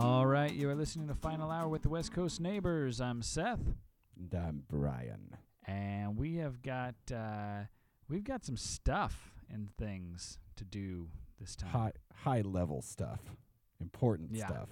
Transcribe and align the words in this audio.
All 0.00 0.26
right, 0.26 0.52
you 0.52 0.68
are 0.70 0.76
listening 0.76 1.08
to 1.08 1.14
Final 1.16 1.50
Hour 1.50 1.68
with 1.68 1.82
the 1.82 1.88
West 1.88 2.12
Coast 2.12 2.40
Neighbors. 2.40 3.00
I'm 3.00 3.20
Seth, 3.20 3.74
And 4.16 4.32
I'm 4.32 4.62
Brian. 4.68 5.36
and 5.66 6.16
we 6.16 6.36
have 6.36 6.62
got 6.62 6.94
uh, 7.12 7.62
we've 8.08 8.22
got 8.22 8.44
some 8.44 8.56
stuff 8.56 9.32
and 9.52 9.70
things 9.76 10.38
to 10.54 10.64
do 10.64 11.08
this 11.40 11.56
time. 11.56 11.70
High 11.70 11.92
high 12.14 12.40
level 12.42 12.80
stuff. 12.80 13.18
Important 13.80 14.30
Yeah. 14.32 14.46
stuff. 14.46 14.68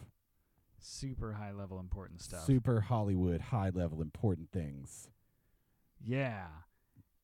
Super 0.79 1.33
high 1.33 1.51
level 1.52 1.80
important 1.80 2.21
stuff. 2.23 2.45
Super 2.45 2.83
Hollywood 2.83 3.41
high 3.41 3.71
level 3.71 4.01
important 4.01 4.52
things. 4.52 5.09
yeah, 6.01 6.47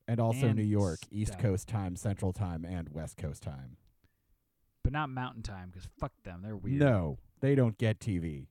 And 0.09 0.19
also 0.19 0.49
And 0.49 0.57
New 0.57 0.65
York, 0.65 0.99
East. 1.13 1.39
Coast 1.39 1.69
time, 1.69 1.95
Central 1.95 2.33
time, 2.33 2.65
and 2.65 2.89
West 2.89 3.17
Coast 3.17 3.45
time. 3.45 3.77
but 4.83 4.93
not 4.93 5.09
Mountain 5.09 5.45
Time 5.45 5.71
because 5.71 5.89
fuck 6.01 6.13
them, 6.25 6.43
they're 6.43 6.57
weird. 6.57 6.81
No, 6.81 7.19
they 7.43 7.55
don't 7.55 7.77
get 7.77 7.99
TV. 8.01 8.47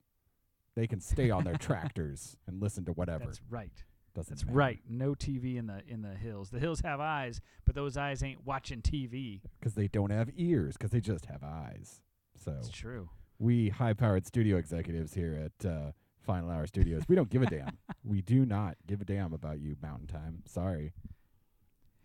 They 0.76 0.86
can 0.86 1.00
stay 1.00 1.30
on 1.30 1.42
their 1.44 1.56
tractors 1.58 2.36
and 2.46 2.62
listen 2.62 2.84
to 2.84 2.92
whatever. 2.92 3.24
that's 3.24 3.40
right. 3.50 3.82
Doesn't 4.14 4.28
That's 4.36 4.44
matter. 4.44 4.56
right. 4.56 4.78
No 4.88 5.14
TV 5.14 5.56
in 5.56 5.66
the 5.66 5.82
in 5.88 6.02
the 6.02 6.14
hills. 6.14 6.50
The 6.50 6.58
hills 6.60 6.80
have 6.82 7.00
eyes, 7.00 7.40
but 7.64 7.74
those 7.74 7.96
eyes 7.96 8.22
ain't 8.22 8.44
watching 8.46 8.82
TV. 8.82 9.40
Because 9.58 9.74
they 9.74 9.88
don't 9.88 10.10
have 10.10 10.28
ears, 10.36 10.76
because 10.76 10.90
they 10.90 11.00
just 11.00 11.24
have 11.26 11.42
eyes. 11.42 12.02
So 12.44 12.54
It's 12.58 12.68
true. 12.68 13.08
we 13.38 13.70
high-powered 13.70 14.26
studio 14.26 14.58
executives 14.58 15.14
here 15.14 15.50
at 15.62 15.66
uh, 15.66 15.92
Final 16.20 16.50
Hour 16.50 16.66
Studios, 16.66 17.02
we 17.08 17.16
don't 17.16 17.30
give 17.30 17.40
a 17.42 17.46
damn. 17.46 17.78
We 18.04 18.20
do 18.20 18.44
not 18.44 18.76
give 18.86 19.00
a 19.00 19.04
damn 19.04 19.32
about 19.32 19.60
you, 19.60 19.76
Mountain 19.80 20.08
Time. 20.08 20.42
Sorry. 20.46 20.92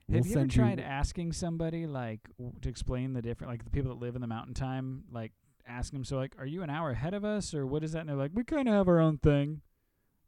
We'll 0.07 0.19
Have 0.19 0.27
you 0.27 0.37
ever 0.37 0.47
tried 0.47 0.79
asking 0.79 1.33
somebody 1.33 1.85
like 1.87 2.21
w- 2.37 2.57
to 2.61 2.69
explain 2.69 3.13
the 3.13 3.21
different, 3.21 3.51
like 3.51 3.63
the 3.65 3.69
people 3.71 3.93
that 3.93 3.99
live 3.99 4.15
in 4.15 4.21
the 4.21 4.27
mountain 4.27 4.53
time, 4.53 5.03
like 5.11 5.33
asking 5.67 5.99
them, 5.99 6.05
so 6.05 6.17
like, 6.17 6.35
are 6.37 6.45
you 6.45 6.63
an 6.63 6.69
hour 6.69 6.91
ahead 6.91 7.13
of 7.13 7.25
us 7.25 7.53
or 7.53 7.65
what 7.65 7.83
is 7.83 7.91
that? 7.93 7.99
And 7.99 8.09
they're 8.09 8.15
like, 8.15 8.31
we 8.33 8.43
kind 8.43 8.67
of 8.67 8.73
have 8.73 8.87
our 8.87 8.99
own 8.99 9.17
thing. 9.17 9.61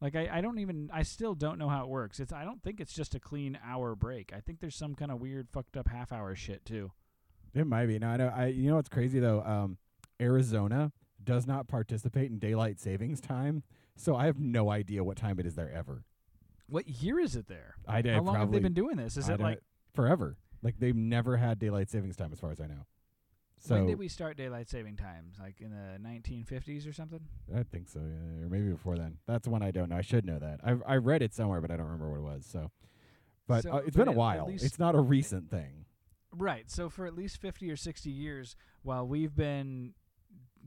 Like 0.02 0.16
I, 0.16 0.30
I 0.32 0.42
don't 0.42 0.59
even, 0.59 0.90
I 0.94 1.04
still 1.04 1.36
don't 1.36 1.58
know 1.59 1.70
how 1.70 1.84
it 1.84 1.90
works. 1.90 2.20
It's, 2.20 2.32
I 2.32 2.44
don't 2.44 2.64
think 2.64 2.80
it's 2.80 2.94
just 2.94 3.16
a 3.16 3.20
clean 3.20 3.60
hour 3.66 3.95
break. 3.95 4.32
I 4.34 4.40
think 4.40 4.60
there's 4.60 4.76
some 4.76 4.95
kind 4.95 5.12
of 5.12 5.20
weird 5.20 5.50
fucked 5.50 5.76
up 5.76 5.90
half 5.90 6.12
hour 6.12 6.36
shit 6.36 6.64
too. 6.66 6.92
It 7.54 7.66
might 7.67 7.88
be. 7.88 8.00
No, 8.00 8.10
I 8.10 8.17
know. 8.17 8.34
I. 8.36 8.45
You 8.48 8.70
know 8.70 8.76
what's 8.76 8.90
crazy 8.90 9.20
though? 9.20 9.42
Um, 9.42 9.78
Arizona 10.22 10.92
does 11.23 11.48
not 11.48 11.67
participate 11.67 12.30
in 12.30 12.40
daylight 12.40 12.80
savings 12.80 13.20
time, 13.20 13.64
so 13.95 14.16
I 14.16 14.26
have 14.28 14.40
no 14.40 14.70
idea 14.70 15.04
what 15.04 15.17
time 15.17 15.40
it 15.40 15.45
is 15.45 15.56
there 15.56 15.72
ever. 15.72 16.04
What 16.67 16.88
year 16.88 17.20
is 17.20 17.36
it 17.36 17.48
there? 17.48 17.76
I 17.88 18.04
How 18.04 18.22
long 18.22 18.36
have 18.36 18.52
they 18.52 18.60
been 18.60 18.73
doing 18.73 18.98
this? 18.98 19.17
Is 19.17 19.30
I 19.30 19.34
it 19.34 19.40
like 19.40 19.62
forever? 19.95 20.38
Like 20.62 20.76
they've 20.80 20.95
never 20.95 21.38
had 21.38 21.58
daylight 21.58 21.90
savings 21.90 22.16
time, 22.16 22.32
as 22.32 22.40
far 22.40 22.52
as 22.52 22.62
I 22.62 22.67
know. 22.67 22.86
So 23.61 23.75
when 23.75 23.88
did 23.88 23.99
we 23.99 24.07
start 24.07 24.38
daylight 24.38 24.69
saving 24.69 24.95
times? 24.95 25.35
Like 25.39 25.59
in 25.59 25.71
the 25.71 25.99
1950s 26.07 26.88
or 26.89 26.93
something? 26.93 27.19
I 27.55 27.63
think 27.63 27.89
so, 27.89 27.99
yeah, 27.99 28.45
or 28.45 28.49
maybe 28.49 28.69
before 28.69 28.97
then. 28.97 29.17
That's 29.27 29.47
one 29.47 29.61
I 29.61 29.71
don't 29.71 29.89
know. 29.89 29.97
I 29.97 30.02
should 30.02 30.25
know 30.25 30.39
that. 30.39 30.61
I 30.63 30.75
I 30.85 30.95
read 30.95 31.21
it 31.21 31.33
somewhere, 31.33 31.59
but 31.61 31.69
I 31.71 31.75
don't 31.77 31.85
remember 31.87 32.09
what 32.09 32.17
it 32.19 32.36
was. 32.37 32.45
So, 32.45 32.71
but 33.48 33.64
So- 33.64 33.71
uh, 33.73 33.77
it's 33.77 33.95
but 33.98 34.05
been 34.05 34.14
a 34.14 34.17
while. 34.17 34.48
It's 34.49 34.80
not 34.80 34.95
a 34.95 34.99
recent 35.02 35.49
thing. 35.49 35.86
Right. 36.31 36.69
So 36.69 36.89
for 36.89 37.05
at 37.05 37.15
least 37.15 37.42
50 37.42 37.69
or 37.71 37.75
60 37.75 38.09
years, 38.09 38.55
while 38.83 39.05
we've 39.08 39.36
been 39.36 39.93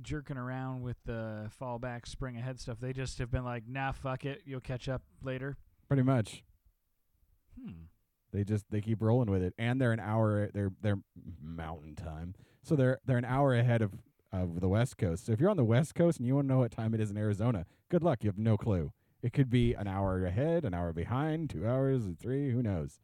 jerking 0.02 0.36
around 0.36 0.82
with 0.82 0.96
the 1.04 1.46
fall 1.50 1.78
back, 1.78 2.04
spring 2.06 2.36
ahead 2.36 2.58
stuff, 2.58 2.78
they 2.80 2.92
just 2.92 3.18
have 3.18 3.30
been 3.30 3.44
like, 3.44 3.68
nah, 3.68 3.92
fuck 3.92 4.24
it. 4.24 4.42
You'll 4.44 4.60
catch 4.60 4.88
up 4.88 5.02
later. 5.22 5.56
Pretty 5.88 6.02
much. 6.02 6.42
Hmm. 7.62 7.84
They 8.32 8.44
just 8.44 8.64
they 8.70 8.80
keep 8.80 9.02
rolling 9.02 9.30
with 9.30 9.42
it, 9.42 9.52
and 9.58 9.78
they're 9.80 9.92
an 9.92 10.00
hour. 10.00 10.48
They're 10.54 10.72
they're 10.80 10.98
mountain 11.40 11.94
time, 11.94 12.34
so 12.62 12.76
they're 12.76 12.98
they're 13.06 13.18
an 13.18 13.24
hour 13.24 13.54
ahead 13.54 13.82
of 13.82 13.92
of 14.32 14.60
the 14.60 14.68
West 14.68 14.96
Coast. 14.96 15.26
So 15.26 15.32
if 15.32 15.40
you're 15.40 15.50
on 15.50 15.56
the 15.56 15.64
West 15.64 15.94
Coast 15.94 16.18
and 16.18 16.26
you 16.26 16.34
want 16.34 16.48
to 16.48 16.52
know 16.54 16.60
what 16.60 16.70
time 16.70 16.94
it 16.94 17.00
is 17.00 17.10
in 17.10 17.16
Arizona, 17.18 17.66
good 17.90 18.02
luck. 18.02 18.24
You 18.24 18.28
have 18.28 18.38
no 18.38 18.56
clue. 18.56 18.92
It 19.22 19.32
could 19.32 19.50
be 19.50 19.74
an 19.74 19.86
hour 19.86 20.24
ahead, 20.24 20.64
an 20.64 20.74
hour 20.74 20.92
behind, 20.92 21.50
two 21.50 21.66
hours, 21.66 22.02
three. 22.18 22.50
Who 22.50 22.62
knows? 22.62 22.98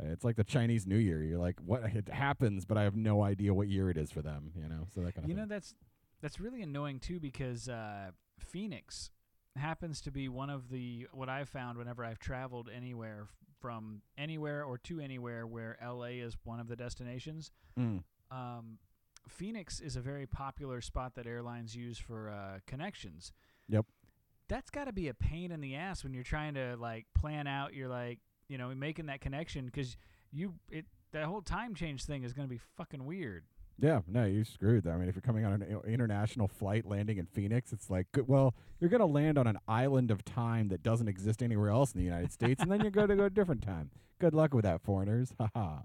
Uh, 0.00 0.06
It's 0.06 0.24
like 0.24 0.36
the 0.36 0.44
Chinese 0.44 0.86
New 0.86 0.96
Year. 0.96 1.22
You're 1.22 1.38
like, 1.38 1.60
what? 1.64 1.84
It 1.84 2.08
happens, 2.08 2.64
but 2.64 2.76
I 2.78 2.82
have 2.82 2.96
no 2.96 3.22
idea 3.22 3.54
what 3.54 3.68
year 3.68 3.90
it 3.90 3.96
is 3.96 4.10
for 4.10 4.22
them. 4.22 4.52
You 4.56 4.68
know, 4.68 4.86
so 4.94 5.02
that 5.02 5.14
kind 5.14 5.24
of 5.24 5.30
You 5.30 5.36
know 5.36 5.46
that's 5.46 5.74
that's 6.22 6.40
really 6.40 6.62
annoying 6.62 6.98
too 6.98 7.20
because 7.20 7.68
uh, 7.68 8.10
Phoenix 8.38 9.10
happens 9.56 10.00
to 10.02 10.10
be 10.10 10.28
one 10.28 10.50
of 10.50 10.70
the 10.70 11.06
what 11.12 11.28
I've 11.28 11.48
found 11.48 11.76
whenever 11.78 12.04
I've 12.04 12.18
traveled 12.18 12.68
anywhere 12.74 13.26
from 13.60 14.00
anywhere 14.16 14.64
or 14.64 14.78
to 14.78 15.00
anywhere 15.00 15.46
where 15.46 15.76
LA 15.84 16.22
is 16.24 16.36
one 16.44 16.60
of 16.60 16.68
the 16.68 16.76
destinations. 16.76 17.50
Mm. 17.78 18.02
Um, 18.30 18.78
Phoenix 19.28 19.80
is 19.80 19.96
a 19.96 20.00
very 20.00 20.26
popular 20.26 20.80
spot 20.80 21.14
that 21.14 21.26
airlines 21.26 21.74
use 21.74 21.98
for 21.98 22.30
uh, 22.30 22.58
connections. 22.66 23.32
Yep. 23.68 23.86
That's 24.48 24.70
got 24.70 24.86
to 24.86 24.92
be 24.92 25.08
a 25.08 25.14
pain 25.14 25.52
in 25.52 25.60
the 25.60 25.76
ass 25.76 26.02
when 26.02 26.12
you're 26.12 26.24
trying 26.24 26.54
to 26.54 26.76
like 26.76 27.06
plan 27.14 27.46
out. 27.46 27.72
You're 27.72 27.88
like, 27.88 28.18
you 28.48 28.58
know, 28.58 28.74
making 28.74 29.06
that 29.06 29.20
connection 29.20 29.66
because 29.66 29.96
you 30.32 30.54
it 30.70 30.86
that 31.12 31.24
whole 31.24 31.42
time 31.42 31.74
change 31.74 32.04
thing 32.04 32.24
is 32.24 32.32
going 32.32 32.48
to 32.48 32.52
be 32.52 32.60
fucking 32.76 33.04
weird. 33.04 33.44
Yeah, 33.78 34.00
no, 34.06 34.24
you're 34.24 34.44
screwed. 34.44 34.84
Though. 34.84 34.92
I 34.92 34.96
mean, 34.98 35.08
if 35.08 35.14
you're 35.14 35.22
coming 35.22 35.44
on 35.44 35.54
an 35.54 35.80
international 35.86 36.48
flight 36.48 36.84
landing 36.84 37.16
in 37.16 37.26
Phoenix, 37.26 37.72
it's 37.72 37.88
like, 37.88 38.06
good, 38.12 38.28
well, 38.28 38.54
you're 38.78 38.90
going 38.90 39.00
to 39.00 39.06
land 39.06 39.38
on 39.38 39.46
an 39.46 39.58
island 39.66 40.10
of 40.10 40.22
time 40.24 40.68
that 40.68 40.82
doesn't 40.82 41.08
exist 41.08 41.42
anywhere 41.42 41.70
else 41.70 41.92
in 41.92 41.98
the 41.98 42.04
United 42.04 42.30
States, 42.30 42.62
and 42.62 42.70
then 42.70 42.80
you're 42.80 42.90
going 42.90 43.08
to 43.08 43.16
go 43.16 43.24
a 43.24 43.30
different 43.30 43.62
time. 43.62 43.90
Good 44.18 44.34
luck 44.34 44.52
with 44.52 44.64
that, 44.64 44.82
foreigners. 44.82 45.32
Ha 45.38 45.48
ha. 45.54 45.82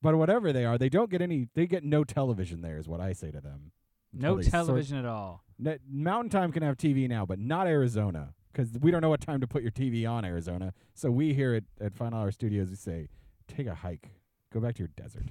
But 0.00 0.16
whatever 0.16 0.52
they 0.52 0.64
are, 0.64 0.78
they 0.78 0.88
don't 0.88 1.10
get 1.10 1.20
any. 1.20 1.48
They 1.54 1.66
get 1.66 1.82
no 1.84 2.04
television. 2.04 2.60
There 2.62 2.78
is 2.78 2.88
what 2.88 3.00
I 3.00 3.12
say 3.12 3.30
to 3.30 3.40
them. 3.40 3.72
No 4.12 4.36
they 4.36 4.42
sort- 4.42 4.52
television 4.52 4.98
at 4.98 5.04
all. 5.04 5.44
N- 5.64 5.80
Mountain 5.90 6.30
Time 6.30 6.52
can 6.52 6.62
have 6.62 6.76
TV 6.76 7.08
now, 7.08 7.26
but 7.26 7.38
not 7.38 7.66
Arizona, 7.66 8.34
because 8.52 8.70
we 8.80 8.90
don't 8.90 9.00
know 9.02 9.08
what 9.10 9.20
time 9.20 9.40
to 9.40 9.46
put 9.46 9.62
your 9.62 9.72
TV 9.72 10.08
on 10.08 10.24
Arizona. 10.24 10.72
So 10.94 11.10
we 11.10 11.34
here 11.34 11.54
at 11.54 11.64
at 11.80 11.94
Final 11.96 12.20
Hour 12.20 12.30
Studios, 12.30 12.70
we 12.70 12.76
say, 12.76 13.08
take 13.48 13.66
a 13.66 13.74
hike, 13.74 14.10
go 14.52 14.60
back 14.60 14.76
to 14.76 14.80
your 14.80 14.90
desert, 14.96 15.30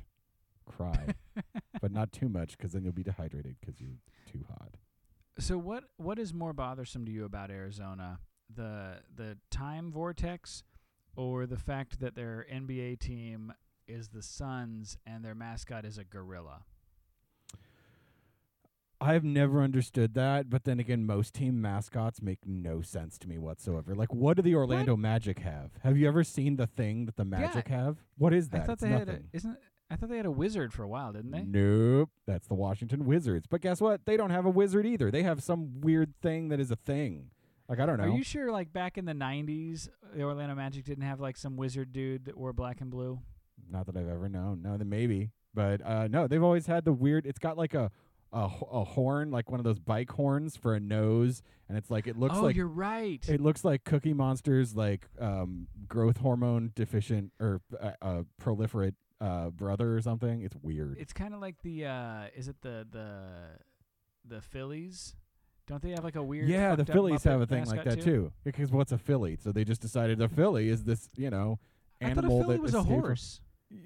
cry, 0.66 1.16
but 1.82 1.92
not 1.92 2.12
too 2.12 2.28
much, 2.28 2.58
because 2.58 2.74
then 2.74 2.84
you'll 2.84 2.94
be 2.94 3.04
dehydrated 3.04 3.56
because 3.60 3.80
you're 3.80 3.98
too 4.32 4.44
hot. 4.50 4.76
So 5.40 5.58
what 5.58 5.86
what 5.96 6.20
is 6.20 6.34
more 6.34 6.52
bothersome 6.54 7.06
to 7.06 7.12
you 7.12 7.24
about 7.24 7.52
Arizona? 7.52 8.20
The 8.54 8.98
the 9.16 9.38
time 9.50 9.92
vortex 9.92 10.64
or 11.16 11.46
the 11.46 11.58
fact 11.58 12.00
that 12.02 12.16
their 12.16 12.46
NBA 12.54 13.00
team 13.00 13.54
is 13.88 14.10
the 14.10 14.22
Suns 14.22 14.98
and 15.06 15.24
their 15.24 15.36
mascot 15.36 15.86
is 15.86 15.98
a 15.98 16.04
gorilla? 16.04 16.62
I've 19.00 19.24
never 19.24 19.62
understood 19.62 20.16
that, 20.16 20.50
but 20.50 20.64
then 20.64 20.80
again, 20.80 21.06
most 21.06 21.36
team 21.36 21.62
mascots 21.62 22.20
make 22.20 22.40
no 22.46 22.82
sense 22.82 23.20
to 23.20 23.28
me 23.28 23.38
whatsoever. 23.38 23.94
Like, 23.94 24.12
what 24.12 24.38
do 24.38 24.42
the 24.42 24.56
Orlando 24.56 24.98
Magic 24.98 25.40
have? 25.40 25.72
Have 25.84 25.98
you 25.98 26.08
ever 26.08 26.24
seen 26.24 26.56
the 26.56 26.66
thing 26.66 27.06
that 27.06 27.16
the 27.16 27.26
Magic 27.26 27.68
have? 27.68 27.98
What 28.18 28.34
is 28.34 28.50
that? 28.50 28.62
I 28.62 28.64
thought 28.66 28.74
It's 28.74 28.82
they 28.82 28.90
had 28.90 29.10
a, 29.10 29.20
isn't 29.34 29.58
I 29.90 29.96
thought 29.96 30.10
they 30.10 30.18
had 30.18 30.26
a 30.26 30.32
wizard 30.32 30.74
for 30.74 30.84
a 30.84 30.88
while, 30.88 31.14
didn't 31.14 31.32
they? 31.32 31.44
Nope. 31.44 32.10
That's 32.26 32.48
the 32.48 32.56
Washington 32.56 33.06
Wizards. 33.06 33.46
But 33.48 33.62
guess 33.62 33.80
what? 33.80 34.06
They 34.06 34.18
don't 34.18 34.32
have 34.32 34.46
a 34.46 34.50
wizard 34.50 34.86
either. 34.86 35.12
They 35.12 35.24
have 35.24 35.44
some 35.44 35.80
weird 35.80 36.14
thing 36.22 36.50
that 36.50 36.60
is 36.60 36.72
a 36.72 36.76
thing. 36.76 37.30
Like 37.70 37.80
I 37.80 37.86
don't 37.86 37.98
know. 37.98 38.06
Are 38.06 38.18
you 38.18 38.24
sure 38.24 38.52
like 38.52 38.74
back 38.74 38.98
in 38.98 39.06
the 39.06 39.14
90s 39.14 39.90
the 40.14 40.24
Orlando 40.24 40.56
Magic 40.56 40.86
didn't 40.86 41.04
have 41.04 41.20
like 41.20 41.38
some 41.38 41.56
wizard 41.56 41.94
dude 41.94 42.26
that 42.26 42.38
wore 42.38 42.52
black 42.52 42.82
and 42.82 42.90
blue? 42.90 43.20
Not 43.70 43.86
that 43.88 43.98
I've 43.98 44.08
ever 44.08 44.30
known. 44.30 44.62
No, 44.62 44.78
then 44.78 44.90
maybe. 44.90 45.32
But 45.54 45.86
uh 45.86 46.08
no, 46.08 46.28
they've 46.28 46.44
always 46.44 46.68
had 46.68 46.86
the 46.86 46.94
weird 46.94 47.26
it's 47.26 47.40
got 47.40 47.58
like 47.58 47.74
a 47.74 47.92
a, 48.34 48.50
a 48.72 48.84
horn, 48.84 49.32
like 49.32 49.50
one 49.50 49.60
of 49.60 49.64
those 49.64 49.80
bike 49.80 50.12
horns 50.12 50.58
for 50.58 50.76
a 50.76 50.80
nose, 50.80 51.42
and 51.70 51.78
it's 51.78 51.90
like 51.90 52.08
it 52.08 52.18
looks 52.18 52.36
oh, 52.38 52.44
like 52.44 52.56
you're 52.56 52.68
right. 52.68 53.24
it 53.28 53.40
looks 53.40 53.64
like 53.64 53.84
Cookie 53.84 54.14
Monster's 54.14 54.76
like 54.76 55.08
um 55.20 55.68
growth 55.88 56.18
hormone 56.18 56.72
deficient 56.76 57.32
or 57.40 57.62
uh, 57.82 57.92
uh 58.02 58.22
proliferate 58.42 58.96
uh 59.22 59.50
brother 59.50 59.96
or 59.96 60.02
something. 60.02 60.42
It's 60.42 60.56
weird. 60.62 60.98
It's 61.00 61.14
kind 61.14 61.34
of 61.34 61.40
like 61.40 61.62
the 61.64 61.86
uh 61.86 62.26
is 62.36 62.48
it 62.48 62.58
the 62.62 62.86
the 62.90 63.22
the 64.26 64.42
Phillies? 64.42 65.16
Don't 65.68 65.82
they 65.82 65.90
have 65.92 66.04
like 66.04 66.16
a 66.16 66.24
weird 66.24 66.48
yeah, 66.48 66.76
the 66.76 66.86
Phillies 66.86 67.24
have 67.24 67.42
a 67.42 67.46
thing 67.46 67.66
like 67.66 67.84
that 67.84 68.02
too. 68.02 68.32
Because 68.44 68.72
what's 68.72 68.92
a 68.92 68.98
Philly? 68.98 69.38
So 69.42 69.52
they 69.52 69.66
just 69.66 69.82
decided 69.82 70.22
a 70.22 70.30
Philly 70.30 70.70
is 70.70 70.84
this, 70.84 71.10
you 71.16 71.30
know, 71.30 71.60
I 72.02 72.14
thought 72.14 72.24
a 72.24 72.28
animal 72.28 72.42
Philly 72.42 72.56
that 72.56 72.62
was 72.62 72.74
a 72.74 72.84
horse. 72.84 73.42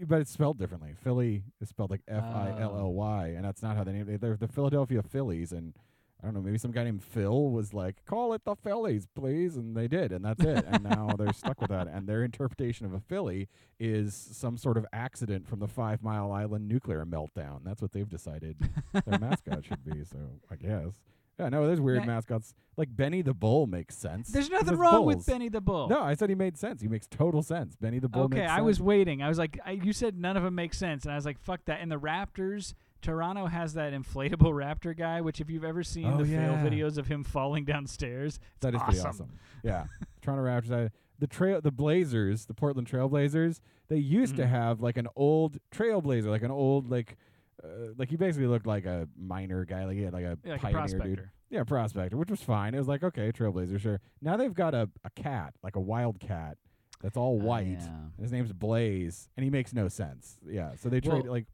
But 0.08 0.22
it's 0.22 0.32
spelled 0.32 0.60
differently. 0.60 0.94
Philly 1.04 1.44
is 1.60 1.70
spelled 1.70 1.90
like 1.90 2.02
F 2.08 2.24
I 2.24 2.50
L. 2.60 2.78
L 2.78 2.86
ah. 2.86 2.88
Y, 2.88 3.28
and 3.36 3.44
that's 3.44 3.64
not 3.64 3.76
how 3.76 3.84
they 3.84 3.94
name 3.94 4.08
it. 4.10 4.22
They're 4.22 4.38
the 4.38 4.48
Philadelphia 4.48 5.02
Phillies, 5.02 5.52
and 5.52 5.74
I 6.22 6.28
don't 6.28 6.36
know, 6.36 6.42
maybe 6.42 6.60
some 6.60 6.72
guy 6.72 6.84
named 6.84 7.04
Phil 7.04 7.50
was 7.50 7.74
like, 7.74 8.06
"Call 8.06 8.34
it 8.34 8.46
the 8.46 8.56
Phillies, 8.56 9.08
please," 9.16 9.56
and 9.58 9.76
they 9.76 9.88
did, 9.88 10.12
and 10.12 10.24
that's 10.24 10.44
it. 10.44 10.66
and 10.68 10.84
now 10.84 11.10
they're 11.18 11.34
stuck 11.34 11.60
with 11.60 11.72
that. 11.72 11.88
And 11.88 12.08
their 12.08 12.24
interpretation 12.24 12.86
of 12.86 12.94
a 12.94 13.00
Philly 13.00 13.50
is 13.80 14.14
some 14.14 14.56
sort 14.56 14.78
of 14.78 14.86
accident 14.94 15.48
from 15.48 15.60
the 15.60 15.68
Five 15.68 16.04
Mile 16.04 16.32
Island 16.32 16.68
nuclear 16.68 17.04
meltdown. 17.04 17.62
That's 17.64 17.82
what 17.82 17.92
they've 17.92 18.08
decided 18.08 18.58
their 18.94 19.18
mascot 19.20 19.66
should 19.66 19.84
be. 19.84 20.04
So 20.04 20.20
I 20.52 20.58
guess, 20.58 20.94
yeah, 21.42 21.50
no, 21.50 21.68
there's 21.68 21.82
weird 21.82 22.00
Yeah. 22.02 22.06
mascots 22.08 22.54
like 22.78 22.96
Benny 22.96 23.22
the 23.22 23.34
Bull 23.34 23.68
makes 23.68 23.96
sense. 23.98 24.30
There's 24.30 24.50
nothing 24.50 24.70
it's 24.70 24.78
wrong 24.78 25.04
bulls. 25.04 25.16
with 25.18 25.26
Benny 25.26 25.50
the 25.50 25.60
Bull. 25.62 25.90
No, 25.90 26.02
I 26.02 26.14
said 26.14 26.30
he 26.30 26.36
made 26.36 26.58
sense. 26.58 26.82
He 26.82 26.88
makes 26.88 27.08
total 27.08 27.44
sense. 27.44 27.76
Benny 27.76 28.00
the 28.00 28.08
Bull. 28.08 28.30
Makes 28.30 28.34
Okay, 28.36 28.42
makes 28.44 28.52
I 28.52 28.62
was 28.62 28.78
sense. 28.78 28.86
waiting. 28.86 29.22
I 29.22 29.28
was 29.30 29.38
like, 29.38 29.60
I, 29.66 29.72
you 29.72 29.92
said 29.94 30.18
none 30.18 30.38
of 30.38 30.44
them 30.44 30.56
make 30.56 30.74
sense, 30.74 31.04
and 31.04 31.12
I 31.12 31.16
was 31.16 31.26
like, 31.26 31.40
fuck 31.40 31.66
that. 31.66 31.80
And 31.82 31.92
the 31.92 32.00
Raptors, 32.00 32.74
Toronto 33.02 33.48
has 33.48 33.74
that 33.74 33.94
inflatable 33.94 34.54
Raptor 34.54 34.96
guy, 34.96 35.22
which 35.22 35.42
if 35.42 35.50
you've 35.50 35.64
ever 35.66 35.84
seen 35.84 36.06
Oh, 36.08 36.18
the 36.18 36.26
fail 36.26 36.54
videos 36.54 36.98
of 36.98 37.08
him 37.08 37.24
falling 37.24 37.66
downstairs, 37.66 38.40
That 38.62 38.74
is 38.76 38.82
awesome. 38.82 38.86
pretty 38.94 39.08
awesome. 39.08 39.30
Yeah, 39.64 39.86
Toronto 40.22 40.44
Raptors. 40.44 40.72
I, 40.72 40.90
the 41.20 41.28
trail, 41.28 41.62
the 41.62 41.72
Blazers, 41.72 42.46
the 42.46 42.54
Portland 42.54 42.88
Trailblazers. 42.90 43.60
They 43.90 43.98
used 43.98 44.36
to 44.38 44.44
Mhm. 44.44 44.50
have 44.50 44.82
like 44.82 44.98
an 44.98 45.08
old 45.16 45.58
Trailblazer, 45.72 46.26
like 46.28 46.42
an 46.44 46.50
old 46.52 46.90
like, 46.90 47.18
uh, 47.64 47.68
like 47.98 48.10
he 48.10 48.16
basically 48.18 48.48
looked 48.48 48.66
like 48.68 48.86
a 48.86 49.08
miner 49.18 49.66
guy, 49.66 49.86
like 49.86 49.98
he 49.98 50.04
had 50.04 50.14
like 50.14 50.26
a 50.26 50.38
yeah, 50.44 50.54
like 50.54 50.62
pioneer 50.62 50.80
prospector. 50.80 51.16
dude. 51.16 51.30
Yeah, 51.50 51.64
prospector, 51.64 52.18
which 52.18 52.30
was 52.32 52.42
fine. 52.42 52.74
It 52.74 52.78
was 52.80 52.88
like 52.88 53.04
okay, 53.04 53.32
Trailblazer, 53.32 53.80
sure. 53.80 54.00
Now 54.22 54.38
they've 54.38 54.54
got 54.54 54.74
a 54.74 54.90
a 55.04 55.10
cat, 55.12 55.54
like 55.64 55.76
a 55.76 55.80
wild 55.82 56.20
cat, 56.20 56.58
that's 57.02 57.18
all 57.18 57.40
Oh, 57.42 57.46
white. 57.46 57.68
yeah. 57.82 57.90
His 58.20 58.32
name's 58.32 58.54
Blaze, 58.54 59.30
and 59.36 59.44
he 59.44 59.50
makes 59.50 59.74
no 59.74 59.88
sense. 59.88 60.38
Yeah, 60.48 60.76
so 60.76 60.90
they 60.90 61.02
trade 61.02 61.24
Well- 61.24 61.34
like 61.34 61.48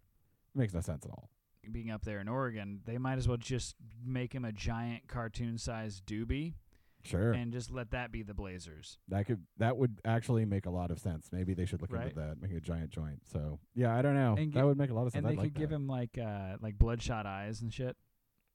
makes 0.56 0.74
no 0.74 0.82
sense 0.82 1.06
at 1.06 1.12
all. 1.12 1.30
Being 1.70 1.92
up 1.92 2.06
there 2.06 2.22
in 2.22 2.30
Oregon, 2.30 2.80
they 2.86 2.98
might 2.98 3.18
as 3.18 3.28
well 3.28 3.36
just 3.38 3.76
make 4.06 4.34
him 4.34 4.46
a 4.46 4.54
giant 4.54 5.08
cartoon-sized 5.10 6.06
doobie 6.06 6.54
Sure, 7.08 7.32
and 7.32 7.52
just 7.52 7.72
let 7.72 7.92
that 7.92 8.12
be 8.12 8.24
the 8.24 8.34
Blazers. 8.34 8.98
that 9.08 9.26
could 9.26 9.44
that 9.58 9.78
would 9.78 10.00
actually 10.06 10.46
make 10.46 10.66
a 10.66 10.70
lot 10.70 10.92
of 10.92 11.00
sense. 11.00 11.30
Maybe 11.32 11.54
they 11.54 11.66
should 11.66 11.82
look 11.82 11.92
Right. 11.92 12.04
into 12.10 12.16
that, 12.20 12.42
making 12.42 12.58
a 12.58 12.62
giant 12.62 12.90
joint. 12.92 13.22
So 13.32 13.60
yeah, 13.76 13.96
I 13.96 14.02
don't 14.02 14.16
know. 14.16 14.36
And 14.38 14.52
that 14.54 14.60
gi- 14.62 14.66
would 14.66 14.78
make 14.78 14.90
a 14.90 14.94
lot 14.94 15.08
of 15.08 15.14
sense. 15.14 15.26
and 15.26 15.26
they 15.28 15.32
I'd 15.32 15.36
could 15.36 15.44
like 15.44 15.54
give 15.54 15.70
that. 15.70 15.76
him 15.76 15.88
like 15.88 16.18
uh 16.18 16.58
like 16.62 16.78
bloodshot 16.78 17.26
eyes 17.26 17.62
and 17.62 17.74
shit. 17.74 17.96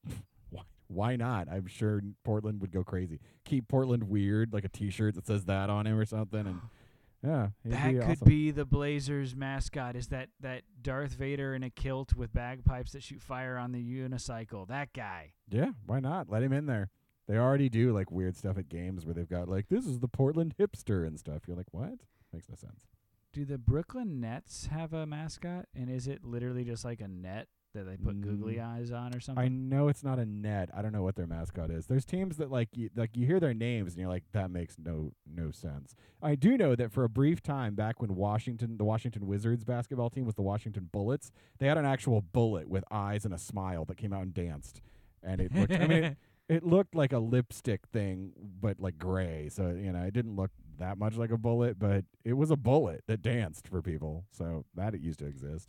Why, 0.51 0.63
why 0.89 1.17
not? 1.17 1.49
I'm 1.51 1.67
sure 1.67 2.03
Portland 2.25 2.61
would 2.61 2.73
go 2.73 2.85
crazy. 2.85 3.21
Keep 3.45 3.69
Portland 3.69 4.05
weird, 4.05 4.53
like 4.53 4.65
a 4.65 4.69
T-shirt 4.69 5.15
that 5.15 5.27
says 5.27 5.45
that 5.47 5.71
on 5.71 5.87
him 5.87 5.99
or 5.99 6.05
something, 6.05 6.47
and 6.47 6.61
yeah, 7.25 7.49
That 7.65 7.87
be 7.89 7.99
could 8.01 8.03
awesome. 8.11 8.29
be 8.29 8.51
the 8.51 8.65
Blazers 8.67 9.35
mascot. 9.35 9.97
Is 9.97 10.09
that 10.09 10.29
that 10.41 10.63
Darth 10.83 11.13
Vader 11.13 11.55
in 11.55 11.63
a 11.63 11.71
kilt 11.71 12.15
with 12.15 12.33
bagpipes 12.35 12.93
that 12.93 13.03
shoot 13.03 13.23
fire 13.23 13.57
on 13.57 13.73
the 13.73 13.81
unicycle? 13.83 14.67
That 14.69 14.93
guy. 14.93 15.33
Yeah, 15.49 15.71
why 15.87 16.01
not? 16.01 16.29
Let 16.29 16.43
him 16.43 16.53
in 16.53 16.67
there. 16.67 16.91
They 17.33 17.39
already 17.39 17.71
do 17.71 17.95
like 17.95 18.11
weird 18.11 18.37
stuff 18.37 18.59
at 18.59 18.69
games 18.69 19.07
where 19.07 19.15
they've 19.15 19.27
got 19.27 19.49
like 19.49 19.71
this 19.71 19.87
is 19.87 20.01
the 20.01 20.09
Portland 20.09 20.55
hipster 20.61 21.07
and 21.07 21.19
stuff. 21.19 21.45
You're 21.47 21.57
like, 21.57 21.73
what? 21.73 21.95
Makes 22.31 22.51
no 22.51 22.57
sense. 22.57 22.85
Do 23.33 23.47
the 23.47 23.57
Brooklyn 23.57 24.21
Nets 24.21 24.67
have 24.67 24.93
a 24.93 25.07
mascot? 25.07 25.65
And 25.75 25.89
is 25.89 26.07
it 26.07 26.25
literally 26.25 26.63
just 26.63 26.85
like 26.85 27.01
a 27.01 27.09
net 27.09 27.49
that 27.73 27.85
they 27.85 27.97
put 27.97 28.21
googly 28.21 28.57
Mm, 28.57 28.77
eyes 28.77 28.91
on 28.91 29.15
or 29.15 29.21
something? 29.21 29.43
I 29.43 29.49
know 29.49 29.89
it's 29.89 30.05
not 30.05 30.19
a 30.19 30.27
net. 30.27 30.69
I 30.77 30.83
don't 30.83 30.93
know 30.93 31.03
what 31.03 31.17
their 31.17 31.27
mascot 31.27 31.71
is. 31.71 31.87
There's 31.87 32.05
teams 32.05 32.37
that 32.37 32.51
like 32.51 32.69
you, 32.77 32.91
like 32.95 33.17
you 33.17 33.25
hear 33.25 33.41
their 33.41 33.55
names 33.55 33.93
and 33.95 34.01
you're 34.03 34.11
like 34.11 34.25
that 34.33 34.51
makes 34.51 34.77
no 34.79 35.15
no 35.27 35.51
sense. 35.53 35.95
I 36.23 36.35
do 36.35 36.59
know 36.59 36.75
that 36.75 36.93
for 36.93 37.03
a 37.03 37.09
brief 37.09 37.43
time 37.43 37.75
back 37.75 37.99
when 38.03 38.15
Washington 38.15 38.77
the 38.77 38.85
Washington 38.85 39.27
Wizards 39.27 39.65
basketball 39.65 40.11
team 40.11 40.27
was 40.27 40.35
the 40.35 40.43
Washington 40.43 40.91
Bullets, 40.93 41.33
they 41.61 41.67
had 41.67 41.79
an 41.79 41.87
actual 41.87 42.21
bullet 42.21 42.69
with 42.69 42.85
eyes 42.91 43.25
and 43.25 43.33
a 43.33 43.39
smile 43.39 43.87
that 43.87 43.97
came 43.97 44.13
out 44.13 44.21
and 44.21 44.35
danced. 44.35 44.83
And 45.23 45.41
it 45.41 45.55
looked 45.55 45.73
I 45.73 45.87
mean 45.87 46.05
it, 46.05 46.17
it 46.49 46.65
looked 46.65 46.95
like 46.95 47.13
a 47.13 47.19
lipstick 47.19 47.87
thing 47.93 48.33
but 48.61 48.81
like 48.81 48.99
gray. 48.99 49.49
So, 49.51 49.69
you 49.71 49.93
know, 49.93 50.03
it 50.03 50.13
didn't 50.13 50.37
look 50.37 50.51
that 50.79 50.99
much 50.99 51.17
like 51.17 51.31
a 51.31 51.39
bullet, 51.39 51.79
but 51.79 52.05
it 52.25 52.33
was 52.35 52.51
a 52.51 52.57
bullet 52.57 53.05
that 53.07 53.23
danced 53.23 53.69
for 53.69 53.81
people. 53.83 54.25
So 54.33 54.65
that 54.75 54.95
it 54.95 55.01
used 55.01 55.19
to 55.21 55.27
exist. 55.27 55.69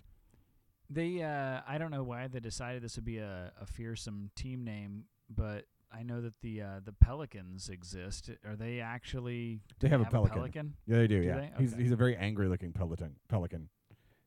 They 0.89 1.21
uh 1.23 1.61
I 1.67 1.77
don't 1.77 1.91
know 1.91 2.03
why 2.03 2.27
they 2.27 2.39
decided 2.39 2.81
this 2.83 2.95
would 2.97 3.05
be 3.05 3.17
a, 3.19 3.51
a 3.59 3.65
fearsome 3.65 4.29
team 4.35 4.63
name, 4.63 5.05
but 5.29 5.65
I 5.95 6.01
know 6.03 6.21
that 6.21 6.33
the 6.41 6.61
uh, 6.61 6.79
the 6.83 6.91
Pelicans 6.91 7.69
exist. 7.69 8.29
Are 8.45 8.55
they 8.55 8.79
actually 8.79 9.59
They 9.79 9.87
do 9.89 9.91
have 9.91 10.01
a 10.01 10.05
pelican. 10.05 10.35
pelican 10.37 10.73
Yeah, 10.87 10.97
they 10.97 11.07
do. 11.07 11.21
Do 11.21 11.27
yeah, 11.27 11.35
they? 11.37 11.51
he's 11.59 11.73
Okay. 11.73 11.83
he's 11.83 11.91
a 11.91 11.95
very 11.95 12.15
angry 12.17 12.47
looking 12.47 12.73
pelican. 12.73 13.15
Pelican. 13.29 13.69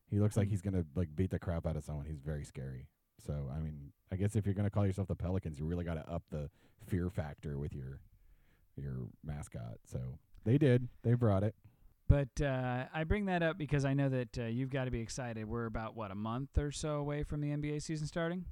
He 0.09 0.21
looks 0.21 0.37
like 0.37 0.47
Hmm. 0.47 0.51
he's 0.53 0.63
gonna 0.63 0.85
like 0.95 1.09
beat 1.15 1.31
the 1.31 1.39
crap 1.41 1.67
out 1.67 1.77
of 1.77 1.83
someone. 1.85 2.07
He's 2.07 2.21
very 2.21 2.45
scary. 2.45 2.87
So 3.27 3.51
I 3.55 3.59
mean, 3.61 3.93
I 4.13 4.17
guess 4.17 4.37
if 4.37 4.47
you're 4.47 4.55
gonna 4.55 4.71
call 4.71 4.87
yourself 4.87 5.09
the 5.09 5.15
Pelicans, 5.17 5.59
you 5.59 5.65
really 5.67 5.85
got 5.85 5.95
to 5.95 6.09
up 6.13 6.23
the 6.31 6.49
fear 6.87 7.11
factor 7.11 7.59
with 7.59 7.75
your 7.75 8.01
your 8.77 9.09
mascot. 9.25 9.79
So 9.85 9.99
they 10.45 10.59
did. 10.59 10.89
They 11.03 11.15
brought 11.15 11.43
it. 11.43 11.55
But 12.09 12.41
uh, 12.41 12.85
I 12.95 13.03
bring 13.03 13.27
that 13.27 13.43
up 13.43 13.59
because 13.59 13.85
I 13.85 13.93
know 13.93 14.09
that 14.09 14.39
uh, 14.39 14.43
you've 14.45 14.71
got 14.71 14.85
to 14.85 14.93
be 14.93 15.01
excited. 15.01 15.45
We're 15.49 15.67
about 15.67 15.97
what 15.97 16.13
a 16.13 16.15
month 16.15 16.57
or 16.57 16.71
so 16.71 16.97
away 16.97 17.25
from 17.25 17.41
the 17.41 17.49
NBA 17.49 17.83
season 17.83 18.07
starting. 18.07 18.45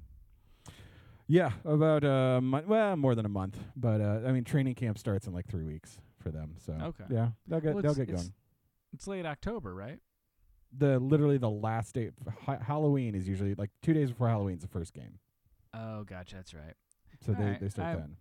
Yeah, 1.27 1.51
about 1.63 2.03
a 2.03 2.41
month. 2.41 2.67
Well, 2.67 2.95
more 2.97 3.15
than 3.15 3.25
a 3.25 3.29
month. 3.29 3.57
But 3.75 4.01
uh, 4.01 4.19
I 4.27 4.31
mean, 4.31 4.43
training 4.43 4.75
camp 4.75 4.97
starts 4.97 5.25
in 5.25 5.33
like 5.33 5.47
three 5.47 5.63
weeks 5.63 5.99
for 6.19 6.31
them. 6.31 6.55
So 6.65 6.73
Okay. 6.73 7.05
yeah, 7.09 7.29
they'll 7.47 7.61
get 7.61 7.73
Well, 7.73 7.81
they'll 7.81 7.95
get 7.95 8.09
it's 8.09 8.21
going. 8.21 8.33
It's 8.93 9.07
late 9.07 9.25
October, 9.25 9.73
right? 9.73 9.99
The 10.77 10.99
literally 10.99 11.37
the 11.37 11.49
last 11.49 11.93
day. 11.95 12.11
Ha- 12.45 12.59
Halloween 12.59 13.15
is 13.15 13.27
usually 13.27 13.55
like 13.55 13.69
two 13.81 13.93
days 13.93 14.09
before 14.11 14.27
Halloween's 14.29 14.61
the 14.61 14.67
first 14.67 14.93
game. 14.93 15.19
Oh, 15.73 16.03
gotcha. 16.03 16.35
That's 16.37 16.53
right. 16.53 16.73
So 17.25 17.33
they 17.33 17.43
Alright, 17.43 17.59
they 17.61 17.69
start 17.69 17.87
I- 17.87 17.95
then. 17.95 18.17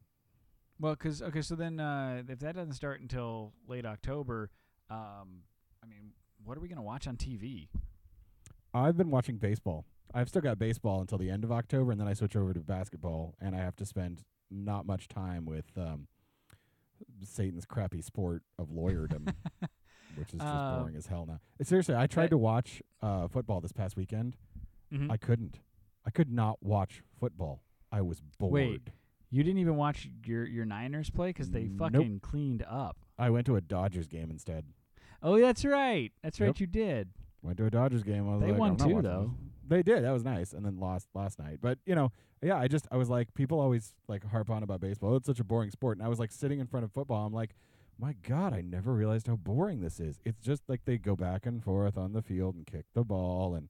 Well, 0.81 0.97
'cause 0.97 1.23
okay, 1.23 1.41
so 1.41 1.55
then 1.55 1.79
uh, 1.79 2.25
if 2.29 2.41
that 2.41 2.57
doesn't 2.57 2.73
start 2.75 3.01
until 3.01 3.53
late 3.69 3.87
October, 3.87 4.51
um, 4.91 5.43
I 5.83 5.87
mean, 5.87 6.13
what 6.45 6.59
are 6.59 6.61
we 6.61 6.69
gonna 6.69 6.83
watch 6.83 7.07
on 7.07 7.17
TV? 7.17 7.69
I've 8.73 8.97
been 8.97 9.11
watching 9.11 9.37
baseball. 9.39 9.85
I've 10.13 10.29
still 10.29 10.43
got 10.43 10.59
baseball 10.59 11.01
until 11.01 11.19
the 11.19 11.31
end 11.31 11.45
of 11.45 11.53
October, 11.53 11.93
and 11.93 12.01
then 12.01 12.09
I 12.09 12.13
switch 12.15 12.35
over 12.35 12.53
to 12.53 12.61
basketball, 12.61 13.35
and 13.41 13.55
I 13.55 13.59
have 13.59 13.77
to 13.77 13.87
spend 13.87 14.23
not 14.51 14.85
much 14.85 15.07
time 15.09 15.45
with 15.47 15.67
um, 15.79 16.09
Satan's 17.23 17.65
crappy 17.67 18.03
sport 18.03 18.43
of 18.59 18.69
lawyerdom, 18.69 19.33
which 20.17 20.29
is 20.35 20.41
just 20.41 20.45
Um, 20.55 20.81
boring 20.81 20.97
as 20.97 21.07
hell 21.07 21.27
now. 21.27 21.41
Seriously, 21.63 21.95
I 21.95 22.07
tried 22.07 22.31
to 22.31 22.39
watch 22.39 22.83
uh, 23.03 23.29
football 23.29 23.61
this 23.61 23.73
past 23.73 23.97
weekend. 23.97 24.37
Mhm. 24.93 25.11
I 25.11 25.17
couldn't. 25.17 25.61
I 26.07 26.11
could 26.11 26.31
not 26.31 26.63
watch 26.63 27.03
football. 27.19 27.63
I 27.93 28.03
was 28.03 28.21
bored. 28.39 28.53
Wait. 28.53 28.91
You 29.31 29.43
didn't 29.43 29.59
even 29.59 29.77
watch 29.77 30.09
your 30.25 30.45
your 30.47 30.65
Niners 30.65 31.11
play 31.11 31.31
because 31.31 31.51
they 31.51 31.65
Nope. 31.65 31.93
fucking 31.93 32.21
cleaned 32.21 32.63
up. 32.69 32.99
I 33.19 33.31
went 33.31 33.47
to 33.47 33.57
a 33.57 33.61
Dodgers 33.61 34.07
game 34.09 34.31
instead. 34.31 34.67
Oh, 35.23 35.41
that's 35.41 35.65
right. 35.65 36.13
That's 36.23 36.41
right. 36.41 36.49
Yep. 36.49 36.61
You 36.61 36.67
did. 36.67 37.09
Went 37.43 37.57
to 37.59 37.67
a 37.67 37.71
Dodgers 37.71 38.03
game. 38.03 38.29
I 38.29 38.33
was 38.37 38.41
They 38.43 38.51
like, 38.53 38.59
won 38.61 38.77
too, 38.77 39.03
though. 39.03 39.33
this. 39.37 39.51
They 39.67 39.83
did. 39.83 40.05
That 40.05 40.13
was 40.13 40.25
nice. 40.25 40.53
And 40.53 40.65
then 40.65 40.79
lost 40.79 41.09
last 41.15 41.39
night. 41.39 41.59
But 41.63 41.79
you 41.87 41.95
know, 41.95 42.13
yeah, 42.43 42.59
I 42.59 42.69
just 42.69 42.87
I 42.93 42.97
was 42.97 43.09
like, 43.09 43.33
people 43.35 43.59
always 43.61 43.95
like 44.09 44.25
harp 44.25 44.51
on 44.51 44.63
about 44.63 44.81
baseball. 44.81 45.17
It's 45.17 45.27
such 45.27 45.41
a 45.41 45.45
boring 45.45 45.71
sport. 45.71 45.97
And 45.99 46.05
I 46.07 46.09
was 46.09 46.19
like 46.19 46.31
sitting 46.31 46.61
in 46.61 46.67
front 46.67 46.85
of 46.85 46.93
football. 46.93 47.27
I'm 47.27 47.33
like, 47.33 47.55
my 47.99 48.15
God, 48.27 48.53
I 48.53 48.61
never 48.61 48.93
realized 48.93 49.27
how 49.27 49.37
boring 49.37 49.81
this 49.81 50.01
is. 50.01 50.21
It's 50.25 50.41
just 50.41 50.63
like 50.69 50.85
they 50.85 50.99
go 50.99 51.17
back 51.17 51.47
and 51.47 51.63
forth 51.63 51.97
on 51.97 52.13
the 52.13 52.23
field 52.23 52.55
and 52.55 52.67
kick 52.67 52.87
the 52.95 53.05
ball, 53.05 53.55
and 53.55 53.69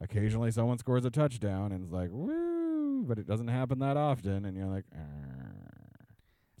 occasionally 0.00 0.50
someone 0.50 0.78
scores 0.78 1.04
a 1.04 1.10
touchdown, 1.10 1.72
and 1.72 1.84
it's 1.84 1.92
like 1.92 2.10
woo, 2.10 3.04
but 3.06 3.18
it 3.18 3.26
doesn't 3.26 3.48
happen 3.48 3.78
that 3.80 3.96
often. 3.96 4.44
And 4.44 4.56
you're 4.56 4.66
like, 4.66 4.84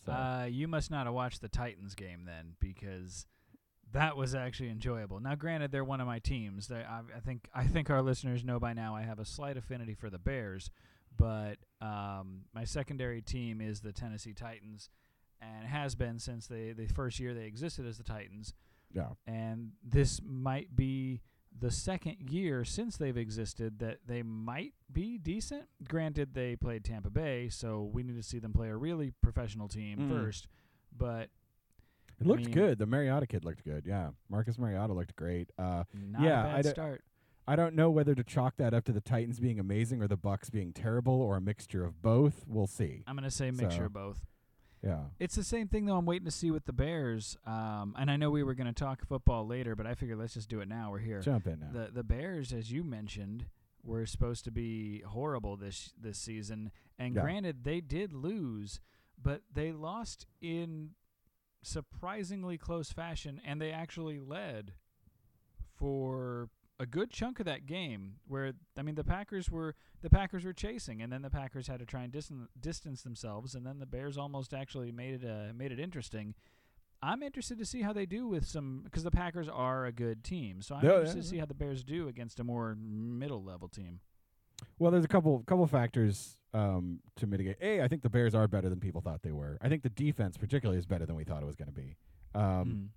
so 0.04 0.12
Uh, 0.12 0.44
you 0.44 0.68
must 0.68 0.90
not 0.90 1.06
have 1.06 1.14
watched 1.14 1.40
the 1.40 1.48
Titans 1.48 1.94
game 1.94 2.24
then, 2.26 2.54
because 2.60 3.26
that 3.92 4.16
was 4.16 4.34
actually 4.34 4.68
enjoyable. 4.68 5.20
Now, 5.20 5.36
granted, 5.36 5.70
they're 5.72 5.84
one 5.84 6.00
of 6.00 6.06
my 6.06 6.18
teams. 6.18 6.70
I, 6.70 7.00
I 7.16 7.20
think 7.20 7.48
I 7.54 7.64
think 7.64 7.88
our 7.88 8.02
listeners 8.02 8.44
know 8.44 8.60
by 8.60 8.72
now 8.72 8.94
I 8.94 9.02
have 9.02 9.18
a 9.18 9.24
slight 9.24 9.56
affinity 9.56 9.94
for 9.94 10.10
the 10.10 10.18
Bears, 10.18 10.70
but 11.16 11.56
um, 11.80 12.42
my 12.52 12.64
secondary 12.64 13.22
team 13.22 13.60
is 13.60 13.80
the 13.80 13.92
Tennessee 13.92 14.34
Titans, 14.34 14.90
and 15.40 15.66
has 15.66 15.94
been 15.94 16.18
since 16.18 16.46
they 16.46 16.72
the 16.72 16.86
first 16.86 17.18
year 17.20 17.34
they 17.34 17.44
existed 17.46 17.86
as 17.86 17.98
the 17.98 18.04
Titans. 18.04 18.54
yeah, 18.92 19.10
And 19.26 19.72
this 19.84 20.20
might 20.24 20.74
be 20.74 21.20
the 21.58 21.70
second 21.70 22.16
year 22.30 22.64
since 22.64 22.96
they've 22.98 23.16
existed 23.16 23.78
that 23.78 23.98
they 24.06 24.22
might 24.22 24.74
be 24.92 25.16
decent. 25.18 25.64
Granted, 25.88 26.34
they 26.34 26.54
played 26.56 26.84
Tampa 26.84 27.08
Bay, 27.10 27.48
so 27.48 27.90
we 27.92 28.02
need 28.02 28.16
to 28.16 28.22
see 28.22 28.38
them 28.38 28.52
play 28.52 28.68
a 28.68 28.76
really 28.76 29.12
professional 29.22 29.66
team 29.68 29.98
Mm. 30.00 30.08
first. 30.10 30.48
But 30.96 31.30
it 32.20 32.26
looked 32.26 32.44
mean- 32.44 32.52
good. 32.54 32.78
The 32.78 32.86
Mariota 32.86 33.26
kid 33.26 33.44
looked 33.44 33.64
good. 33.64 33.86
Yeah, 33.86 34.10
Marcus 34.28 34.58
Mariota 34.58 34.92
looked 34.92 35.16
great. 35.16 35.50
Uh, 35.58 35.84
not 35.94 36.22
Yeah, 36.22 36.40
a 36.40 36.44
bad 36.44 36.54
I 36.56 36.62
d- 36.62 36.68
start. 36.70 37.04
I 37.48 37.54
don't 37.56 37.74
know 37.76 37.90
whether 37.90 38.14
to 38.14 38.24
chalk 38.24 38.56
that 38.56 38.74
up 38.74 38.84
to 38.86 38.92
the 38.92 39.00
Titans 39.00 39.38
being 39.40 39.60
amazing 39.60 40.02
or 40.02 40.08
the 40.08 40.16
Bucks 40.16 40.50
being 40.50 40.72
terrible 40.72 41.22
or 41.22 41.36
a 41.36 41.40
mixture 41.40 41.84
of 41.84 42.02
both. 42.02 42.44
We'll 42.46 42.66
see. 42.66 43.02
I'm 43.06 43.14
gonna 43.16 43.30
say 43.30 43.50
mixture 43.50 43.78
So- 43.78 43.84
of 43.84 43.92
both. 43.92 44.26
Yeah. 44.86 45.00
It's 45.18 45.34
the 45.34 45.44
same 45.44 45.68
thing 45.68 45.86
though. 45.86 45.96
I'm 45.96 46.06
waiting 46.06 46.26
to 46.26 46.30
see 46.30 46.50
with 46.50 46.64
the 46.64 46.72
Bears. 46.72 47.36
Um, 47.46 47.94
and 47.98 48.10
I 48.10 48.16
know 48.16 48.30
we 48.30 48.42
were 48.42 48.54
gonna 48.54 48.72
talk 48.72 49.04
football 49.06 49.46
later, 49.46 49.74
but 49.74 49.86
I 49.86 49.94
figured 49.94 50.18
let's 50.18 50.34
just 50.34 50.48
do 50.48 50.60
it 50.60 50.68
now. 50.68 50.90
We're 50.90 50.98
here. 50.98 51.20
Jump 51.20 51.46
in 51.46 51.60
now. 51.60 51.68
The 51.72 51.90
the 51.92 52.04
Bears, 52.04 52.52
as 52.52 52.70
you 52.70 52.84
mentioned, 52.84 53.46
were 53.82 54.06
supposed 54.06 54.44
to 54.44 54.50
be 54.50 55.00
horrible 55.00 55.56
this 55.56 55.92
this 56.00 56.18
season, 56.18 56.70
And 56.98 57.14
Yeah. 57.14 57.22
granted, 57.22 57.64
they 57.64 57.80
did 57.80 58.12
lose, 58.12 58.80
but 59.22 59.42
they 59.52 59.70
lost 59.72 60.26
in 60.40 60.94
surprisingly 61.62 62.56
close 62.58 62.92
fashion, 62.92 63.40
and 63.44 63.60
they 63.60 63.70
actually 63.72 64.18
led 64.18 64.72
for 65.74 66.48
a 66.78 66.86
good 66.86 67.10
chunk 67.10 67.40
of 67.40 67.46
that 67.46 67.66
game. 67.66 68.16
Where 68.26 68.52
I 68.78 68.82
mean, 68.82 68.94
the 68.94 69.04
Packers 69.04 69.50
were 69.50 69.74
the 70.02 70.10
Packers 70.10 70.44
were 70.44 70.52
chasing, 70.52 71.02
and 71.02 71.12
then 71.12 71.22
the 71.22 71.30
Packers 71.30 71.66
had 71.66 71.80
to 71.80 71.86
try 71.86 72.02
and 72.02 72.12
distan- 72.12 72.48
distance 72.60 73.02
themselves, 73.02 73.54
and 73.54 73.66
then 73.66 73.78
the 73.78 73.86
Bears 73.86 74.16
almost 74.18 74.52
actually 74.54 74.92
made 74.92 75.22
it 75.22 75.28
uh, 75.28 75.52
made 75.54 75.72
it 75.72 75.80
interesting. 75.80 76.34
I'm 77.02 77.22
interested 77.22 77.58
to 77.58 77.66
see 77.66 77.82
how 77.82 77.92
they 77.92 78.06
do 78.06 78.26
with 78.26 78.46
some 78.46 78.80
because 78.84 79.04
the 79.04 79.10
Packers 79.10 79.48
are 79.48 79.84
a 79.86 79.92
good 79.92 80.24
team, 80.24 80.62
so 80.62 80.74
I'm 80.74 80.84
Yeah, 80.84 80.92
interested 80.94 81.16
yeah, 81.16 81.22
to 81.22 81.28
see 81.28 81.38
how 81.38 81.46
the 81.46 81.54
Bears 81.54 81.84
do 81.84 82.08
against 82.08 82.40
a 82.40 82.44
more 82.44 82.74
middle 82.78 83.42
level 83.44 83.68
team. 83.68 84.00
Well, 84.78 84.90
there's 84.90 85.04
a 85.04 85.08
couple 85.08 85.42
couple 85.46 85.66
factors 85.66 86.38
um, 86.54 87.00
to 87.16 87.26
mitigate. 87.26 87.56
A, 87.60 87.82
I 87.82 87.88
think 87.88 88.02
the 88.02 88.08
Bears 88.10 88.34
are 88.34 88.48
better 88.48 88.68
than 88.70 88.80
people 88.80 89.02
thought 89.02 89.22
they 89.22 89.32
were. 89.32 89.58
I 89.60 89.68
think 89.68 89.82
the 89.82 89.90
defense, 89.90 90.36
particularly, 90.38 90.78
is 90.78 90.86
better 90.86 91.04
than 91.04 91.16
we 91.16 91.24
thought 91.24 91.42
it 91.42 91.46
was 91.46 91.56
going 91.56 91.68
to 91.68 91.74
be. 91.74 91.96
Um, 92.34 92.42
Mm. 92.42 92.88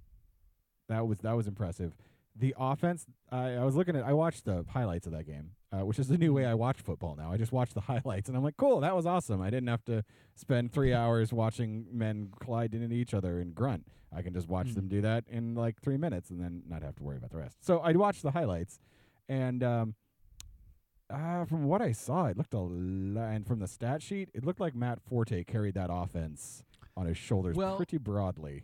That 0.88 1.06
was 1.08 1.20
that 1.20 1.34
was 1.34 1.48
impressive. 1.48 1.94
The 2.40 2.56
offense, 2.58 3.06
I, 3.30 3.56
I 3.56 3.66
was 3.66 3.76
looking 3.76 3.96
at, 3.98 4.04
I 4.06 4.14
watched 4.14 4.46
the 4.46 4.66
highlights 4.70 5.06
of 5.06 5.12
that 5.12 5.26
game, 5.26 5.52
uh, 5.74 5.86
which 5.86 6.00
is 6.00 6.08
the 6.08 6.18
new 6.18 6.32
way 6.34 6.46
I 6.46 6.54
watch 6.54 6.78
football 6.80 7.16
now. 7.18 7.32
I 7.32 7.38
just 7.38 7.52
watch 7.52 7.74
the 7.74 7.82
highlights, 7.92 8.30
and 8.30 8.38
I'm 8.38 8.44
like, 8.44 8.56
cool, 8.56 8.80
that 8.80 8.96
was 8.96 9.06
awesome. 9.06 9.42
I 9.42 9.50
didn't 9.50 9.68
have 9.68 9.84
to 9.86 10.04
spend 10.36 10.72
three 10.72 10.94
hours 10.94 11.34
watching 11.34 11.86
men 11.92 12.30
collide 12.40 12.74
into 12.74 12.96
each 12.96 13.14
other 13.14 13.40
and 13.42 13.54
grunt. 13.54 13.86
I 14.16 14.22
can 14.22 14.34
just 14.34 14.48
watch 14.48 14.68
Mm. 14.70 14.76
them 14.76 14.88
do 14.88 15.02
that 15.02 15.26
in 15.28 15.54
like 15.54 15.82
three 15.82 15.98
minutes, 15.98 16.30
and 16.30 16.40
then 16.42 16.64
not 16.68 16.82
have 16.82 16.96
to 16.96 17.04
worry 17.04 17.18
about 17.18 17.32
the 17.32 17.38
rest. 17.38 17.58
So 17.64 17.80
I 17.80 17.92
watched 17.92 18.24
the 18.24 18.32
highlights, 18.32 18.80
and 19.28 19.62
um, 19.62 19.96
uh, 21.10 21.44
from 21.46 21.66
what 21.66 21.82
I 21.82 21.92
saw, 21.92 22.28
it 22.28 22.38
looked 22.38 22.54
a 22.54 22.58
l- 22.58 22.68
and 23.18 23.46
from 23.46 23.60
the 23.60 23.68
stat 23.68 24.02
sheet, 24.02 24.30
it 24.34 24.46
looked 24.46 24.60
like 24.62 24.76
Matt 24.76 25.02
Forte 25.02 25.44
carried 25.44 25.74
that 25.76 25.90
offense 25.92 26.64
on 26.96 27.06
his 27.06 27.18
shoulders 27.18 27.56
Well, 27.58 27.78
pretty 27.78 27.98
broadly. 27.98 28.64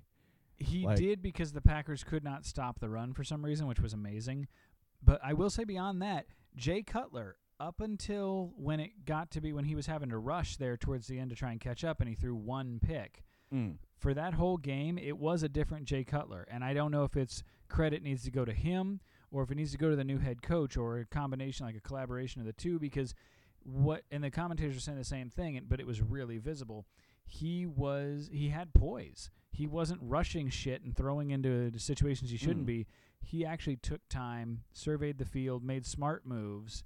He 0.58 0.86
Like- 0.86 0.98
did 0.98 1.22
because 1.22 1.52
the 1.54 1.62
Packers 1.62 2.04
could 2.04 2.24
not 2.24 2.46
stop 2.46 2.80
the 2.80 2.90
run 2.90 3.14
for 3.14 3.24
some 3.24 3.44
reason, 3.44 3.68
which 3.68 3.80
was 3.82 3.94
amazing. 3.94 4.48
But 5.04 5.20
I 5.24 5.34
will 5.34 5.50
say 5.50 5.64
beyond 5.64 6.02
that, 6.02 6.28
Jay 6.56 6.82
Cutler, 6.84 7.38
up 7.60 7.80
until 7.80 8.54
when 8.58 8.80
it 8.80 9.06
got 9.06 9.32
to 9.32 9.42
be 9.42 9.54
when 9.54 9.66
he 9.66 9.76
was 9.76 9.88
having 9.88 10.10
to 10.10 10.18
rush 10.18 10.58
there 10.58 10.76
towards 10.78 11.08
the 11.08 11.20
end 11.20 11.30
to 11.30 11.36
try 11.36 11.52
and 11.52 11.60
catch 11.60 11.84
up, 11.84 12.00
and 12.00 12.10
he 12.10 12.16
threw 12.16 12.36
one 12.36 12.80
pick. 12.80 13.24
Mm. 13.54 13.78
For 13.98 14.14
that 14.14 14.34
whole 14.34 14.58
game, 14.58 14.98
it 14.98 15.18
was 15.18 15.44
a 15.44 15.50
different 15.50 15.86
Jay 15.86 16.04
Cutler, 16.04 16.46
and 16.50 16.64
I 16.64 16.74
don't 16.74 16.92
know 16.92 17.04
if 17.04 17.16
it's 17.16 17.44
credit 17.68 18.02
needs 18.04 18.24
to 18.24 18.32
go 18.32 18.44
to 18.46 18.54
him 18.54 19.00
or 19.32 19.44
if 19.44 19.52
it 19.52 19.56
needs 19.56 19.72
to 19.72 19.78
go 19.78 19.90
to 19.90 19.96
the 19.96 20.04
new 20.04 20.18
head 20.20 20.42
coach 20.42 20.76
or 20.78 21.00
a 21.00 21.06
combination, 21.06 21.66
like 21.66 21.76
a 21.76 21.82
collaboration 21.82 22.42
of 22.42 22.46
the 22.48 22.54
two. 22.54 22.80
Because 22.80 23.14
what 23.64 24.04
and 24.12 24.24
the 24.24 24.32
commentators 24.32 24.78
are 24.78 24.82
saying 24.82 24.98
the 24.98 25.04
same 25.04 25.30
thing, 25.30 25.58
and- 25.58 25.68
but 25.70 25.80
it 25.80 25.88
was 25.88 26.02
really 26.02 26.38
visible. 26.38 26.86
He 27.26 27.66
was 27.66 28.30
he 28.32 28.50
had 28.50 28.74
poise. 28.74 29.30
He 29.52 29.68
wasn't 29.68 30.00
rushing 30.04 30.50
shit 30.50 30.84
and 30.84 30.96
throwing 30.96 31.32
into 31.32 31.72
situations 31.80 32.30
he 32.30 32.38
shouldn't 32.38 32.64
Mm. 32.66 32.68
be. 32.68 32.88
He 33.22 33.46
actually 33.46 33.78
took 33.78 34.08
time, 34.10 34.64
surveyed 34.74 35.18
the 35.18 35.26
field, 35.26 35.64
made 35.64 35.86
smart 35.86 36.26
moves. 36.26 36.84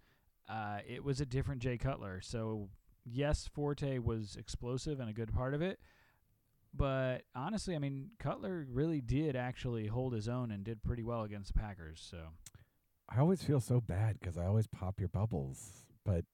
Uh, 0.48 0.80
it 0.88 1.04
was 1.04 1.20
a 1.20 1.26
different 1.26 1.62
Jay 1.62 1.78
Cutler. 1.78 2.22
So 2.22 2.70
yes, 3.06 3.48
Forte 3.48 3.98
was 4.00 4.36
explosive 4.36 5.00
and 5.00 5.10
a 5.10 5.14
good 5.14 5.34
part 5.34 5.54
of 5.54 5.62
it. 5.62 5.80
But 6.74 7.24
honestly, 7.36 7.76
I 7.76 7.80
mean, 7.80 8.12
Cutler 8.20 8.66
really 8.70 9.02
did 9.02 9.36
actually 9.36 9.88
hold 9.88 10.14
his 10.14 10.30
own 10.30 10.52
and 10.52 10.64
did 10.64 10.84
pretty 10.84 11.04
well 11.04 11.24
against 11.24 11.54
the 11.54 11.60
Packers. 11.60 12.00
So 12.00 12.28
I 13.10 13.20
always 13.20 13.44
feel 13.44 13.60
so 13.60 13.82
bad 13.82 14.20
because 14.20 14.38
I 14.38 14.46
always 14.46 14.68
pop 14.68 15.00
your 15.00 15.10
bubbles, 15.10 15.84
but 16.06 16.26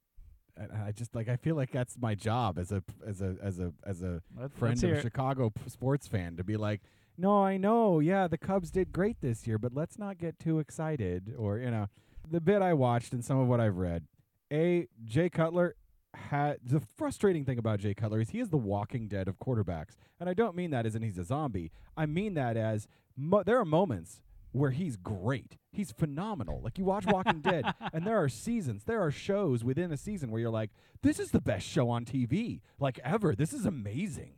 I 0.58 0.92
just 0.92 1.14
like 1.16 1.28
I 1.28 1.36
feel 1.36 1.56
like 1.56 1.72
that's 1.72 1.98
my 2.00 2.16
job 2.16 2.58
as 2.58 2.72
a 2.72 2.82
as 3.06 3.22
a 3.22 3.36
as 3.42 3.60
a 3.60 3.74
as 3.86 4.02
a 4.02 4.22
let, 4.40 4.52
friend 4.54 4.82
let's 4.82 4.84
of 4.84 4.92
a. 4.92 5.02
Chicago 5.02 5.52
sports 5.68 6.08
fan 6.08 6.38
to 6.38 6.44
be 6.44 6.56
like, 6.56 6.82
no, 7.18 7.44
I 7.44 7.58
know, 7.58 8.00
yeah, 8.00 8.28
the 8.28 8.38
Cubs 8.38 8.72
did 8.72 8.92
great 8.92 9.18
this 9.22 9.46
year, 9.48 9.58
but 9.58 9.74
let's 9.74 9.98
not 10.00 10.18
get 10.18 10.40
too 10.40 10.60
excited. 10.60 11.34
Or 11.38 11.58
you 11.58 11.72
know, 11.72 11.88
the 12.30 12.40
bit 12.40 12.62
I 12.62 12.74
watched 12.74 13.14
and 13.14 13.24
some 13.24 13.38
of 13.38 13.48
what 13.48 13.60
I've 13.60 13.78
read, 13.78 14.06
a 14.52 14.88
Jay 15.04 15.30
Cutler 15.30 15.76
had 16.14 16.60
the 16.64 16.80
frustrating 16.80 17.44
thing 17.44 17.58
about 17.58 17.80
Jay 17.80 17.94
Cutler 17.94 18.22
is 18.22 18.30
he 18.30 18.40
is 18.40 18.50
the 18.50 18.58
Walking 18.58 19.10
Dead 19.10 19.28
of 19.28 19.38
quarterbacks, 19.40 19.96
and 20.20 20.30
I 20.30 20.34
don't 20.34 20.56
mean 20.56 20.72
that 20.72 20.86
as 20.86 20.96
in 20.96 21.02
he's 21.02 21.18
a 21.18 21.26
zombie. 21.26 21.72
I 21.98 22.06
mean 22.06 22.34
that 22.36 22.56
as 22.56 22.88
mo- 23.18 23.44
there 23.44 23.60
are 23.60 23.66
moments 23.66 24.22
where 24.56 24.72
he's 24.72 24.96
great. 24.96 25.58
He's 25.72 25.92
phenomenal. 25.92 26.62
Like 26.64 26.78
you 26.78 26.86
watch 26.86 27.06
Walking 27.06 27.42
Dead, 27.42 27.66
and 27.94 28.08
there 28.08 28.22
are 28.22 28.30
seasons, 28.30 28.86
there 28.86 29.02
are 29.02 29.12
shows 29.12 29.64
within 29.64 29.92
a 29.92 29.98
season 29.98 30.32
where 30.32 30.40
you're 30.40 30.50
like, 30.50 30.72
this 31.02 31.20
is 31.20 31.32
the 31.32 31.42
best 31.42 31.68
show 31.68 31.90
on 31.90 32.06
TV, 32.06 32.62
like 32.80 33.00
ever. 33.04 33.36
This 33.36 33.52
is 33.52 33.66
amazing. 33.66 34.36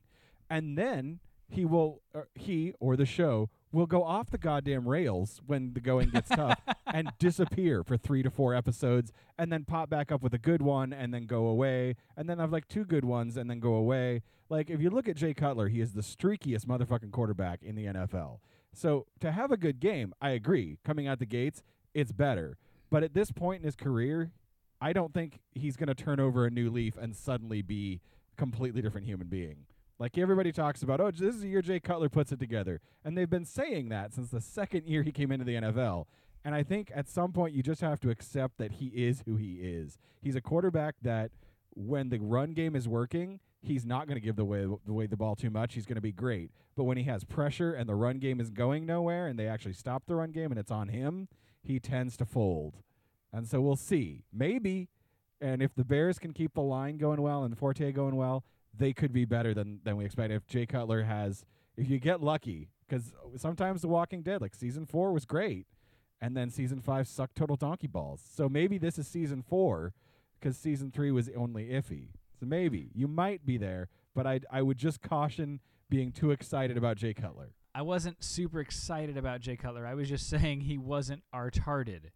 And 0.49 0.77
then 0.77 1.19
he 1.49 1.65
will, 1.65 2.01
or 2.13 2.27
he 2.33 2.73
or 2.79 2.95
the 2.95 3.05
show 3.05 3.49
will 3.71 3.85
go 3.85 4.03
off 4.03 4.31
the 4.31 4.37
goddamn 4.39 4.87
rails 4.87 5.39
when 5.45 5.73
the 5.73 5.79
going 5.79 6.09
gets 6.09 6.29
tough 6.29 6.59
and 6.87 7.11
disappear 7.19 7.83
for 7.83 7.95
three 7.95 8.23
to 8.23 8.31
four 8.31 8.55
episodes, 8.55 9.11
and 9.37 9.51
then 9.51 9.65
pop 9.65 9.89
back 9.89 10.11
up 10.11 10.23
with 10.23 10.33
a 10.33 10.39
good 10.39 10.63
one, 10.63 10.93
and 10.93 11.13
then 11.13 11.27
go 11.27 11.45
away, 11.45 11.95
and 12.15 12.27
then 12.27 12.39
have 12.39 12.51
like 12.51 12.67
two 12.67 12.85
good 12.85 13.05
ones, 13.05 13.37
and 13.37 13.49
then 13.49 13.59
go 13.59 13.75
away. 13.75 14.23
Like 14.49 14.69
if 14.71 14.81
you 14.81 14.89
look 14.89 15.07
at 15.07 15.15
Jay 15.15 15.35
Cutler, 15.35 15.67
he 15.67 15.79
is 15.79 15.93
the 15.93 16.01
streakiest 16.01 16.65
motherfucking 16.65 17.11
quarterback 17.11 17.61
in 17.61 17.75
the 17.75 17.85
NFL. 17.85 18.39
So 18.77 19.07
to 19.21 19.31
have 19.31 19.51
a 19.51 19.57
good 19.57 19.79
game, 19.79 20.13
I 20.21 20.29
agree. 20.29 20.77
Coming 20.85 21.07
out 21.07 21.17
the 21.17 21.25
gates, 21.25 21.63
it's 21.95 22.11
better. 22.11 22.57
But 22.91 23.03
at 23.03 23.15
this 23.15 23.31
point 23.31 23.61
in 23.61 23.65
his 23.65 23.75
career, 23.75 24.31
I 24.79 24.93
don't 24.93 25.13
think 25.13 25.39
he's 25.55 25.75
going 25.75 25.87
to 25.87 25.95
turn 25.95 26.19
over 26.19 26.45
a 26.45 26.51
new 26.51 26.69
leaf 26.69 26.95
and 26.95 27.15
suddenly 27.15 27.63
be 27.63 28.01
a 28.33 28.35
completely 28.35 28.83
different 28.83 29.07
human 29.07 29.27
being. 29.27 29.65
Like 29.97 30.15
everybody 30.19 30.51
talks 30.51 30.83
about, 30.83 31.01
oh, 31.01 31.09
this 31.09 31.35
is 31.35 31.41
the 31.41 31.49
year 31.49 31.63
Jay 31.63 31.79
Cutler 31.79 32.07
puts 32.07 32.31
it 32.31 32.39
together, 32.39 32.79
and 33.03 33.17
they've 33.17 33.27
been 33.27 33.45
saying 33.45 33.89
that 33.89 34.13
since 34.13 34.29
the 34.29 34.41
second 34.41 34.85
year 34.85 35.01
he 35.01 35.11
came 35.11 35.31
into 35.31 35.43
the 35.43 35.55
NFL. 35.55 36.05
And 36.45 36.53
I 36.53 36.61
think 36.61 36.91
at 36.93 37.09
some 37.09 37.31
point 37.31 37.55
you 37.55 37.63
just 37.63 37.81
have 37.81 37.99
to 38.01 38.11
accept 38.11 38.59
that 38.59 38.73
he 38.73 38.87
is 38.87 39.23
who 39.25 39.37
he 39.37 39.55
is. 39.55 39.97
He's 40.21 40.35
a 40.35 40.41
quarterback 40.41 40.95
that 41.01 41.31
when 41.77 42.09
the 42.09 42.17
run 42.17 42.53
game 42.53 42.75
is 42.75 42.87
working, 42.87 43.39
he's 43.61 43.85
not 43.85 44.07
going 44.07 44.15
to 44.15 44.25
give 44.25 44.35
the 44.35 44.45
way 44.45 44.65
the 44.85 44.93
way 44.93 45.05
the 45.05 45.15
ball 45.15 45.35
too 45.35 45.51
much. 45.51 45.75
He's 45.75 45.85
going 45.85 45.95
to 45.95 46.01
be 46.01 46.11
great. 46.11 46.51
But 46.75 46.85
when 46.85 46.97
he 46.97 47.03
has 47.03 47.23
pressure 47.23 47.73
and 47.73 47.87
the 47.87 47.95
run 47.95 48.17
game 48.17 48.39
is 48.39 48.49
going 48.49 48.85
nowhere 48.85 49.27
and 49.27 49.37
they 49.37 49.47
actually 49.47 49.73
stop 49.73 50.03
the 50.07 50.15
run 50.15 50.31
game 50.31 50.51
and 50.51 50.59
it's 50.59 50.71
on 50.71 50.89
him, 50.89 51.27
he 51.61 51.79
tends 51.79 52.17
to 52.17 52.25
fold. 52.25 52.77
And 53.31 53.47
so 53.47 53.61
we'll 53.61 53.75
see. 53.75 54.23
Maybe 54.33 54.89
and 55.39 55.61
if 55.61 55.75
the 55.75 55.85
Bears 55.85 56.17
can 56.17 56.33
keep 56.33 56.55
the 56.55 56.61
line 56.61 56.97
going 56.97 57.21
well 57.21 57.43
and 57.43 57.55
Forte 57.55 57.91
going 57.91 58.15
well, 58.15 58.43
they 58.75 58.91
could 58.91 59.13
be 59.13 59.25
better 59.25 59.53
than 59.53 59.81
than 59.83 59.97
we 59.97 60.05
expect. 60.05 60.33
If 60.33 60.47
Jay 60.47 60.65
Cutler 60.65 61.03
has 61.03 61.45
if 61.75 61.89
you 61.89 61.99
get 61.99 62.21
lucky 62.21 62.69
cuz 62.89 63.13
sometimes 63.35 63.81
The 63.81 63.87
Walking 63.87 64.23
Dead 64.23 64.41
like 64.41 64.55
season 64.55 64.85
4 64.85 65.11
was 65.11 65.25
great 65.25 65.67
and 66.19 66.35
then 66.35 66.49
season 66.49 66.81
5 66.81 67.07
sucked 67.07 67.35
total 67.35 67.55
donkey 67.55 67.87
balls. 67.87 68.23
So 68.27 68.49
maybe 68.49 68.79
this 68.79 68.97
is 68.97 69.07
season 69.07 69.43
4 69.43 69.93
cuz 70.41 70.57
season 70.57 70.91
3 70.91 71.11
was 71.11 71.29
only 71.35 71.65
iffy. 71.69 72.09
So 72.39 72.45
maybe 72.45 72.91
you 72.93 73.07
might 73.07 73.45
be 73.45 73.57
there, 73.57 73.89
but 74.13 74.27
I 74.27 74.41
I 74.51 74.61
would 74.61 74.77
just 74.77 75.01
caution 75.01 75.59
being 75.89 76.11
too 76.11 76.31
excited 76.31 76.77
about 76.77 76.97
Jay 76.97 77.13
Cutler. 77.13 77.53
I 77.73 77.81
wasn't 77.81 78.23
super 78.23 78.59
excited 78.59 79.17
about 79.17 79.39
Jay 79.41 79.55
Cutler. 79.55 79.85
I 79.85 79.93
was 79.93 80.09
just 80.09 80.27
saying 80.29 80.61
he 80.61 80.77
wasn't 80.77 81.23
retarded. 81.33 82.11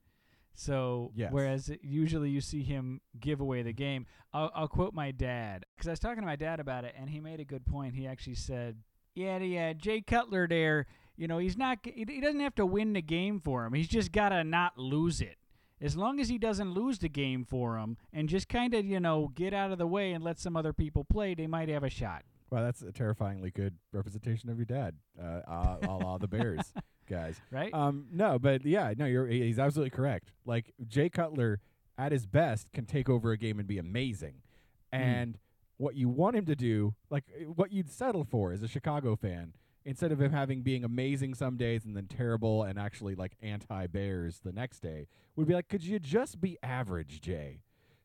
So 0.53 1.11
Yes. 1.15 1.31
whereas 1.31 1.69
it- 1.69 1.83
usually 1.83 2.29
you 2.29 2.41
see 2.41 2.63
him 2.63 3.01
give 3.19 3.39
away 3.39 3.61
the 3.63 3.73
game, 3.73 4.05
I'll, 4.33 4.51
I'll 4.53 4.67
quote 4.67 4.93
my 4.93 5.11
dad 5.11 5.65
because 5.75 5.87
I 5.87 5.91
was 5.91 5.99
talking 5.99 6.21
to 6.21 6.25
my 6.27 6.35
dad 6.35 6.59
about 6.59 6.83
it, 6.85 6.93
and 6.97 7.09
he 7.09 7.19
made 7.19 7.39
a 7.39 7.45
good 7.45 7.65
point. 7.65 7.95
He 7.95 8.05
actually 8.05 8.35
said, 8.35 8.77
"Yeah, 9.15 9.37
uh, 9.37 9.73
Jay 9.73 10.01
Cutler 10.01 10.47
there, 10.47 10.87
you 11.15 11.27
know, 11.27 11.37
he's 11.37 11.57
not. 11.57 11.79
He, 11.83 12.05
he 12.07 12.21
doesn't 12.21 12.39
have 12.41 12.55
to 12.55 12.65
win 12.65 12.93
the 12.93 13.01
game 13.01 13.39
for 13.39 13.65
him. 13.65 13.73
He's 13.73 13.87
just 13.87 14.11
gotta 14.11 14.43
not 14.43 14.77
lose 14.77 15.21
it." 15.21 15.37
As 15.81 15.97
long 15.97 16.19
as 16.19 16.29
he 16.29 16.37
doesn't 16.37 16.73
lose 16.73 16.99
the 16.99 17.09
game 17.09 17.43
for 17.43 17.77
him 17.77 17.97
and 18.13 18.29
just 18.29 18.47
kind 18.47 18.73
of, 18.73 18.85
you 18.85 18.99
know, 18.99 19.31
get 19.33 19.53
out 19.53 19.71
of 19.71 19.77
the 19.77 19.87
way 19.87 20.11
and 20.11 20.23
let 20.23 20.39
some 20.39 20.55
other 20.55 20.73
people 20.73 21.03
play, 21.03 21.33
they 21.33 21.47
might 21.47 21.69
have 21.69 21.83
a 21.83 21.89
shot. 21.89 22.23
Well, 22.51 22.63
that's 22.63 22.81
a 22.81 22.91
terrifyingly 22.91 23.49
good 23.49 23.75
representation 23.93 24.49
of 24.49 24.57
your 24.57 24.65
dad, 24.65 24.95
uh, 25.19 25.77
a 25.81 25.87
la 25.89 26.17
the 26.17 26.27
Bears 26.27 26.73
guys. 27.09 27.39
Right? 27.49 27.73
Um, 27.73 28.07
no, 28.11 28.37
but 28.37 28.65
yeah, 28.65 28.93
no, 28.95 29.05
you're 29.05 29.25
he's 29.27 29.57
absolutely 29.57 29.91
correct. 29.91 30.31
Like 30.45 30.73
Jay 30.85 31.09
Cutler 31.09 31.61
at 31.97 32.11
his 32.11 32.25
best 32.25 32.71
can 32.73 32.85
take 32.85 33.09
over 33.09 33.31
a 33.31 33.37
game 33.37 33.57
and 33.57 33.67
be 33.67 33.77
amazing. 33.77 34.41
And 34.91 35.37
what 35.77 35.95
you 35.95 36.09
want 36.09 36.35
him 36.35 36.45
to 36.45 36.55
do, 36.55 36.93
like 37.09 37.23
what 37.55 37.71
you'd 37.71 37.89
settle 37.89 38.25
for 38.25 38.51
as 38.51 38.61
a 38.61 38.67
Chicago 38.67 39.15
fan, 39.15 39.53
instead 39.85 40.11
of 40.11 40.21
him 40.21 40.31
having 40.31 40.61
being 40.61 40.83
amazing 40.83 41.33
some 41.33 41.57
days 41.57 41.85
and 41.85 41.95
then 41.95 42.07
terrible 42.07 42.63
and 42.63 42.79
actually 42.79 43.15
like 43.15 43.33
anti 43.41 43.87
Bears 43.87 44.39
the 44.43 44.51
next 44.51 44.79
day, 44.79 45.07
would 45.35 45.47
be 45.47 45.53
like, 45.53 45.69
could 45.69 45.83
you 45.83 45.99
just 45.99 46.39
be 46.39 46.57
average, 46.61 47.21
Jay? 47.21 47.61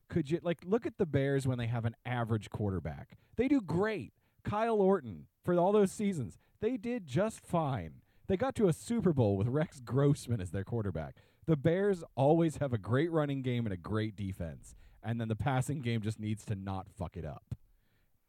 Could 0.09 0.31
you 0.31 0.41
like 0.43 0.59
look 0.65 0.87
at 0.87 0.99
the 0.99 1.07
Bears 1.07 1.47
when 1.47 1.59
they 1.59 1.67
have 1.67 1.85
an 1.85 1.97
average 2.07 2.51
quarterback? 2.51 3.17
They 3.37 3.49
do 3.49 3.61
great. 3.61 4.13
Kyle 4.45 4.81
Orton 4.81 5.27
for 5.45 5.55
all 5.55 5.73
those 5.73 5.91
seasons, 5.93 6.39
they 6.61 6.77
did 6.77 7.07
just 7.07 7.41
fine. 7.41 7.95
They 8.29 8.37
got 8.37 8.55
to 8.57 8.69
a 8.69 8.73
Super 8.73 9.13
Bowl 9.13 9.37
with 9.37 9.49
Rex 9.49 9.81
Grossman 9.81 10.41
as 10.41 10.51
their 10.51 10.65
quarterback. 10.65 11.17
The 11.47 11.57
Bears 11.57 12.03
always 12.17 12.57
have 12.57 12.73
a 12.73 12.79
great 12.79 13.11
running 13.13 13.43
game 13.43 13.67
and 13.67 13.73
a 13.73 13.77
great 13.77 14.17
defense. 14.17 14.75
and 15.03 15.21
then 15.21 15.29
the 15.29 15.37
passing 15.37 15.81
game 15.83 16.01
just 16.01 16.19
needs 16.19 16.45
to 16.45 16.57
not 16.57 16.89
fuck 16.89 17.17
it 17.17 17.25
up. 17.25 17.55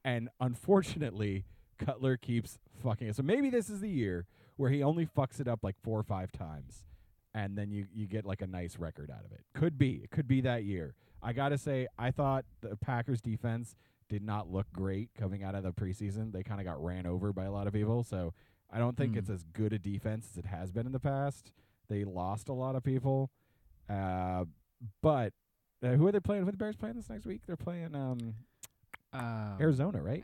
And 0.06 0.30
unfortunately, 0.40 1.44
Cutler 1.78 2.18
keeps 2.18 2.58
fucking 2.84 3.08
it. 3.08 3.16
So 3.16 3.24
maybe 3.24 3.50
this 3.50 3.70
is 3.70 3.80
the 3.82 3.90
year 3.90 4.26
where 4.56 4.70
he 4.70 4.82
only 4.84 5.06
fucks 5.06 5.40
it 5.40 5.48
up 5.48 5.60
like 5.64 5.76
four 5.82 6.00
or 6.00 6.04
five 6.04 6.32
times, 6.32 6.86
and 7.34 7.58
then 7.58 7.72
you 7.72 7.86
you 7.94 8.08
get 8.08 8.26
like 8.26 8.42
a 8.42 8.48
nice 8.48 8.78
record 8.78 9.10
out 9.12 9.24
of 9.26 9.32
it. 9.32 9.42
Could 9.54 9.78
be. 9.78 10.02
It 10.04 10.10
could 10.12 10.28
be 10.28 10.42
that 10.42 10.64
year. 10.64 10.96
I 11.22 11.34
gotta 11.34 11.58
say, 11.58 11.88
I 11.98 12.12
thought 12.12 12.46
the 12.62 12.76
Packers 12.78 13.22
defense 13.22 13.76
did 14.10 14.22
not 14.24 14.50
look 14.52 14.68
great 14.72 15.10
coming 15.18 15.44
out 15.44 15.54
of 15.56 15.64
the 15.64 15.72
preseason. 15.74 16.32
They 16.32 16.44
kind 16.44 16.60
of 16.62 16.66
got 16.66 16.82
ran 16.84 17.06
over 17.06 17.34
by 17.34 17.44
a 17.46 17.52
lot 17.52 17.68
of 17.68 17.74
people. 17.74 18.04
So 18.04 18.34
I 18.72 18.80
don't 18.80 18.96
think 18.96 19.14
Hmm. 19.14 19.20
it's 19.20 19.30
as 19.30 19.44
good 19.54 19.74
a 19.74 19.80
defense 19.80 20.28
as 20.32 20.38
it 20.38 20.46
has 20.46 20.72
been 20.72 20.86
in 20.86 20.92
the 20.92 21.00
past. 21.00 21.52
They 21.90 22.04
lost 22.06 22.48
a 22.50 22.54
lot 22.54 22.76
of 22.76 22.84
people. 22.84 23.32
Uh, 23.90 24.46
but 25.02 25.34
uh, 25.84 25.90
who 25.90 26.08
are 26.08 26.12
they 26.12 26.20
playing? 26.20 26.44
Who 26.44 26.50
are 26.50 26.52
the 26.52 26.58
Bears 26.58 26.76
playing 26.76 26.96
this 26.96 27.10
next 27.10 27.26
week? 27.26 27.42
They're 27.48 27.56
playing 27.58 27.96
um, 27.96 28.36
Um, 29.14 29.58
Arizona, 29.60 30.02
right? 30.02 30.24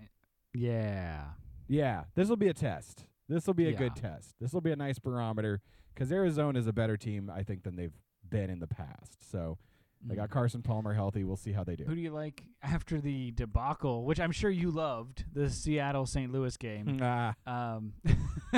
Yeah. 0.53 1.25
Yeah, 1.67 2.03
this 2.15 2.29
will 2.29 2.36
be 2.38 2.48
a 2.50 2.53
test. 2.53 3.05
This 3.29 3.48
will 3.48 3.53
be 3.53 3.67
a 3.67 3.74
good 3.74 3.96
test. 3.96 4.36
This 4.39 4.53
will 4.53 4.62
be 4.62 4.72
a 4.72 4.75
nice 4.75 5.00
barometer 5.00 5.62
because 5.93 6.12
Arizona 6.12 6.60
is 6.60 6.67
a 6.67 6.74
better 6.74 6.98
team, 6.98 7.32
I 7.34 7.43
think, 7.43 7.63
than 7.63 7.75
they've 7.75 7.93
been 8.29 8.50
in 8.50 8.60
the 8.60 8.67
past. 8.67 9.29
So 9.32 9.58
they 10.05 10.15
got 10.15 10.29
Mm. 10.29 10.34
Carson 10.34 10.62
Palmer 10.62 10.93
healthy. 10.93 11.24
We'll 11.24 11.38
see 11.38 11.53
how 11.53 11.63
they 11.63 11.75
do. 11.77 11.86
Who 11.86 11.96
do 11.96 12.01
you 12.01 12.12
like 12.12 12.43
after 12.62 13.00
the 13.00 13.32
debacle, 13.32 14.03
which 14.03 14.20
I'm 14.20 14.32
sure 14.34 14.50
you 14.50 14.70
loved, 14.72 15.24
the 15.34 15.50
Seattle 15.50 16.05
St. 16.05 16.32
Louis 16.32 16.55
game? 16.58 17.00
ah, 17.01 17.34
um, 17.48 17.93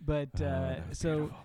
but 0.00 0.28
Oh, 0.40 0.44
uh, 0.44 0.80
so 0.92 1.16
beautiful. 1.16 1.38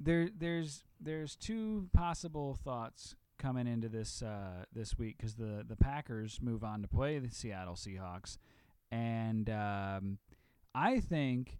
there 0.00 0.28
there's 0.38 0.84
there's 1.00 1.36
two 1.36 1.88
possible 1.92 2.54
thoughts 2.62 3.16
coming 3.38 3.66
into 3.66 3.88
this 3.88 4.22
uh, 4.22 4.64
this 4.72 4.96
week 4.98 5.16
because 5.18 5.34
the 5.34 5.64
the 5.66 5.76
Packers 5.76 6.38
move 6.40 6.62
on 6.64 6.82
to 6.82 6.88
play 6.88 7.18
the 7.18 7.30
Seattle 7.30 7.74
Seahawks, 7.74 8.38
and 8.90 9.48
um, 9.50 10.18
I 10.74 11.00
think 11.00 11.58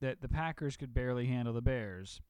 that 0.00 0.20
the 0.20 0.28
Packers 0.28 0.76
could 0.76 0.94
barely 0.94 1.26
handle 1.26 1.52
the 1.54 1.62
Bears, 1.62 2.20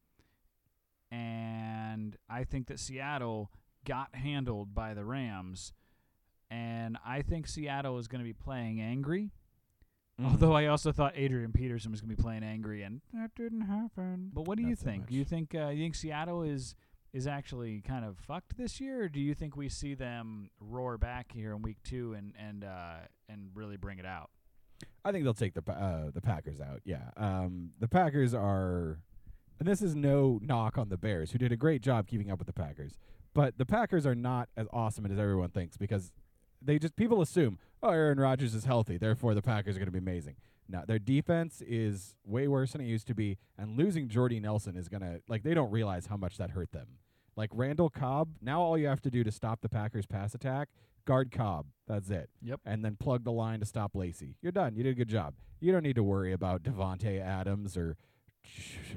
and 1.11 2.17
I 2.29 2.45
think 2.45 2.67
that 2.69 2.79
Seattle 2.79 3.51
got 3.85 4.15
handled 4.15 4.75
by 4.75 4.95
the 4.95 5.05
Rams, 5.05 5.73
and 6.51 6.99
I 7.05 7.23
think 7.23 7.47
Seattle 7.49 7.99
is 7.99 8.09
going 8.09 8.21
to 8.21 8.25
be 8.25 8.33
playing 8.33 8.81
angry. 8.81 9.31
Mhm. 10.21 10.27
Although 10.33 10.53
I 10.53 10.67
also 10.67 10.93
thought 10.93 11.15
Adrian 11.17 11.53
Peterson 11.53 11.91
was 11.91 12.01
going 12.01 12.11
to 12.11 12.17
be 12.17 12.23
playing 12.23 12.43
angry, 12.43 12.83
and 12.83 13.01
that 13.15 13.35
didn't 13.35 13.63
happen. 13.63 14.31
But 14.35 14.47
what 14.47 14.57
do 14.59 14.63
you 14.63 14.71
Not 14.71 14.79
so 14.79 14.85
think? 14.85 15.07
Do 15.07 15.15
you 15.15 15.25
think 15.25 15.55
uh, 15.55 15.69
you 15.69 15.83
think 15.83 15.95
Seattle 15.95 16.43
is 16.43 16.75
is 17.13 17.27
actually 17.27 17.81
kind 17.81 18.05
of 18.05 18.19
fucked 18.19 18.57
this 18.57 18.81
year, 18.81 19.05
or 19.05 19.09
do 19.09 19.21
you 19.21 19.35
think 19.35 19.57
we 19.57 19.69
see 19.69 19.95
them 19.95 20.51
roar 20.61 20.97
back 20.97 21.33
here 21.33 21.53
in 21.53 21.63
week 21.63 21.79
two 21.83 22.15
and 22.15 22.35
and 22.39 22.65
uh, 22.65 22.99
and 23.29 23.51
really 23.55 23.77
bring 23.77 23.99
it 23.99 24.07
out? 24.07 24.31
I 25.05 25.13
think 25.13 25.25
they'll 25.25 25.35
take 25.35 25.55
the 25.55 25.73
uh, 25.73 26.11
the 26.13 26.21
Packers 26.21 26.61
out. 26.61 26.81
Yeah, 26.85 27.11
um, 27.17 27.71
the 27.79 27.89
Packers 27.89 28.35
are, 28.35 28.99
and 29.59 29.69
this 29.69 29.83
is 29.83 29.95
no 29.95 30.39
knock 30.43 30.79
on 30.79 30.89
the 30.89 30.97
Bears, 30.97 31.33
who 31.33 31.39
did 31.39 31.53
a 31.53 31.57
great 31.57 31.83
job 31.83 32.07
keeping 32.07 32.31
up 32.31 32.39
with 32.39 32.47
the 32.47 32.53
Packers. 32.53 32.99
But 33.35 33.59
the 33.59 33.67
Packers 33.67 34.07
are 34.07 34.15
not 34.15 34.49
as 34.57 34.67
awesome 34.73 35.07
as 35.07 35.19
everyone 35.19 35.51
thinks 35.51 35.77
because 35.77 36.13
they 36.63 36.79
just 36.79 36.97
people 36.97 37.23
assume, 37.23 37.59
oh, 37.83 37.91
Aaron 37.91 38.19
Rodgers 38.19 38.55
is 38.55 38.65
healthy, 38.65 38.97
therefore 38.99 39.35
the 39.35 39.43
Packers 39.43 39.77
are 39.77 39.79
going 39.79 39.87
to 39.87 39.93
be 39.93 39.99
amazing. 39.99 40.37
No, 40.71 40.85
their 40.87 40.99
defense 41.01 41.63
is 41.67 42.15
way 42.25 42.47
worse 42.47 42.73
than 42.73 42.81
it 42.81 42.85
used 42.87 43.07
to 43.09 43.15
be, 43.15 43.39
and 43.59 43.77
losing 43.77 44.09
Jordy 44.09 44.39
Nelson 44.39 44.77
is 44.77 44.89
gonna 44.89 45.19
like 45.29 45.43
they 45.43 45.55
don't 45.55 45.71
realize 45.71 46.07
how 46.07 46.17
much 46.17 46.37
that 46.39 46.51
hurt 46.51 46.71
them. 46.73 46.87
Like 47.37 47.51
Randall 47.53 47.91
Cobb, 47.91 48.29
now 48.41 48.61
all 48.63 48.79
you 48.79 48.87
have 48.87 49.01
to 49.03 49.11
do 49.11 49.25
to 49.25 49.31
stop 49.33 49.61
the 49.63 49.69
Packers' 49.69 50.07
pass 50.07 50.35
attack, 50.35 50.69
guard 51.07 51.31
Cobb. 51.33 51.67
That's 51.89 52.09
it 52.11 52.31
Yep. 52.43 52.61
and 52.65 52.85
then 52.85 52.97
plug 52.97 53.25
the 53.25 53.33
line 53.33 53.61
to 53.61 53.67
stop 53.67 53.97
Lacy. 53.97 54.37
You're 54.43 54.53
done. 54.53 54.77
You 54.77 54.83
did 54.85 54.91
a 54.91 54.95
good 54.95 55.09
job. 55.09 55.35
You 55.61 55.73
don't 55.73 55.83
need 55.83 55.97
to 55.97 56.03
worry 56.03 56.33
about 56.33 56.63
Davante 56.63 57.21
Adams 57.21 57.77
or 57.77 57.97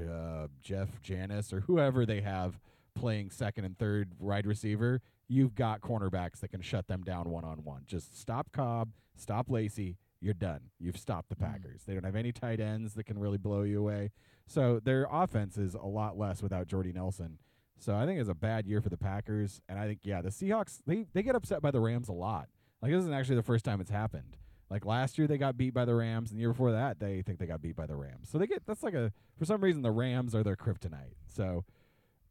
uh, 0.01 0.47
Jeff 0.62 1.01
Janis 1.01 1.51
or 1.53 1.62
whoever 1.62 2.05
they 2.05 2.21
have 2.21 2.59
playing 2.95 3.31
second 3.31 3.65
and 3.65 3.77
third 3.77 4.12
wide 4.19 4.45
receiver. 4.45 5.01
You've 5.27 5.55
got 5.55 5.81
cornerbacks 5.81 6.39
that 6.41 6.49
can 6.49 6.62
shut 6.62 6.88
them 6.88 7.01
down 7.03 7.29
one 7.29 7.43
on 7.43 7.63
one. 7.63 7.83
Just 7.88 8.19
stop 8.19 8.51
Cobb, 8.51 8.89
stop 9.15 9.49
Lacy. 9.49 9.97
You're 10.23 10.33
done. 10.33 10.69
You've 10.79 10.97
stopped 10.97 11.27
the 11.29 11.36
Mhm. 11.36 11.39
Packers. 11.51 11.83
They 11.83 11.93
don't 11.93 12.05
have 12.05 12.15
any 12.15 12.31
tight 12.31 12.59
ends 12.62 12.93
that 12.93 13.03
can 13.03 13.19
really 13.19 13.38
blow 13.38 13.63
you 13.63 13.79
away. 13.79 14.12
So 14.47 14.79
their 14.79 15.05
offense 15.12 15.57
is 15.57 15.73
a 15.75 15.86
lot 15.86 16.17
less 16.17 16.41
without 16.41 16.67
Jordy 16.67 16.93
Nelson. 16.93 17.39
So 17.77 17.95
I 17.97 18.05
think 18.05 18.19
it's 18.21 18.29
a 18.29 18.33
bad 18.36 18.65
year 18.65 18.79
for 18.81 18.88
the 18.89 18.97
Packers, 18.97 19.62
and 19.67 19.77
I 19.77 19.86
think 19.86 19.99
yeah, 20.03 20.21
the 20.21 20.29
Seahawks 20.29 20.81
they 20.86 21.03
they 21.12 21.23
get 21.23 21.36
upset 21.36 21.62
by 21.62 21.71
the 21.71 21.81
Rams 21.81 22.07
a 22.07 22.13
lot. 22.13 22.47
Like 22.81 22.91
this 22.91 22.99
isn't 22.99 23.13
actually 23.13 23.36
the 23.36 23.43
first 23.43 23.65
time 23.65 23.81
it's 23.81 23.89
happened. 23.91 24.38
Like 24.69 24.86
last 24.86 25.17
year 25.17 25.27
they 25.27 25.38
got 25.38 25.57
beat 25.57 25.73
by 25.73 25.83
the 25.83 25.93
Rams, 25.95 26.31
and 26.31 26.38
the 26.38 26.41
year 26.41 26.51
before 26.51 26.71
that 26.71 26.99
they 26.99 27.21
think 27.21 27.39
they 27.39 27.45
got 27.45 27.62
beat 27.62 27.75
by 27.75 27.86
the 27.86 27.97
Rams. 27.97 28.29
So 28.29 28.38
they 28.38 28.47
get 28.47 28.65
that's 28.65 28.83
like 28.83 28.93
a 28.93 29.12
for 29.36 29.43
some 29.43 29.62
reason 29.62 29.81
the 29.81 29.91
Rams 29.91 30.33
are 30.33 30.43
their 30.43 30.55
kryptonite. 30.55 31.15
So 31.27 31.65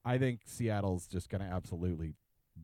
I 0.04 0.16
think 0.16 0.40
Seattle's 0.46 1.06
just 1.06 1.28
gonna 1.28 1.44
absolutely 1.44 2.14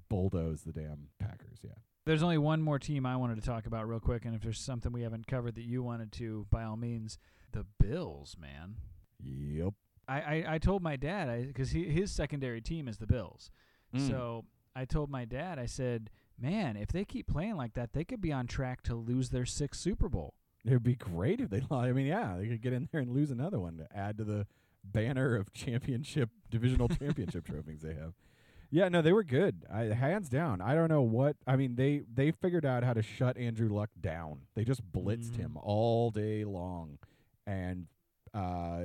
bulldoze 0.09 0.63
the 0.63 0.73
damn 0.73 1.09
Packers. 1.19 1.59
Yeah. 1.63 1.73
There's 2.09 2.23
only 2.23 2.39
one 2.39 2.63
more 2.63 2.79
team 2.79 3.05
I 3.05 3.17
wanted 3.17 3.35
to 3.35 3.43
talk 3.43 3.67
about 3.67 3.87
real 3.87 4.01
quick, 4.01 4.25
and 4.25 4.35
if 4.35 4.41
there's 4.41 4.59
something 4.59 4.93
we 4.93 5.03
haven't 5.03 5.27
covered 5.27 5.57
that 5.57 5.65
you 5.65 5.83
wanted 5.83 6.11
to, 6.13 6.47
by 6.51 6.65
all 6.65 6.79
means, 6.79 7.19
the 7.53 7.67
Bills, 7.79 8.35
man. 8.41 8.77
Yep. 9.23 9.75
I, 10.09 10.21
I, 10.21 10.45
I 10.55 10.59
told 10.59 10.83
my 10.83 10.97
dad 10.97 11.29
I 11.29 11.43
because 11.43 11.73
his 11.73 12.11
secondary 12.11 12.63
team 12.63 12.89
is 12.89 12.97
the 12.97 13.07
Bills. 13.07 13.51
Mm. 13.95 14.09
So 14.09 14.47
I 14.75 14.87
told 14.87 15.11
my 15.11 15.27
dad, 15.27 15.59
I 15.59 15.67
said, 15.67 16.09
"Man, 16.41 16.79
if 16.79 16.89
they 16.89 17.05
keep 17.05 17.27
playing 17.27 17.57
like 17.57 17.75
that, 17.75 17.93
they 17.93 18.05
could 18.05 18.23
be 18.23 18.33
on 18.33 18.47
track 18.47 18.81
to 18.85 18.95
lose 18.95 19.29
their 19.29 19.45
sixth 19.45 19.83
Super 19.83 20.09
Bowl." 20.09 20.33
It'd 20.65 20.83
be 20.83 20.97
great 20.97 21.43
if 21.43 21.51
they. 21.51 21.63
lo- 21.69 21.81
I 21.81 21.93
mean, 21.93 22.07
yeah, 22.07 22.37
they 22.39 22.49
could 22.49 22.63
get 22.63 22.73
in 22.73 22.89
there 22.91 23.03
and 23.03 23.13
lose 23.13 23.31
another 23.31 23.61
one 23.61 23.77
to 23.77 23.87
add 23.95 24.17
to 24.17 24.25
the 24.25 24.47
banner 24.83 25.37
of 25.37 25.53
championship, 25.53 26.31
divisional 26.51 26.89
championship 26.99 27.47
trophies 27.47 27.83
they 27.83 27.93
have. 27.93 28.15
Yeah, 28.71 28.89
no, 28.89 29.01
they 29.01 29.13
were 29.13 29.25
good. 29.25 29.65
I, 29.73 29.85
hands 29.85 30.29
down. 30.29 30.61
I 30.61 30.75
don't 30.75 30.89
know 30.91 31.01
what. 31.03 31.37
I 31.47 31.57
mean, 31.57 31.77
they 31.77 32.03
they 32.13 32.31
figured 32.33 32.67
out 32.67 32.85
how 32.85 32.93
to 32.93 33.03
shut 33.03 33.37
Andrew 33.39 33.69
Luck 33.71 33.89
down. 33.99 34.43
They 34.55 34.65
just 34.65 34.83
blitzed 34.93 35.31
Mhm. 35.33 35.37
him 35.37 35.57
all 35.57 36.11
day 36.11 36.45
long, 36.45 36.99
and 37.47 37.87
uh, 38.35 38.81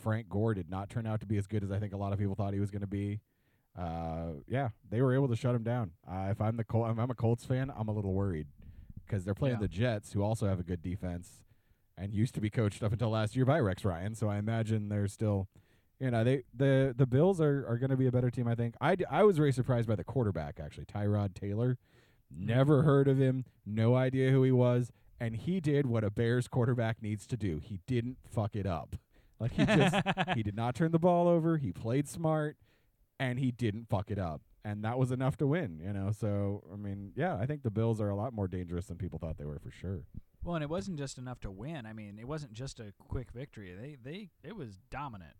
Frank 0.00 0.28
Gore 0.28 0.54
did 0.54 0.68
not 0.68 0.90
turn 0.90 1.06
out 1.06 1.20
to 1.20 1.26
be 1.26 1.36
as 1.36 1.46
good 1.46 1.62
as 1.62 1.70
I 1.70 1.78
think 1.78 1.92
a 1.92 1.96
lot 1.96 2.12
of 2.12 2.18
people 2.18 2.34
thought 2.34 2.52
he 2.52 2.58
was 2.60 2.70
going 2.72 2.80
to 2.80 2.86
be. 2.88 3.20
Uh, 3.78 4.32
yeah, 4.48 4.70
they 4.90 5.00
were 5.00 5.14
able 5.14 5.28
to 5.28 5.36
shut 5.36 5.54
him 5.54 5.62
down. 5.62 5.92
Uh, 6.06 6.28
if 6.30 6.40
I'm 6.40 6.56
the 6.56 6.64
Col- 6.64 6.90
if 6.90 6.98
I'm 6.98 7.10
a 7.10 7.14
Colts 7.14 7.44
fan, 7.44 7.70
I'm 7.76 7.88
a 7.88 7.92
little 7.92 8.12
worried 8.12 8.48
because 9.06 9.24
they're 9.24 9.34
playing 9.34 9.56
Yeah. 9.56 9.60
the 9.60 9.68
Jets, 9.68 10.12
who 10.12 10.22
also 10.22 10.48
have 10.48 10.58
a 10.58 10.62
good 10.64 10.82
defense 10.82 11.44
and 11.96 12.12
used 12.12 12.34
to 12.34 12.40
be 12.40 12.50
coached 12.50 12.82
up 12.82 12.92
until 12.92 13.10
last 13.10 13.36
year 13.36 13.44
by 13.44 13.60
Rex 13.60 13.84
Ryan. 13.84 14.14
So 14.16 14.28
I 14.28 14.38
imagine 14.38 14.88
they're 14.88 15.06
still, 15.08 15.48
you 16.02 16.10
know, 16.10 16.24
they 16.24 16.42
the 16.52 16.92
the 16.96 17.06
Bills 17.06 17.40
are 17.40 17.64
are 17.68 17.78
going 17.78 17.90
to 17.90 17.96
be 17.96 18.08
a 18.08 18.12
better 18.12 18.30
team. 18.30 18.48
I 18.48 18.56
think. 18.56 18.74
I, 18.80 18.96
d- 18.96 19.04
I 19.08 19.22
was 19.22 19.36
very 19.36 19.52
surprised 19.52 19.88
by 19.88 19.94
the 19.94 20.02
quarterback 20.02 20.58
actually, 20.58 20.86
Tyrod 20.86 21.34
Taylor. 21.34 21.78
Mm. 22.34 22.46
Never 22.46 22.82
heard 22.82 23.06
of 23.06 23.18
him. 23.18 23.44
No 23.64 23.94
idea 23.94 24.32
who 24.32 24.42
he 24.42 24.50
was, 24.50 24.90
and 25.20 25.36
he 25.36 25.60
did 25.60 25.86
what 25.86 26.02
a 26.02 26.10
Bears 26.10 26.48
quarterback 26.48 27.00
needs 27.00 27.24
to 27.28 27.36
do. 27.36 27.60
He 27.62 27.78
didn't 27.86 28.16
fuck 28.28 28.56
it 28.56 28.66
up. 28.66 28.96
Like 29.38 29.52
he 29.52 29.64
just 29.64 29.94
he 30.34 30.42
did 30.42 30.56
not 30.56 30.74
turn 30.74 30.90
the 30.90 30.98
ball 30.98 31.28
over. 31.28 31.56
He 31.56 31.72
played 31.72 32.08
smart, 32.08 32.56
and 33.20 33.38
he 33.38 33.52
didn't 33.52 33.88
fuck 33.88 34.10
it 34.10 34.18
up. 34.18 34.42
And 34.64 34.84
that 34.84 34.98
was 34.98 35.12
enough 35.12 35.36
to 35.36 35.46
win, 35.46 35.80
you 35.84 35.92
know. 35.92 36.10
So 36.10 36.64
I 36.72 36.76
mean, 36.76 37.12
yeah, 37.14 37.36
I 37.36 37.46
think 37.46 37.62
the 37.62 37.70
Bills 37.70 38.00
are 38.00 38.08
a 38.08 38.16
lot 38.16 38.32
more 38.32 38.48
dangerous 38.48 38.86
than 38.86 38.96
people 38.96 39.20
thought 39.20 39.38
they 39.38 39.44
were 39.44 39.60
for 39.60 39.70
sure. 39.70 40.00
Well, 40.42 40.56
and 40.56 40.64
it 40.64 40.70
wasn't 40.70 40.98
just 40.98 41.18
enough 41.18 41.38
to 41.42 41.50
win. 41.52 41.86
I 41.86 41.92
mean, 41.92 42.18
it 42.18 42.26
wasn't 42.26 42.54
just 42.54 42.80
a 42.80 42.92
quick 42.98 43.30
victory. 43.30 43.72
They 43.80 43.96
they 44.02 44.30
it 44.42 44.56
was 44.56 44.80
dominant. 44.90 45.34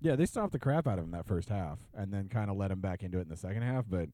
Yeah, 0.00 0.16
they 0.16 0.26
stopped 0.26 0.52
the 0.52 0.58
crap 0.58 0.86
out 0.86 0.98
of 0.98 1.04
him 1.04 1.10
that 1.12 1.26
first 1.26 1.48
half, 1.50 1.78
and 1.94 2.12
then 2.12 2.28
kind 2.28 2.50
of 2.50 2.56
let 2.56 2.70
him 2.70 2.80
back 2.80 3.02
into 3.02 3.18
it 3.18 3.22
in 3.22 3.28
the 3.28 3.36
second 3.36 3.62
half. 3.62 3.84
But, 3.88 4.08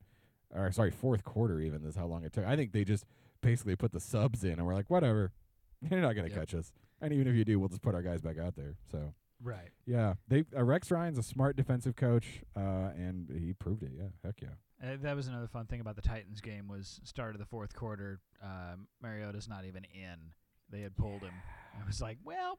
or 0.51 0.71
sorry, 0.73 0.91
fourth 0.91 1.23
quarter 1.25 1.61
even 1.61 1.85
is 1.85 1.97
how 1.97 2.07
long 2.07 2.25
it 2.25 2.33
took. 2.33 2.45
I 2.45 2.57
think 2.57 2.73
they 2.73 2.85
just 2.85 3.05
basically 3.41 3.77
put 3.77 3.93
the 3.93 4.01
subs 4.01 4.43
in, 4.45 4.53
and 4.53 4.67
we're 4.67 4.75
like, 4.75 4.91
whatever, 4.91 5.33
you're 5.91 6.01
not 6.01 6.15
gonna 6.17 6.29
Yep. 6.29 6.37
catch 6.39 6.55
us. 6.55 6.73
And 7.01 7.13
even 7.13 7.29
if 7.29 7.35
you 7.37 7.45
do, 7.45 7.61
we'll 7.61 7.69
just 7.69 7.83
put 7.83 7.95
our 7.95 8.03
guys 8.03 8.21
back 8.23 8.39
out 8.39 8.57
there. 8.57 8.75
So 8.91 9.13
Right. 9.43 9.71
yeah, 9.85 10.15
they 10.29 10.45
uh, 10.57 10.65
Rex 10.65 10.91
Ryan's 10.91 11.19
a 11.19 11.23
smart 11.23 11.57
defensive 11.57 11.95
coach, 11.95 12.43
uh, 12.57 12.91
and 12.97 13.29
he 13.31 13.53
proved 13.53 13.83
it. 13.83 13.93
Yeah, 13.97 14.09
heck 14.25 14.41
yeah. 14.41 14.49
Uh, 14.83 14.97
that 15.03 15.15
was 15.15 15.27
another 15.29 15.47
fun 15.47 15.67
thing 15.67 15.81
about 15.81 15.95
the 15.97 16.03
Titans 16.03 16.41
game 16.41 16.69
was 16.69 17.01
start 17.05 17.35
of 17.35 17.39
the 17.39 17.47
fourth 17.47 17.75
quarter. 17.75 18.21
Um, 18.43 18.89
Mariota's 19.03 19.49
not 19.49 19.65
even 19.65 19.85
in. 19.85 20.33
They 20.71 20.81
had 20.81 20.97
pulled 20.97 21.23
him. 21.23 21.33
I 21.81 21.87
was 21.87 22.01
like, 22.03 22.19
well, 22.25 22.59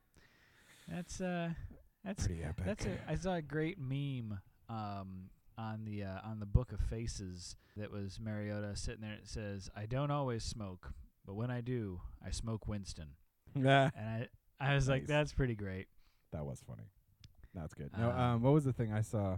that's 0.88 1.20
uh, 1.20 1.50
that's 2.08 2.26
Pretty 2.26 2.43
epic. 2.43 2.65
that's 2.65 2.86
a. 2.86 2.98
I 3.08 3.15
saw 3.15 3.36
a 3.36 3.41
great 3.41 3.78
meme 3.80 4.39
um 4.70 5.30
on 5.58 5.86
the 5.86 6.04
uh, 6.04 6.20
on 6.24 6.39
the 6.39 6.46
book 6.46 6.72
of 6.72 6.80
faces 6.80 7.56
that 7.76 7.91
was 7.91 8.20
Mariota 8.20 8.76
sitting 8.76 9.02
there. 9.02 9.13
It 9.13 9.28
says, 9.28 9.70
"I 9.76 9.86
don't 9.86 10.10
always 10.12 10.43
smoke, 10.43 10.93
but 11.26 11.36
when 11.36 11.52
I 11.52 11.62
do, 11.62 12.00
I 12.26 12.32
smoke 12.32 12.67
Winston." 12.67 13.10
Nah, 13.56 13.89
And 13.98 14.08
I 14.08 14.28
I 14.72 14.74
was 14.76 14.88
like, 14.89 15.06
that's 15.08 15.34
pretty 15.34 15.56
great. 15.56 15.88
that 16.32 16.46
was 16.46 16.62
funny. 16.67 16.89
That's 17.54 17.74
good. 17.74 17.89
No, 17.98 18.10
Um, 18.12 18.20
um, 18.20 18.41
what 18.41 18.54
was 18.54 18.65
the 18.65 18.74
thing 18.74 18.91
I 18.93 19.02
saw? 19.02 19.38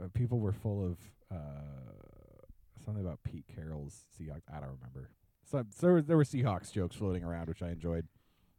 Uh, 0.00 0.06
people 0.14 0.38
were 0.38 0.52
full 0.52 0.84
of 0.84 0.98
uh, 1.32 2.44
something 2.84 3.04
about 3.04 3.18
Pete 3.24 3.44
Carroll's 3.54 4.04
Seahawks. 4.18 4.42
I 4.52 4.60
don't 4.60 4.70
remember. 4.80 5.10
So, 5.44 5.64
so 5.70 5.86
there, 5.86 5.92
were, 5.94 6.02
there 6.02 6.16
were 6.16 6.24
Seahawks 6.24 6.72
jokes 6.72 6.94
floating 6.96 7.24
around, 7.24 7.48
which 7.48 7.62
I 7.62 7.70
enjoyed. 7.70 8.06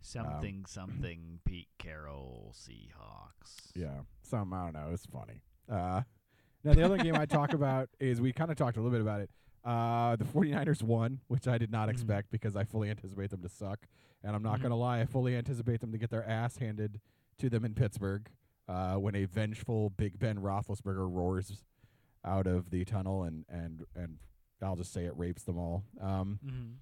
Something, 0.01 0.65
something, 0.67 1.39
Pete 1.45 1.67
Carroll, 1.77 2.53
Seahawks. 2.57 3.71
Yeah, 3.75 4.01
some 4.23 4.53
I 4.53 4.63
don't 4.65 4.73
know. 4.73 4.89
It's 4.93 5.05
funny. 5.05 5.41
Uh, 5.69 6.01
now 6.63 6.73
the 6.73 6.83
other 6.83 6.97
game 6.97 7.15
I 7.15 7.25
talk 7.25 7.53
about 7.53 7.89
is 7.99 8.19
we 8.19 8.33
kind 8.33 8.51
of 8.51 8.57
talked 8.57 8.77
a 8.77 8.81
little 8.81 8.91
bit 8.91 9.01
about 9.01 9.21
it. 9.21 9.29
Uh, 9.63 10.15
the 10.15 10.25
49ers 10.25 10.81
won, 10.81 11.19
which 11.27 11.47
I 11.47 11.57
did 11.59 11.71
not 11.71 11.87
Mhm. 11.87 11.91
expect 11.91 12.31
because 12.31 12.55
I 12.55 12.63
fully 12.63 12.89
anticipate 12.89 13.29
them 13.29 13.41
to 13.43 13.49
suck. 13.49 13.87
And 14.23 14.35
I'm 14.35 14.41
not 14.43 14.59
Mhm. 14.59 14.63
gonna 14.63 14.75
lie, 14.75 15.01
I 15.01 15.05
fully 15.05 15.35
anticipate 15.35 15.81
them 15.81 15.91
to 15.91 15.97
get 15.97 16.09
their 16.09 16.27
ass 16.27 16.57
handed 16.57 16.99
to 17.37 17.49
them 17.49 17.63
in 17.63 17.73
Pittsburgh 17.75 18.29
uh, 18.67 18.95
when 18.97 19.15
a 19.15 19.25
vengeful 19.25 19.89
Big 19.91 20.17
Ben 20.19 20.37
Roethlisberger 20.39 21.11
roars 21.11 21.63
out 22.23 22.47
of 22.47 22.69
the 22.71 22.85
tunnel 22.85 23.23
and 23.23 23.45
and 23.49 23.83
and 23.95 24.17
I'll 24.61 24.75
just 24.75 24.93
say 24.93 25.05
it 25.05 25.17
rapes 25.17 25.43
them 25.43 25.57
all. 25.57 25.83
Um, 25.99 26.39
Mm-hmm. 26.45 26.73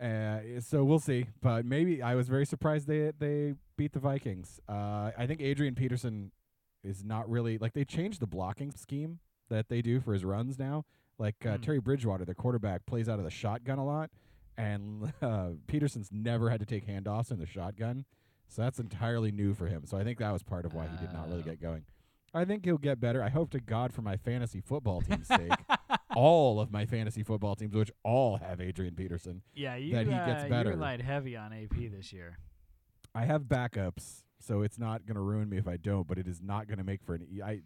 Uh, 0.00 0.60
so 0.60 0.82
we'll 0.82 0.98
see, 0.98 1.26
but 1.42 1.64
maybe 1.66 2.02
I 2.02 2.14
was 2.14 2.28
very 2.28 2.46
surprised 2.46 2.86
they 2.86 3.12
they 3.18 3.54
beat 3.76 3.92
the 3.92 3.98
Vikings. 3.98 4.58
Uh, 4.68 5.10
I 5.16 5.26
think 5.26 5.40
Adrian 5.42 5.74
Peterson 5.74 6.32
is 6.82 7.04
not 7.04 7.28
really 7.28 7.58
like 7.58 7.74
they 7.74 7.84
changed 7.84 8.20
the 8.20 8.26
blocking 8.26 8.70
scheme 8.70 9.18
that 9.50 9.68
they 9.68 9.82
do 9.82 10.00
for 10.00 10.14
his 10.14 10.24
runs 10.24 10.58
now. 10.58 10.84
Like 11.18 11.44
uh, 11.44 11.56
Hmm. 11.56 11.62
Teddy 11.62 11.78
Bridgewater, 11.80 12.24
the 12.24 12.34
quarterback, 12.34 12.86
plays 12.86 13.08
out 13.10 13.18
of 13.18 13.24
the 13.26 13.30
shotgun 13.30 13.78
a 13.78 13.84
lot, 13.84 14.10
and 14.56 15.12
uh, 15.22 15.50
Peterson's 15.66 16.08
never 16.10 16.48
had 16.48 16.60
to 16.60 16.66
take 16.66 16.86
handoffs 16.86 17.30
in 17.30 17.38
the 17.38 17.46
shotgun, 17.46 18.06
so 18.48 18.62
that's 18.62 18.78
entirely 18.78 19.30
new 19.30 19.52
for 19.52 19.66
him. 19.66 19.84
So 19.84 19.98
I 19.98 20.04
think 20.04 20.18
that 20.20 20.32
was 20.32 20.42
part 20.42 20.64
of 20.64 20.72
why 20.72 20.86
he 20.86 20.96
did 21.04 21.12
not 21.12 21.28
really 21.28 21.40
Oh. 21.42 21.50
get 21.50 21.60
going. 21.60 21.84
I 22.32 22.46
think 22.46 22.64
he'll 22.64 22.78
get 22.78 23.00
better. 23.00 23.22
I 23.22 23.28
hope 23.28 23.50
to 23.50 23.60
God 23.60 23.92
for 23.92 24.00
my 24.02 24.16
fantasy 24.16 24.60
football 24.62 25.02
team's 25.02 25.26
sake, 25.26 25.50
all 26.16 26.60
of 26.60 26.70
my 26.70 26.86
fantasy 26.86 27.22
football 27.22 27.54
teams, 27.54 27.74
which 27.74 27.90
all 28.04 28.36
have 28.36 28.60
Adrian 28.60 28.94
Peterson. 28.94 29.42
Yeah, 29.54 29.76
you, 29.76 29.94
that 29.94 30.06
he 30.06 30.12
gets 30.12 30.44
uh, 30.44 30.48
better. 30.48 30.70
You 30.70 30.76
relied 30.76 31.02
heavy 31.02 31.36
on 31.36 31.52
AP 31.52 31.90
this 31.90 32.12
year. 32.12 32.38
I 33.14 33.24
have 33.24 33.42
backups, 33.42 34.22
so 34.38 34.62
it's 34.62 34.78
not 34.78 35.06
going 35.06 35.16
to 35.16 35.20
ruin 35.20 35.48
me 35.48 35.58
if 35.58 35.66
I 35.68 35.76
don't. 35.76 36.06
But 36.06 36.18
it 36.18 36.26
is 36.26 36.40
not 36.40 36.66
going 36.66 36.78
to 36.78 36.84
make 36.84 37.02
for 37.02 37.14
an. 37.14 37.26
E- 37.30 37.42
I, 37.42 37.60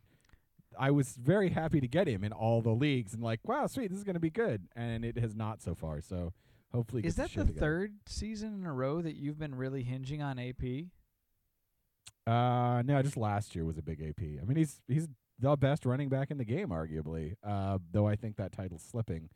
I 0.79 0.91
was 0.91 1.17
very 1.17 1.51
happy 1.51 1.81
to 1.81 1.89
get 1.89 2.09
him 2.09 2.25
in 2.25 2.33
all 2.33 2.63
the 2.63 2.73
leagues, 2.73 3.15
and 3.15 3.23
like, 3.23 3.41
wow, 3.45 3.67
sweet, 3.67 3.91
this 3.91 3.99
is 3.99 4.05
going 4.05 4.15
to 4.15 4.21
be 4.21 4.31
good, 4.31 4.69
and 4.75 5.05
it 5.05 5.19
has 5.19 5.35
not 5.35 5.63
so 5.63 5.75
far. 5.75 6.01
So 6.01 6.33
hopefully, 6.73 7.03
Is 7.05 7.17
that 7.17 7.31
his 7.31 7.47
the 7.47 7.53
third 7.53 7.95
season 8.07 8.55
in 8.55 8.67
a 8.67 8.73
row 8.73 9.01
that 9.03 9.15
you've 9.15 9.39
been 9.39 9.55
really 9.55 9.83
hinging 9.83 10.23
on 10.23 10.39
AP? 10.39 10.87
Uh, 12.27 12.83
no, 12.83 13.03
just 13.03 13.17
last 13.17 13.55
year 13.55 13.65
was 13.65 13.77
a 13.77 13.83
big 13.83 14.01
AP. 14.01 14.23
I 14.41 14.45
mean, 14.47 14.57
he's 14.57 14.81
he's 14.89 15.09
the 15.39 15.57
best 15.57 15.85
running 15.85 16.09
back 16.09 16.31
in 16.31 16.39
the 16.39 16.45
game, 16.45 16.69
arguably. 16.69 17.35
Uh, 17.43 17.79
though 17.93 18.07
I 18.07 18.17
think 18.17 18.37
that 18.37 18.53
title's 18.53 18.83
slipping. 18.83 19.29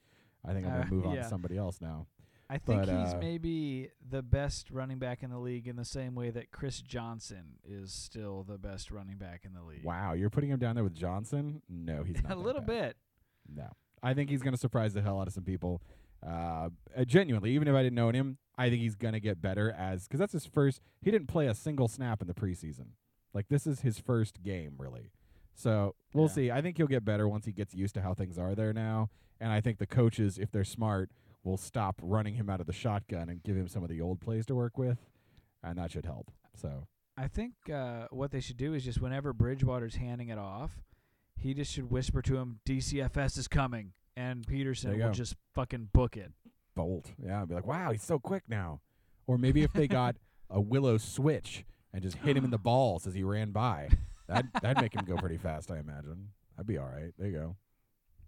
I 0.45 0.53
think 0.53 0.67
I'm 0.67 0.73
Uh, 0.73 0.79
gonna 0.85 0.91
move 0.95 1.07
on 1.07 1.15
yeah. 1.17 1.23
to 1.23 1.29
somebody 1.29 1.57
else 1.57 1.81
now. 1.81 2.07
I 2.51 2.57
think 2.57 2.87
But, 2.87 2.89
he's 2.89 3.13
uh, 3.15 3.19
maybe 3.21 3.91
the 4.09 4.23
best 4.23 4.71
running 4.71 4.99
back 4.99 5.23
in 5.23 5.29
the 5.29 5.39
league 5.39 5.69
in 5.69 5.77
the 5.77 5.85
same 5.85 6.15
way 6.15 6.31
that 6.31 6.51
Chris 6.51 6.81
Johnson 6.81 7.59
is 7.63 7.93
still 7.93 8.43
the 8.43 8.57
best 8.57 8.91
running 8.91 9.19
back 9.19 9.43
in 9.45 9.53
the 9.53 9.63
league. 9.63 9.85
Wow, 9.85 10.15
you're 10.15 10.31
putting 10.31 10.49
him 10.49 10.59
down 10.59 10.75
there 10.75 10.85
with 10.85 10.95
Johnson? 10.95 11.61
No, 11.69 12.05
he's 12.05 12.23
not. 12.23 12.33
a 12.37 12.37
little 12.41 12.63
bad. 12.63 12.95
bit. 13.49 13.55
No, 13.55 13.69
I 14.03 14.15
think 14.15 14.31
he's 14.31 14.41
going 14.43 14.55
to 14.55 14.59
surprise 14.61 14.95
the 14.95 15.03
hell 15.03 15.21
out 15.21 15.27
of 15.27 15.35
some 15.35 15.45
people. 15.45 15.83
Uh, 16.27 16.71
uh, 16.97 17.05
genuinely, 17.07 17.51
even 17.53 17.69
if 17.69 17.75
I 17.75 17.83
didn't 17.83 17.97
know 17.97 18.11
him, 18.11 18.39
I 18.57 18.71
think 18.71 18.81
he's 18.81 18.95
going 18.97 19.13
to 19.15 19.21
get 19.21 19.41
better 19.43 19.71
as 19.71 20.05
because 20.09 20.19
that's 20.19 20.33
his 20.33 20.47
first. 20.47 20.81
He 21.03 21.11
didn't 21.11 21.29
play 21.29 21.47
a 21.49 21.55
single 21.55 21.87
snap 21.87 22.23
in 22.23 22.29
the 22.29 22.35
preseason. 22.35 22.93
Like 23.35 23.49
this 23.49 23.67
is 23.67 23.81
his 23.81 23.99
first 23.99 24.43
game, 24.43 24.75
really. 24.79 25.11
So 25.59 25.97
we'll 26.15 26.27
Yeah. 26.27 26.33
see. 26.33 26.51
I 26.53 26.63
think 26.63 26.77
he'll 26.77 26.87
get 26.87 27.05
better 27.05 27.29
once 27.29 27.45
he 27.45 27.53
gets 27.53 27.75
used 27.75 27.95
to 27.95 28.03
how 28.03 28.15
things 28.15 28.39
are 28.39 28.55
there 28.55 28.73
now. 28.73 29.11
And 29.41 29.51
I 29.53 29.61
think 29.61 29.79
the 29.79 29.87
coaches, 29.87 30.39
if 30.39 30.51
they're 30.53 30.63
smart, 30.65 31.11
will 31.43 31.57
stop 31.57 32.01
running 32.03 32.35
him 32.35 32.49
out 32.49 32.61
of 32.61 32.67
the 32.67 32.73
shotgun 32.73 33.29
and 33.29 33.43
give 33.43 33.57
him 33.57 33.67
some 33.69 33.83
of 33.83 33.89
the 33.89 34.01
old 34.01 34.21
plays 34.21 34.47
to 34.47 34.55
work 34.55 34.79
with, 34.79 34.99
and 35.63 35.79
that 35.79 35.91
should 35.91 36.05
help. 36.05 36.31
So 36.55 36.87
I 37.17 37.27
think 37.29 37.55
uh, 37.73 38.07
what 38.11 38.31
they 38.31 38.41
should 38.41 38.57
do 38.57 38.73
is 38.75 38.85
just 38.85 39.01
whenever 39.01 39.33
Bridgewater's 39.33 39.97
handing 39.97 40.29
it 40.29 40.39
off, 40.39 40.81
he 41.37 41.55
just 41.55 41.73
should 41.73 41.91
whisper 41.91 42.21
to 42.23 42.37
him, 42.37 42.61
"DCFS 42.65 43.37
is 43.39 43.49
coming," 43.49 43.93
and 44.17 44.47
Peterson 44.47 44.91
will 44.93 44.99
go. 44.99 45.13
just 45.13 45.35
fucking 45.55 45.91
book 45.93 46.17
it. 46.17 46.33
bolt, 46.75 47.13
yeah, 47.21 47.43
I'd 47.43 47.49
be 47.49 47.55
like, 47.57 47.67
wow, 47.67 47.91
he's 47.91 48.05
so 48.05 48.21
quick 48.21 48.45
now. 48.49 48.81
Or 49.27 49.37
maybe 49.39 49.63
if 49.63 49.73
they 49.73 49.89
got 49.89 50.17
a 50.51 50.61
willow 50.61 50.97
switch 50.99 51.65
and 51.93 52.03
just 52.03 52.19
hit 52.19 52.37
him 52.37 52.45
in 52.45 52.51
the 52.51 52.59
balls 52.71 53.05
as 53.07 53.15
he 53.15 53.25
ran 53.25 53.51
by. 53.51 53.89
That 54.29 54.45
that'd 54.63 54.81
make 54.81 54.95
him 54.95 55.05
go 55.05 55.17
pretty 55.17 55.39
fast, 55.39 55.71
I 55.71 55.79
imagine. 55.79 56.29
I'd 56.59 56.67
be 56.67 56.79
all 56.79 56.87
right. 56.89 57.13
There 57.19 57.29
you 57.29 57.37
go. 57.39 57.57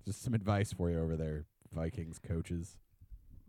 Just 0.04 0.22
some 0.22 0.34
advice 0.34 0.72
for 0.72 0.90
you 0.90 0.98
over 1.00 1.16
there, 1.16 1.44
Vikings 1.72 2.18
coaches. 2.18 2.76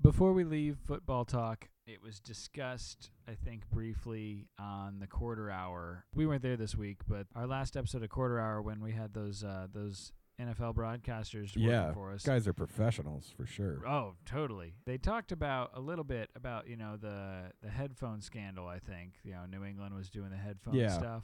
Before 0.01 0.33
we 0.33 0.43
leave 0.43 0.77
football 0.85 1.25
talk, 1.25 1.69
it 1.85 2.01
was 2.01 2.19
discussed, 2.19 3.11
I 3.27 3.35
think, 3.35 3.69
briefly 3.69 4.47
on 4.59 4.99
the 4.99 5.07
quarter 5.07 5.49
hour. 5.51 6.05
We 6.15 6.25
weren't 6.25 6.41
there 6.41 6.57
this 6.57 6.75
week, 6.75 7.01
but 7.07 7.27
our 7.35 7.45
last 7.47 7.77
episode 7.77 8.03
of 8.03 8.09
quarter 8.09 8.39
hour 8.39 8.61
when 8.61 8.81
we 8.81 8.91
had 8.93 9.13
those 9.13 9.43
uh, 9.43 9.67
those 9.71 10.11
NFL 10.41 10.73
broadcasters 10.73 11.51
Yeah, 11.55 11.93
for 11.93 12.11
us. 12.11 12.23
Guys 12.23 12.47
are 12.47 12.53
professionals 12.53 13.31
for 13.37 13.45
sure. 13.45 13.79
Oh, 13.87 14.15
totally. 14.25 14.73
They 14.85 14.97
talked 14.97 15.31
about 15.31 15.69
a 15.75 15.79
little 15.79 16.03
bit 16.05 16.31
about 16.35 16.67
you 16.67 16.75
know 16.77 16.97
the 16.97 17.51
the 17.61 17.69
headphone 17.69 18.21
scandal. 18.21 18.67
I 18.67 18.79
think 18.79 19.13
you 19.23 19.33
know 19.33 19.45
New 19.49 19.63
England 19.63 19.93
was 19.95 20.09
doing 20.09 20.31
the 20.31 20.37
headphone 20.37 20.73
Yeah. 20.73 20.97
stuff. 20.97 21.23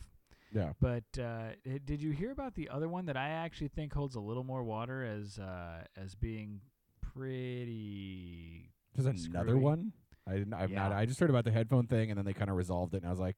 Yeah. 0.54 0.72
But 0.80 1.04
uh, 1.20 1.50
did 1.86 2.02
you 2.02 2.12
hear 2.12 2.32
about 2.32 2.56
the 2.56 2.70
other 2.70 2.88
one 2.88 3.06
that 3.08 3.18
I 3.18 3.30
actually 3.30 3.68
think 3.68 3.94
holds 3.94 4.16
a 4.16 4.20
little 4.20 4.44
more 4.44 4.64
water 4.64 5.04
as 5.04 5.40
uh, 5.40 5.84
as 5.96 6.16
being 6.16 6.62
pretty? 7.02 8.72
There's 8.96 9.26
another 9.26 9.50
screwy? 9.50 9.60
one. 9.60 9.94
I 10.28 10.34
didn't. 10.34 10.54
I've 10.54 10.72
not. 10.72 10.92
I 10.92 11.06
just 11.06 11.20
heard 11.20 11.30
about 11.30 11.46
the 11.46 11.52
headphone 11.52 11.88
thing, 11.88 12.10
and 12.10 12.18
then 12.18 12.26
they 12.26 12.34
kind 12.34 12.50
of 12.50 12.58
resolved 12.58 12.94
it, 12.94 12.98
and 12.98 13.08
I 13.08 13.10
was 13.10 13.20
like, 13.20 13.38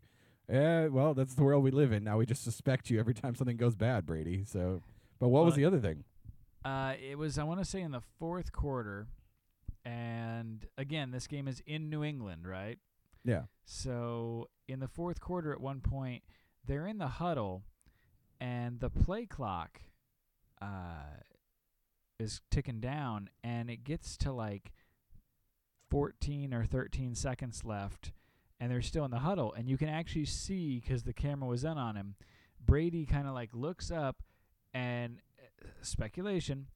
"Yeah, 0.50 0.88
well, 0.88 1.14
that's 1.14 1.36
the 1.36 1.44
world 1.44 1.64
we 1.64 1.72
live 1.72 1.92
in. 1.92 2.04
Now 2.04 2.18
we 2.18 2.26
just 2.26 2.44
suspect 2.44 2.90
you 2.90 3.00
every 3.00 3.14
time 3.14 3.36
something 3.36 3.58
goes 3.58 3.76
bad, 3.76 4.06
Brady." 4.06 4.44
So, 4.46 4.82
but 5.20 5.30
what 5.30 5.46
was 5.46 5.56
the 5.56 5.66
other 5.66 5.80
thing? 5.80 6.04
Uh, 6.66 6.94
it 7.02 7.18
was 7.18 7.38
I 7.38 7.44
want 7.44 7.60
to 7.60 7.66
say 7.66 7.82
in 7.82 7.92
the 7.92 8.02
fourth 8.20 8.52
quarter, 8.52 9.08
and 9.86 10.66
again 10.78 11.12
this 11.12 11.28
game 11.28 11.48
is 11.48 11.62
in 11.66 11.90
New 11.90 12.04
England, 12.04 12.48
right? 12.48 12.80
Yeah. 13.24 13.44
So 13.66 14.50
in 14.68 14.80
the 14.80 14.88
fourth 14.88 15.20
quarter, 15.20 15.52
at 15.52 15.62
one 15.62 15.82
point, 15.82 16.24
they're 16.70 16.88
in 16.88 17.00
the 17.00 17.08
huddle, 17.08 17.64
and 18.40 18.80
the 18.80 18.92
play 18.92 19.26
clock 19.26 19.82
uh, 20.62 21.18
is 22.20 22.42
ticking 22.52 22.80
down, 22.80 23.32
and 23.44 23.72
it 23.72 23.84
gets 23.84 24.16
to 24.18 24.32
like 24.32 24.72
14 25.90 26.54
or 26.54 26.64
13 26.64 27.16
seconds 27.16 27.66
left, 27.66 28.12
and 28.60 28.72
they're 28.72 28.84
still 28.84 29.04
in 29.04 29.10
the 29.10 29.20
huddle, 29.20 29.52
and 29.54 29.68
you 29.68 29.78
can 29.78 29.90
actually 29.90 30.26
see 30.26 30.80
because 30.80 31.04
the 31.04 31.14
camera 31.14 31.50
was 31.50 31.64
in 31.64 31.80
on 31.80 31.96
him. 31.96 32.14
Brady 32.64 33.08
kind 33.08 33.28
of 33.28 33.34
like 33.34 33.50
looks 33.52 33.90
up, 33.90 34.18
and 34.72 35.18
uh, 35.64 35.70
speculation, 35.82 36.68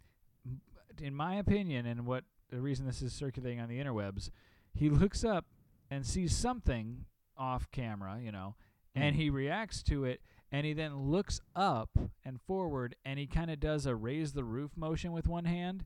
in 1.00 1.14
my 1.14 1.36
opinion, 1.36 1.86
and 1.86 2.08
what 2.08 2.24
the 2.50 2.62
reason 2.62 2.88
this 2.88 3.04
is 3.04 3.14
circulating 3.14 3.60
on 3.60 3.70
the 3.70 3.80
interwebs, 3.80 4.32
he 4.74 4.90
looks 4.90 5.24
up 5.24 5.46
and 5.92 6.04
sees 6.04 6.36
something 6.36 7.06
off 7.38 7.70
camera, 7.72 8.18
you 8.20 8.32
know, 8.32 8.56
and 8.96 9.16
Mhm. 9.16 9.20
he 9.20 9.30
reacts 9.30 9.82
to 9.84 10.06
it 10.06 10.22
and 10.52 10.66
he 10.66 10.74
then 10.74 10.96
looks 11.10 11.42
up 11.56 11.90
and 12.24 12.40
forward 12.42 12.96
and 13.04 13.18
he 13.20 13.26
kind 13.28 13.50
of 13.52 13.60
does 13.60 13.86
a 13.86 13.96
raise 13.96 14.34
the 14.34 14.44
roof 14.44 14.78
motion 14.78 15.12
with 15.12 15.28
one 15.28 15.46
hand 15.46 15.86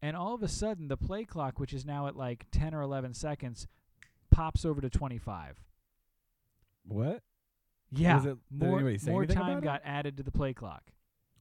and 0.00 0.16
all 0.16 0.34
of 0.34 0.42
a 0.42 0.48
sudden 0.48 0.88
the 0.88 0.96
play 0.96 1.24
clock 1.24 1.58
which 1.58 1.74
is 1.74 1.84
now 1.84 2.06
at 2.06 2.16
like 2.16 2.46
10 2.50 2.74
or 2.74 2.80
11 2.82 3.12
seconds 3.14 3.66
pops 4.30 4.64
over 4.64 4.80
to 4.80 4.88
25 4.90 5.62
What 6.84 7.22
yeah 7.90 8.16
Was 8.16 8.26
it- 8.26 8.38
more, 8.50 8.80
more 9.06 9.26
time 9.26 9.60
got 9.60 9.80
added 9.84 10.16
to 10.16 10.22
the 10.22 10.32
play 10.32 10.54
clock 10.54 10.92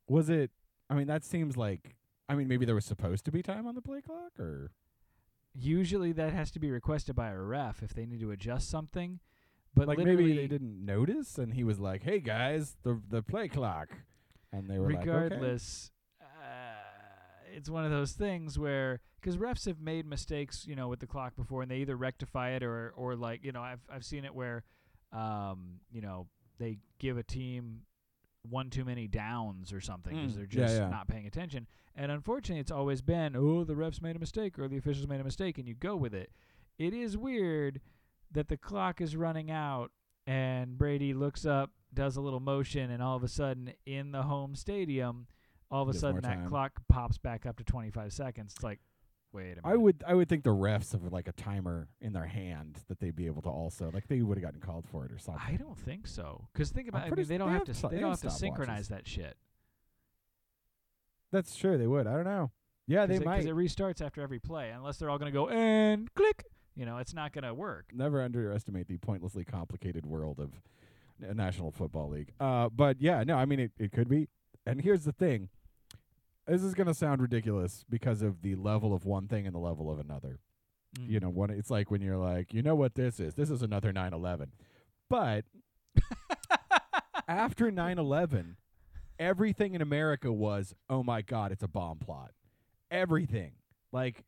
was 0.09 0.29
it? 0.29 0.51
I 0.89 0.93
mean, 0.95 1.07
that 1.07 1.25
seems 1.25 1.57
like. 1.57 1.97
I 2.29 2.35
mean, 2.35 2.47
maybe 2.47 2.65
there 2.65 2.75
was 2.75 2.85
supposed 2.85 3.25
to 3.25 3.31
be 3.31 3.43
time 3.43 3.67
on 3.67 3.75
the 3.75 3.81
play 3.81 3.99
clock, 4.01 4.39
or 4.39 4.71
usually 5.53 6.13
that 6.13 6.31
has 6.31 6.49
to 6.51 6.59
be 6.59 6.71
requested 6.71 7.13
by 7.13 7.27
a 7.29 7.37
ref 7.37 7.83
if 7.83 7.93
they 7.93 8.05
need 8.05 8.21
to 8.21 8.31
adjust 8.31 8.69
something 8.69 9.19
but 9.77 9.87
like 9.87 9.99
maybe 9.99 10.33
they 10.35 10.47
didn't 10.47 10.83
notice, 10.85 11.37
and 11.37 11.53
he 11.53 11.63
was 11.63 11.79
like, 11.79 12.03
"Hey 12.03 12.19
guys, 12.19 12.75
the 12.83 13.01
the 13.09 13.21
play 13.21 13.47
clock," 13.47 13.89
and 14.51 14.69
they 14.69 14.79
were 14.79 14.89
like, 14.91 15.07
"Okay." 15.07 15.35
regardless, 15.35 15.91
uh, 16.21 16.25
it's 17.53 17.69
one 17.69 17.85
of 17.85 17.91
those 17.91 18.11
things 18.13 18.57
where 18.59 18.99
because 19.19 19.37
refs 19.37 19.65
have 19.65 19.79
made 19.79 20.05
mistakes, 20.05 20.65
you 20.67 20.75
know, 20.75 20.87
with 20.87 20.99
the 20.99 21.07
clock 21.07 21.35
before, 21.35 21.61
and 21.61 21.71
they 21.71 21.77
either 21.77 21.95
rectify 21.95 22.51
it 22.51 22.63
or 22.63 22.93
or 22.95 23.15
like 23.15 23.43
you 23.43 23.51
know 23.51 23.61
I've 23.61 23.81
I've 23.89 24.05
seen 24.05 24.25
it 24.25 24.33
where, 24.35 24.63
um, 25.11 25.79
you 25.91 26.01
know, 26.01 26.27
they 26.59 26.77
give 26.99 27.17
a 27.17 27.23
team 27.23 27.81
one 28.49 28.69
too 28.69 28.85
many 28.85 29.07
downs 29.07 29.73
or 29.73 29.81
something 29.81 30.15
because 30.15 30.33
Mm, 30.33 30.37
they're 30.37 30.47
yeah, 30.49 30.61
just 30.67 30.79
yeah. 30.79 30.89
not 30.89 31.07
paying 31.07 31.27
attention. 31.27 31.67
And 31.95 32.11
unfortunately, 32.11 32.61
it's 32.61 32.71
always 32.71 33.01
been 33.01 33.35
oh 33.35 33.63
the 33.63 33.73
refs 33.73 34.01
made 34.01 34.15
a 34.15 34.19
mistake 34.19 34.57
or 34.59 34.67
the 34.67 34.77
officials 34.77 35.07
made 35.07 35.19
a 35.19 35.23
mistake, 35.23 35.57
and 35.57 35.67
you 35.67 35.73
go 35.73 35.95
with 35.95 36.13
it. 36.13 36.31
It 36.77 36.93
is 36.93 37.17
weird 37.17 37.81
that 38.31 38.47
the 38.47 38.57
clock 38.57 39.01
is 39.01 39.15
running 39.15 39.51
out 39.51 39.91
and 40.25 40.77
Brady 40.77 41.13
looks 41.13 41.45
up, 41.45 41.71
does 41.93 42.17
a 42.17 42.21
little 42.21 42.39
motion, 42.39 42.91
and 42.91 43.01
all 43.01 43.15
of 43.15 43.23
a 43.23 43.27
sudden 43.27 43.73
in 43.85 44.11
the 44.11 44.23
home 44.23 44.55
stadium, 44.55 45.27
all 45.71 45.83
of 45.83 45.89
a 45.89 45.93
sudden 45.93 46.21
that 46.21 46.35
time. 46.35 46.47
clock 46.47 46.73
pops 46.89 47.17
back 47.17 47.45
up 47.45 47.57
to 47.57 47.63
25 47.63 48.11
seconds. 48.11 48.53
It's 48.55 48.63
like, 48.63 48.79
wait 49.31 49.43
a 49.43 49.47
minute. 49.47 49.61
I 49.63 49.75
would 49.75 50.03
I 50.05 50.13
would 50.13 50.27
think 50.27 50.43
the 50.43 50.53
refs 50.53 50.91
have 50.91 51.03
like 51.11 51.27
a 51.27 51.31
timer 51.31 51.87
in 52.01 52.13
their 52.13 52.25
hand 52.25 52.79
that 52.89 52.99
they'd 52.99 53.15
be 53.15 53.25
able 53.25 53.41
to 53.43 53.49
also 53.49 53.89
like 53.93 54.07
they 54.07 54.21
would 54.21 54.37
have 54.37 54.43
gotten 54.43 54.59
called 54.59 54.85
for 54.91 55.05
it 55.05 55.11
or 55.11 55.17
something. 55.17 55.43
I 55.45 55.55
don't 55.55 55.77
think 55.77 56.07
so. 56.07 56.47
Because 56.53 56.71
think 56.71 56.89
about, 56.89 57.03
I 57.03 57.09
mean, 57.09 57.25
they 57.25 57.37
don't 57.37 57.49
have 57.49 57.59
have 57.59 57.67
to, 57.67 57.73
sto- 57.73 57.89
they 57.89 57.99
don't 57.99 58.11
have 58.11 58.21
to 58.21 58.31
synchronize 58.31 58.89
that 58.89 59.07
shit. 59.07 59.37
That's 61.31 61.55
true. 61.55 61.77
They 61.77 61.87
would. 61.87 62.07
I 62.07 62.13
don't 62.13 62.25
know. 62.25 62.51
Yeah, 62.87 63.05
they 63.05 63.15
it, 63.15 63.25
might. 63.25 63.45
it 63.45 63.53
restarts 63.53 64.01
after 64.01 64.21
every 64.21 64.39
play, 64.39 64.69
unless 64.69 64.97
they're 64.97 65.09
all 65.09 65.17
going 65.17 65.31
to 65.31 65.37
go 65.37 65.49
and 65.49 66.13
click. 66.13 66.45
You 66.77 66.85
know, 66.85 66.99
it's 66.99 67.13
not 67.13 67.33
going 67.33 67.43
to 67.43 67.55
work. 67.55 67.87
Never 67.91 68.21
underestimate 68.21 68.87
the 68.87 68.97
pointlessly 68.97 69.43
complicated 69.43 70.05
world 70.05 70.39
of 70.39 70.51
National 71.35 71.71
Football 71.71 72.09
League. 72.09 72.33
Uh, 72.39 72.69
but 72.69 73.01
yeah, 73.01 73.23
no, 73.23 73.35
I 73.35 73.45
mean 73.45 73.59
it. 73.59 73.71
It 73.79 73.91
could 73.91 74.07
be. 74.07 74.29
And 74.65 74.81
here's 74.81 75.03
the 75.03 75.11
thing. 75.11 75.49
This 76.45 76.61
is 76.61 76.75
gonna 76.75 76.93
sound 76.93 77.21
ridiculous 77.21 77.83
because 77.89 78.21
of 78.21 78.43
the 78.43 78.55
level 78.55 78.93
of 78.93 79.05
one 79.05 79.27
thing 79.27 79.47
and 79.47 79.55
the 79.55 79.59
level 79.59 79.91
of 79.91 79.99
another. 79.99 80.39
Mm. 80.99 81.09
You 81.09 81.19
know, 81.19 81.29
one. 81.29 81.49
It's 81.49 81.71
like 81.71 81.89
when 81.89 82.01
you're 82.01 82.17
like, 82.17 82.53
you 82.53 82.61
know 82.61 82.75
what 82.75 82.93
this 82.93 83.19
is? 83.19 83.33
This 83.33 83.49
is 83.49 83.63
another 83.63 83.91
9/11. 83.91 84.49
But 85.09 85.45
after 87.27 87.71
9/11, 87.71 88.55
everything 89.17 89.73
in 89.73 89.81
America 89.81 90.31
was, 90.31 90.75
oh 90.89 91.01
my 91.01 91.23
God, 91.23 91.51
it's 91.51 91.63
a 91.63 91.67
bomb 91.67 91.97
plot. 91.97 92.31
Everything. 92.91 93.53
Like, 93.91 94.23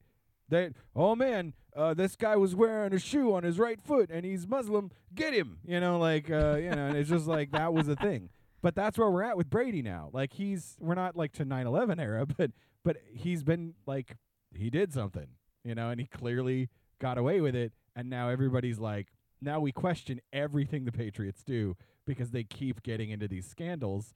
that, 0.50 0.74
oh 0.96 1.16
man, 1.16 1.54
uh, 1.76 1.94
this 1.94 2.16
guy 2.16 2.36
was 2.36 2.56
wearing 2.56 2.94
a 2.94 3.00
shoe 3.00 3.34
on 3.34 3.44
his 3.44 3.60
right 3.60 3.82
foot 3.82 4.10
and 4.12 4.26
he's 4.26 4.48
Muslim. 4.48 4.92
Get 5.14 5.34
him. 5.34 5.60
You 5.66 5.80
know, 5.80 5.98
like, 5.98 6.30
uh, 6.30 6.56
you 6.56 6.72
know, 6.72 6.88
and 6.88 6.98
it's 6.98 7.10
just 7.10 7.28
like 7.28 7.52
that 7.52 7.74
was 7.74 7.88
a 7.88 7.96
thing. 7.96 8.30
But 8.62 8.76
that's 8.76 8.98
where 8.98 9.10
we're 9.10 9.24
at 9.24 9.38
with 9.38 9.50
Brady 9.50 9.82
now. 9.82 10.10
Like, 10.12 10.34
he's, 10.34 10.76
we're 10.80 10.96
not 10.96 11.16
like 11.16 11.32
to 11.34 11.46
9 11.46 11.66
11 11.66 12.00
era, 12.00 12.26
but, 12.38 12.52
but 12.84 12.98
he's 13.14 13.44
been 13.44 13.76
like, 13.86 14.18
he 14.54 14.70
did 14.70 14.94
something, 14.94 15.28
you 15.64 15.76
know, 15.76 15.90
and 15.90 16.00
he 16.00 16.08
clearly 16.08 16.70
got 17.00 17.18
away 17.18 17.40
with 17.40 17.56
it. 17.56 17.72
And 17.96 18.10
now 18.10 18.30
everybody's 18.30 18.80
like, 18.80 19.08
now 19.42 19.60
we 19.60 19.72
question 19.72 20.20
everything 20.34 20.86
the 20.86 20.92
Patriots 20.92 21.44
do 21.44 21.76
because 22.06 22.32
they 22.32 22.44
keep 22.44 22.84
getting 22.84 23.10
into 23.10 23.28
these 23.28 23.48
scandals. 23.48 24.14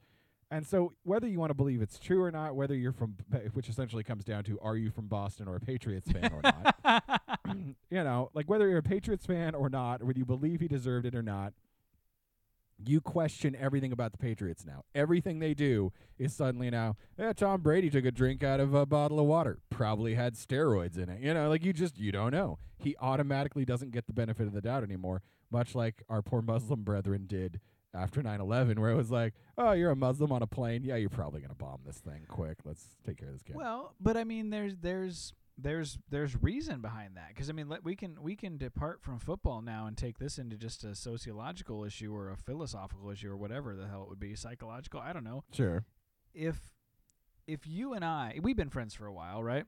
And 0.50 0.66
so, 0.66 0.92
whether 1.02 1.26
you 1.26 1.38
want 1.38 1.50
to 1.50 1.54
believe 1.54 1.82
it's 1.82 1.98
true 1.98 2.22
or 2.22 2.30
not, 2.30 2.54
whether 2.54 2.74
you're 2.74 2.92
from, 2.92 3.16
which 3.52 3.68
essentially 3.68 4.04
comes 4.04 4.24
down 4.24 4.44
to, 4.44 4.58
are 4.60 4.76
you 4.76 4.90
from 4.90 5.06
Boston 5.06 5.48
or 5.48 5.56
a 5.56 5.60
Patriots 5.60 6.10
fan 6.10 6.32
or 6.32 6.40
not? 6.42 7.22
you 7.90 8.04
know, 8.04 8.30
like 8.34 8.48
whether 8.48 8.68
you're 8.68 8.78
a 8.78 8.82
Patriots 8.82 9.26
fan 9.26 9.54
or 9.54 9.68
not, 9.68 10.02
or 10.02 10.06
whether 10.06 10.18
you 10.18 10.24
believe 10.24 10.60
he 10.60 10.68
deserved 10.68 11.06
it 11.06 11.14
or 11.14 11.22
not, 11.22 11.52
you 12.84 13.00
question 13.00 13.56
everything 13.58 13.92
about 13.92 14.12
the 14.12 14.18
Patriots 14.18 14.64
now. 14.64 14.84
Everything 14.94 15.38
they 15.38 15.54
do 15.54 15.92
is 16.18 16.34
suddenly 16.34 16.70
now, 16.70 16.96
yeah, 17.18 17.32
Tom 17.32 17.60
Brady 17.60 17.90
took 17.90 18.04
a 18.04 18.10
drink 18.10 18.42
out 18.42 18.60
of 18.60 18.74
a 18.74 18.84
bottle 18.86 19.20
of 19.20 19.26
water, 19.26 19.58
probably 19.70 20.14
had 20.14 20.34
steroids 20.34 20.98
in 20.98 21.08
it. 21.08 21.20
You 21.20 21.34
know, 21.34 21.48
like 21.48 21.64
you 21.64 21.72
just, 21.72 21.98
you 21.98 22.12
don't 22.12 22.32
know. 22.32 22.58
He 22.78 22.96
automatically 23.00 23.64
doesn't 23.64 23.92
get 23.92 24.06
the 24.06 24.12
benefit 24.12 24.46
of 24.46 24.52
the 24.52 24.60
doubt 24.60 24.82
anymore, 24.82 25.22
much 25.50 25.74
like 25.74 26.02
our 26.08 26.20
poor 26.22 26.42
Muslim 26.42 26.82
brethren 26.82 27.26
did 27.26 27.60
after 27.94 28.22
9/11 28.22 28.78
where 28.78 28.90
it 28.90 28.96
was 28.96 29.10
like, 29.10 29.34
"Oh, 29.56 29.72
you're 29.72 29.90
a 29.90 29.96
Muslim 29.96 30.32
on 30.32 30.42
a 30.42 30.46
plane. 30.46 30.82
Yeah, 30.84 30.96
you're 30.96 31.10
probably 31.10 31.40
going 31.40 31.50
to 31.50 31.56
bomb 31.56 31.80
this 31.86 31.98
thing 31.98 32.24
quick. 32.28 32.58
Let's 32.64 32.84
take 33.06 33.18
care 33.18 33.28
of 33.28 33.34
this 33.34 33.42
kid." 33.42 33.56
Well, 33.56 33.94
but 34.00 34.16
I 34.16 34.24
mean, 34.24 34.50
there's 34.50 34.76
there's 34.76 35.32
there's 35.56 35.98
there's 36.10 36.40
reason 36.42 36.80
behind 36.80 37.16
that 37.16 37.28
because 37.28 37.48
I 37.48 37.52
mean, 37.52 37.68
let, 37.68 37.84
we 37.84 37.94
can 37.94 38.20
we 38.20 38.34
can 38.36 38.56
depart 38.58 39.02
from 39.02 39.18
football 39.18 39.62
now 39.62 39.86
and 39.86 39.96
take 39.96 40.18
this 40.18 40.38
into 40.38 40.56
just 40.56 40.84
a 40.84 40.94
sociological 40.94 41.84
issue 41.84 42.12
or 42.14 42.30
a 42.30 42.36
philosophical 42.36 43.10
issue 43.10 43.30
or 43.30 43.36
whatever 43.36 43.76
the 43.76 43.86
hell 43.86 44.02
it 44.02 44.08
would 44.08 44.20
be, 44.20 44.34
psychological. 44.34 45.00
I 45.00 45.12
don't 45.12 45.24
know. 45.24 45.44
sure. 45.52 45.84
If 46.34 46.58
if 47.46 47.66
you 47.66 47.92
and 47.92 48.04
I, 48.04 48.40
we've 48.42 48.56
been 48.56 48.70
friends 48.70 48.94
for 48.94 49.06
a 49.06 49.12
while, 49.12 49.42
right? 49.42 49.64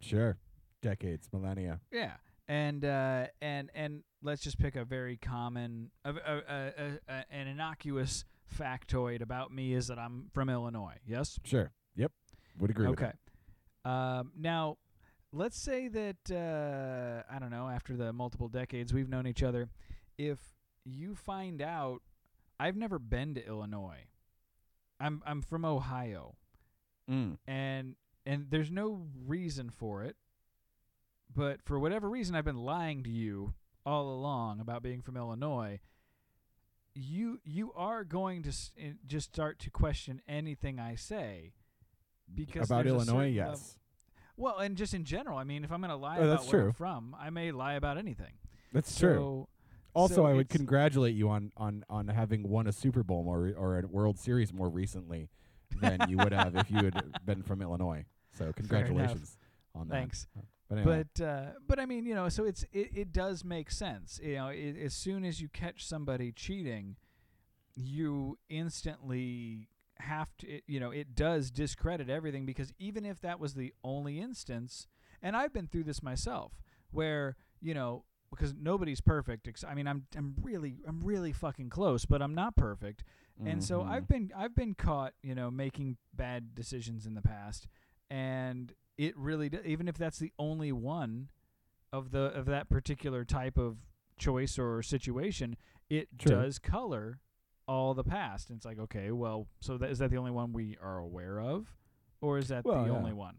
Sure. 0.00 0.36
Decades, 0.82 1.28
millennia. 1.32 1.80
Yeah, 1.90 2.14
and 2.48 2.84
uh, 2.84 3.26
and 3.40 3.70
and 3.74 4.02
let's 4.26 4.42
just 4.42 4.58
pick 4.58 4.76
a 4.76 4.84
very 4.84 5.16
common, 5.16 5.90
a, 6.04 6.10
a, 6.10 6.14
a, 6.14 6.72
a, 7.08 7.24
an 7.30 7.46
innocuous 7.48 8.24
factoid 8.58 9.22
about 9.22 9.52
me 9.52 9.72
is 9.72 9.86
that 9.86 9.98
I'm 9.98 10.26
from 10.32 10.50
Illinois. 10.50 10.96
Yes. 11.06 11.38
Sure. 11.44 11.72
Yep. 11.96 12.12
Would 12.58 12.70
agree 12.70 12.88
with 12.88 13.00
okay. 13.00 13.12
that. 13.84 13.90
Um, 13.90 14.32
now, 14.36 14.78
let's 15.32 15.56
say 15.58 15.88
that 15.88 16.30
uh, 16.30 17.32
I 17.32 17.38
don't 17.38 17.50
know. 17.50 17.68
After 17.68 17.96
the 17.96 18.12
multiple 18.12 18.48
decades 18.48 18.92
we've 18.92 19.08
known 19.08 19.26
each 19.26 19.42
other, 19.42 19.68
if 20.18 20.38
you 20.84 21.14
find 21.14 21.62
out, 21.62 22.02
I've 22.58 22.76
never 22.76 22.98
been 22.98 23.34
to 23.34 23.46
Illinois. 23.46 24.08
I'm 24.98 25.22
I'm 25.26 25.42
from 25.42 25.64
Ohio, 25.64 26.36
Mm. 27.08 27.36
and 27.46 27.94
and 28.24 28.46
there's 28.50 28.70
no 28.70 29.06
reason 29.26 29.70
for 29.70 30.02
it. 30.02 30.16
But 31.32 31.62
for 31.62 31.78
whatever 31.78 32.08
reason, 32.08 32.34
I've 32.34 32.44
been 32.44 32.56
lying 32.56 33.04
to 33.04 33.10
you 33.10 33.54
all 33.86 34.08
along 34.14 34.60
about 34.60 34.82
being 34.82 35.00
from 35.00 35.16
Illinois. 35.16 35.80
You 36.94 37.40
you 37.44 37.72
are 37.74 38.04
going 38.04 38.42
to 38.42 38.48
s- 38.48 38.72
just 39.06 39.28
start 39.32 39.58
to 39.60 39.70
question 39.70 40.20
anything 40.26 40.78
I 40.80 40.94
say 40.94 41.52
because 42.34 42.68
About 42.70 42.86
Illinois, 42.86 43.30
level- 43.30 43.52
yes. 43.52 43.78
well, 44.36 44.58
and 44.58 44.76
just 44.76 44.94
in 44.94 45.04
general, 45.04 45.38
I 45.38 45.44
mean, 45.44 45.62
if 45.62 45.70
I'm 45.70 45.80
going 45.80 45.90
to 45.90 45.96
lie 45.96 46.18
Oh, 46.18 46.24
about 46.24 46.40
where 46.44 46.50
true. 46.50 46.66
I'm 46.68 46.72
from, 46.72 47.16
I 47.18 47.30
may 47.30 47.52
lie 47.52 47.74
about 47.74 47.98
anything. 47.98 48.32
That's 48.72 48.98
true. 48.98 49.46
Also, 49.94 50.14
so 50.16 50.26
I 50.26 50.32
would 50.34 50.48
congratulate 50.50 51.14
you 51.14 51.30
on, 51.30 51.52
on, 51.56 51.84
on 51.88 52.08
having 52.08 52.46
won 52.48 52.66
a 52.66 52.72
Super 52.72 53.02
Bowl 53.02 53.22
more 53.24 53.40
re- 53.40 53.54
or 53.54 53.78
a 53.78 53.86
World 53.86 54.18
Series 54.18 54.52
more 54.52 54.68
recently 54.68 55.30
than 55.80 56.00
you 56.08 56.16
would 56.18 56.32
have 56.32 56.54
if 56.56 56.70
you 56.70 56.76
had 56.78 57.02
been 57.26 57.42
from 57.42 57.62
Illinois. 57.62 58.04
So 58.36 58.52
congratulations 58.52 59.38
on 59.74 59.88
that. 59.88 59.94
Thanks. 59.94 60.26
But 60.68 60.78
anyway, 60.78 61.04
But 61.14 61.24
uh, 61.24 61.44
but 61.66 61.78
I 61.78 61.86
mean, 61.86 62.06
you 62.06 62.14
know, 62.14 62.28
so 62.28 62.44
it's 62.44 62.64
it, 62.72 62.90
it 62.94 63.12
does 63.12 63.44
make 63.44 63.70
sense. 63.70 64.20
You 64.22 64.34
know, 64.34 64.48
it, 64.48 64.76
as 64.76 64.94
soon 64.94 65.24
as 65.24 65.40
you 65.40 65.48
catch 65.48 65.84
somebody 65.86 66.32
cheating, 66.32 66.96
you 67.74 68.38
instantly 68.48 69.68
have 69.98 70.28
to. 70.38 70.46
It, 70.48 70.64
you 70.66 70.80
know, 70.80 70.90
it 70.90 71.14
does 71.14 71.50
discredit 71.50 72.08
everything 72.10 72.46
because 72.46 72.72
even 72.78 73.04
if 73.04 73.20
that 73.20 73.38
was 73.40 73.54
the 73.54 73.72
only 73.84 74.20
instance, 74.20 74.86
and 75.22 75.36
I've 75.36 75.52
been 75.52 75.68
through 75.68 75.84
this 75.84 76.02
myself, 76.02 76.52
where 76.90 77.36
you 77.60 77.74
know. 77.74 78.04
Because 78.28 78.54
nobody's 78.60 79.00
perfect. 79.00 79.48
I 79.66 79.72
mean, 79.74 79.86
I'm 79.86 80.06
I'm 80.16 80.34
really 80.42 80.78
I'm 80.86 81.00
really 81.00 81.32
fucking 81.32 81.70
close, 81.70 82.04
but 82.04 82.20
I'm 82.20 82.34
not 82.34 82.56
perfect. 82.56 83.04
And 83.46 83.62
so 83.62 83.82
Mhm. 83.82 83.88
I've 83.88 84.08
been 84.08 84.32
I've 84.36 84.54
been 84.54 84.74
caught, 84.74 85.14
you 85.22 85.32
know, 85.36 85.48
making 85.48 85.96
bad 86.12 86.52
decisions 86.52 87.06
in 87.06 87.14
the 87.14 87.22
past, 87.22 87.68
and 88.10 88.72
it 88.98 89.16
really 89.16 89.48
do, 89.48 89.60
even 89.64 89.88
if 89.88 89.96
that's 89.98 90.18
the 90.18 90.32
only 90.38 90.72
one 90.72 91.28
of 91.92 92.10
the 92.10 92.24
of 92.32 92.46
that 92.46 92.68
particular 92.68 93.24
type 93.24 93.58
of 93.58 93.78
choice 94.18 94.58
or 94.58 94.82
situation, 94.82 95.56
it 95.90 96.08
True. 96.18 96.36
does 96.36 96.58
color 96.58 97.20
all 97.68 97.94
the 97.94 98.04
past. 98.04 98.48
And 98.50 98.56
it's 98.56 98.64
like, 98.66 98.78
okay, 98.78 99.10
well, 99.10 99.46
so 99.60 99.76
that 99.78 99.90
is 99.90 99.98
that 99.98 100.10
the 100.10 100.16
only 100.16 100.30
one 100.30 100.52
we 100.52 100.76
are 100.82 100.98
aware 100.98 101.40
of, 101.40 101.74
or 102.20 102.38
is 102.38 102.48
that 102.48 102.64
Well, 102.64 102.84
the 102.84 102.90
yeah. 102.90 102.96
only 102.96 103.12
one? 103.12 103.36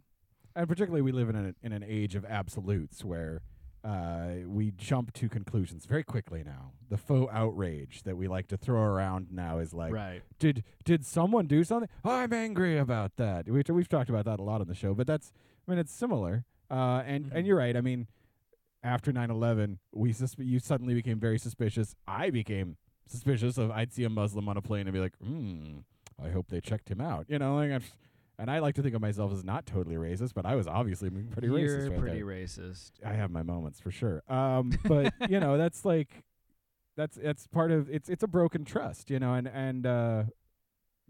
and 0.56 0.68
particularly 0.68 1.04
we 1.04 1.12
live 1.12 1.30
in 1.30 1.36
an 1.36 1.56
in 1.62 1.72
an 1.72 1.84
age 1.88 2.16
of 2.16 2.26
absolutes 2.26 3.06
where 3.06 3.42
uh, 3.84 4.30
we 4.48 4.72
jump 4.72 5.14
to 5.14 5.30
conclusions 5.30 5.86
very 5.86 6.04
quickly 6.04 6.44
now. 6.44 6.72
The 6.90 6.98
faux 6.98 7.32
outrage 7.32 8.04
that 8.04 8.18
we 8.18 8.28
like 8.28 8.48
to 8.48 8.58
throw 8.58 8.82
around 8.82 9.28
now 9.32 9.60
is 9.60 9.74
like, 9.74 9.94
right. 9.94 10.24
did 10.40 10.64
did 10.84 11.06
someone 11.06 11.46
do 11.46 11.64
something? 11.64 11.88
I'm 12.04 12.34
angry 12.34 12.78
about 12.78 13.18
that. 13.18 13.48
We, 13.48 13.62
we've 13.70 13.88
talked 13.88 14.10
about 14.10 14.26
that 14.26 14.40
a 14.40 14.44
lot 14.44 14.62
on 14.62 14.68
the 14.68 14.74
show, 14.76 14.94
but 14.94 15.06
that's 15.08 15.32
I 15.68 15.72
mean 15.72 15.80
it's 15.80 15.92
similar. 15.94 16.46
Uh, 16.70 17.04
and 17.06 17.26
Mhm. 17.26 17.32
and 17.36 17.48
you're 17.48 17.58
right. 17.58 17.76
I 17.76 17.82
mean, 17.82 18.08
after 18.84 19.12
9/11, 19.12 19.80
we 19.94 20.12
susp- 20.14 20.46
you 20.46 20.60
suddenly 20.60 20.94
became 20.94 21.20
very 21.20 21.38
suspicious. 21.40 21.96
I 22.08 22.30
became 22.30 22.78
suspicious 23.08 23.58
of 23.58 23.72
I'd 23.72 23.92
see 23.94 24.04
a 24.04 24.10
Muslim 24.10 24.48
on 24.50 24.58
a 24.58 24.62
plane 24.62 24.88
and 24.88 24.94
be 24.94 25.00
like, 25.00 25.16
hmm, 25.18 25.80
I 26.22 26.30
hope 26.30 26.48
they 26.50 26.60
checked 26.62 26.90
him 26.90 27.00
out. 27.02 27.26
You 27.30 27.40
know, 27.40 27.56
like 27.56 27.72
I'm, 27.72 27.84
and 28.40 28.52
I 28.52 28.60
like 28.60 28.76
to 28.76 28.82
think 28.84 28.96
of 28.96 29.02
myself 29.02 29.32
as 29.32 29.44
not 29.44 29.66
totally 29.66 29.96
racist, 29.96 30.34
but 30.34 30.46
I 30.46 30.56
was 30.56 30.68
obviously 30.68 31.10
being 31.10 31.28
pretty 31.30 31.48
racist. 31.48 31.80
You're 31.86 31.90
right 31.92 32.00
pretty 32.00 32.18
there. 32.22 32.26
racist. 32.26 32.92
I 33.06 33.14
have 33.14 33.32
my 33.32 33.44
moments 33.44 33.80
for 33.80 33.92
sure. 33.92 34.24
Um, 34.30 34.72
but 34.84 35.14
you 35.30 35.40
know, 35.40 35.58
that's 35.58 35.86
like 35.86 36.24
that's 36.98 37.18
that's 37.18 37.48
part 37.48 37.72
of 37.72 37.90
it's 37.90 38.10
it's 38.10 38.24
a 38.24 38.28
broken 38.28 38.66
trust, 38.66 39.10
you 39.10 39.20
know, 39.20 39.34
and 39.36 39.48
and 39.48 39.86
uh, 39.86 40.24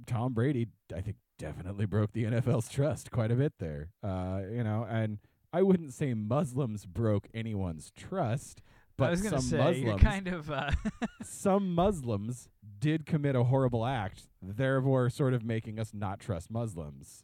Tom 0.06 0.34
Brady, 0.34 0.68
I 0.96 1.02
think, 1.02 1.18
definitely 1.38 1.86
broke 1.86 2.14
the 2.14 2.26
NFL's 2.26 2.70
trust 2.70 3.12
quite 3.12 3.32
a 3.32 3.36
bit 3.36 3.54
there. 3.60 3.90
Uh, 4.04 4.42
you 4.52 4.64
know, 4.64 4.86
and 4.90 5.20
I 5.54 5.62
wouldn't 5.62 5.94
say 5.94 6.14
Muslims 6.14 6.86
broke 6.86 7.28
anyone's 7.34 7.92
trust, 7.96 8.62
but 8.98 9.06
I 9.06 9.10
was 9.12 9.28
some 9.28 9.42
say 9.42 9.58
Muslims, 9.58 10.02
kind 10.02 10.28
of 10.28 10.52
uh, 10.52 10.72
some 11.24 11.74
Muslims 11.74 12.50
did 12.80 13.06
commit 13.06 13.36
a 13.36 13.44
horrible 13.44 13.86
act, 13.86 14.24
therefore 14.42 15.10
sort 15.10 15.34
of 15.34 15.44
making 15.44 15.80
us 15.80 15.94
not 15.94 16.20
trust 16.20 16.52
Muslims. 16.52 17.24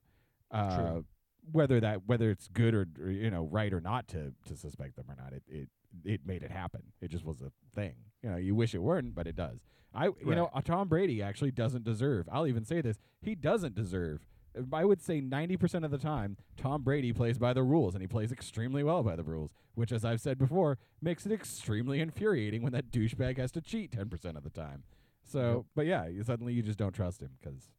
Uh, 0.52 0.78
True. 0.78 1.06
Whether 1.52 1.80
that 1.82 2.06
whether 2.06 2.32
it's 2.32 2.48
good 2.48 2.74
or, 2.74 2.88
or 3.02 3.10
you 3.10 3.30
know 3.30 3.44
right 3.44 3.74
or 3.74 3.82
not 3.82 4.08
to 4.10 4.34
to 4.46 4.56
suspect 4.56 4.96
them 4.96 5.06
or 5.10 5.16
not, 5.16 5.34
it 5.34 5.44
it 5.48 5.70
it 6.04 6.22
made 6.26 6.44
it 6.44 6.52
happen. 6.52 6.82
It 7.02 7.10
just 7.10 7.26
was 7.26 7.42
a 7.42 7.52
thing. 7.76 7.96
You 8.22 8.30
know, 8.30 8.38
you 8.38 8.56
wish 8.56 8.74
it 8.74 8.82
weren't, 8.82 9.16
but 9.16 9.28
it 9.28 9.36
does. 9.36 9.60
I 9.94 10.06
you 10.08 10.36
know 10.36 10.50
uh, 10.54 10.62
Tom 10.62 10.88
Brady 10.88 11.22
actually 11.22 11.52
doesn't 11.52 11.84
deserve. 11.84 12.28
I'll 12.32 12.48
even 12.48 12.66
say 12.66 12.82
this: 12.82 12.98
he 13.22 13.36
doesn't 13.36 13.76
deserve 13.76 14.26
I 14.72 14.86
would 14.86 15.02
say 15.02 15.22
90% 15.22 15.84
of 15.84 15.92
the 15.92 15.98
time, 15.98 16.38
Tom 16.58 16.84
Brady 16.84 17.12
plays 17.12 17.38
by 17.38 17.54
the 17.54 17.64
rules, 17.64 17.96
and 17.96 18.02
he 18.02 18.08
plays 18.08 18.32
extremely 18.32 18.84
well 18.84 19.02
by 19.02 19.16
the 19.16 19.24
rules, 19.24 19.52
which, 19.74 19.92
as 19.92 20.06
I've 20.06 20.22
said 20.22 20.38
before, 20.38 20.78
makes 21.02 21.26
it 21.26 21.32
extremely 21.32 22.00
infuriating 22.00 22.62
when 22.62 22.72
that 22.74 22.92
douchebag 22.92 23.38
has 23.38 23.52
to 23.54 23.62
cheat 23.62 23.92
10% 23.92 24.38
of 24.38 24.44
the 24.44 24.50
time. 24.50 24.84
So, 25.24 25.56
Yep. 25.56 25.66
but 25.76 25.86
yeah, 25.88 26.08
you, 26.08 26.24
suddenly 26.24 26.54
you 26.54 26.62
just 26.62 26.78
don't 26.78 26.94
trust 26.94 27.22
him 27.22 27.32
because 27.42 27.70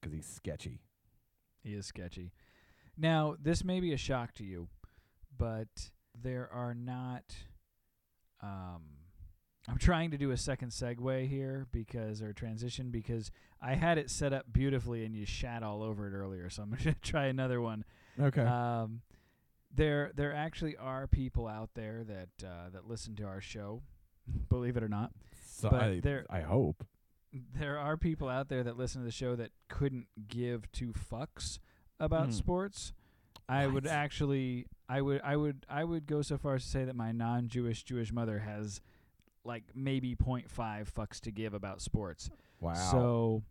because 0.00 0.14
he's 0.14 0.26
sketchy. 0.26 0.80
He 1.62 1.74
is 1.74 1.86
sketchy. 1.86 2.32
Now, 2.96 3.36
this 3.40 3.62
may 3.62 3.80
be 3.80 3.92
a 3.92 3.98
shock 3.98 4.32
to 4.34 4.44
you, 4.44 4.68
but 5.36 5.90
there 6.22 6.48
are 6.52 6.74
not. 6.74 7.24
Um, 8.42 8.82
I'm 9.68 9.78
trying 9.78 10.10
to 10.12 10.18
do 10.18 10.30
a 10.30 10.36
second 10.36 10.70
segue 10.70 11.28
here 11.28 11.66
because, 11.70 12.22
or 12.22 12.32
transition, 12.32 12.90
because 12.90 13.30
I 13.60 13.74
had 13.74 13.98
it 13.98 14.10
set 14.10 14.32
up 14.32 14.46
beautifully 14.50 15.04
and 15.04 15.14
you 15.14 15.26
shat 15.26 15.62
all 15.62 15.82
over 15.82 16.06
it 16.08 16.14
earlier. 16.14 16.48
So 16.48 16.62
I'm 16.62 16.70
going 16.70 16.82
to 16.82 16.94
try 17.02 17.26
another 17.26 17.60
one. 17.60 17.84
Okay. 18.18 18.40
Um, 18.42 19.02
there, 19.72 20.10
there 20.14 20.34
actually 20.34 20.76
are 20.76 21.06
people 21.06 21.46
out 21.46 21.70
there 21.74 22.02
that 22.04 22.46
uh, 22.46 22.70
that 22.72 22.88
listen 22.88 23.14
to 23.16 23.24
our 23.24 23.40
show, 23.40 23.82
believe 24.48 24.76
it 24.76 24.82
or 24.82 24.88
not. 24.88 25.10
so 25.46 25.68
but 25.70 25.82
I, 25.82 26.00
there- 26.00 26.26
I 26.30 26.40
hope. 26.40 26.84
there 27.54 27.78
are 27.78 27.96
people 27.96 28.28
out 28.28 28.48
there 28.48 28.64
that 28.64 28.76
listen 28.76 29.02
to 29.02 29.04
the 29.04 29.12
show 29.12 29.36
that 29.36 29.50
couldn't 29.68 30.06
give 30.26 30.72
two 30.72 30.92
fucks 30.92 31.58
about 32.00 32.26
Hmm. 32.26 32.32
sports. 32.32 32.92
I 33.50 33.66
would 33.66 33.86
actually 33.86 34.66
I 34.88 35.00
would 35.00 35.20
I 35.22 35.36
would 35.36 35.66
I 35.68 35.84
would 35.84 36.06
go 36.06 36.22
so 36.22 36.38
far 36.38 36.54
as 36.54 36.64
to 36.64 36.68
say 36.70 36.84
that 36.84 36.94
my 36.96 37.12
non-Jewish 37.12 37.82
Jewish 37.84 38.12
mother 38.12 38.38
has 38.40 38.80
like 39.44 39.64
maybe 39.74 40.14
0.5 40.14 40.46
fucks 40.92 41.20
to 41.20 41.30
give 41.30 41.54
about 41.54 41.80
sports. 41.80 42.30
Wow. 42.60 42.74
So 42.74 43.42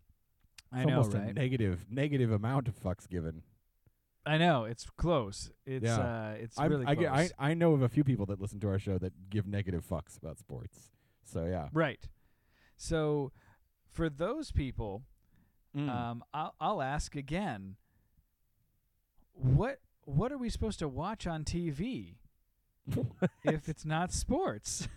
I 0.72 0.86
know, 0.86 0.98
almost 0.98 1.14
right? 1.16 1.30
a 1.30 1.34
negative 1.34 1.86
negative 1.90 2.32
amount 2.32 2.68
of 2.68 2.80
fucks 2.80 3.08
given. 3.10 3.42
I 4.26 4.38
know 4.38 4.66
it's 4.66 4.86
close. 4.98 5.50
It's 5.66 5.86
Yeah. 5.86 5.98
uh 5.98 6.32
it's 6.40 6.58
I'm- 6.60 6.70
really 6.72 6.86
I, 6.86 6.96
close. 6.96 7.08
I 7.08 7.30
I 7.50 7.54
know 7.54 7.74
of 7.74 7.82
a 7.82 7.90
few 7.90 8.04
people 8.04 8.26
that 8.28 8.40
listen 8.40 8.60
to 8.62 8.68
our 8.70 8.80
show 8.80 8.98
that 9.00 9.30
give 9.30 9.48
negative 9.48 9.86
fucks 9.86 10.18
about 10.18 10.38
sports. 10.40 10.92
So 11.24 11.46
yeah. 11.46 11.70
right. 11.74 12.08
So 12.78 13.32
for 13.92 14.10
those 14.10 14.52
people, 14.52 15.04
Mm. 15.76 15.88
Um, 15.88 16.24
I'll 16.34 16.56
I'll 16.60 16.82
ask 16.82 17.16
again. 17.16 17.76
What 19.34 19.80
what 20.10 20.32
are 20.32 20.38
we 20.38 20.50
supposed 20.50 20.80
to 20.80 20.88
watch 20.88 21.28
on 21.28 21.44
TV 21.44 22.16
if 23.44 23.70
it's 23.70 23.86
not 23.86 24.12
sports? 24.12 24.88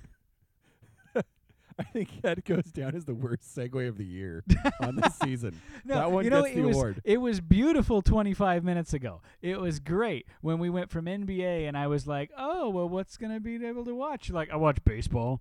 I 1.78 1.84
think 1.84 2.20
that 2.20 2.44
goes 2.44 2.64
down 2.64 2.94
as 2.94 3.06
the 3.06 3.14
worst 3.14 3.56
segue 3.56 3.88
of 3.88 3.96
the 3.96 4.04
year 4.04 4.44
on 4.80 4.96
this 4.96 5.14
season. 5.22 5.58
No, 5.84 5.94
that 5.94 6.12
one 6.12 6.24
you 6.24 6.30
know 6.30 6.42
gets 6.42 6.54
it 6.54 6.56
the 6.60 6.66
was 6.66 6.76
award. 6.76 7.00
it 7.02 7.16
was 7.18 7.40
beautiful 7.40 8.02
25 8.02 8.62
minutes 8.62 8.92
ago. 8.92 9.22
It 9.40 9.58
was 9.58 9.80
great 9.80 10.26
when 10.42 10.58
we 10.58 10.68
went 10.68 10.90
from 10.90 11.06
NBA 11.06 11.66
and 11.66 11.76
I 11.76 11.86
was 11.86 12.06
like, 12.06 12.30
"Oh, 12.36 12.68
well 12.68 12.88
what's 12.88 13.16
going 13.16 13.32
to 13.32 13.40
be 13.40 13.64
able 13.64 13.86
to 13.86 13.94
watch?" 13.94 14.30
Like, 14.30 14.50
I 14.50 14.56
watch 14.56 14.84
baseball. 14.84 15.40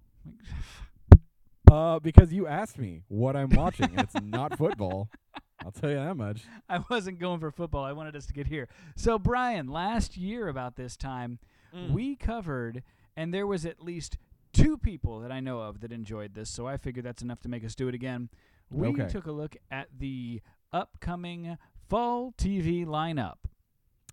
Uh, 1.69 1.99
because 1.99 2.33
you 2.33 2.47
asked 2.47 2.77
me 2.77 3.01
what 3.07 3.35
I'm 3.35 3.49
watching, 3.49 3.85
and 3.91 3.99
it's 3.99 4.15
not 4.21 4.57
football. 4.57 5.09
I'll 5.65 5.71
tell 5.71 5.89
you 5.89 5.95
that 5.97 6.15
much. 6.17 6.43
I 6.69 6.79
wasn't 6.89 7.19
going 7.19 7.39
for 7.39 7.51
football. 7.51 7.83
I 7.83 7.91
wanted 7.93 8.15
us 8.15 8.25
to 8.27 8.33
get 8.33 8.47
here. 8.47 8.67
So, 8.95 9.17
Brian, 9.19 9.67
last 9.67 10.17
year 10.17 10.47
about 10.47 10.75
this 10.75 10.95
time, 10.97 11.39
Mm. 11.73 11.91
we 11.91 12.17
covered, 12.17 12.83
and 13.15 13.33
there 13.33 13.47
was 13.47 13.65
at 13.65 13.81
least 13.81 14.17
two 14.51 14.77
people 14.77 15.21
that 15.21 15.31
I 15.31 15.39
know 15.39 15.61
of 15.61 15.79
that 15.79 15.93
enjoyed 15.93 16.33
this. 16.33 16.49
So 16.49 16.67
I 16.67 16.75
figured 16.75 17.05
that's 17.05 17.21
enough 17.21 17.39
to 17.43 17.47
make 17.49 17.63
us 17.63 17.75
do 17.75 17.87
it 17.87 17.95
again. 17.95 18.27
We 18.69 18.89
Okay. 18.89 19.07
took 19.07 19.25
a 19.25 19.31
look 19.31 19.55
at 19.71 19.87
the 19.97 20.41
upcoming 20.73 21.57
fall 21.87 22.33
TV 22.37 22.85
lineup. 22.85 23.37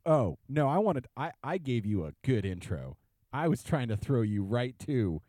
Oh 0.06 0.38
no, 0.48 0.68
I 0.68 0.78
wanted. 0.78 1.08
I 1.16 1.32
I 1.42 1.58
gave 1.58 1.84
you 1.84 2.04
a 2.04 2.12
good 2.22 2.44
intro. 2.46 2.96
I 3.32 3.48
was 3.48 3.64
trying 3.64 3.88
to 3.88 3.96
throw 3.96 4.22
you 4.22 4.44
right 4.44 4.78
to, 4.87 5.20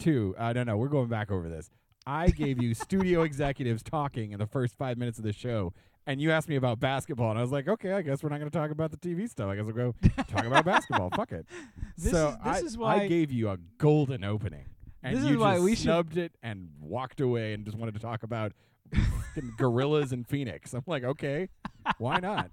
to. 0.00 0.34
I 0.38 0.54
don't 0.54 0.66
know. 0.66 0.78
We're 0.78 0.88
going 0.88 1.08
back 1.08 1.30
over 1.30 1.48
this. 1.50 1.70
I 2.08 2.28
gave 2.30 2.62
you 2.62 2.72
studio 2.72 3.20
executives 3.22 3.82
talking 3.82 4.32
in 4.32 4.38
the 4.38 4.46
first 4.46 4.76
five 4.78 4.96
minutes 4.96 5.18
of 5.18 5.24
the 5.24 5.32
show, 5.34 5.74
and 6.06 6.22
you 6.22 6.30
asked 6.30 6.48
me 6.48 6.56
about 6.56 6.80
basketball, 6.80 7.28
and 7.28 7.38
I 7.38 7.42
was 7.42 7.52
like, 7.52 7.68
okay, 7.68 7.92
I 7.92 8.00
guess 8.00 8.22
we're 8.22 8.30
not 8.30 8.38
going 8.38 8.50
to 8.50 8.56
talk 8.58 8.70
about 8.70 8.90
the 8.90 8.96
TV 8.96 9.28
stuff. 9.28 9.48
I 9.50 9.56
guess 9.56 9.64
we'll 9.66 9.74
go 9.74 9.94
talk 10.26 10.46
about 10.46 10.64
basketball. 10.64 11.10
Fuck 11.14 11.32
it. 11.32 11.44
This 11.98 12.12
so 12.12 12.28
is- 12.28 12.34
this 12.36 12.40
I, 12.44 12.58
is 12.60 12.78
why- 12.78 12.94
I 13.02 13.08
gave 13.08 13.30
you 13.30 13.50
a 13.50 13.58
golden 13.76 14.24
opening, 14.24 14.64
and 15.02 15.16
This 15.16 15.24
you 15.24 15.32
is 15.32 15.36
why 15.38 15.54
just 15.54 15.64
we 15.64 15.74
should- 15.74 15.82
snubbed 15.82 16.16
it 16.16 16.32
and 16.42 16.70
walked 16.80 17.20
away 17.20 17.52
and 17.52 17.64
just 17.66 17.76
wanted 17.76 17.92
to 17.94 18.00
talk 18.00 18.22
about 18.22 18.52
gorillas 19.58 20.12
in 20.12 20.24
Phoenix. 20.24 20.72
I'm 20.72 20.84
like, 20.86 21.04
okay, 21.04 21.50
why 21.98 22.20
not? 22.20 22.50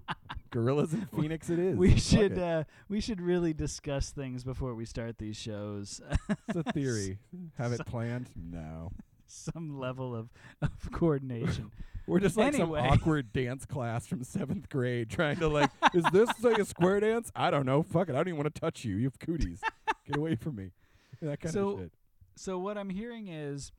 Gorillas 0.52 0.94
in 0.94 1.06
Phoenix, 1.16 1.50
it 1.50 1.60
is. 1.60 1.78
We 1.78 1.98
should 1.98 2.38
uh, 2.38 2.64
we 2.90 3.00
should 3.00 3.22
really 3.22 3.54
discuss 3.54 4.10
things 4.10 4.44
before 4.44 4.74
we 4.76 4.84
start 4.86 5.18
these 5.18 5.38
shows. 5.38 6.02
It's 6.50 6.58
a 6.58 6.72
theory. 6.74 7.20
Have 7.58 7.72
it 7.72 7.86
planned? 7.86 8.30
No. 8.36 8.92
Some 9.28 9.80
level 9.80 10.16
of, 10.16 10.30
of 10.62 10.92
coordination. 10.92 11.72
We're 12.08 12.20
just 12.20 12.38
like 12.38 12.54
Anyway. 12.54 12.80
some 12.82 12.92
awkward 12.92 13.34
dance 13.34 13.66
class 13.66 14.06
from 14.06 14.24
seventh 14.24 14.70
grade 14.70 15.10
trying 15.10 15.38
to 15.38 15.48
like, 15.48 15.72
is 15.96 16.04
this 16.14 16.30
like 16.44 16.60
a 16.60 16.66
square 16.66 17.00
dance? 17.00 17.32
I 17.36 17.50
don't 17.50 17.66
know. 17.66 17.82
Fuck 17.82 18.10
it. 18.10 18.12
I 18.14 18.20
don't 18.20 18.28
even 18.28 18.38
want 18.38 18.54
to 18.54 18.60
touch 18.62 18.86
you. 18.86 18.96
You 18.98 19.06
have 19.06 19.18
cooties. 19.20 19.60
Get 20.06 20.16
away 20.18 20.36
from 20.36 20.56
me. 20.56 20.72
That 21.22 21.40
kind 21.40 21.54
So- 21.54 21.70
of 21.70 21.80
shit. 21.80 21.92
So 22.36 22.60
what 22.60 22.78
I'm 22.78 22.90
hearing 22.90 23.30
is 23.30 23.72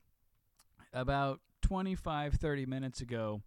about 0.93 1.39
25 1.61 2.33
30 2.33 2.65
minutes 2.65 3.01
ago 3.01 3.41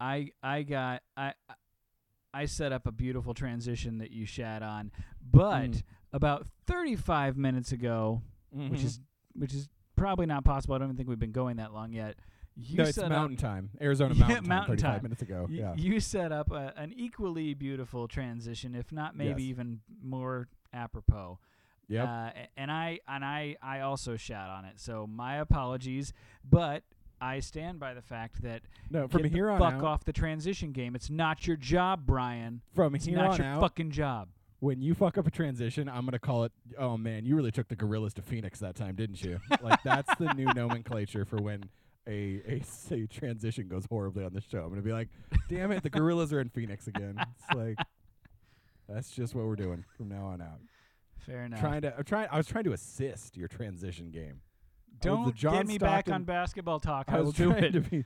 I 0.00 0.30
I 0.42 0.62
got 0.62 1.02
I 1.16 1.32
I 2.32 2.44
set 2.46 2.72
up 2.72 2.86
a 2.86 2.92
beautiful 2.92 3.34
transition 3.34 3.98
that 3.98 4.10
you 4.10 4.26
shat 4.26 4.62
on 4.62 4.90
but 5.28 5.70
Mm. 5.70 5.82
about 6.12 6.46
35 6.66 7.36
minutes 7.36 7.72
ago 7.72 8.22
which 8.50 8.80
Mhm. 8.80 8.84
is 8.84 9.00
which 9.34 9.54
is 9.54 9.68
probably 9.96 10.26
not 10.26 10.44
possible 10.44 10.74
I 10.74 10.78
don't 10.78 10.88
even 10.88 10.96
think 10.96 11.08
we've 11.08 11.18
been 11.18 11.32
going 11.32 11.56
that 11.56 11.72
long 11.72 11.92
yet 11.92 12.16
you 12.56 12.76
no, 12.76 12.84
it's 12.84 12.94
set 12.94 13.08
mountain 13.08 13.36
up 13.36 13.40
time. 13.42 13.70
Arizona 13.80 14.14
Yeah, 14.16 14.20
mountain 14.26 14.42
time. 14.44 14.48
mountain 14.48 14.76
35 14.76 14.92
time. 14.94 15.02
minutes 15.02 15.22
ago. 15.22 15.46
y- 15.50 15.56
yeah. 15.56 15.74
you 15.76 15.98
set 16.00 16.30
up 16.32 16.52
a, 16.52 16.72
an 16.76 16.92
equally 16.96 17.52
beautiful 17.54 18.06
transition 18.08 18.74
if 18.74 18.92
not 18.92 19.16
maybe 19.16 19.42
Yes. 19.42 19.50
even 19.50 19.80
more 20.02 20.48
apropos 20.72 21.38
Yep. 21.88 22.08
uh, 22.08 22.30
and 22.56 22.70
I 22.70 23.00
and 23.06 23.24
I 23.24 23.56
I 23.62 23.80
also 23.80 24.16
shat 24.16 24.48
on 24.48 24.64
it. 24.64 24.74
So 24.80 25.06
my 25.06 25.36
apologies, 25.36 26.14
but 26.48 26.82
I 27.20 27.40
stand 27.40 27.78
by 27.78 27.92
the 27.92 28.00
fact 28.00 28.40
that 28.42 28.62
no, 28.90 29.06
from 29.06 29.24
here 29.24 29.50
on 29.50 29.58
fuck 29.58 29.74
out. 29.74 29.84
off 29.84 30.04
the 30.04 30.12
transition 30.14 30.72
game. 30.72 30.94
It's 30.94 31.10
not 31.10 31.46
your 31.46 31.56
job, 31.56 32.06
Brian. 32.06 32.62
From 32.74 32.94
It's 32.94 33.04
here 33.04 33.16
not 33.18 33.32
on 33.32 33.36
your 33.36 33.46
out, 33.46 33.60
fucking 33.60 33.90
job. 33.90 34.28
When 34.64 34.80
you 34.80 34.94
fuck 34.94 35.18
up 35.18 35.26
a 35.26 35.30
transition, 35.30 35.90
I'm 35.90 36.06
gonna 36.06 36.18
call 36.18 36.44
it. 36.44 36.52
Oh 36.78 36.96
man, 36.96 37.26
you 37.26 37.36
really 37.36 37.52
took 37.52 37.68
the 37.68 37.76
gorillas 37.76 38.14
to 38.14 38.22
Phoenix 38.22 38.58
that 38.60 38.74
time, 38.74 38.94
didn't 38.94 39.22
you? 39.22 39.38
like 39.62 39.82
that's 39.82 40.12
the 40.16 40.32
new 40.32 40.46
nomenclature 40.54 41.26
for 41.26 41.36
when 41.36 41.64
a, 42.08 42.40
a, 42.48 42.62
a 42.94 43.06
transition 43.06 43.68
goes 43.68 43.84
horribly 43.84 44.24
on 44.24 44.32
the 44.32 44.40
show. 44.40 44.62
I'm 44.62 44.70
gonna 44.70 44.80
be 44.80 44.92
like, 44.92 45.10
damn 45.50 45.70
it, 45.70 45.82
the 45.82 45.90
gorillas 45.90 46.32
are 46.32 46.40
in 46.40 46.48
Phoenix 46.48 46.86
again. 46.86 47.16
It's 47.18 47.54
like 47.56 47.78
that's 48.88 49.10
just 49.10 49.34
what 49.34 49.44
we're 49.44 49.54
doing 49.54 49.84
from 49.98 50.08
now 50.08 50.24
on 50.24 50.40
out. 50.40 50.60
Fair 51.26 51.44
enough. 51.44 51.60
Trying 51.60 51.82
to, 51.82 51.94
I'm 51.98 52.04
trying. 52.04 52.28
I 52.30 52.38
was 52.38 52.46
trying 52.46 52.64
to 52.64 52.72
assist 52.72 53.36
your 53.36 53.48
transition 53.48 54.10
game. 54.10 54.40
I 55.04 55.10
was 55.10 55.32
the 55.34 55.40
Don't 55.40 55.52
get 55.56 55.66
me 55.66 55.76
back 55.76 56.10
on 56.10 56.24
basketball 56.24 56.80
talk. 56.80 57.06
I 57.08 57.16
I 57.16 57.18
will 57.18 57.26
was 57.26 57.34
do 57.34 57.50
trying 57.50 57.64
it. 57.64 57.72
to 57.72 57.80
be, 57.80 58.04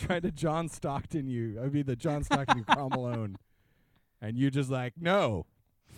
trying 0.00 0.22
to 0.22 0.32
John 0.32 0.68
Stockton 0.68 1.28
you. 1.28 1.60
I'd 1.62 1.72
be 1.72 1.82
the 1.82 1.94
John 1.94 2.24
Stockton 2.24 2.64
Malone, 2.76 3.36
and 4.20 4.36
you 4.36 4.50
just 4.50 4.70
like, 4.70 4.94
no, 4.98 5.46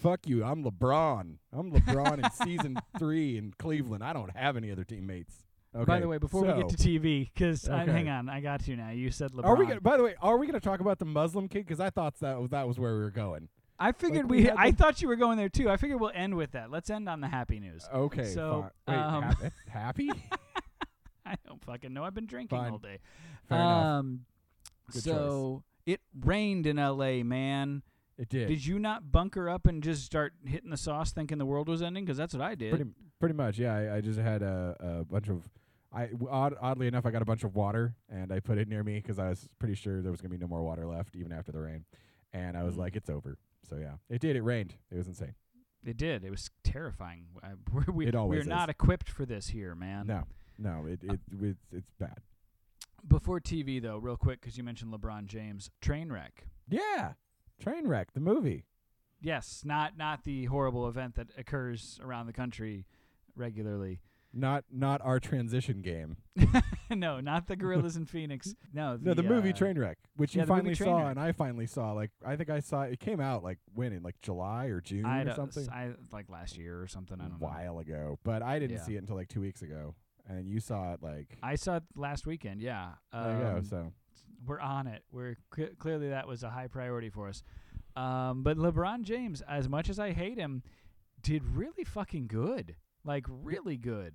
fuck 0.02 0.26
you. 0.26 0.44
I'm 0.44 0.64
LeBron. 0.64 1.36
I'm 1.52 1.70
LeBron 1.72 2.24
in 2.24 2.30
season 2.46 2.78
three 2.98 3.38
in 3.38 3.52
Cleveland. 3.58 4.02
I 4.04 4.12
don't 4.12 4.34
have 4.36 4.56
any 4.56 4.70
other 4.70 4.84
teammates. 4.84 5.34
Okay. 5.74 5.84
By 5.84 6.00
the 6.00 6.08
way, 6.08 6.18
before 6.18 6.42
we 6.42 6.52
get 6.62 6.68
to 6.68 6.76
TV, 6.76 7.30
because 7.32 7.66
Okay. 7.68 7.90
hang 7.90 8.08
on, 8.08 8.28
I 8.28 8.40
got 8.40 8.68
you 8.68 8.76
now. 8.76 8.90
You 8.90 9.10
said 9.10 9.32
LeBron. 9.32 9.44
are 9.46 9.56
we 9.56 9.66
gonna? 9.66 9.80
By 9.80 9.96
the 9.96 10.02
way, 10.02 10.14
are 10.20 10.36
we 10.36 10.46
gonna 10.46 10.60
talk 10.60 10.80
about 10.80 10.98
the 10.98 11.06
Muslim 11.06 11.48
kid? 11.48 11.64
Because 11.66 11.80
I 11.80 11.88
thought 11.90 12.18
that 12.20 12.38
was 12.40 12.50
that 12.50 12.68
was 12.68 12.78
where 12.78 12.92
we 12.94 13.00
were 13.00 13.10
going. 13.10 13.48
I 13.78 13.92
figured 13.92 14.28
we 14.30 14.42
we. 14.42 14.50
I 14.50 14.70
the- 14.70 14.76
thought 14.76 15.00
you 15.00 15.08
were 15.08 15.16
going 15.16 15.38
there 15.38 15.48
too. 15.48 15.70
I 15.70 15.76
figured 15.78 15.98
we'll 16.00 16.12
end 16.14 16.36
with 16.36 16.52
that. 16.52 16.70
Let's 16.70 16.90
end 16.90 17.08
on 17.08 17.20
the 17.22 17.28
happy 17.28 17.58
news. 17.58 17.88
Okay. 17.92 18.26
So, 18.26 18.70
fine. 18.86 18.96
Wait, 18.96 19.02
um, 19.02 19.22
hap- 19.22 19.52
happy? 19.68 20.10
I 21.26 21.36
don't 21.46 21.64
fucking 21.64 21.92
know. 21.92 22.04
I've 22.04 22.14
been 22.14 22.26
drinking 22.26 22.58
Fine. 22.58 22.72
all 22.72 22.78
day. 22.78 22.98
Fair 23.48 23.58
enough. 23.58 23.84
um, 23.86 24.20
Good 24.92 25.02
so 25.04 25.62
it 25.86 26.00
rained 26.20 26.66
in 26.66 26.78
L.A. 26.78 27.22
Man, 27.22 27.82
It 28.18 28.28
did. 28.28 28.48
did 28.48 28.64
you 28.66 28.78
not 28.78 29.10
bunker 29.10 29.48
up 29.48 29.66
and 29.66 29.82
just 29.82 30.04
start 30.04 30.34
hitting 30.44 30.70
the 30.70 30.76
sauce, 30.76 31.12
thinking 31.12 31.38
the 31.38 31.46
world 31.46 31.68
was 31.68 31.82
ending? 31.82 32.04
Because 32.04 32.16
that's 32.18 32.34
what 32.34 32.42
I 32.42 32.54
did. 32.54 32.70
Pretty, 32.74 32.90
pretty 33.18 33.34
much, 33.34 33.58
yeah. 33.58 33.74
I, 33.74 33.96
I 33.96 34.00
just 34.00 34.18
had 34.18 34.42
a, 34.42 34.76
a 35.00 35.04
bunch 35.04 35.28
of, 35.28 35.42
I 35.92 36.06
w- 36.06 36.28
odd, 36.30 36.54
oddly 36.60 36.86
enough, 36.86 37.06
I 37.06 37.10
got 37.10 37.22
a 37.22 37.26
bunch 37.26 37.42
of 37.42 37.54
water 37.54 37.94
and 38.08 38.30
I 38.32 38.40
put 38.40 38.58
it 38.58 38.68
near 38.68 38.84
me 38.84 38.96
because 38.96 39.18
I 39.18 39.28
was 39.30 39.48
pretty 39.58 39.74
sure 39.74 40.02
there 40.02 40.10
was 40.12 40.20
gonna 40.20 40.30
be 40.30 40.38
no 40.38 40.46
more 40.46 40.62
water 40.62 40.86
left 40.86 41.16
even 41.16 41.32
after 41.32 41.52
the 41.52 41.60
rain, 41.60 41.84
and 42.32 42.56
I 42.56 42.62
was 42.64 42.74
Mm. 42.76 42.78
like, 42.80 42.96
it's 42.96 43.08
over. 43.10 43.38
So 43.68 43.76
yeah, 43.76 43.94
it 44.10 44.20
did. 44.20 44.36
It 44.36 44.42
rained. 44.42 44.74
It 44.90 44.96
was 44.98 45.06
insane. 45.06 45.34
It 45.84 45.96
did. 45.96 46.22
It 46.24 46.30
was 46.30 46.50
terrifying. 46.62 47.24
I, 47.42 47.48
we're, 47.72 47.92
we, 47.92 48.06
It 48.06 48.14
always 48.14 48.44
we're 48.44 48.50
not 48.54 48.68
equipped 48.68 49.08
for 49.08 49.24
this 49.26 49.48
here, 49.48 49.74
man. 49.74 50.06
No, 50.06 50.24
no, 50.58 50.86
it 50.86 51.02
it 51.02 51.18
it's, 51.40 51.64
it's 51.72 51.90
bad. 51.98 52.18
Before 53.06 53.40
TV 53.40 53.80
though, 53.82 53.96
real 53.96 54.16
quick, 54.16 54.40
because 54.40 54.56
you 54.56 54.62
mentioned 54.64 54.92
LeBron 54.92 55.26
James, 55.26 55.70
train 55.80 56.12
wreck. 56.12 56.44
Yeah, 56.68 57.14
Trainwreck, 57.62 58.06
the 58.14 58.20
movie. 58.20 58.64
Yes, 59.20 59.62
not 59.64 59.96
not 59.96 60.24
the 60.24 60.46
horrible 60.46 60.88
event 60.88 61.14
that 61.14 61.28
occurs 61.38 62.00
around 62.02 62.26
the 62.26 62.32
country 62.32 62.86
regularly. 63.36 64.00
Not 64.34 64.64
not 64.72 65.00
our 65.04 65.20
transition 65.20 65.82
game. 65.82 66.16
no, 66.90 67.20
not 67.20 67.46
the 67.48 67.54
gorillas 67.54 67.96
in 67.96 68.06
Phoenix. 68.06 68.54
No, 68.74 68.96
the, 68.96 69.04
no, 69.10 69.14
the 69.14 69.22
movie 69.22 69.50
uh, 69.50 69.52
Trainwreck, 69.52 69.96
which 70.16 70.34
yeah, 70.34 70.42
you 70.42 70.48
finally 70.48 70.74
saw 70.74 70.84
Trainwreck. 70.86 71.10
and 71.10 71.20
I 71.20 71.32
finally 71.32 71.66
saw. 71.66 71.92
Like 71.92 72.10
I 72.24 72.36
think 72.36 72.48
I 72.48 72.60
saw 72.60 72.82
it 72.82 72.98
came 73.00 73.20
out 73.20 73.44
like 73.44 73.58
when 73.74 73.92
in 73.92 74.02
like 74.02 74.18
July 74.22 74.66
or 74.66 74.80
June 74.80 75.04
I 75.04 75.22
or 75.24 75.34
something. 75.34 75.68
I 75.70 75.90
like 76.10 76.30
last 76.30 76.56
year 76.56 76.80
or 76.80 76.86
something. 76.86 77.20
I 77.20 77.26
a 77.26 77.28
don't 77.28 77.40
know. 77.40 77.46
A 77.46 77.50
while 77.50 77.78
ago, 77.80 78.18
but 78.24 78.42
I 78.42 78.58
didn't 78.58 78.78
Yeah. 78.78 78.82
see 78.84 78.94
it 78.94 78.98
until 78.98 79.16
like 79.16 79.28
two 79.28 79.42
weeks 79.42 79.60
ago, 79.60 79.94
and 80.26 80.48
you 80.48 80.58
saw 80.58 80.94
it 80.94 81.02
like 81.02 81.36
I 81.42 81.54
saw 81.56 81.76
it 81.76 81.82
last 81.94 82.24
weekend. 82.26 82.62
Yeah. 82.62 82.92
there 83.12 83.36
you 83.36 83.42
go. 83.42 83.56
Um, 83.58 83.64
So 83.64 83.92
we're 84.46 84.60
on 84.60 84.86
it. 84.86 85.02
We're 85.12 85.36
cl- 85.54 85.70
clearly 85.78 86.08
that 86.10 86.26
was 86.26 86.42
a 86.42 86.50
high 86.50 86.66
priority 86.68 87.10
for 87.10 87.28
us. 87.28 87.42
Um, 87.96 88.42
but 88.42 88.56
LeBron 88.56 89.02
James, 89.02 89.42
as 89.42 89.68
much 89.68 89.88
as 89.90 89.98
I 89.98 90.12
hate 90.12 90.38
him, 90.38 90.62
did 91.22 91.44
really 91.44 91.84
fucking 91.84 92.26
good. 92.26 92.76
Like 93.04 93.26
really 93.28 93.76
good. 93.76 94.14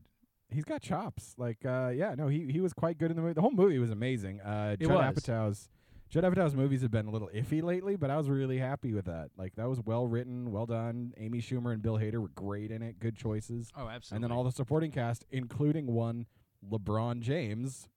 he's 0.50 0.64
got 0.64 0.82
chops. 0.82 1.36
Like 1.38 1.66
uh, 1.66 1.90
yeah, 1.94 2.16
no, 2.16 2.28
he 2.28 2.48
he 2.52 2.60
was 2.62 2.74
quite 2.74 2.98
good 2.98 3.12
in 3.12 3.18
the 3.18 3.22
movie. 3.22 3.34
The 3.34 3.42
whole 3.42 3.52
movie 3.52 3.80
was 3.80 3.92
amazing. 3.92 4.40
Uh, 4.42 4.76
It 4.80 4.86
Judd 4.88 4.92
was. 5.16 5.16
Apatow's 5.24 5.70
Judd 6.10 6.24
Apatow's 6.24 6.56
movies 6.56 6.82
have 6.84 6.92
been 6.92 7.06
a 7.08 7.12
little 7.12 7.30
iffy 7.36 7.62
lately, 7.62 7.98
but 7.98 8.10
I 8.10 8.16
was 8.16 8.30
really 8.30 8.58
happy 8.58 8.94
with 8.94 9.06
that. 9.06 9.30
Like 9.38 9.56
that 9.58 9.68
was 9.68 9.82
well 9.82 10.08
written, 10.08 10.52
well 10.52 10.66
done. 10.66 11.14
Amy 11.18 11.40
Schumer 11.42 11.74
and 11.74 11.82
Bill 11.82 11.98
Hader 11.98 12.22
were 12.22 12.30
great 12.30 12.72
in 12.72 12.82
it. 12.82 12.98
Good 13.00 13.18
choices. 13.18 13.70
Oh, 13.76 13.90
absolutely. 13.90 14.16
And 14.16 14.24
then 14.24 14.32
all 14.38 14.46
the 14.46 14.52
supporting 14.54 14.90
cast, 14.92 15.26
including 15.32 15.88
one 15.88 16.26
LeBron 16.68 17.20
James. 17.20 17.90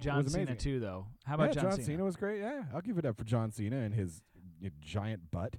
John 0.00 0.28
Cena 0.28 0.54
too, 0.54 0.80
though. 0.80 1.06
How 1.24 1.34
about 1.34 1.54
yeah, 1.54 1.62
John, 1.62 1.80
Cena? 1.82 2.04
was 2.04 2.16
great. 2.16 2.40
Yeah, 2.40 2.64
I'll 2.74 2.80
give 2.80 2.98
it 2.98 3.04
up 3.04 3.16
for 3.16 3.24
John 3.24 3.50
Cena 3.50 3.76
and 3.76 3.94
his 3.94 4.22
uh, 4.64 4.68
giant 4.80 5.30
butt. 5.30 5.54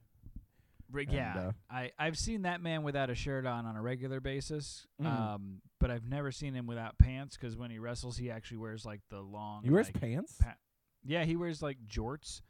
Ri- 0.91 1.05
and, 1.05 1.13
yeah, 1.13 1.37
uh, 1.37 1.51
I 1.69 1.91
I've 1.97 2.17
seen 2.17 2.43
that 2.43 2.61
man 2.61 2.83
without 2.83 3.09
a 3.09 3.15
shirt 3.15 3.45
on 3.45 3.65
on 3.65 3.75
a 3.75 3.81
regular 3.81 4.19
basis. 4.19 4.85
Mhm. 5.01 5.05
Um, 5.07 5.61
but 5.79 5.89
I've 5.91 6.07
never 6.07 6.31
seen 6.31 6.53
him 6.53 6.67
without 6.67 6.97
pants 6.97 7.37
because 7.37 7.57
when 7.57 7.71
he 7.71 7.79
wrestles, 7.79 8.17
he 8.17 8.29
actually 8.29 8.57
wears 8.57 8.85
like 8.85 9.01
the 9.09 9.19
long. 9.19 9.63
He 9.63 9.69
wears 9.71 9.87
like, 9.87 9.99
pants. 9.99 10.37
pa- 10.39 10.55
Yeah, 11.03 11.23
he 11.25 11.35
wears 11.35 11.61
like 11.61 11.77
jorts. 11.87 12.41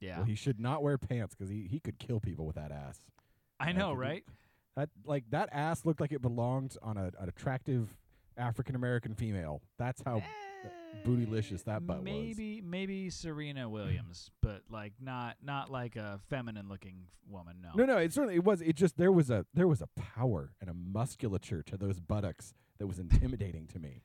Yeah, 0.00 0.18
Well, 0.18 0.26
he 0.26 0.34
should 0.34 0.58
not 0.58 0.82
wear 0.82 0.96
pants 0.96 1.34
because 1.34 1.50
he, 1.50 1.66
he 1.70 1.78
could 1.78 1.98
kill 1.98 2.20
people 2.20 2.46
with 2.46 2.56
that 2.56 2.72
ass. 2.72 2.98
I 3.58 3.72
know, 3.72 3.90
like, 3.90 3.98
right? 3.98 4.24
That 4.76 4.88
like 5.04 5.24
that 5.30 5.50
ass 5.52 5.84
looked 5.84 6.00
like 6.00 6.12
it 6.12 6.22
belonged 6.22 6.76
on 6.82 6.96
a 6.96 7.10
an 7.18 7.28
attractive 7.28 7.88
African 8.36 8.74
American 8.76 9.14
female. 9.14 9.60
That's 9.78 10.02
how 10.04 10.22
bootylicious 11.04 11.64
that 11.64 11.86
butt 11.86 11.98
was. 11.98 12.04
maybe 12.04 12.60
maybe 12.60 13.10
Serena 13.10 13.68
Williams, 13.68 14.30
but 14.42 14.62
like 14.70 14.92
not 15.00 15.36
not 15.42 15.70
like 15.70 15.96
a 15.96 16.20
feminine 16.28 16.68
looking 16.68 17.06
woman. 17.28 17.56
No. 17.62 17.70
No, 17.74 17.84
no, 17.84 17.98
it 17.98 18.12
certainly 18.12 18.36
it 18.36 18.44
was. 18.44 18.60
It 18.60 18.76
just 18.76 18.96
there 18.96 19.12
was 19.12 19.30
a 19.30 19.46
there 19.54 19.68
was 19.68 19.80
a 19.80 19.88
power 19.88 20.52
and 20.60 20.68
a 20.68 20.74
musculature 20.74 21.62
to 21.64 21.76
those 21.76 22.00
buttocks 22.00 22.54
that 22.78 22.86
was 22.86 22.98
intimidating 22.98 23.66
to 23.68 23.78
me. 23.78 24.02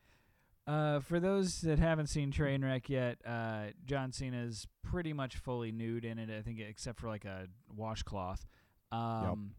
Uh, 0.67 0.99
for 0.99 1.19
those 1.19 1.61
that 1.61 1.77
haven't 1.77 2.07
seen 2.07 2.31
Trainwreck 2.31 2.89
yet, 2.89 3.19
uh, 3.25 3.65
John 3.86 4.11
Cena's 4.11 4.67
pretty 4.83 5.13
much 5.13 5.36
fully 5.36 5.71
nude 5.71 6.05
in 6.05 6.17
it. 6.17 6.29
I 6.36 6.41
think 6.41 6.59
except 6.59 6.99
for 6.99 7.07
like 7.07 7.25
a 7.25 7.47
washcloth. 7.75 8.47
Um, 8.91 9.51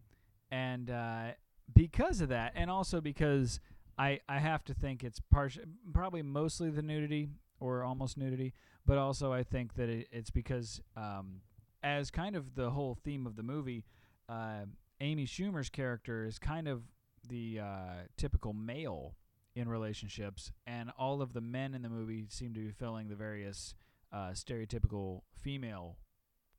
and 0.50 0.90
uh, 0.90 1.28
because 1.74 2.20
of 2.20 2.30
that, 2.30 2.52
and 2.56 2.70
also 2.70 3.00
because 3.00 3.60
I 3.98 4.20
I 4.28 4.38
have 4.38 4.64
to 4.64 4.74
think 4.74 5.02
it's 5.02 5.20
partial, 5.20 5.64
probably 5.92 6.22
mostly 6.22 6.70
the 6.70 6.82
nudity 6.82 7.28
or 7.60 7.82
almost 7.82 8.16
nudity, 8.18 8.52
but 8.84 8.98
also 8.98 9.32
I 9.32 9.42
think 9.42 9.74
that 9.74 9.88
it, 9.88 10.08
it's 10.12 10.30
because 10.30 10.80
um, 10.96 11.40
as 11.82 12.10
kind 12.10 12.36
of 12.36 12.54
the 12.54 12.70
whole 12.70 12.94
theme 13.02 13.26
of 13.26 13.36
the 13.36 13.42
movie, 13.42 13.84
uh, 14.28 14.64
Amy 15.00 15.26
Schumer's 15.26 15.70
character 15.70 16.24
is 16.24 16.38
kind 16.38 16.68
of 16.68 16.82
the 17.28 17.60
uh, 17.60 18.02
typical 18.16 18.52
male 18.52 19.14
in 19.54 19.68
relationships, 19.68 20.52
and 20.66 20.90
all 20.98 21.22
of 21.22 21.32
the 21.32 21.40
men 21.40 21.74
in 21.74 21.82
the 21.82 21.88
movie 21.88 22.26
seem 22.28 22.52
to 22.52 22.60
be 22.60 22.70
filling 22.70 23.08
the 23.08 23.14
various 23.14 23.74
uh, 24.12 24.30
stereotypical 24.30 25.22
female 25.40 25.96